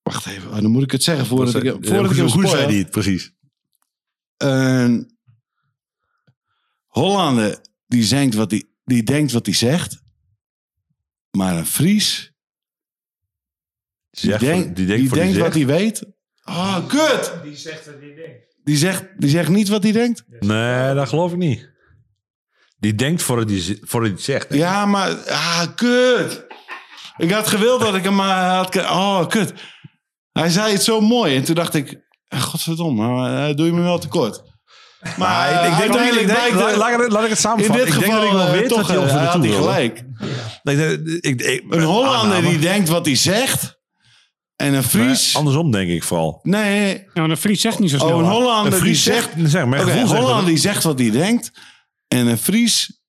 Wacht 0.02 0.26
even, 0.26 0.50
oh, 0.50 0.56
dan 0.56 0.72
moet 0.72 0.84
ik 0.84 0.92
het 0.92 1.04
zeggen 1.04 1.26
voordat 1.26 1.56
ik, 1.56 1.72
voordat 1.82 2.12
ik 2.12 2.18
hem 2.18 2.28
Hoe 2.28 2.48
zei 2.48 2.68
die 2.68 2.80
het 2.80 2.92
precies? 2.92 3.32
Een 4.38 5.13
Hollander 6.94 7.60
die 7.88 8.08
denkt 8.08 8.36
wat 8.36 8.52
hij 8.52 8.64
die 8.86 9.04
denkt 9.04 9.32
wat 9.32 9.46
hij 9.46 9.56
zegt, 9.56 10.02
maar 11.32 11.58
een 11.58 11.66
Fries 11.66 12.32
Die, 14.10 14.38
die 14.38 14.40
zegt 14.40 14.64
die 14.64 14.74
die 14.74 14.86
denkt, 14.86 15.08
voor 15.08 15.18
denkt 15.18 15.34
die 15.34 15.44
wat 15.44 15.54
hij 15.54 15.66
weet. 15.66 16.04
Oh, 16.44 16.88
kut! 16.88 17.34
Die 17.44 17.56
zegt 17.56 17.86
wat 17.86 17.96
hij 18.00 18.14
denkt. 18.16 18.56
Die 18.64 18.78
zegt, 18.78 19.06
die 19.18 19.30
zegt 19.30 19.50
niet 19.50 19.68
wat 19.68 19.84
hij 19.84 19.92
denkt. 19.92 20.24
Nee, 20.28 20.94
dat 20.94 21.10
geloof 21.10 21.32
ik 21.32 21.38
niet. 21.38 21.72
Die 22.78 22.96
denkt 22.96 23.22
voordat 23.22 23.50
hij, 23.50 23.60
voordat 23.82 24.10
hij 24.10 24.10
het 24.10 24.22
zegt. 24.22 24.54
Ja, 24.54 24.86
maar 24.86 25.16
ah, 25.16 25.76
kut. 25.76 26.46
Ik 27.18 27.32
had 27.32 27.48
gewild 27.48 27.82
dat 27.82 27.96
ik 27.96 28.04
hem 28.04 28.16
maar 28.16 28.56
had. 28.56 28.76
Oh, 28.76 29.28
kut. 29.28 29.54
Hij 30.32 30.50
zei 30.50 30.72
het 30.72 30.84
zo 30.84 31.02
mooi 31.02 31.36
en 31.36 31.44
toen 31.44 31.56
dacht 31.56 31.74
ik, 31.74 32.02
eh, 32.28 32.42
godverdomme, 32.42 33.30
eh, 33.30 33.56
doe 33.56 33.66
je 33.66 33.74
me 33.74 33.82
wel 33.82 34.00
tekort. 34.00 34.53
Maar, 35.04 35.18
Maar 35.18 35.54
ik, 35.54 35.62
denk, 35.62 35.74
uiteindelijk 35.74 36.22
ik 36.22 36.28
denk, 36.28 36.38
blijkt, 36.40 36.56
laat, 36.56 36.72
eh, 36.72 36.78
laat, 36.78 36.94
ik 36.94 37.00
het- 37.00 37.12
laat 37.12 37.24
ik 37.24 37.30
het 37.30 37.38
in 37.38 37.44
samenvatten. 37.44 37.86
dit 37.86 37.94
ik 37.94 38.00
denk 38.00 38.14
geval 38.14 38.22
dat 38.22 38.32
ik 38.32 38.38
wel 38.38 38.48
eh, 38.48 38.52
weet 38.60 38.70
toch 38.70 38.78
wat 38.78 38.88
hij 38.88 38.96
eh, 38.98 39.04
over 39.04 39.16
had 39.18 39.24
naartoe 39.24 39.48
hij 39.52 39.56
gelijk. 39.60 39.98
Ik, 40.64 40.78
denk- 40.78 41.08
ik, 41.22 41.42
ik, 41.42 41.64
Een 41.70 41.82
Hollander 41.84 42.18
aanname. 42.36 42.50
die 42.50 42.60
denkt 42.60 42.90
wat 42.90 43.06
hij 43.06 43.16
zegt. 43.16 43.82
En 44.56 44.74
een 44.74 44.84
Fries. 44.84 45.36
Andersom 45.36 45.72
denk 45.72 45.90
ik 45.90 46.04
vooral. 46.04 46.40
Nee. 46.44 47.04
Nou, 47.14 47.30
een 47.30 47.38
Fries 47.38 47.62
zegt 47.62 47.80
niet 47.80 47.90
zo 47.90 47.98
snel. 47.98 48.10
Oh, 48.10 48.18
een 48.18 48.24
wat. 48.24 48.32
Hollander 48.34 48.66
Een 48.66 48.72
die 48.72 48.80
Fries 48.80 49.04
zegt. 49.04 49.30
zegt, 49.38 49.50
zeg, 49.52 49.64
gevoel 49.64 50.02
een 50.02 50.08
Hollander 50.08 50.36
dat- 50.36 50.46
die 50.46 50.58
zegt 50.58 50.84
wat 50.84 51.00
hij 51.00 51.12
denkt. 51.12 51.52
En 52.08 52.28
een 52.28 52.38
Fries 52.38 53.02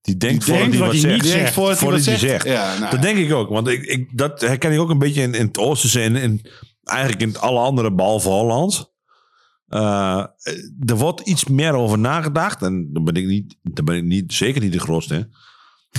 die 0.00 0.16
denkt 0.16 0.46
wat 0.46 0.58
wat 0.78 0.90
hij 0.90 0.98
zegt. 1.00 1.22
niet 1.22 1.30
zegt. 1.32 1.54
wat 1.54 1.78
Voordat 1.78 2.04
hij 2.04 2.18
zegt. 2.18 2.30
zegt. 2.42 2.44
Ja, 2.56 2.78
nou, 2.78 2.90
Dat 2.90 3.02
denk 3.02 3.18
ik 3.18 3.32
ook. 3.32 3.48
Want 3.48 3.68
ik, 3.68 3.84
ik, 3.84 4.08
dat 4.18 4.40
herken 4.40 4.72
ik 4.72 4.78
ook 4.80 4.90
een 4.90 4.98
beetje 4.98 5.22
in, 5.22 5.34
in 5.34 5.46
het 5.46 5.58
Oosterse 5.58 6.00
en 6.00 6.16
in, 6.16 6.46
eigenlijk 6.84 7.20
in 7.22 7.38
alle 7.38 7.58
andere 7.60 7.92
behalve 7.94 8.28
Hollands. 8.28 8.89
Eh, 9.70 10.24
er 10.86 10.96
wordt 10.96 11.20
iets 11.20 11.44
meer 11.44 11.72
over 11.72 11.98
nagedacht. 11.98 12.62
En 12.62 12.88
daar 12.92 13.02
ben 13.02 13.14
ik, 13.14 13.26
niet, 13.26 13.56
daar 13.62 13.84
ben 13.84 13.96
ik 13.96 14.04
niet, 14.04 14.32
zeker 14.32 14.60
niet 14.60 14.72
de 14.72 14.80
grootste 14.80 15.14
in. 15.14 15.32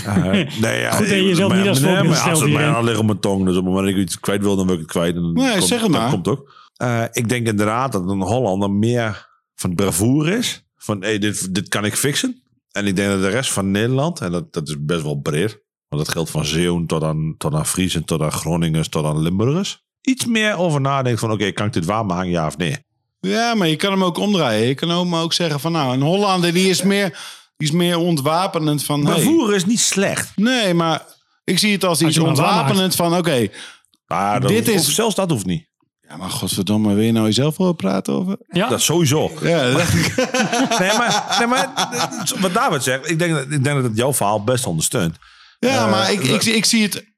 Eh, 0.05 0.25
nee, 0.61 0.79
ja, 0.79 0.91
Goed 0.91 1.07
jezelf 1.07 1.53
niet 1.53 1.67
als 1.67 1.79
voorbeeld 1.79 2.19
Als 2.19 2.41
het 2.41 2.51
mij 2.51 2.67
aan 2.67 2.83
ligt 2.83 2.99
op 2.99 3.05
mijn 3.05 3.19
tong. 3.19 3.45
Dus 3.45 3.55
op 3.57 3.63
het 3.63 3.73
moment 3.73 3.85
dat 3.85 3.95
ik 3.95 4.01
iets 4.01 4.19
kwijt 4.19 4.41
wil, 4.41 4.55
dan 4.55 4.65
wil 4.65 4.75
ik 4.75 4.81
het 4.81 4.91
kwijt. 4.91 5.15
En 5.15 5.21
dan 5.21 5.33
Nee, 5.33 5.51
komt, 5.51 5.63
zeg 5.63 5.81
het 5.81 5.91
maar. 5.91 6.09
komt 6.09 6.27
ook. 6.27 6.53
Eh, 6.75 7.03
ik 7.11 7.29
denk 7.29 7.47
inderdaad 7.47 7.91
dat 7.91 8.09
een 8.09 8.21
Hollander 8.21 8.71
meer 8.71 9.29
van 9.55 9.75
bravoure 9.75 10.37
is. 10.37 10.65
Van, 10.77 11.01
hey, 11.01 11.17
dit, 11.17 11.53
dit 11.55 11.67
kan 11.67 11.85
ik 11.85 11.95
fixen. 11.95 12.43
En 12.71 12.85
ik 12.87 12.95
denk 12.95 13.09
dat 13.09 13.21
de 13.21 13.29
rest 13.29 13.51
van 13.51 13.71
Nederland, 13.71 14.21
en 14.21 14.31
dat, 14.31 14.53
dat 14.53 14.67
is 14.67 14.75
best 14.79 15.01
wel 15.01 15.15
breed. 15.19 15.63
Want 15.87 16.03
dat 16.05 16.11
geldt 16.13 16.29
van 16.29 16.45
Zeeuwen 16.45 16.85
tot 16.85 17.03
aan, 17.03 17.35
tot 17.37 17.53
aan 17.53 17.65
Friesen, 17.65 18.05
tot 18.05 18.21
aan 18.21 18.31
Groningers, 18.31 18.89
tot 18.89 19.05
aan 19.05 19.21
Limburgers. 19.21 19.83
Iets 20.01 20.25
meer 20.25 20.57
over 20.57 20.81
nadenken 20.81 21.19
van, 21.19 21.31
oké, 21.31 21.51
kan 21.51 21.65
ik 21.65 21.73
dit 21.73 21.85
waarmaken, 21.85 22.29
ja 22.29 22.47
of 22.47 22.57
nee? 22.57 22.77
Ja, 23.27 23.53
maar 23.55 23.67
je 23.67 23.75
kan 23.75 23.91
hem 23.91 24.03
ook 24.03 24.17
omdraaien. 24.17 24.67
Je 24.67 24.75
kan 24.75 24.91
ook, 24.91 25.05
maar 25.05 25.21
ook 25.21 25.33
zeggen 25.33 25.59
van 25.59 25.71
nou, 25.71 25.93
een 25.93 26.01
Hollander 26.01 26.53
die 26.53 26.69
is 26.69 26.81
meer, 26.81 27.09
die 27.57 27.67
is 27.67 27.71
meer 27.73 27.97
ontwapenend 27.97 28.83
van... 28.83 29.05
hey, 29.05 29.15
Bravoure 29.15 29.55
is 29.55 29.65
niet 29.65 29.79
slecht. 29.79 30.31
nee, 30.35 30.73
maar 30.73 31.05
ik 31.43 31.59
zie 31.59 31.71
het 31.71 31.83
als 31.83 31.99
Als 31.99 32.07
iets 32.07 32.17
hem 32.17 32.25
ontwapenend 32.27 32.95
van 32.95 33.17
oké. 33.17 33.47
Maar 34.07 34.39
dat 34.39 34.49
Dit 34.49 34.65
hoeft- 34.67 34.79
is- 34.79 34.87
of 34.87 34.93
zelfs 34.93 35.15
dat 35.15 35.29
hoeft 35.29 35.45
niet. 35.45 35.67
ja, 36.07 36.17
maar 36.17 36.29
godverdomme, 36.29 36.93
wil 36.93 37.03
je 37.03 37.11
nou 37.11 37.25
jezelf 37.25 37.57
wel 37.57 37.73
praten 37.73 38.13
over? 38.13 38.37
Ja, 38.47 38.67
Dat 38.69 38.81
sowieso. 38.81 39.31
Ja, 39.41 39.71
dat. 39.71 39.87
Nee, 40.79 40.97
maar, 40.97 41.35
nee, 41.39 41.47
maar 41.47 41.69
wat 42.39 42.53
David 42.53 42.83
zegt, 42.83 43.09
ik 43.09 43.19
denk, 43.19 43.33
dat- 43.33 43.43
ik 43.43 43.63
denk 43.63 43.75
dat 43.75 43.83
het 43.83 43.97
jouw 43.97 44.13
verhaal 44.13 44.43
best 44.43 44.65
ondersteunt. 44.65 45.15
ja 45.59 45.85
Eh, 45.85 45.91
maar 45.91 46.11
ik, 46.11 46.23
ik, 46.23 46.43
ik 46.45 46.65
zie 46.65 46.83
het... 46.83 47.09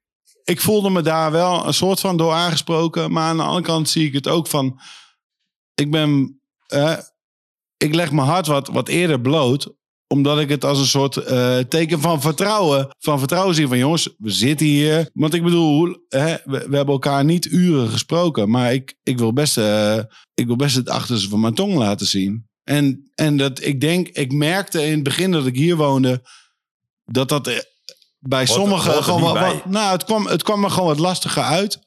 Ik 0.43 0.61
voelde 0.61 0.89
me 0.89 1.01
daar 1.01 1.31
wel 1.31 1.67
een 1.67 1.73
soort 1.73 1.99
van 1.99 2.17
door 2.17 2.33
aangesproken. 2.33 3.11
Maar 3.11 3.27
aan 3.29 3.37
de 3.37 3.43
andere 3.43 3.63
kant 3.65 3.89
zie 3.89 4.05
ik 4.07 4.13
het 4.13 4.27
ook 4.27 4.47
van... 4.47 4.79
Ik 5.75 5.91
ben... 5.91 6.39
ik 7.77 7.95
leg 7.95 8.11
mijn 8.11 8.27
hart 8.27 8.47
wat, 8.47 8.67
wat 8.67 8.87
eerder 8.87 9.21
bloot 9.21 9.73
omdat 10.07 10.39
ik 10.39 10.49
het 10.49 10.65
als 10.65 10.79
een 10.79 10.85
soort 10.85 11.17
eh, 11.17 11.57
teken 11.59 11.99
van 12.01 12.21
vertrouwen, 12.21 12.87
van 12.99 13.19
vertrouwen 13.19 13.55
zie 13.55 13.67
van 13.67 13.77
jongens, 13.77 14.09
we 14.17 14.29
zitten 14.31 14.65
hier. 14.67 15.09
Want 15.13 15.33
ik 15.33 15.43
bedoel, 15.43 15.97
hè, 16.09 16.35
we, 16.43 16.57
we 16.69 16.75
hebben 16.75 16.87
elkaar 16.93 17.25
niet 17.25 17.45
uren 17.45 17.89
gesproken, 17.89 18.49
maar 18.49 18.73
ik, 18.73 18.95
ik, 19.03 19.17
wil 19.17 19.33
best, 19.33 19.57
eh, 19.57 19.97
ik 20.33 20.45
wil 20.47 20.55
best 20.55 20.75
het 20.75 20.89
achterste 20.89 21.29
van 21.29 21.39
mijn 21.39 21.53
tong 21.53 21.73
laten 21.73 22.05
zien. 22.05 22.47
En, 22.63 23.11
en 23.15 23.37
dat 23.37 23.61
ik 23.63 23.81
denk, 23.81 24.07
ik 24.07 24.31
merkte 24.31 24.85
in 24.85 24.91
het 24.93 25.03
begin 25.03 25.31
dat 25.31 25.45
ik 25.45 25.55
hier 25.55 25.75
woonde, 25.75 26.21
dat 27.05 27.29
dat 27.29 27.47
eh, 27.47 27.57
bij 28.19 28.45
sommigen 28.45 29.03
gewoon 29.03 29.21
wat- 29.21 29.65
Nou, 29.65 29.91
het 29.91 30.03
kwam, 30.03 30.27
het 30.27 30.43
kwam 30.43 30.59
me 30.59 30.69
gewoon 30.69 30.87
wat 30.87 30.99
lastiger 30.99 31.43
uit. 31.43 31.79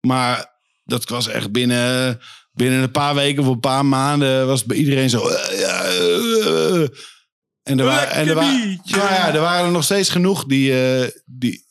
Maar 0.00 0.52
dat 0.84 1.08
was 1.08 1.26
echt 1.28 1.52
binnen, 1.52 2.18
binnen 2.56 2.82
een 2.82 2.90
paar 2.90 3.14
weken 3.14 3.42
of 3.42 3.48
een 3.48 3.60
paar 3.60 3.86
maanden 3.86 4.46
was 4.46 4.64
bij 4.64 4.76
iedereen 4.76 5.10
zo. 5.10 5.28
eh, 5.28 5.60
ja, 5.60 5.82
eh, 5.84 6.82
eh. 6.82 6.88
en 7.62 7.78
er, 7.78 7.84
waren, 7.84 8.10
en 8.10 8.28
er, 8.28 8.34
waren, 8.34 8.80
nou 8.84 9.02
ja, 9.12 9.34
er 9.34 9.40
waren 9.40 9.66
er 9.66 9.72
nog 9.72 9.84
steeds 9.84 10.08
genoeg 10.10 10.44
die, 10.44 10.80
eh, 11.00 11.10
die, 11.24 11.64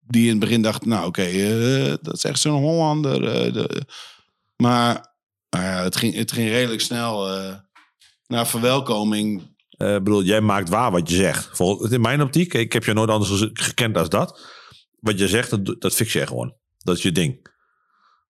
die 0.00 0.22
in 0.24 0.30
het 0.30 0.38
begin 0.38 0.62
dachten, 0.62 0.88
nou 0.88 1.06
oké, 1.06 1.22
eh, 1.22 1.94
dat 2.02 2.14
is 2.14 2.24
echt 2.24 2.38
zo'n 2.40 2.60
Hollander. 2.62 3.24
eh, 3.28 3.52
de- 3.52 3.82
maar 4.56 5.14
nou 5.50 5.64
ja, 5.64 5.82
het, 5.82 5.96
ging, 5.96 6.14
het 6.14 6.32
ging 6.32 6.48
redelijk 6.48 6.80
snel 6.80 7.28
eh, 7.36 7.54
naar 8.26 8.46
verwelkoming. 8.46 9.50
Eh, 9.68 9.94
Ik 9.94 10.04
bedoel, 10.04 10.22
jij 10.22 10.40
maakt 10.40 10.68
waar 10.68 10.90
wat 10.90 11.10
je 11.10 11.16
zegt. 11.16 11.48
Vol- 11.52 11.86
In 11.92 12.00
mijn 12.00 12.22
optiek, 12.22 12.54
ik 12.54 12.72
heb 12.72 12.84
je 12.84 12.92
nooit 12.92 13.10
anders 13.10 13.30
ge- 13.40 13.50
gekend 13.52 13.96
als 13.96 14.08
dat. 14.08 14.40
Wat 15.00 15.18
je 15.18 15.28
zegt, 15.28 15.50
dat, 15.50 15.76
dat 15.80 15.94
fix 15.94 16.12
je 16.12 16.26
gewoon. 16.26 16.54
Dat 16.78 16.96
is 16.96 17.02
je 17.02 17.12
ding. 17.12 17.50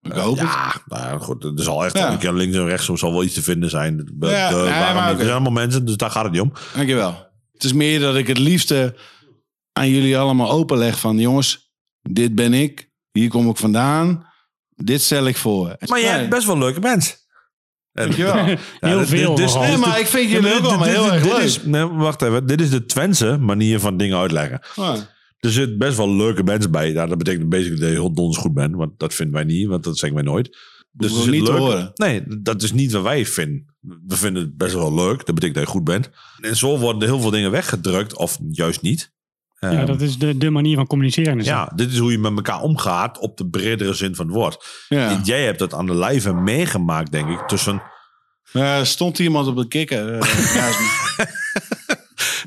Ik 0.03 0.12
hoop 0.12 0.39
het. 0.39 0.49
ja, 0.49 0.83
nou 0.87 1.20
goed. 1.20 1.45
Er 1.45 1.53
zal 1.57 1.85
echt 1.85 1.99
Ja. 1.99 2.12
een 2.12 2.19
keer 2.19 2.33
links 2.33 2.57
en 2.57 2.65
rechts 2.66 2.85
soms 2.85 3.01
zal 3.01 3.12
wel 3.12 3.24
iets 3.24 3.35
te 3.35 3.43
vinden 3.43 3.70
zijn. 3.70 3.97
De- 3.97 4.27
Ja, 4.27 4.49
de- 4.49 4.55
nee, 4.55 4.65
waarom 4.65 4.95
maar 4.95 4.95
niet? 4.95 5.03
oké. 5.03 5.11
Er 5.12 5.19
zijn 5.19 5.31
allemaal 5.31 5.53
mensen, 5.53 5.85
dus 5.85 5.97
daar 5.97 6.11
gaat 6.11 6.23
het 6.24 6.33
niet 6.33 6.41
om. 6.41 6.53
Dankjewel. 6.74 7.31
Het 7.53 7.65
is 7.65 7.73
meer 7.73 8.01
dat 8.01 8.16
ik 8.16 8.27
het 8.27 8.39
liefste 8.39 8.97
aan 9.73 9.89
jullie 9.89 10.19
allemaal 10.19 10.51
openleg 10.51 10.99
van... 11.01 11.19
jongens, 11.19 11.73
dit 12.03 12.35
ben 12.35 12.53
ik. 12.55 12.91
Hier 13.12 13.29
kom 13.29 13.49
ik 13.49 13.57
vandaan. 13.57 14.27
Dit 14.74 15.03
stel 15.03 15.27
ik 15.27 15.37
voor. 15.37 15.77
Maar 15.87 16.01
jij 16.01 16.16
bent 16.19 16.31
best 16.31 16.47
wel 16.47 16.55
een 16.55 16.61
leuke 16.62 16.81
mens. 16.81 17.20
En- 17.93 18.03
Dankjewel. 18.05 18.37
Ja, 18.37 18.45
Heel 18.81 18.99
dit- 18.99 19.09
veel 19.09 19.35
dit 19.35 19.55
Nee, 19.55 19.77
maar 19.77 19.95
de- 19.95 20.01
ik 20.01 20.07
vind 20.07 20.31
jullie 20.31 20.49
maar 20.51 20.59
ook 20.59 20.65
allemaal 20.66 20.87
heel 20.89 21.03
dit- 21.05 21.12
erg 21.12 21.24
leuk. 21.24 21.39
is- 21.43 21.62
nee, 21.65 21.85
wacht 21.87 22.23
even. 22.23 22.47
Dit 22.47 22.61
is 22.61 22.70
de 22.70 22.85
Twentse 22.87 23.37
manier 23.41 23.81
van 23.81 23.97
dingen 23.97 24.19
uitleggen. 24.19 24.61
Ah. 24.77 24.95
Er 25.43 25.51
zit 25.52 25.78
best 25.78 25.97
wel 25.97 26.14
leuke 26.16 26.43
mensen 26.43 26.70
bij. 26.70 26.93
Nou, 26.93 27.09
dat 27.09 27.19
betekent 27.19 27.48
basically 27.48 27.81
dat 27.81 27.89
je 27.89 27.94
heel 27.94 28.12
donders 28.12 28.39
goed 28.39 28.55
bent. 28.55 28.74
Want 28.77 28.98
dat 28.98 29.14
vinden 29.14 29.35
wij 29.35 29.44
niet, 29.44 29.66
want 29.69 29.85
dat 29.85 29.98
zeggen 29.98 30.19
wij 30.23 30.32
nooit. 30.32 30.59
Dus 30.93 31.10
we 31.12 31.16
er 31.16 31.23
zit 31.23 31.32
niet 31.32 31.48
horen. 31.48 31.90
Nee, 31.94 32.23
dat 32.43 32.62
is 32.62 32.73
niet 32.73 32.93
wat 32.93 33.02
wij 33.02 33.27
vinden. 33.27 33.74
We 34.06 34.16
vinden 34.16 34.43
het 34.43 34.56
best 34.56 34.74
wel 34.74 34.94
leuk. 34.94 35.16
Dat 35.27 35.35
betekent 35.35 35.55
dat 35.55 35.64
je 35.64 35.70
goed 35.70 35.85
bent. 35.85 36.10
En 36.40 36.56
zo 36.56 36.78
worden 36.78 37.09
heel 37.09 37.20
veel 37.20 37.31
dingen 37.31 37.51
weggedrukt, 37.51 38.16
of 38.16 38.39
juist 38.51 38.82
niet. 38.82 39.12
Ja, 39.59 39.70
Ehm, 39.70 39.86
dat 39.86 40.01
is 40.01 40.19
de, 40.19 40.36
de 40.39 40.51
manier 40.51 40.77
van 40.77 40.86
communiceren. 40.86 41.39
is 41.39 41.44
dat. 41.44 41.55
ja, 41.55 41.73
dit 41.77 41.93
is 41.93 41.98
hoe 41.98 42.10
je 42.10 42.19
met 42.19 42.32
elkaar 42.36 42.60
omgaat 42.60 43.19
op 43.19 43.36
de 43.36 43.48
bredere 43.48 43.94
zin 43.94 44.14
van 44.14 44.27
het 44.27 44.35
woord. 44.35 44.64
Ja. 44.89 45.20
Jij 45.24 45.44
hebt 45.44 45.59
dat 45.59 45.74
aan 45.74 45.86
de 45.86 45.94
lijve 45.94 46.32
meegemaakt, 46.35 47.12
denk 47.12 47.28
ik. 47.28 47.39
Tussen. 47.47 47.82
Stond 48.82 49.19
iemand 49.19 49.47
op 49.47 49.56
de 49.56 49.69
kikker? 49.69 50.12
Eh, 50.19 50.55
ja, 50.55 50.69
is 50.69 50.78
niet- 50.78 51.40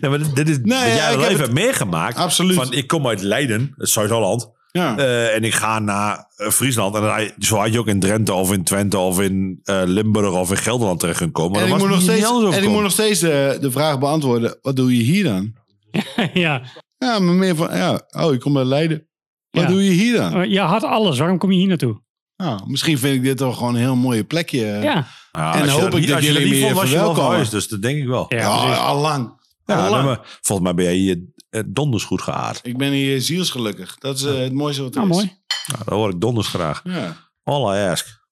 Nee, 0.09 0.17
maar 0.17 0.27
dit 0.27 0.35
dit 0.35 0.49
is 0.49 0.57
Nee, 0.63 0.77
wat 0.79 0.87
ja, 0.97 1.11
jij 1.19 1.29
het- 1.29 1.37
hebt 1.39 1.51
meegemaakt. 1.53 2.17
Absoluut. 2.17 2.55
Van, 2.55 2.73
ik 2.73 2.87
kom 2.87 3.07
uit 3.07 3.21
Leiden, 3.21 3.73
Zuid-Holland. 3.77 4.51
ja. 4.71 4.97
Eh, 4.97 5.35
en 5.35 5.43
ik 5.43 5.53
ga 5.53 5.79
naar 5.79 6.27
eh, 6.35 6.49
Friesland. 6.49 6.95
En 6.95 7.01
dan, 7.01 7.29
zo 7.39 7.57
had 7.57 7.73
je 7.73 7.79
ook 7.79 7.87
in 7.87 7.99
Drenthe 7.99 8.33
of 8.33 8.53
in 8.53 8.63
Twente 8.63 8.97
of 8.97 9.21
in 9.21 9.59
eh, 9.63 9.81
Limburg 9.85 10.31
of 10.33 10.49
in 10.51 10.57
Gelderland 10.57 10.99
terecht 10.99 11.17
kunnen 11.17 11.35
komen. 11.35 11.59
En 11.61 11.67
ik 11.67 11.77
moet 11.77 12.01
steeds, 12.01 12.29
en 12.55 12.63
ik 12.63 12.69
moet 12.69 12.81
nog 12.81 12.91
steeds 12.91 13.19
de, 13.19 13.57
de 13.61 13.71
vraag 13.71 13.99
beantwoorden. 13.99 14.57
Wat 14.61 14.75
doe 14.75 14.97
je 14.97 15.03
hier 15.03 15.23
dan? 15.23 15.53
ja. 16.33 16.61
Ja, 16.97 17.19
maar 17.19 17.33
meer 17.35 17.55
van... 17.55 17.77
Ja, 17.77 18.01
oh, 18.11 18.33
ik 18.33 18.39
kom 18.39 18.57
uit 18.57 18.67
Leiden. 18.67 19.07
Wat 19.51 19.63
Ja. 19.63 19.69
doe 19.69 19.83
je 19.83 19.91
hier 19.91 20.17
dan? 20.17 20.33
Maar 20.33 20.47
Je 20.47 20.59
had 20.59 20.83
alles. 20.83 21.17
Waarom 21.19 21.37
kom 21.37 21.51
je 21.51 21.57
hier 21.57 21.67
naartoe? 21.67 22.01
Nou, 22.37 22.59
misschien 22.67 22.97
vind 22.97 23.15
ik 23.15 23.23
dit 23.23 23.37
toch 23.37 23.57
gewoon 23.57 23.73
een 23.75 23.81
heel 23.81 23.95
mooie 23.95 24.23
plekje. 24.23 24.65
Ja. 24.65 25.07
Ja, 25.31 25.55
En 25.55 25.69
hoop 25.69 25.95
ik 25.95 26.07
dat 26.07 26.23
jullie 26.23 26.43
niet 26.45 26.53
me 26.53 26.59
vond, 26.61 26.73
was 26.73 26.89
je 26.89 26.95
wel 26.95 27.13
verwelkomen. 27.13 27.49
Dus 27.49 27.67
dat 27.67 27.81
denk 27.81 27.97
ik 27.97 28.07
wel. 28.07 28.25
Ja, 28.27 28.37
Ja, 28.37 28.75
al 28.75 28.99
lang. 28.99 29.43
Ja, 29.65 30.03
maar 30.03 30.19
volgens 30.41 30.67
mij 30.67 30.73
ben 30.75 30.85
jij 30.85 30.93
hier 30.95 31.19
eh, 31.49 31.61
donders 31.65 32.03
goed 32.03 32.21
geaard. 32.21 32.59
Ik 32.63 32.77
ben 32.77 32.91
hier 32.91 33.21
zielsgelukkig. 33.21 33.95
Dat 33.97 34.17
is 34.17 34.23
eh, 34.23 34.33
het 34.37 34.53
mooiste 34.53 34.81
wat 34.83 34.95
er 34.95 34.99
Nou, 34.99 35.09
is. 35.11 35.15
mooi. 35.17 35.37
Nou, 35.67 35.83
dat 35.85 35.93
hoor 35.93 36.09
ik 36.09 36.21
donders 36.21 36.47
graag. 36.47 36.81
Ja. 36.83 37.15
All 37.43 37.75
I 37.77 37.89
ask. 37.89 38.07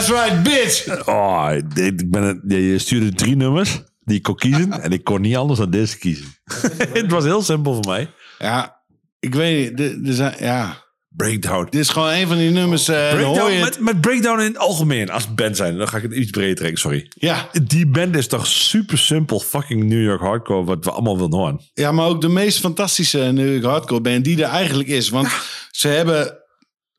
That's 0.00 0.12
right, 0.12 0.42
bitch! 0.42 1.06
Oh, 1.08 1.50
ik, 1.74 2.10
ben 2.10 2.22
het, 2.22 2.38
je 2.46 2.78
stuurde 2.78 3.12
drie 3.12 3.36
nummers 3.36 3.82
die 4.04 4.16
ik 4.16 4.22
kon 4.22 4.34
kiezen. 4.34 4.72
en 4.82 4.92
ik 4.92 5.04
kon 5.04 5.20
niet 5.20 5.36
anders 5.36 5.58
dan 5.58 5.70
deze 5.70 5.98
kiezen. 5.98 6.26
het 6.92 7.10
was 7.10 7.24
heel 7.24 7.42
simpel 7.42 7.74
voor 7.74 7.86
mij. 7.86 8.10
Ja, 8.38 8.82
ik 9.18 9.34
weet 9.34 9.68
niet. 9.68 9.76
Dit 10.04 10.14
zijn- 10.16 10.34
ja. 10.38 10.88
Breakdown. 11.08 11.64
dit 11.70 11.80
is 11.80 11.88
gewoon 11.88 12.12
een 12.12 12.26
van 12.26 12.36
die 12.36 12.50
nummers. 12.50 12.84
Breakdown 12.84 13.50
het. 13.52 13.60
met, 13.60 13.80
met 13.80 14.00
breakdown 14.00 14.40
in 14.40 14.46
het 14.46 14.58
algemeen. 14.58 15.10
Als 15.10 15.34
band 15.34 15.56
zijn. 15.56 15.76
Dan 15.76 15.88
ga 15.88 15.96
ik 15.96 16.02
het 16.02 16.12
iets 16.12 16.30
breder 16.30 16.56
trekken, 16.56 16.78
sorry. 16.80 17.10
Ja. 17.14 17.48
Die 17.62 17.86
band 17.86 18.16
is 18.16 18.26
toch 18.26 18.46
super 18.46 18.98
simpel 18.98 19.40
fucking 19.40 19.84
New 19.84 20.02
York 20.02 20.20
hardcore. 20.20 20.64
Wat 20.64 20.84
we 20.84 20.90
allemaal 20.90 21.16
willen 21.16 21.34
horen. 21.34 21.60
ja, 21.74 21.92
maar 21.92 22.06
ook 22.06 22.20
de 22.20 22.28
meest 22.28 22.58
fantastische 22.58 23.18
New 23.18 23.50
York 23.52 23.64
hardcore 23.64 24.00
band 24.00 24.24
die 24.24 24.42
er 24.44 24.50
eigenlijk 24.50 24.88
is. 24.88 25.08
Want 25.08 25.28
ze 25.70 25.88
hebben 25.88 26.39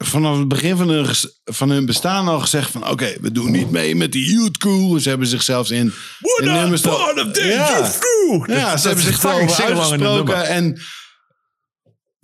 vanaf 0.02 0.38
het 0.38 0.48
begin 0.48 0.78
van 0.78 0.90
hun, 0.90 1.06
van 1.44 1.70
hun 1.70 1.86
bestaan 1.86 2.28
al 2.28 2.40
gezegd 2.40 2.72
van... 2.72 2.90
Oké, 2.90 3.14
we 3.22 3.32
doen 3.32 3.52
niet 3.52 3.72
mee 3.72 3.96
met 3.96 4.12
die 4.12 4.32
youth 4.34 4.58
crew. 4.58 5.00
Ze 5.00 5.10
hebben 5.10 5.28
zichzelf 5.28 5.70
in... 5.72 5.94
We're 6.20 6.50
in 6.50 6.54
nummers 6.54 6.86
al- 6.86 6.98
part 6.98 7.26
of 7.28 7.32
this 7.32 7.46
Ja. 7.46 7.78
youth 7.78 7.98
crew. 8.00 8.58
Ja, 8.58 8.78
ze 8.78 8.88
hebben 8.88 9.06
zich 9.06 9.26
uitgesproken. 9.26 10.46
En 10.48 10.82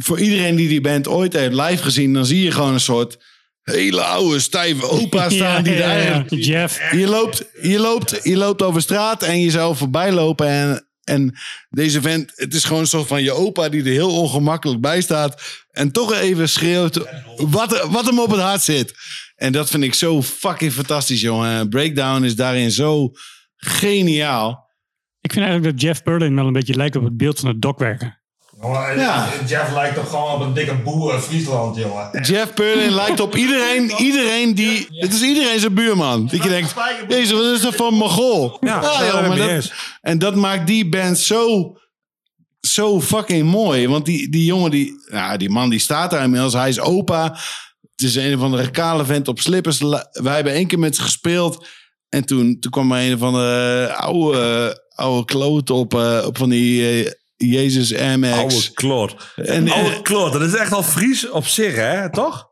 voor 0.04 0.20
iedereen 0.20 0.56
die 0.56 0.68
die 0.68 0.82
band 0.82 1.08
ooit 1.08 1.34
heeft 1.34 1.54
live 1.54 1.84
gezien... 1.84 2.14
dan 2.14 2.26
zie 2.26 2.44
je 2.44 2.52
gewoon 2.52 2.74
een 2.74 2.80
soort 2.80 3.18
hele 3.64 4.02
oude, 4.02 4.40
stijve 4.40 4.90
opa 4.90 5.30
staan... 5.40 5.64
Die 5.64 5.74
ja, 5.74 5.80
ja. 5.80 5.86
eigenlijk 5.96 6.44
Jeff. 6.44 6.92
Je 6.92 7.08
loopt, 7.08 7.44
je, 7.62 7.80
loopt, 7.80 8.20
je 8.24 8.38
loopt 8.38 8.62
over 8.62 8.82
straat 8.82 9.24
en 9.24 9.40
je 9.42 9.50
zou 9.52 9.76
voorbij 9.76 10.12
lopen. 10.12 10.48
En, 10.48 10.87
en 11.08 11.38
deze 11.70 12.02
vent, 12.02 12.32
het 12.36 12.54
is 12.54 12.64
gewoon 12.64 12.82
een 12.82 12.88
soort 12.88 13.08
van 13.08 13.24
je 13.24 13.32
opa 13.32 13.70
die 13.70 13.84
er 13.84 13.92
heel 13.92 14.22
ongemakkelijk 14.22 14.82
bij 14.82 15.02
staat. 15.02 15.66
En 15.72 15.92
toch 15.92 16.14
even 16.14 16.50
schreeuwt 16.50 17.08
wat, 17.36 17.88
wat 17.90 18.06
hem 18.06 18.20
op 18.20 18.32
het 18.32 18.40
hart 18.40 18.62
zit. 18.62 18.94
En 19.36 19.52
dat 19.52 19.70
vind 19.70 19.84
ik 19.84 19.94
zo 19.94 20.24
fucking 20.24 20.72
fantastisch, 20.72 21.22
jongen. 21.22 21.70
Breakdown 21.70 22.24
is 22.24 22.36
daarin 22.36 22.72
zo 22.72 23.12
geniaal. 23.56 24.70
Ik 25.22 25.34
vind 25.34 25.46
eigenlijk 25.46 25.78
dat 25.78 25.88
Jeff 25.88 26.04
Berlin 26.04 26.36
wel 26.36 26.48
een 26.48 26.54
beetje 26.54 26.76
lijkt 26.76 26.96
op 26.96 27.04
het 27.04 27.18
beeld 27.18 27.40
van 27.40 27.50
het 27.50 27.62
dokwerker. 27.62 28.22
Ja. 28.96 29.28
Jeff 29.48 29.72
lijkt 29.74 29.96
toch 29.96 30.10
gewoon 30.10 30.34
op 30.34 30.40
een 30.42 30.54
dikke 30.54 30.76
boer 30.76 31.14
in 31.14 31.20
Friesland, 31.20 31.76
jongen. 31.76 32.22
Jeff 32.22 32.54
Perlin 32.54 32.92
lijkt 32.92 33.20
op 33.20 33.36
iedereen, 33.36 33.92
iedereen 34.08 34.56
die... 34.56 34.88
Het 34.90 35.14
is 35.14 35.22
iedereen 35.22 35.60
zijn 35.60 35.74
buurman. 35.74 36.28
Dat 36.28 36.44
je 36.44 36.50
denkt, 36.50 36.74
jezus, 37.08 37.32
wat 37.32 37.44
is 37.44 37.62
dat 37.62 37.76
voor 37.76 37.88
een 37.88 37.94
mogol? 37.94 38.58
Ja, 38.60 38.80
dat- 38.80 39.38
eens. 39.50 39.74
En 40.02 40.20
dat 40.20 40.36
maakt 40.36 40.68
die 40.68 40.90
band 40.90 41.18
zo, 41.18 41.76
zo 42.60 43.02
fucking 43.02 43.50
mooi. 43.52 43.88
Want 43.88 44.06
die, 44.06 44.30
die 44.30 44.46
jongen, 44.46 44.72
die, 44.72 44.94
ja, 45.12 45.38
die 45.38 45.50
man 45.50 45.70
die 45.70 45.80
staat 45.80 46.12
daar 46.12 46.24
inmiddels. 46.24 46.54
Hij 46.54 46.70
is 46.70 46.80
opa. 46.80 47.24
Het 47.96 48.06
is 48.06 48.16
een 48.16 48.40
van 48.40 48.52
de 48.52 48.72
kale 48.72 49.06
vent 49.06 49.28
op 49.28 49.40
slippers. 49.40 49.80
Wij 50.12 50.36
hebben 50.36 50.54
één 50.54 50.68
keer 50.68 50.80
met 50.80 50.96
ze 50.96 51.02
gespeeld. 51.02 51.68
En 52.10 52.26
toen, 52.26 52.60
toen 52.60 52.72
kwam 52.72 52.92
er 52.92 53.12
een 53.12 53.18
van 53.18 53.34
de 53.34 53.94
oude, 53.96 54.84
oude 54.96 55.26
kloot 55.26 55.70
op, 55.70 55.94
eh, 55.94 56.24
op 56.26 56.38
van 56.38 56.50
die 56.50 57.04
eh, 57.06 57.12
Jezus 57.38 57.92
MX. 57.92 58.34
Oude 58.34 58.72
kloot. 58.74 59.16
En, 59.36 59.68
eh, 59.68 59.74
Oude 59.74 60.02
kloot. 60.02 60.34
Dat 60.34 60.42
is 60.42 60.54
echt 60.56 60.74
al 60.74 60.84
Fries 60.84 61.30
op 61.30 61.46
zich, 61.48 61.76
hè? 61.76 62.12
Toch? 62.12 62.50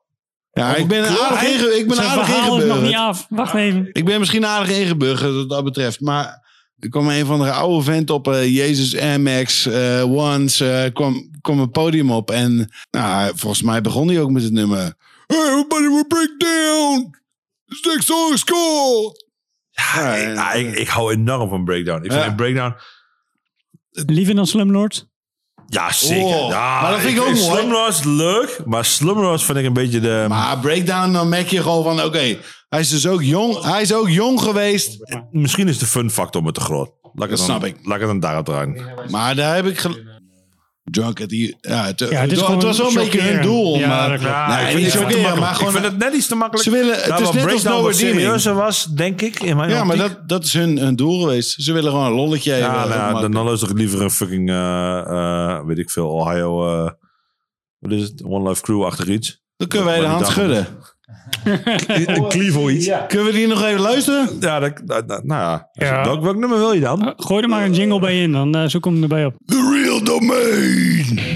ja, 0.51 0.75
ik 0.75 0.87
ben 0.87 1.05
aardig, 1.07 1.43
inge, 1.43 1.77
ik 1.77 1.87
ben 1.87 1.95
Zijn 1.95 2.07
aardig 2.07 2.27
is 2.29 2.35
nog 2.35 2.53
niet 2.57 2.61
ingeburgerd. 2.63 2.95
af. 2.95 3.25
Wacht 3.29 3.53
even. 3.53 3.89
Ik 3.91 4.05
ben 4.05 4.19
misschien 4.19 4.45
aardig 4.45 4.77
ingeburgerd 4.77 5.33
wat 5.35 5.49
dat 5.49 5.63
betreft. 5.63 5.99
Maar 6.01 6.43
er 6.79 6.89
kwam 6.89 7.09
een 7.09 7.25
van 7.25 7.39
de 7.39 7.51
oude 7.51 7.83
vent 7.83 8.09
op 8.09 8.27
eh, 8.27 8.55
Jezus 8.55 8.93
MX 9.17 9.65
eh 9.65 10.11
Once. 10.11 10.71
eh, 10.71 10.93
kwam, 10.93 11.29
kwam 11.41 11.59
een 11.59 11.71
podium 11.71 12.11
op. 12.11 12.31
En 12.31 12.69
nou, 12.91 13.31
volgens 13.35 13.61
mij 13.61 13.81
begon 13.81 14.07
hij 14.07 14.21
ook 14.21 14.31
met 14.31 14.43
het 14.43 14.51
nummer. 14.51 14.93
Hey, 15.27 15.37
everybody 15.37 15.87
will 15.87 16.05
break 16.07 16.33
down. 16.37 17.15
This 17.65 17.81
next 17.81 18.05
song 18.07 18.33
is 18.33 18.43
cool. 18.43 19.15
Ja, 19.69 20.13
ik, 20.15 20.35
ja, 20.35 20.51
ik, 20.53 20.75
ik 20.75 20.87
hou 20.87 21.13
enorm 21.13 21.49
van 21.49 21.63
breakdown. 21.63 22.03
Ik 22.05 22.11
vind 22.11 22.35
breakdown... 22.35 22.75
Liever 24.05 24.35
dan 24.35 24.47
Slumlord? 24.47 25.07
Ja, 25.67 25.91
zeker. 25.91 26.25
Oh, 26.25 26.49
ja, 26.49 26.81
maar 26.81 26.91
dat 26.91 26.99
vind 26.99 27.17
ik 27.17 27.21
ook 27.23 27.33
mooi. 27.33 27.39
Slumlord 27.39 27.93
is 27.93 28.03
leuk, 28.03 28.59
maar 28.65 28.85
Slumlord 28.85 29.43
vind 29.43 29.57
ik 29.57 29.65
een 29.65 29.73
beetje 29.73 29.99
de... 29.99 30.25
Maar 30.29 30.59
breakdown, 30.59 31.11
dan 31.11 31.29
merk 31.29 31.47
je 31.47 31.61
gewoon 31.61 31.83
van, 31.83 32.03
oké, 32.03 32.37
hij 32.69 32.79
is 32.79 32.89
dus 32.89 33.07
ook 33.07 33.23
jong. 33.23 33.63
Hij 33.63 33.81
is 33.81 33.93
ook 33.93 34.09
jong 34.09 34.41
geweest. 34.41 34.97
Misschien 35.31 35.67
is 35.67 35.77
de 35.77 35.85
fun 35.85 36.11
factor 36.11 36.43
me 36.43 36.51
te 36.51 36.61
groot. 36.61 36.91
Laat 37.01 37.13
ik 37.13 37.19
Dat 37.19 37.29
het 37.29 37.37
dan, 37.37 37.47
snap 37.47 37.65
ik. 37.65 37.75
Laat 37.83 37.95
ik 37.95 38.01
het 38.01 38.09
dan 38.09 38.19
daarop 38.19 38.45
draaien. 38.45 38.85
Maar 39.09 39.35
daar 39.35 39.55
heb 39.55 39.65
ik... 39.65 39.81
Drunk, 40.91 41.29
die, 41.29 41.57
ja, 41.61 41.85
het, 41.85 41.99
Ja, 41.99 42.05
het, 42.05 42.13
het 42.19 42.31
is 42.31 42.37
het 42.37 42.45
gewoon 42.45 42.61
was 42.61 42.77
wel 42.77 42.87
een 42.87 42.93
beetje 42.93 43.21
hun 43.21 43.41
doel. 43.41 43.77
Ja, 43.77 43.87
maar. 43.87 44.21
Ja, 44.21 44.47
Nee, 44.63 44.83
ik 44.85 44.89
vind 44.91 45.03
het 45.15 45.39
maar 45.39 45.53
gewoon- 45.55 45.67
Ik 45.69 45.73
vind 45.75 45.85
het 45.91 45.97
net 45.97 46.13
iets 46.13 46.27
te 46.27 46.35
makkelijk. 46.35 46.63
Ze 46.63 46.71
willen, 46.71 46.95
het 46.95 47.07
Daar 47.07 47.21
is 47.21 47.31
net 47.31 47.51
als 47.53 47.63
No 47.63 47.91
serieuzer 47.91 48.53
was, 48.53 48.85
denk 48.85 49.21
ik, 49.21 49.39
in 49.39 49.57
mijn 49.57 49.69
Ja, 49.69 49.83
maar 49.83 49.97
dat, 49.97 50.19
dat 50.29 50.43
is 50.43 50.53
hun, 50.53 50.77
hun 50.77 50.95
doel 50.95 51.19
geweest. 51.21 51.61
Ze 51.63 51.73
willen 51.73 51.91
gewoon 51.91 52.05
een 52.05 52.11
lolletje 52.13 52.53
even. 52.53 52.65
Ja, 52.65 52.73
nou, 52.87 52.89
ja, 53.15 53.21
dan, 53.21 53.31
dan 53.31 53.45
luister 53.45 53.69
ik 53.69 53.77
liever 53.77 54.01
een 54.01 54.11
fucking, 54.11 54.49
eh, 54.49 54.97
eh, 54.99 55.65
weet 55.65 55.77
ik 55.77 55.89
veel, 55.91 56.09
Ohio, 56.09 56.67
eh, 56.85 56.91
wat 57.79 57.91
is 57.91 58.01
het? 58.01 58.23
One 58.23 58.49
Life 58.49 58.61
Crew 58.61 58.83
achter 58.83 59.11
iets. 59.11 59.43
Dan 59.57 59.67
kunnen 59.67 59.87
wij 59.87 59.99
de 59.99 60.05
hand 60.05 60.27
schudden. 60.27 60.67
Een 61.87 62.27
Clevo 62.27 62.69
iets. 62.69 62.85
Ja, 62.85 62.97
Kunnen 62.97 63.27
we 63.27 63.33
die 63.33 63.47
nog 63.47 63.63
even 63.63 63.79
luisteren? 63.81 64.39
dat, 64.39 64.71
dat, 64.85 65.07
dat- 65.07 65.23
nou 65.23 65.41
ja. 65.41 65.69
Ja. 65.71 66.03
Welk, 66.03 66.21
welk 66.21 66.35
nummer 66.35 66.57
wil 66.57 66.73
je 66.73 66.79
dan? 66.79 67.13
Gooi 67.17 67.43
er 67.43 67.49
maar 67.49 67.63
een 67.65 67.73
jingle 67.73 67.99
bij 67.99 68.21
in, 68.21 68.31
dan 68.31 68.69
zoek 68.69 68.85
hem 68.85 69.01
erbij 69.01 69.25
op. 69.25 69.35
The 69.45 69.69
Real 69.73 69.84
Domain. 69.99 71.34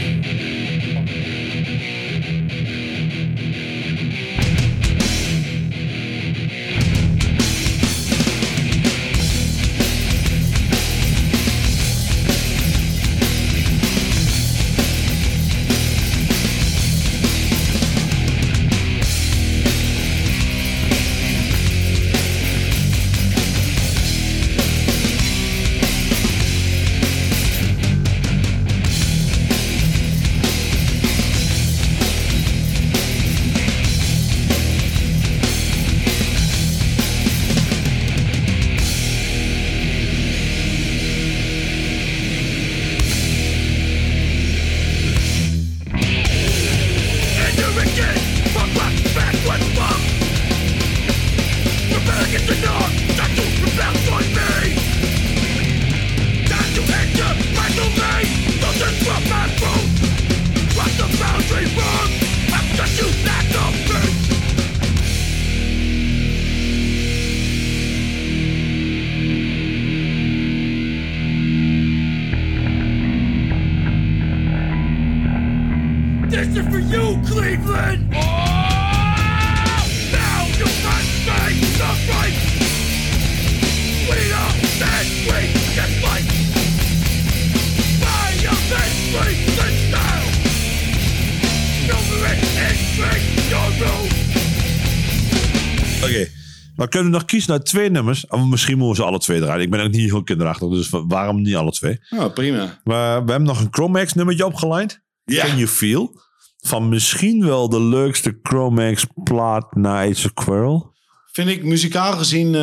Kunnen 97.02 97.20
nog 97.20 97.30
kiezen 97.30 97.50
naar 97.50 97.64
twee 97.64 97.90
nummers. 97.90 98.28
Of 98.28 98.46
misschien 98.46 98.78
moeten 98.78 98.96
ze 98.96 99.10
alle 99.10 99.20
twee 99.20 99.40
draaien. 99.40 99.62
Ik 99.62 99.70
ben 99.70 99.84
ook 99.84 99.92
niet 99.92 100.10
heel 100.10 100.24
kinderachtig, 100.24 100.70
dus 100.70 100.90
waarom 100.90 101.42
niet 101.42 101.56
alle 101.56 101.72
twee? 101.72 102.00
Oh, 102.10 102.34
prima. 102.34 102.80
Maar 102.84 103.26
we 103.26 103.32
hebben 103.32 103.48
nog 103.48 103.60
een 103.60 103.68
Chromax 103.72 104.14
nummertje 104.14 104.46
opgeleid. 104.46 105.02
Ja. 105.24 105.46
Can 105.46 105.56
You 105.56 105.68
Feel? 105.68 106.22
Van 106.58 106.90
misschien 106.90 107.46
wel 107.46 107.70
de 107.70 107.82
leukste 107.82 108.40
Chromax 108.44 109.06
plaat 109.24 109.76
na 109.76 110.00
Age 110.00 110.26
of 110.26 110.34
Quarrel. 110.34 110.94
Vind 111.32 111.50
ik 111.50 111.64
muzikaal 111.64 112.14
gezien 112.14 112.48
eh, 112.48 112.62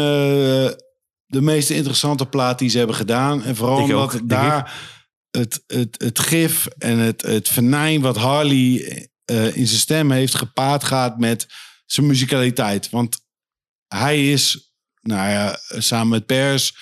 de 1.26 1.40
meest 1.40 1.70
interessante 1.70 2.26
plaat 2.26 2.58
die 2.58 2.68
ze 2.68 2.78
hebben 2.78 2.96
gedaan. 2.96 3.42
En 3.42 3.56
vooral 3.56 3.78
Ik 3.78 3.82
omdat 3.82 4.14
ook, 4.14 4.28
daar 4.28 4.72
het, 5.30 5.64
het, 5.66 6.02
het 6.02 6.18
gif 6.18 6.66
en 6.78 6.98
het, 6.98 7.22
het 7.22 7.48
venijn 7.48 8.00
wat 8.00 8.16
Harley 8.16 9.08
eh, 9.24 9.56
in 9.56 9.66
zijn 9.66 9.80
stem 9.80 10.10
heeft 10.10 10.34
gepaard 10.34 10.84
gaat 10.84 11.18
met 11.18 11.46
zijn 11.86 12.06
muzikaliteit. 12.06 12.90
Want 12.90 13.24
hij 13.88 14.32
is, 14.32 14.72
nou 15.02 15.30
ja, 15.30 15.58
samen 15.68 16.08
met 16.08 16.26
Pers, 16.26 16.76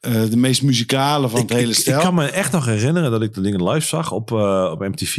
eh, 0.00 0.22
de 0.30 0.36
meest 0.36 0.62
muzikale 0.62 1.28
van 1.28 1.40
het 1.40 1.50
hele 1.52 1.72
stel. 1.74 1.96
ik 1.98 2.04
kan 2.04 2.14
me 2.14 2.26
echt 2.26 2.52
nog 2.52 2.64
herinneren 2.66 3.10
dat 3.10 3.22
ik 3.22 3.34
de 3.34 3.40
dingen 3.40 3.68
live 3.68 3.86
zag 3.86 4.12
op, 4.12 4.32
eh, 4.32 4.68
op 4.72 4.78
MTV. 4.80 5.16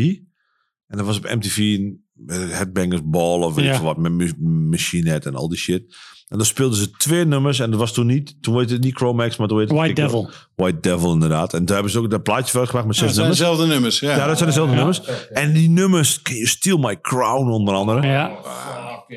En 0.87 0.97
dat 0.97 1.05
was 1.05 1.17
op 1.17 1.23
MTV 1.23 1.57
een 1.57 1.99
Headbangers 2.27 3.01
Ball 3.03 3.41
of 3.41 3.55
weet 3.55 3.65
Ja. 3.65 3.81
wat. 3.81 3.97
Met 3.97 4.11
mu- 4.11 4.33
Machine 4.69 5.09
Head 5.09 5.25
en 5.25 5.35
al 5.35 5.49
die 5.49 5.57
shit. 5.57 5.95
En 6.27 6.37
dan 6.37 6.45
speelden 6.45 6.77
ze 6.77 6.91
twee 6.91 7.25
nummers. 7.25 7.59
En 7.59 7.69
dat 7.71 7.79
was 7.79 7.93
toen 7.93 8.05
niet, 8.05 8.35
toen 8.41 8.57
heette 8.57 8.73
het 8.73 8.83
niet 8.83 8.95
Chromax, 8.95 9.37
maar 9.37 9.47
toen 9.47 9.59
heette 9.59 9.73
het- 9.73 9.81
White 9.83 10.01
Devil. 10.01 10.29
White 10.55 10.79
Devil 10.79 11.13
inderdaad. 11.13 11.53
En 11.53 11.65
toen 11.65 11.73
hebben 11.73 11.91
ze 11.91 11.99
ook 11.99 12.09
dat 12.09 12.23
plaatje 12.23 12.57
uitgebracht 12.57 12.87
met 12.87 12.95
Ja, 12.97 13.01
zes 13.05 13.13
zijn 13.15 13.27
nummers. 13.27 13.37
dezelfde 13.39 13.73
nummers. 13.73 13.99
Ja, 13.99 14.15
Ja, 14.15 14.27
dat 14.27 14.37
zijn 14.37 14.49
dezelfde 14.49 14.75
nummers. 14.75 15.01
En 15.29 15.53
die 15.53 15.69
nummers, 15.69 16.21
Can 16.21 16.35
You 16.35 16.47
Steal 16.47 16.77
My 16.77 17.01
Crown 17.01 17.49
onder 17.49 17.73
andere. 17.73 18.07
Ja. 18.07 18.31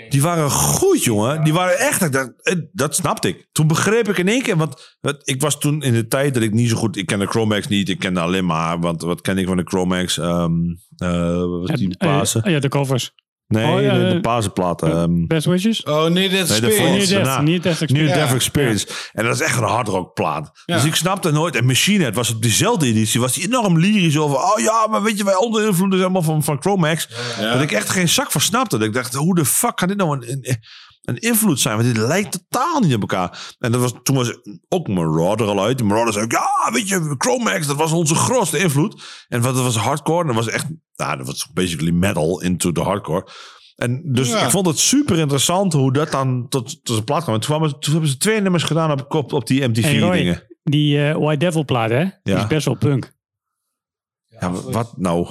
Die 0.09 0.23
waren 0.23 0.51
goed, 0.51 1.05
jongen. 1.05 1.45
Die 1.45 1.53
waren 1.53 1.79
echt. 1.79 2.13
dacht, 2.13 2.31
eh, 2.43 2.55
Dat 2.73 2.95
snapte 2.95 3.29
ik. 3.29 3.49
Toen 3.53 3.67
begreep 3.67 4.09
ik 4.09 4.19
in 4.19 4.29
één 4.29 4.43
keer. 4.43 4.57
Want 4.57 4.97
wat- 5.01 5.29
ik 5.29 5.41
was 5.41 5.59
toen 5.61 5.83
in 5.83 5.93
de 5.93 6.07
tijd 6.09 6.35
dat 6.35 6.43
ik 6.43 6.53
niet 6.53 6.69
zo 6.69 6.77
goed. 6.77 6.97
Ik 6.97 7.07
kende 7.07 7.27
Chromax 7.27 7.69
niet. 7.69 7.89
Ik 7.89 7.99
kende 7.99 8.21
alleen 8.21 8.47
maar. 8.47 8.81
Want 8.81 9.03
wat 9.03 9.21
ken 9.21 9.39
ik 9.39 9.47
van 9.47 9.57
de 9.57 9.65
Chromax? 9.65 10.19
Ehm 10.19 10.53
eh, 10.97 11.39
wat 11.39 11.69
was 11.69 11.79
die 11.79 11.97
Pasen? 11.97 12.43
eh, 12.43 12.53
ja, 12.53 12.59
de 12.61 12.69
covers. 12.69 13.13
Nee, 13.47 13.75
oh, 13.75 13.83
ja, 13.83 13.93
de, 13.95 13.99
de 14.01 14.15
eh, 14.15 14.21
Pasenplaten. 14.21 14.91
ehm 14.93 15.27
Best 15.27 15.47
Wishes? 15.47 15.83
Oh 15.83 16.05
nee, 16.07 16.29
dat 16.29 16.49
Nee, 16.49 16.59
is 16.59 16.61
de. 16.61 16.67
Near 16.67 17.25
Death. 17.25 17.41
Near 17.43 17.61
Death 17.61 17.81
Experience. 17.83 18.15
Death 18.15 18.29
Ja. 18.29 18.35
Experience. 18.35 18.87
En 19.13 19.25
dat 19.25 19.35
is 19.35 19.41
echt 19.41 19.57
een 19.57 19.63
hardrock 19.63 20.15
plaat. 20.15 20.51
Ja. 20.67 20.75
Dus 20.77 20.85
ik 20.85 20.95
snapte 20.95 21.31
nooit. 21.31 21.57
En 21.57 21.67
Machine 21.67 22.03
Head 22.03 22.15
was 22.15 22.31
op 22.35 22.43
diezelfde 22.43 22.87
editie. 22.87 23.21
Was 23.21 23.33
die 23.33 23.45
enorm 23.45 23.79
lyrisch 23.79 24.19
over. 24.19 24.37
Oh 24.37 24.59
ja, 24.61 24.87
maar 24.91 25.03
weet 25.03 25.19
je, 25.19 25.25
wij 25.25 25.37
onder 25.37 25.67
invloed 25.67 25.93
is 25.93 25.99
helemaal 25.99 26.23
van, 26.23 26.43
van 26.45 26.61
Chromax. 26.61 27.09
Dat 27.41 27.61
ik 27.63 27.73
echt 27.73 27.91
geen 27.91 28.09
zak 28.09 28.31
van 28.31 28.41
snapte. 28.41 28.79
Dat 28.79 28.87
ik 28.87 28.95
dacht, 28.95 29.15
hoe 29.15 29.35
de 29.35 29.45
fuck 29.45 29.77
kan 29.77 29.89
dit 29.89 29.97
nou 29.97 30.17
een, 30.17 30.31
een, 30.31 30.39
een 30.43 30.59
invloed 31.05 31.61
zijn? 31.61 31.77
Want 31.77 31.95
dit 31.95 32.07
lijkt 32.07 32.33
totaal 32.49 32.81
niet 32.81 32.95
op 32.95 33.01
elkaar. 33.01 33.55
En 33.59 33.73
dat 33.73 33.81
was, 33.81 33.93
toen 34.03 34.17
was 34.17 34.39
ook 34.69 34.89
Marauder 34.89 35.47
al 35.47 35.63
uit. 35.63 35.83
Marauder 35.83 36.13
zei 36.13 36.25
ook, 36.25 36.33
ja, 36.33 36.73
weet 36.73 36.89
je, 36.89 37.15
Chromax, 37.19 37.67
dat 37.67 37.77
was 37.77 37.93
onze 37.93 38.15
grootste 38.15 38.59
invloed. 38.59 39.03
En 39.29 39.41
wat, 39.43 39.55
dat 39.55 39.63
was 39.65 39.77
hardcore. 39.77 40.21
En 40.21 40.27
dat 40.27 40.37
was 40.37 40.49
echt, 40.49 40.67
nou, 40.97 41.17
dat 41.17 41.27
was 41.27 41.51
basically 41.53 41.91
metal 41.93 42.41
into 42.43 42.73
the 42.73 42.81
hardcore. 42.81 43.29
En 43.77 44.03
dus 44.13 44.29
Ja. 44.29 44.45
ik 44.45 44.51
vond 44.51 44.67
het 44.67 44.79
super 44.79 45.19
interessant 45.19 45.73
hoe 45.73 45.93
dat 45.93 46.11
dan 46.11 46.49
tot, 46.49 46.67
tot 46.67 46.81
zijn 46.95 47.05
plaat 47.05 47.23
kwam. 47.23 47.35
En 47.35 47.41
toen, 47.41 47.57
kwamen- 47.57 47.79
toen 47.81 47.93
hebben 47.93 48.11
ze 48.11 48.17
twee 48.17 48.41
nummers 48.41 48.63
gedaan 48.65 48.91
op, 48.93 49.15
op, 49.15 49.33
op 49.33 49.47
die 49.47 49.59
Hey, 49.59 49.69
Roy, 49.69 49.79
MTV-dingen. 50.11 50.43
Die 50.63 51.09
eh, 51.09 51.17
White 51.17 51.37
Devil 51.45 51.65
plaat, 51.65 51.91
hè? 51.91 52.05
Die 52.23 52.35
is 52.35 52.47
best 52.47 52.65
wel 52.65 52.77
punk. 52.77 53.13
Ja, 54.27 54.51
wat 54.51 54.97
nou? 54.97 55.29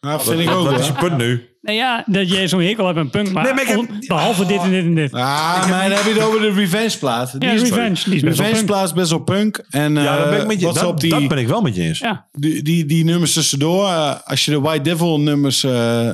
Ja, 0.00 0.20
vind 0.20 0.40
ik 0.40 0.48
ook. 0.50 0.54
Wat 0.64 0.70
hoor. 0.72 0.78
is 0.80 0.86
je 0.86 0.92
punt 0.92 1.16
nu? 1.16 1.48
Nou 1.62 1.76
ja, 1.76 2.04
dat 2.06 2.30
jij 2.30 2.48
zo'n 2.48 2.60
hekel 2.60 2.86
hebt 2.86 2.98
aan 2.98 3.10
punk, 3.10 3.32
maar 3.32 3.42
Nee, 3.44 3.52
maar 3.52 3.62
ik 3.62 3.68
heb- 3.68 3.78
on- 3.78 4.04
behalve 4.06 4.46
dit 4.46 4.60
en 4.62 4.70
dit 4.70 4.84
en 4.84 4.94
dit. 4.94 5.12
Ah, 5.12 5.68
maar 5.68 5.88
dan 5.88 5.96
heb 5.98 6.04
je 6.06 6.12
het 6.12 6.22
over 6.22 6.40
de 6.40 6.52
Revenge 6.52 6.98
plaat. 6.98 7.40
Die 7.40 7.48
Ja, 7.48 7.54
is- 7.54 7.60
Revenge. 7.62 8.02
Die 8.04 8.14
is 8.14 8.20
best 8.22 8.22
wel 8.22 8.30
Revenge 8.30 8.52
punk. 8.54 8.66
plaat 8.66 8.84
is 8.84 8.92
best 8.92 9.10
wel 9.10 9.18
punk. 9.18 9.64
En 9.70 9.94
Ja, 9.94 10.16
dat 10.18 10.30
ben 10.30 10.40
ik 10.40 10.46
met 10.46 10.60
je. 10.60 10.66
Dat, 10.66 10.84
op 10.84 11.00
die, 11.00 11.10
dat 11.10 11.28
ben 11.28 11.38
ik 11.38 11.46
wel 11.48 11.60
met 11.60 11.74
je 11.76 11.82
eens. 11.82 11.98
Ja, 11.98 12.26
die, 12.32 12.62
die, 12.62 12.84
die 12.84 13.04
nummers 13.04 13.32
tussendoor. 13.32 13.84
eh, 13.86 14.14
als 14.24 14.44
je 14.44 14.50
de 14.50 14.60
White 14.60 14.82
Devil 14.82 15.20
nummers 15.20 15.64
eh 15.64 16.10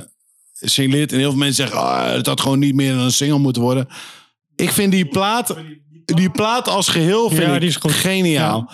signaleert. 0.60 1.12
En 1.12 1.18
heel 1.18 1.30
veel 1.30 1.38
mensen 1.38 1.68
zeggen, 1.68 1.80
ah, 1.88 2.12
het 2.12 2.26
had 2.26 2.40
gewoon 2.40 2.58
niet 2.58 2.74
meer 2.74 2.94
dan 2.94 3.04
een 3.04 3.12
single 3.12 3.38
moeten 3.38 3.62
worden. 3.62 3.88
Ik 4.56 4.70
vind 4.70 4.92
die 4.92 5.06
plaat, 5.06 5.56
die 6.04 6.30
plaat 6.30 6.68
als 6.68 6.88
geheel 6.88 7.28
vind 7.28 7.42
Ja, 7.42 7.58
die 7.58 7.68
is 7.68 7.76
goed. 7.76 7.92
geniaal. 7.92 8.70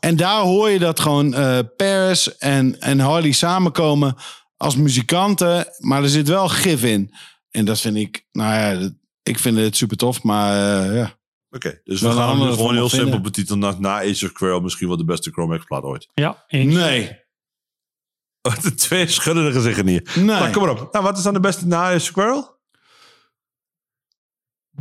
En 0.00 0.16
daar 0.16 0.40
hoor 0.40 0.70
je 0.70 0.78
dat 0.78 1.00
gewoon 1.00 1.34
eh 1.34 1.58
Paris 1.76 2.36
en, 2.38 2.80
en 2.80 2.98
Harley 2.98 3.32
samenkomen 3.32 4.16
als 4.62 4.76
muzikanten. 4.76 5.66
Maar 5.78 6.02
er 6.02 6.08
zit 6.08 6.28
wel 6.28 6.48
gif 6.48 6.82
in. 6.84 7.14
En 7.50 7.64
dat 7.64 7.80
vind 7.80 7.96
ik, 7.96 8.26
nou 8.32 8.54
ja, 8.54 8.74
dat- 8.80 8.92
ik 9.22 9.38
vind 9.38 9.56
het 9.58 9.76
super 9.76 9.96
tof. 9.96 10.22
Maar 10.22 10.82
eh, 10.88 10.96
ja. 10.96 11.18
Oké, 11.50 11.80
dus 11.84 12.00
we 12.00 12.10
gaan 12.12 12.40
hem 12.40 12.52
gewoon 12.52 12.72
heel 12.72 12.80
nog 12.82 12.90
simpel 12.90 13.06
vinden. 13.12 13.22
betitelen. 13.22 13.58
Na, 13.58 14.02
na 14.02 14.28
Quail 14.32 14.60
misschien 14.60 14.88
wel 14.88 14.96
de 14.96 15.04
beste 15.04 15.30
Chromax 15.30 15.64
plaat 15.64 15.82
ooit. 15.82 16.08
ja 16.14 16.44
eens. 16.46 16.74
Nee. 16.74 17.20
De 18.62 18.74
twee 18.86 19.06
schuddende 19.06 19.52
gezichten 19.52 19.86
hier. 19.86 20.10
Nee. 20.14 20.24
Nou, 20.24 20.50
kom 20.52 20.62
maar 20.62 20.70
op. 20.70 20.92
Nou, 20.92 21.04
wat 21.04 21.16
is 21.18 21.22
dan 21.22 21.34
de 21.34 21.40
beste 21.40 21.66
na 21.66 21.98
Squirrel? 21.98 22.60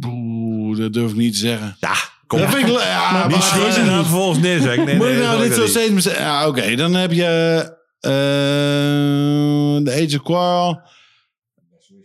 Oeh, 0.05 0.77
dat 0.77 0.93
durf 0.93 1.11
ik 1.11 1.17
niet 1.17 1.33
te 1.33 1.39
zeggen. 1.39 1.77
Ja, 1.79 1.93
kom 2.27 2.39
ik... 2.39 2.67
Ja, 2.67 3.27
Niet 3.27 3.35
maar- 3.37 3.41
schudden 3.41 3.75
en 3.75 3.85
dan 3.85 4.03
vervolgens 4.05 4.39
neerzetten. 4.39 4.85
Nee, 4.85 4.95
Moet 4.95 5.05
nee, 5.05 5.15
ik 5.15 5.21
nou 5.23 5.41
dit 5.41 5.53
zo 5.53 5.67
steeds... 5.67 6.05
Ja, 6.05 6.47
oké. 6.47 6.75
Dan 6.75 6.93
heb 6.93 7.11
je... 7.11 7.79
eh 8.01 8.11
de 9.83 9.91
Age 9.91 10.15
of 10.17 10.23
Quarrel. 10.23 10.81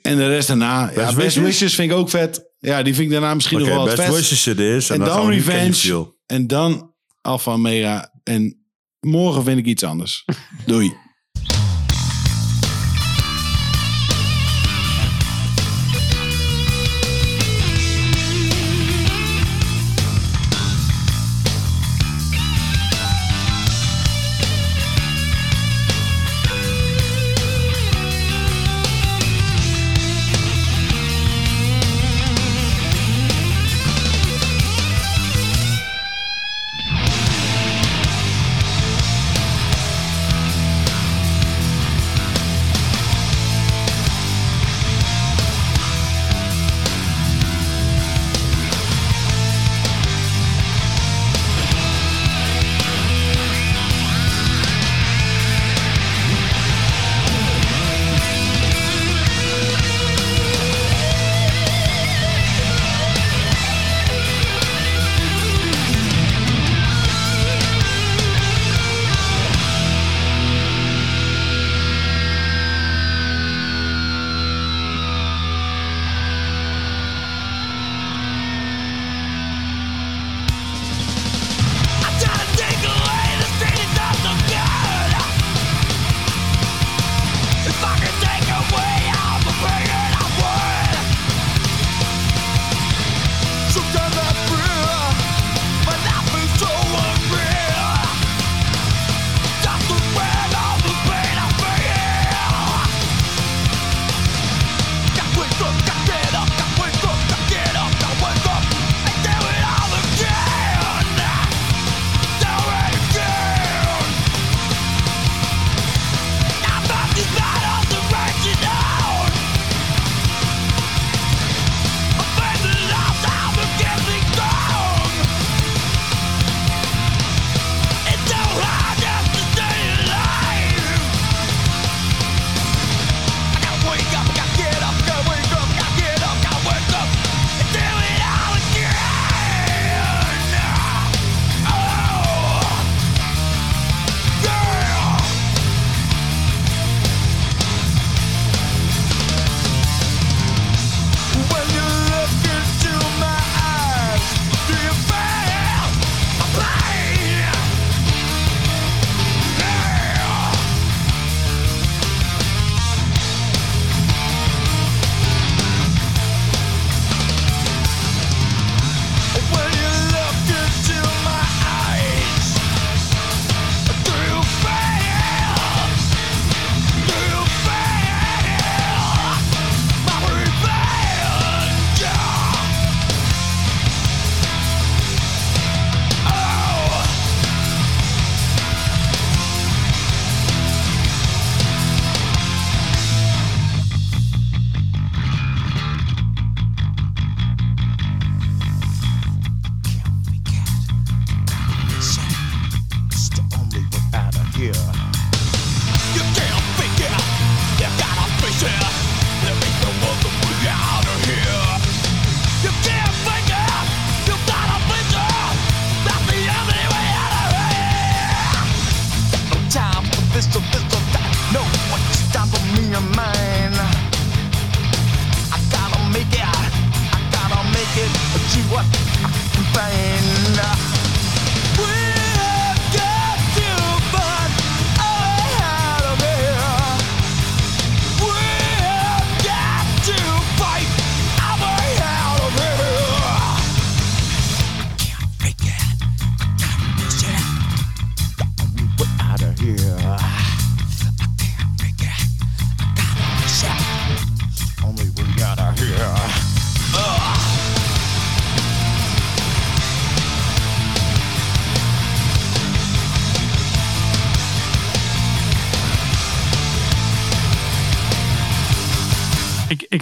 En 0.02 0.16
de 0.16 0.28
rest 0.28 0.48
daarna. 0.48 0.80
Ja, 0.80 0.86
Best 0.86 0.96
Best, 0.96 1.16
Wishes? 1.16 1.42
Wishes 1.42 1.74
vind 1.74 1.90
ik 1.90 1.96
ook 1.96 2.10
vet. 2.10 2.50
Ja, 2.58 2.82
die 2.82 2.94
vind 2.94 3.06
ik 3.06 3.12
daarna 3.12 3.34
misschien 3.34 3.58
nog 3.58 3.68
wel 3.68 3.84
best 3.84 3.96
het 3.96 4.06
vet. 4.06 4.14
wishes 4.14 4.46
is. 4.46 4.90
En, 4.90 5.00
En 5.00 5.06
dan, 5.06 5.16
dan 5.16 5.30
Revenge. 5.30 6.14
En 6.26 6.46
dan 6.46 6.94
Alpha 7.20 7.52
Omega. 7.52 8.12
En 8.22 8.66
morgen 9.00 9.44
vind 9.44 9.58
ik 9.58 9.66
iets 9.66 9.82
anders. 9.82 10.24
Doei. 10.66 10.92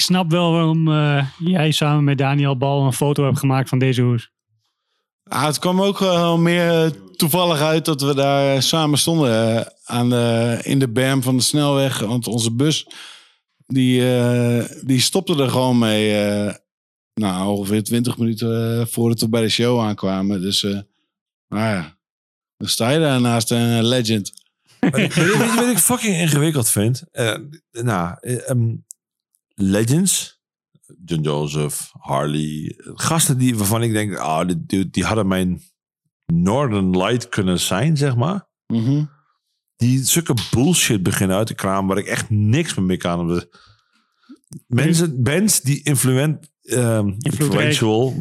Snap 0.05 0.31
wel 0.31 0.53
waarom 0.53 0.89
eh, 0.93 1.27
jij 1.39 1.71
samen 1.71 2.05
met 2.05 2.19
Daniel 2.19 2.57
Bal 2.57 2.85
een 2.87 2.93
foto 2.93 3.25
hebt 3.25 3.39
gemaakt 3.39 3.69
van 3.69 3.79
deze 3.79 4.03
hoes. 4.03 4.31
Ah, 5.25 5.45
het 5.45 5.59
kwam 5.59 5.83
ook 5.83 5.99
wel 5.99 6.39
meer 6.39 6.93
toevallig 7.17 7.61
uit 7.61 7.85
dat 7.85 8.01
we 8.03 8.15
daar 8.15 8.63
samen 8.63 8.99
stonden 8.99 9.57
eh, 9.59 9.67
aan 9.85 10.11
de, 10.11 10.59
in 10.63 10.79
de 10.79 10.89
berm 10.89 11.23
van 11.23 11.37
de 11.37 11.43
snelweg. 11.43 11.99
Want 11.99 12.27
onze 12.27 12.53
bus, 12.53 12.87
die, 13.67 14.17
eh, 14.19 14.65
die 14.83 15.01
stopte 15.01 15.43
er 15.43 15.51
gewoon 15.51 15.79
mee. 15.79 16.17
eh, 16.25 16.55
nou, 17.15 17.49
ongeveer 17.57 17.83
20 17.83 18.19
minuten 18.19 18.81
eh, 18.81 18.87
voordat 18.87 19.21
we 19.21 19.29
bij 19.29 19.41
de 19.43 19.49
show 19.49 19.81
aankwamen. 19.81 20.41
Dus, 20.41 20.63
eh 20.65 20.79
nou 21.49 21.63
ja, 21.75 21.97
dan 22.57 22.69
sta 22.69 22.91
je 22.91 22.99
daar 22.99 23.21
naast 23.21 23.51
een 23.51 23.85
legend. 23.87 24.33
weet, 24.81 25.15
je, 25.15 25.37
weet 25.39 25.53
je 25.53 25.61
wat 25.61 25.69
ik 25.71 25.79
fucking 25.79 26.17
ingewikkeld 26.17 26.69
vind? 26.69 27.03
Eh, 27.13 27.37
nou, 27.71 28.17
eh, 28.21 28.51
ehm, 28.51 28.75
Legends, 29.55 30.43
John 31.05 31.23
Joseph, 31.23 31.91
Harley, 31.99 32.75
gasten 32.95 33.39
die, 33.39 33.57
waarvan 33.57 33.83
ik 33.83 33.93
denk, 33.93 34.17
ah, 34.17 34.47
die, 34.47 34.65
die, 34.67 34.91
die 34.91 35.05
hadden 35.05 35.27
mijn 35.27 35.63
Northern 36.27 36.91
Light 36.97 37.29
kunnen 37.29 37.61
zijn, 37.61 37.97
zeg 37.97 38.17
maar. 38.17 38.49
Mhm. 38.67 39.05
Die 39.77 40.05
zulke 40.05 40.35
bullshit 40.51 41.03
beginnen 41.03 41.37
uit 41.37 41.47
te 41.47 41.55
kramen 41.55 41.87
waar 41.89 41.99
ik 41.99 42.07
echt 42.07 42.31
niks 42.31 42.75
meer 42.75 42.87
mee 42.87 42.97
kan. 42.97 43.43
Mensen, 44.67 45.23
bands 45.23 45.61
die 45.61 45.83
influent, 45.83 46.51
ehm, 46.63 47.09
influential, 47.19 48.17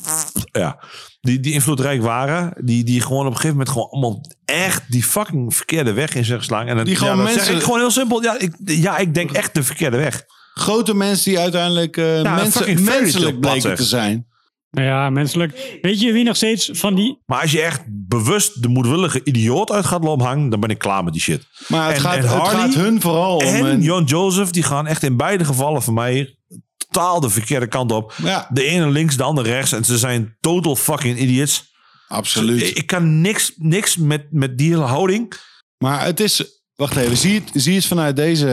ja, 0.52 0.82
die, 1.20 1.40
die 1.40 1.52
invloedrijk 1.52 2.02
waren, 2.02 2.64
die, 2.64 2.84
die 2.84 3.00
gewoon 3.00 3.20
op 3.26 3.32
een 3.32 3.36
gegeven 3.36 3.56
moment 3.56 3.68
gewoon 3.68 3.88
allemaal 3.90 4.20
echt 4.44 4.90
die 4.90 5.02
fucking 5.04 5.54
verkeerde 5.54 5.92
weg 5.92 6.14
in 6.14 6.24
zijn 6.24 6.38
geslagen. 6.38 6.68
En 6.68 6.76
dan, 6.76 6.84
Die 6.84 6.96
gewoon 6.96 7.16
ja, 7.16 7.22
dat 7.22 7.28
zeg 7.28 7.36
mensen- 7.36 7.56
ik 7.56 7.62
gewoon 7.62 7.78
heel 7.78 7.90
simpel. 7.90 8.22
Ja 8.22 8.38
ik, 8.38 8.54
ja, 8.64 8.96
ik 8.96 9.14
denk 9.14 9.30
echt 9.30 9.54
de 9.54 9.62
verkeerde 9.62 9.96
weg. 9.96 10.24
Grote 10.58 10.94
mensen 10.94 11.30
die 11.30 11.38
uiteindelijk 11.40 11.96
eh, 11.96 12.16
een 12.16 12.22
mensen, 12.22 12.84
menselijk 12.84 13.40
bleken 13.40 13.74
te 13.74 13.84
zijn. 13.84 14.26
Nou 14.70 14.86
ja, 14.88 15.10
menselijk. 15.10 15.78
Weet 15.82 16.00
je 16.00 16.12
wie 16.12 16.24
nog 16.24 16.36
steeds 16.36 16.70
van 16.72 16.94
die... 16.94 17.22
Maar 17.26 17.40
als 17.40 17.52
je 17.52 17.60
echt 17.62 17.82
bewust 17.86 18.62
de 18.62 18.68
moedwillige 18.68 19.20
idioot 19.24 19.70
uit 19.70 19.84
gaat 19.86 20.04
lopen 20.04 20.26
hangen, 20.26 20.48
dan 20.48 20.60
ben 20.60 20.70
ik 20.70 20.78
klaar 20.78 21.04
met 21.04 21.12
die 21.12 21.22
shit. 21.22 21.46
Maar 21.68 21.86
het, 21.86 21.94
En- 21.96 22.00
gaat, 22.02 22.14
en 22.16 22.22
het 22.22 22.48
gaat 22.48 22.74
hun 22.74 23.00
vooral 23.00 23.36
om. 23.36 23.42
En 23.66 23.82
John 23.82 24.04
Joseph, 24.04 24.50
die 24.50 24.62
gaan 24.62 24.86
echt 24.86 25.02
in 25.02 25.16
beide 25.16 25.44
gevallen 25.44 25.82
voor 25.82 25.94
mij 25.94 26.36
totaal 26.76 27.20
de 27.20 27.30
verkeerde 27.30 27.66
kant 27.66 27.92
op. 27.92 28.12
ja, 28.22 28.48
De 28.52 28.64
ene 28.64 28.90
links, 28.90 29.16
de 29.16 29.22
andere 29.22 29.48
rechts. 29.50 29.72
En 29.72 29.84
ze 29.84 29.98
zijn 29.98 30.36
total 30.40 30.76
fucking 30.76 31.18
idiots. 31.18 31.72
absoluut. 32.08 32.62
Ik, 32.62 32.76
ik 32.76 32.86
kan 32.86 33.20
niks, 33.20 33.52
niks 33.56 33.96
met, 33.96 34.26
met 34.30 34.58
die 34.58 34.70
hele 34.70 34.84
houding. 34.84 35.32
Maar 35.78 36.04
het 36.04 36.20
is. 36.20 36.60
Wacht 36.74 36.96
even, 36.96 37.16
zie 37.16 37.34
het, 37.34 37.62
zie 37.62 37.74
het 37.74 37.86
vanuit 37.86 38.16
deze, 38.16 38.48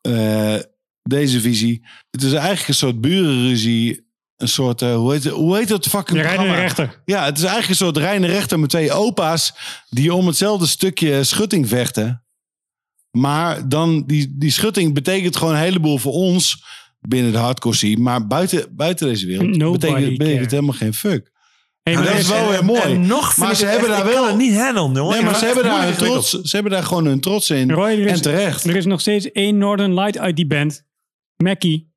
eh, 0.00 0.54
deze 1.08 1.40
visie. 1.40 1.86
Het 2.10 2.22
is 2.22 2.32
eigenlijk 2.32 2.68
een 2.68 2.74
soort 2.74 3.00
burenruzie. 3.00 4.02
Een 4.36 4.48
soort. 4.48 4.82
eh, 4.82 4.94
hoe, 4.96 5.12
heet, 5.12 5.24
het- 5.24 5.32
hoe 5.32 5.56
heet 5.56 5.68
dat 5.68 5.86
fucking 5.86 6.18
De 6.18 6.24
programma? 6.26 6.54
rechter. 6.54 7.02
Ja, 7.04 7.24
het 7.24 7.36
is 7.36 7.42
eigenlijk 7.42 7.70
een 7.70 7.86
soort 7.86 7.96
reine 7.96 8.26
rechter 8.26 8.58
met 8.60 8.70
twee 8.70 8.92
opa's. 8.92 9.54
die 9.90 10.14
om 10.14 10.26
hetzelfde 10.26 10.66
stukje 10.66 11.24
schutting 11.24 11.68
vechten. 11.68 12.24
Maar 13.10 13.68
dan, 13.68 14.04
die, 14.06 14.34
die 14.38 14.50
schutting 14.50 14.94
betekent 14.94 15.36
gewoon 15.36 15.54
een 15.54 15.60
heleboel 15.60 15.98
voor 15.98 16.12
ons. 16.12 16.62
binnen 17.08 17.32
de 17.32 17.38
hardcore 17.38 17.74
scene. 17.74 17.96
Maar 18.00 18.26
buiten, 18.26 18.76
buiten 18.76 19.06
deze 19.08 19.26
wereld 19.26 19.56
Nobody 19.56 19.86
betekent, 19.86 20.18
betekent 20.18 20.40
het 20.42 20.50
helemaal 20.50 20.74
geen 20.74 20.94
fuck. 20.94 21.30
Hey, 21.82 21.92
Ja, 21.92 21.98
maar 21.98 22.08
dat 22.08 22.18
is 22.18 22.28
wel 22.28 22.48
weer 22.48 22.64
mooi. 22.64 22.80
En 22.80 23.06
nog 23.06 23.34
vind 23.34 23.46
Maar 23.46 23.56
ze 23.56 23.66
hebben 23.66 23.88
echt- 23.90 23.98
daar 24.04 24.12
wel- 24.12 24.36
niet 24.36 24.56
handelen, 24.56 24.92
jongen. 24.94 25.14
Nee, 25.14 25.22
maar 25.24 25.34
ze 25.38 25.44
hebben, 25.44 25.64
daar 25.64 25.96
trots, 25.96 26.30
ze 26.30 26.50
hebben 26.54 26.72
daar 26.72 26.82
gewoon 26.82 27.04
hun 27.06 27.20
trots 27.20 27.50
in. 27.50 27.70
Roy, 27.70 27.90
is, 27.90 28.10
en 28.10 28.22
terecht. 28.22 28.64
er 28.64 28.76
is 28.76 28.84
nog 28.84 29.00
steeds 29.00 29.32
één 29.32 29.58
Northern 29.58 29.94
Light 29.94 30.18
uit 30.18 30.36
die 30.36 30.46
band. 30.46 30.82
Mackie. 31.36 31.92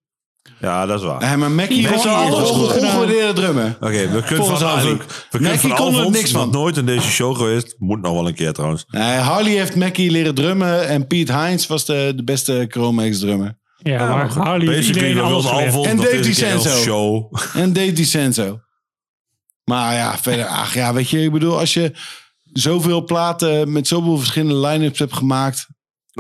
Ja, 0.60 0.86
dat 0.86 1.00
is 1.00 1.06
waar. 1.06 1.22
Ja, 1.22 1.36
maar 1.36 1.52
Mackie 1.52 1.78
Die 1.78 1.90
was 1.90 2.04
heeft 2.04 2.16
een 2.16 2.32
goed 2.32 2.74
ongewaardeerde 2.76 3.34
drummer. 3.34 3.78
Oké, 3.80 4.10
we 4.10 4.24
kunnen 4.24 4.46
Volgens 4.46 4.60
van, 4.62 4.82
we, 4.98 4.98
kunnen 5.30 5.52
Mackie 5.52 5.70
van 5.70 5.78
kon 5.78 5.88
er 5.94 5.96
Alfons, 5.98 6.16
niks 6.18 6.32
van. 6.32 6.42
nog 6.42 6.52
nooit 6.52 6.78
in 6.78 6.86
deze 6.86 7.08
show 7.10 7.36
geweest. 7.38 7.76
Moet 7.78 8.02
nog 8.02 8.14
wel 8.14 8.28
een 8.28 8.34
keer 8.36 8.54
trouwens. 8.54 8.86
Nee, 8.88 9.18
Harley 9.18 9.52
heeft 9.52 9.76
Mackie 9.76 10.12
leren 10.12 10.36
drummen. 10.36 10.88
En 10.88 11.08
Piet 11.08 11.28
Heinz 11.28 11.68
was 11.68 11.86
de, 11.86 12.14
de 12.16 12.24
beste 12.24 12.66
Chromax 12.70 13.20
drummer. 13.20 13.58
Ja, 13.78 13.98
maar 14.16 14.30
Harley 14.34 14.68
heeft 14.68 14.78
Basically, 14.78 15.08
iedereen 15.08 15.16
we 15.16 15.22
alles 15.22 15.44
wilden 15.44 15.52
geleerd. 15.52 15.74
Alfons 15.74 15.88
En 15.88 15.96
nog 15.96 16.06
Dave 16.06 16.18
deze 16.18 16.42
keer 16.42 16.54
als 16.54 16.64
DiCenzo. 16.64 16.84
show. 16.84 17.34
En 17.56 17.74
Dave 17.74 17.92
DiCenzo. 17.94 18.60
Maar 19.64 19.94
ja, 19.94 20.18
verder, 20.18 20.46
ach 20.46 20.74
ja, 20.74 20.94
weet 20.94 21.10
je, 21.10 21.24
ik 21.24 21.32
bedoel, 21.32 21.60
als 21.60 21.74
je 21.74 21.92
zoveel 22.54 23.04
platen 23.04 23.72
met 23.72 23.88
zoveel 23.88 24.18
verschillende 24.18 24.68
line-ups 24.68 25.00
hebt 25.00 25.14
gemaakt. 25.14 25.68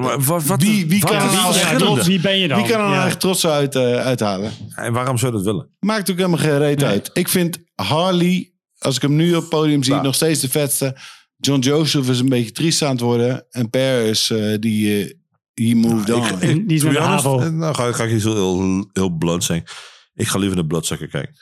Maar 0.02 0.22
wat, 0.22 0.44
wat, 0.44 0.62
Wie- 0.62 0.88
wie 0.88 1.02
wat 1.02 1.10
kan 1.12 1.20
er 1.22 1.34
nou 1.34 1.54
echt? 1.56 1.78
Trots, 1.80 2.08
wie 2.08 2.20
ben 2.20 2.38
je 2.38 2.48
dan? 2.48 2.58
Wie 2.62 2.72
kan 2.72 2.80
er 2.80 2.86
nou 2.88 2.96
Ja. 3.00 3.06
echt 3.06 3.20
trots 3.20 3.48
uit, 3.48 3.76
eh, 3.76 3.96
uithalen? 4.06 4.52
En 4.76 4.94
waarom 4.94 5.18
zou 5.18 5.32
je 5.32 5.38
dat 5.38 5.46
willen? 5.48 5.70
Maakt 5.80 6.12
ook 6.12 6.18
helemaal 6.18 6.38
geen 6.40 6.58
reet 6.58 6.80
Nee. 6.80 6.88
uit. 6.90 7.10
Ik 7.14 7.28
vind 7.28 7.58
Harley, 7.76 8.52
als 8.78 8.96
ik 8.96 9.02
hem 9.02 9.16
nu 9.16 9.34
op 9.36 9.42
het 9.42 9.50
podium 9.50 9.84
zie, 9.84 9.96
nog 9.96 10.16
steeds 10.16 10.40
de 10.40 10.50
vetste. 10.50 10.96
John 11.38 11.60
Joseph 11.60 12.10
is 12.10 12.20
een 12.20 12.30
beetje 12.30 12.52
triest 12.52 12.82
aan 12.82 12.92
het 12.92 13.00
worden. 13.00 13.46
En 13.50 13.70
Per 13.70 14.02
is 14.06 14.30
eh, 14.30 14.56
die... 14.60 15.04
eh 15.04 15.14
he 15.54 15.76
moved 15.76 16.14
on. 16.14 16.24
Ik- 16.42 16.68
Die 16.68 16.78
is 16.78 16.82
de 16.82 17.00
honest, 17.02 17.52
Nou 17.52 17.76
ga, 17.76 17.92
ga 17.92 18.04
ik 18.04 18.12
iets 18.12 18.24
heel, 18.24 18.36
heel, 18.36 18.90
heel 18.94 19.10
blunt 19.10 19.44
zeggen. 19.44 19.66
Ik 20.14 20.28
ga 20.28 20.38
liever 20.38 20.58
naar 20.58 20.66
Bloodsucker 20.68 21.08
kijken. 21.08 21.36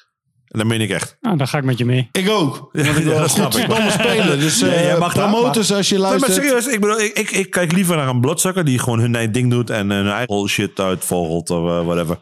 En 0.48 0.60
dat 0.60 0.68
meen 0.68 0.82
ik 0.82 0.90
echt. 0.90 1.18
Nou, 1.22 1.38
dan 1.38 1.48
ga 1.48 1.58
ik 1.58 1.64
met 1.64 1.78
je 1.78 1.86
mee. 1.86 2.10
Ik 2.12 2.30
ook. 2.30 2.70
Ja, 2.72 2.84
ja, 2.86 3.00
dat 3.04 3.20
goed 3.20 3.30
snap 3.30 3.54
ik. 3.56 3.68
domme 3.70 3.92
spelen. 3.92 4.40
Dus 4.40 4.60
Ja, 4.60 4.68
jij 4.68 4.92
eh 4.92 5.00
mag 5.00 5.14
dat, 5.14 5.30
promoters 5.30 5.74
als 5.74 5.90
je 5.90 5.94
Nee, 5.98 6.04
maar 6.04 6.20
luistert. 6.20 6.46
serieus, 6.46 6.68
ik, 6.68 6.80
bedoel, 6.80 7.00
ik, 7.00 7.18
ik, 7.20 7.32
ik 7.32 7.50
kijk 7.50 7.72
liever 7.72 7.96
naar 7.96 8.08
een 8.08 8.22
Bloodsucker 8.22 8.66
die 8.66 8.80
gewoon 8.80 9.00
hun 9.00 9.16
eigen 9.16 9.34
ding 9.34 9.50
doet 9.50 9.70
en 9.70 9.90
hun 9.90 10.08
eigen 10.08 10.48
shit 10.48 10.80
uitvogelt 10.80 11.50
of 11.50 11.70
eh, 11.70 11.86
whatever. 11.86 12.20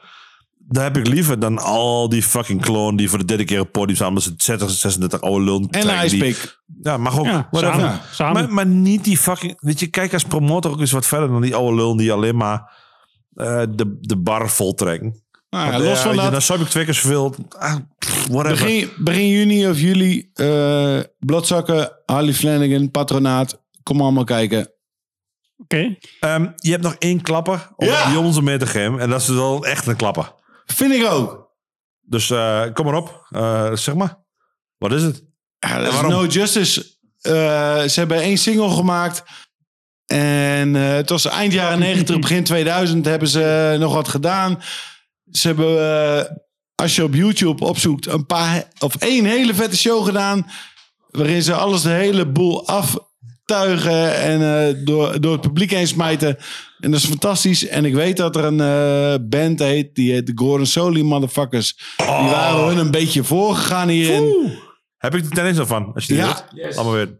Dat 0.67 0.83
heb 0.83 0.97
ik 0.97 1.07
liever 1.07 1.39
dan 1.39 1.57
al 1.59 2.09
die 2.09 2.23
fucking 2.23 2.61
clone 2.61 2.97
die 2.97 3.09
voor 3.09 3.19
de 3.19 3.25
derde 3.25 3.43
keer 3.45 3.59
op 3.59 3.71
podium 3.71 3.95
staan. 3.95 4.07
Omdat 4.07 4.23
ze 4.23 4.33
60, 4.37 4.69
36 4.69 5.21
oude 5.21 5.43
lul 5.45 5.67
en 5.69 6.05
Icepick. 6.05 6.59
Ja, 6.81 6.97
mag 6.97 7.19
ook. 7.19 7.25
Ja, 7.25 7.47
whatever. 7.51 7.79
samen. 7.79 7.99
samen. 8.11 8.33
Maar, 8.43 8.53
maar 8.53 8.65
niet 8.65 9.03
die 9.03 9.17
fucking... 9.17 9.57
Weet 9.59 9.79
je, 9.79 9.87
kijk 9.87 10.13
als 10.13 10.23
promotor 10.23 10.71
ook 10.71 10.79
eens 10.79 10.91
wat 10.91 11.05
verder 11.05 11.27
dan 11.29 11.41
die 11.41 11.55
oude 11.55 11.75
lul 11.75 11.97
die 11.97 12.11
alleen 12.11 12.35
maar 12.35 12.71
eh, 13.35 13.61
de, 13.69 13.97
de 13.99 14.17
bar 14.17 14.49
voltrekken. 14.49 15.21
Nou, 15.53 15.71
ja, 15.71 15.79
los 15.79 15.99
van 15.99 16.15
dat. 16.15 16.31
Dan 16.31 16.41
zou 16.41 16.61
ik 16.61 16.67
twee 16.67 16.85
keer 16.85 16.93
zoveel... 16.93 17.35
Ah. 17.49 17.75
Begin, 18.31 18.89
begin 18.97 19.27
juni 19.27 19.67
of 19.69 19.79
juli. 19.79 20.29
eh 20.33 20.99
Bladzakken, 21.19 21.91
Harley 22.05 22.33
Flanagan, 22.33 22.91
Patronaat. 22.91 23.61
Kom 23.83 24.01
allemaal 24.01 24.23
kijken. 24.23 24.71
Oké. 25.57 25.97
Ehm, 26.19 26.47
je 26.55 26.71
hebt 26.71 26.83
nog 26.83 26.95
één 26.99 27.21
klapper 27.21 27.69
om 27.75 27.87
Ja! 27.87 28.09
die 28.09 28.19
ons 28.19 28.41
mee 28.41 28.57
te 28.57 28.65
geven. 28.65 28.99
En 28.99 29.09
dat 29.09 29.21
is 29.21 29.27
wel 29.27 29.65
echt 29.65 29.87
een 29.87 29.95
klapper. 29.95 30.33
Vind 30.65 30.93
ik 30.93 31.05
ook. 31.05 31.51
Dus 32.01 32.29
eh, 32.29 32.63
kom 32.73 32.85
maar 32.85 32.95
op. 32.95 33.25
Eh, 33.29 33.71
zeg 33.73 33.95
maar. 33.95 34.17
Wat 34.77 34.91
is 34.91 35.01
het? 35.03 35.23
Ja, 35.59 35.77
is? 35.77 36.01
No 36.01 36.25
Justice. 36.25 36.85
Eh, 37.21 37.33
ze 37.81 37.99
hebben 37.99 38.17
één 38.17 38.37
single 38.37 38.69
gemaakt. 38.69 39.23
En 40.05 40.75
eh, 40.75 40.87
het 40.93 41.09
was 41.09 41.25
eind 41.25 41.53
jaren 41.53 41.79
90, 41.79 42.19
begin 42.19 42.43
2000 42.43 43.05
hebben 43.05 43.27
ze 43.27 43.75
nog 43.79 43.93
wat 43.93 44.07
gedaan. 44.07 44.61
Ze 45.37 45.47
hebben, 45.47 45.77
eh, 46.19 46.31
als 46.75 46.95
je 46.95 47.03
op 47.03 47.13
YouTube 47.13 47.65
opzoekt, 47.65 48.07
een 48.07 48.25
paar 48.25 48.63
of 48.79 48.95
één 48.95 49.25
hele 49.25 49.53
vette 49.53 49.77
show 49.77 50.05
gedaan. 50.05 50.45
Waarin 51.09 51.41
ze 51.43 51.53
alles 51.53 51.81
de 51.81 51.89
hele 51.89 52.25
boel 52.27 52.67
aftuigen 52.67 54.15
en 54.15 54.67
eh, 54.67 54.85
door, 54.85 55.21
door 55.21 55.31
het 55.31 55.41
publiek 55.41 55.71
heen 55.71 55.87
smijten. 55.87 56.37
En 56.79 56.91
dat 56.91 56.99
is 56.99 57.05
fantastisch. 57.07 57.67
En 57.67 57.85
ik 57.85 57.93
weet 57.93 58.17
dat 58.17 58.35
er 58.35 58.43
een 58.43 58.61
eh, 58.61 59.27
band 59.29 59.59
heet, 59.59 59.95
die 59.95 60.11
heet 60.11 60.27
de 60.27 60.31
Gordon 60.35 60.65
Soli 60.65 61.03
Motherfuckers. 61.03 61.77
Die 61.97 62.05
waren 62.05 62.67
hun 62.67 62.77
een 62.77 62.91
beetje 62.91 63.23
voorgegaan 63.23 63.87
hierin. 63.87 64.51
Heb 64.97 65.15
ik 65.15 65.23
er 65.23 65.29
ten 65.31 65.45
eerste 65.45 65.65
van? 65.65 65.91
Als 65.93 66.05
je 66.05 66.13
die 66.13 66.23
Ja. 66.23 66.47
weet. 66.53 66.75
Allemaal 66.75 66.93
weer. 66.93 67.19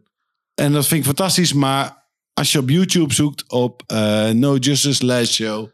En 0.55 0.71
dat 0.73 0.87
vind 0.87 0.99
ik 0.99 1.05
fantastisch. 1.05 1.53
Maar 1.53 2.07
als 2.33 2.51
je 2.51 2.59
op 2.59 2.69
YouTube 2.69 3.13
zoekt 3.13 3.43
op 3.51 3.83
eh, 3.87 4.29
No 4.29 4.55
Justice 4.55 5.05
Last 5.05 5.33
Show, 5.33 5.67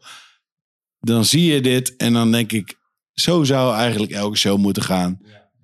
dan 0.99 1.25
zie 1.25 1.53
je 1.53 1.61
dit. 1.61 1.95
En 1.95 2.13
dan 2.13 2.31
denk 2.31 2.51
ik, 2.51 2.77
zo 3.13 3.43
zou 3.43 3.75
eigenlijk 3.75 4.11
elke 4.11 4.37
show 4.37 4.57
moeten 4.57 4.83
gaan. 4.83 5.19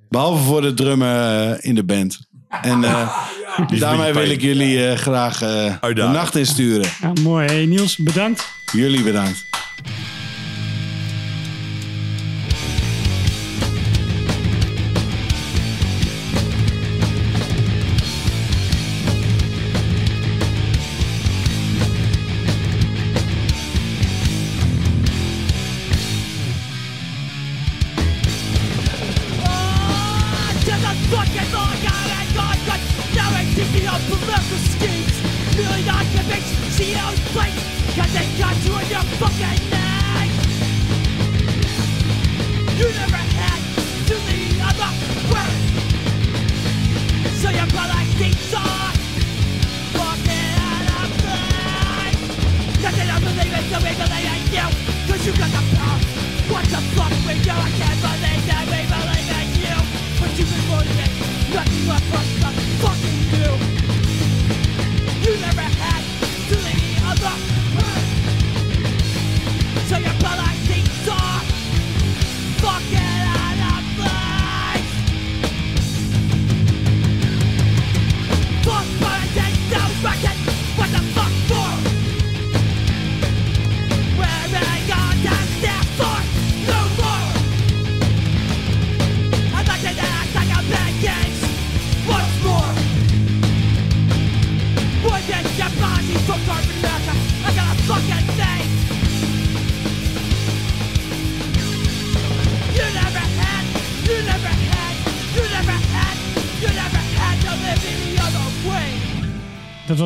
Behalve 0.09 0.43
voor 0.43 0.61
de 0.61 0.73
drummer 0.73 1.51
eh, 1.51 1.69
in 1.69 1.75
de 1.75 1.83
band. 1.83 2.19
En 2.61 2.83
eh, 2.83 3.25
daarmee 3.79 4.13
wil 4.13 4.29
ik 4.29 4.41
jullie 4.41 4.87
eh, 4.87 4.97
graag 4.97 5.37
de 5.39 5.93
nacht 5.93 6.35
insturen. 6.35 6.89
Ja, 7.01 7.11
mooi. 7.21 7.45
Hey, 7.45 7.65
Niels, 7.65 7.97
bedankt. 7.97 8.47
Jullie 8.71 9.03
bedankt. 9.03 9.54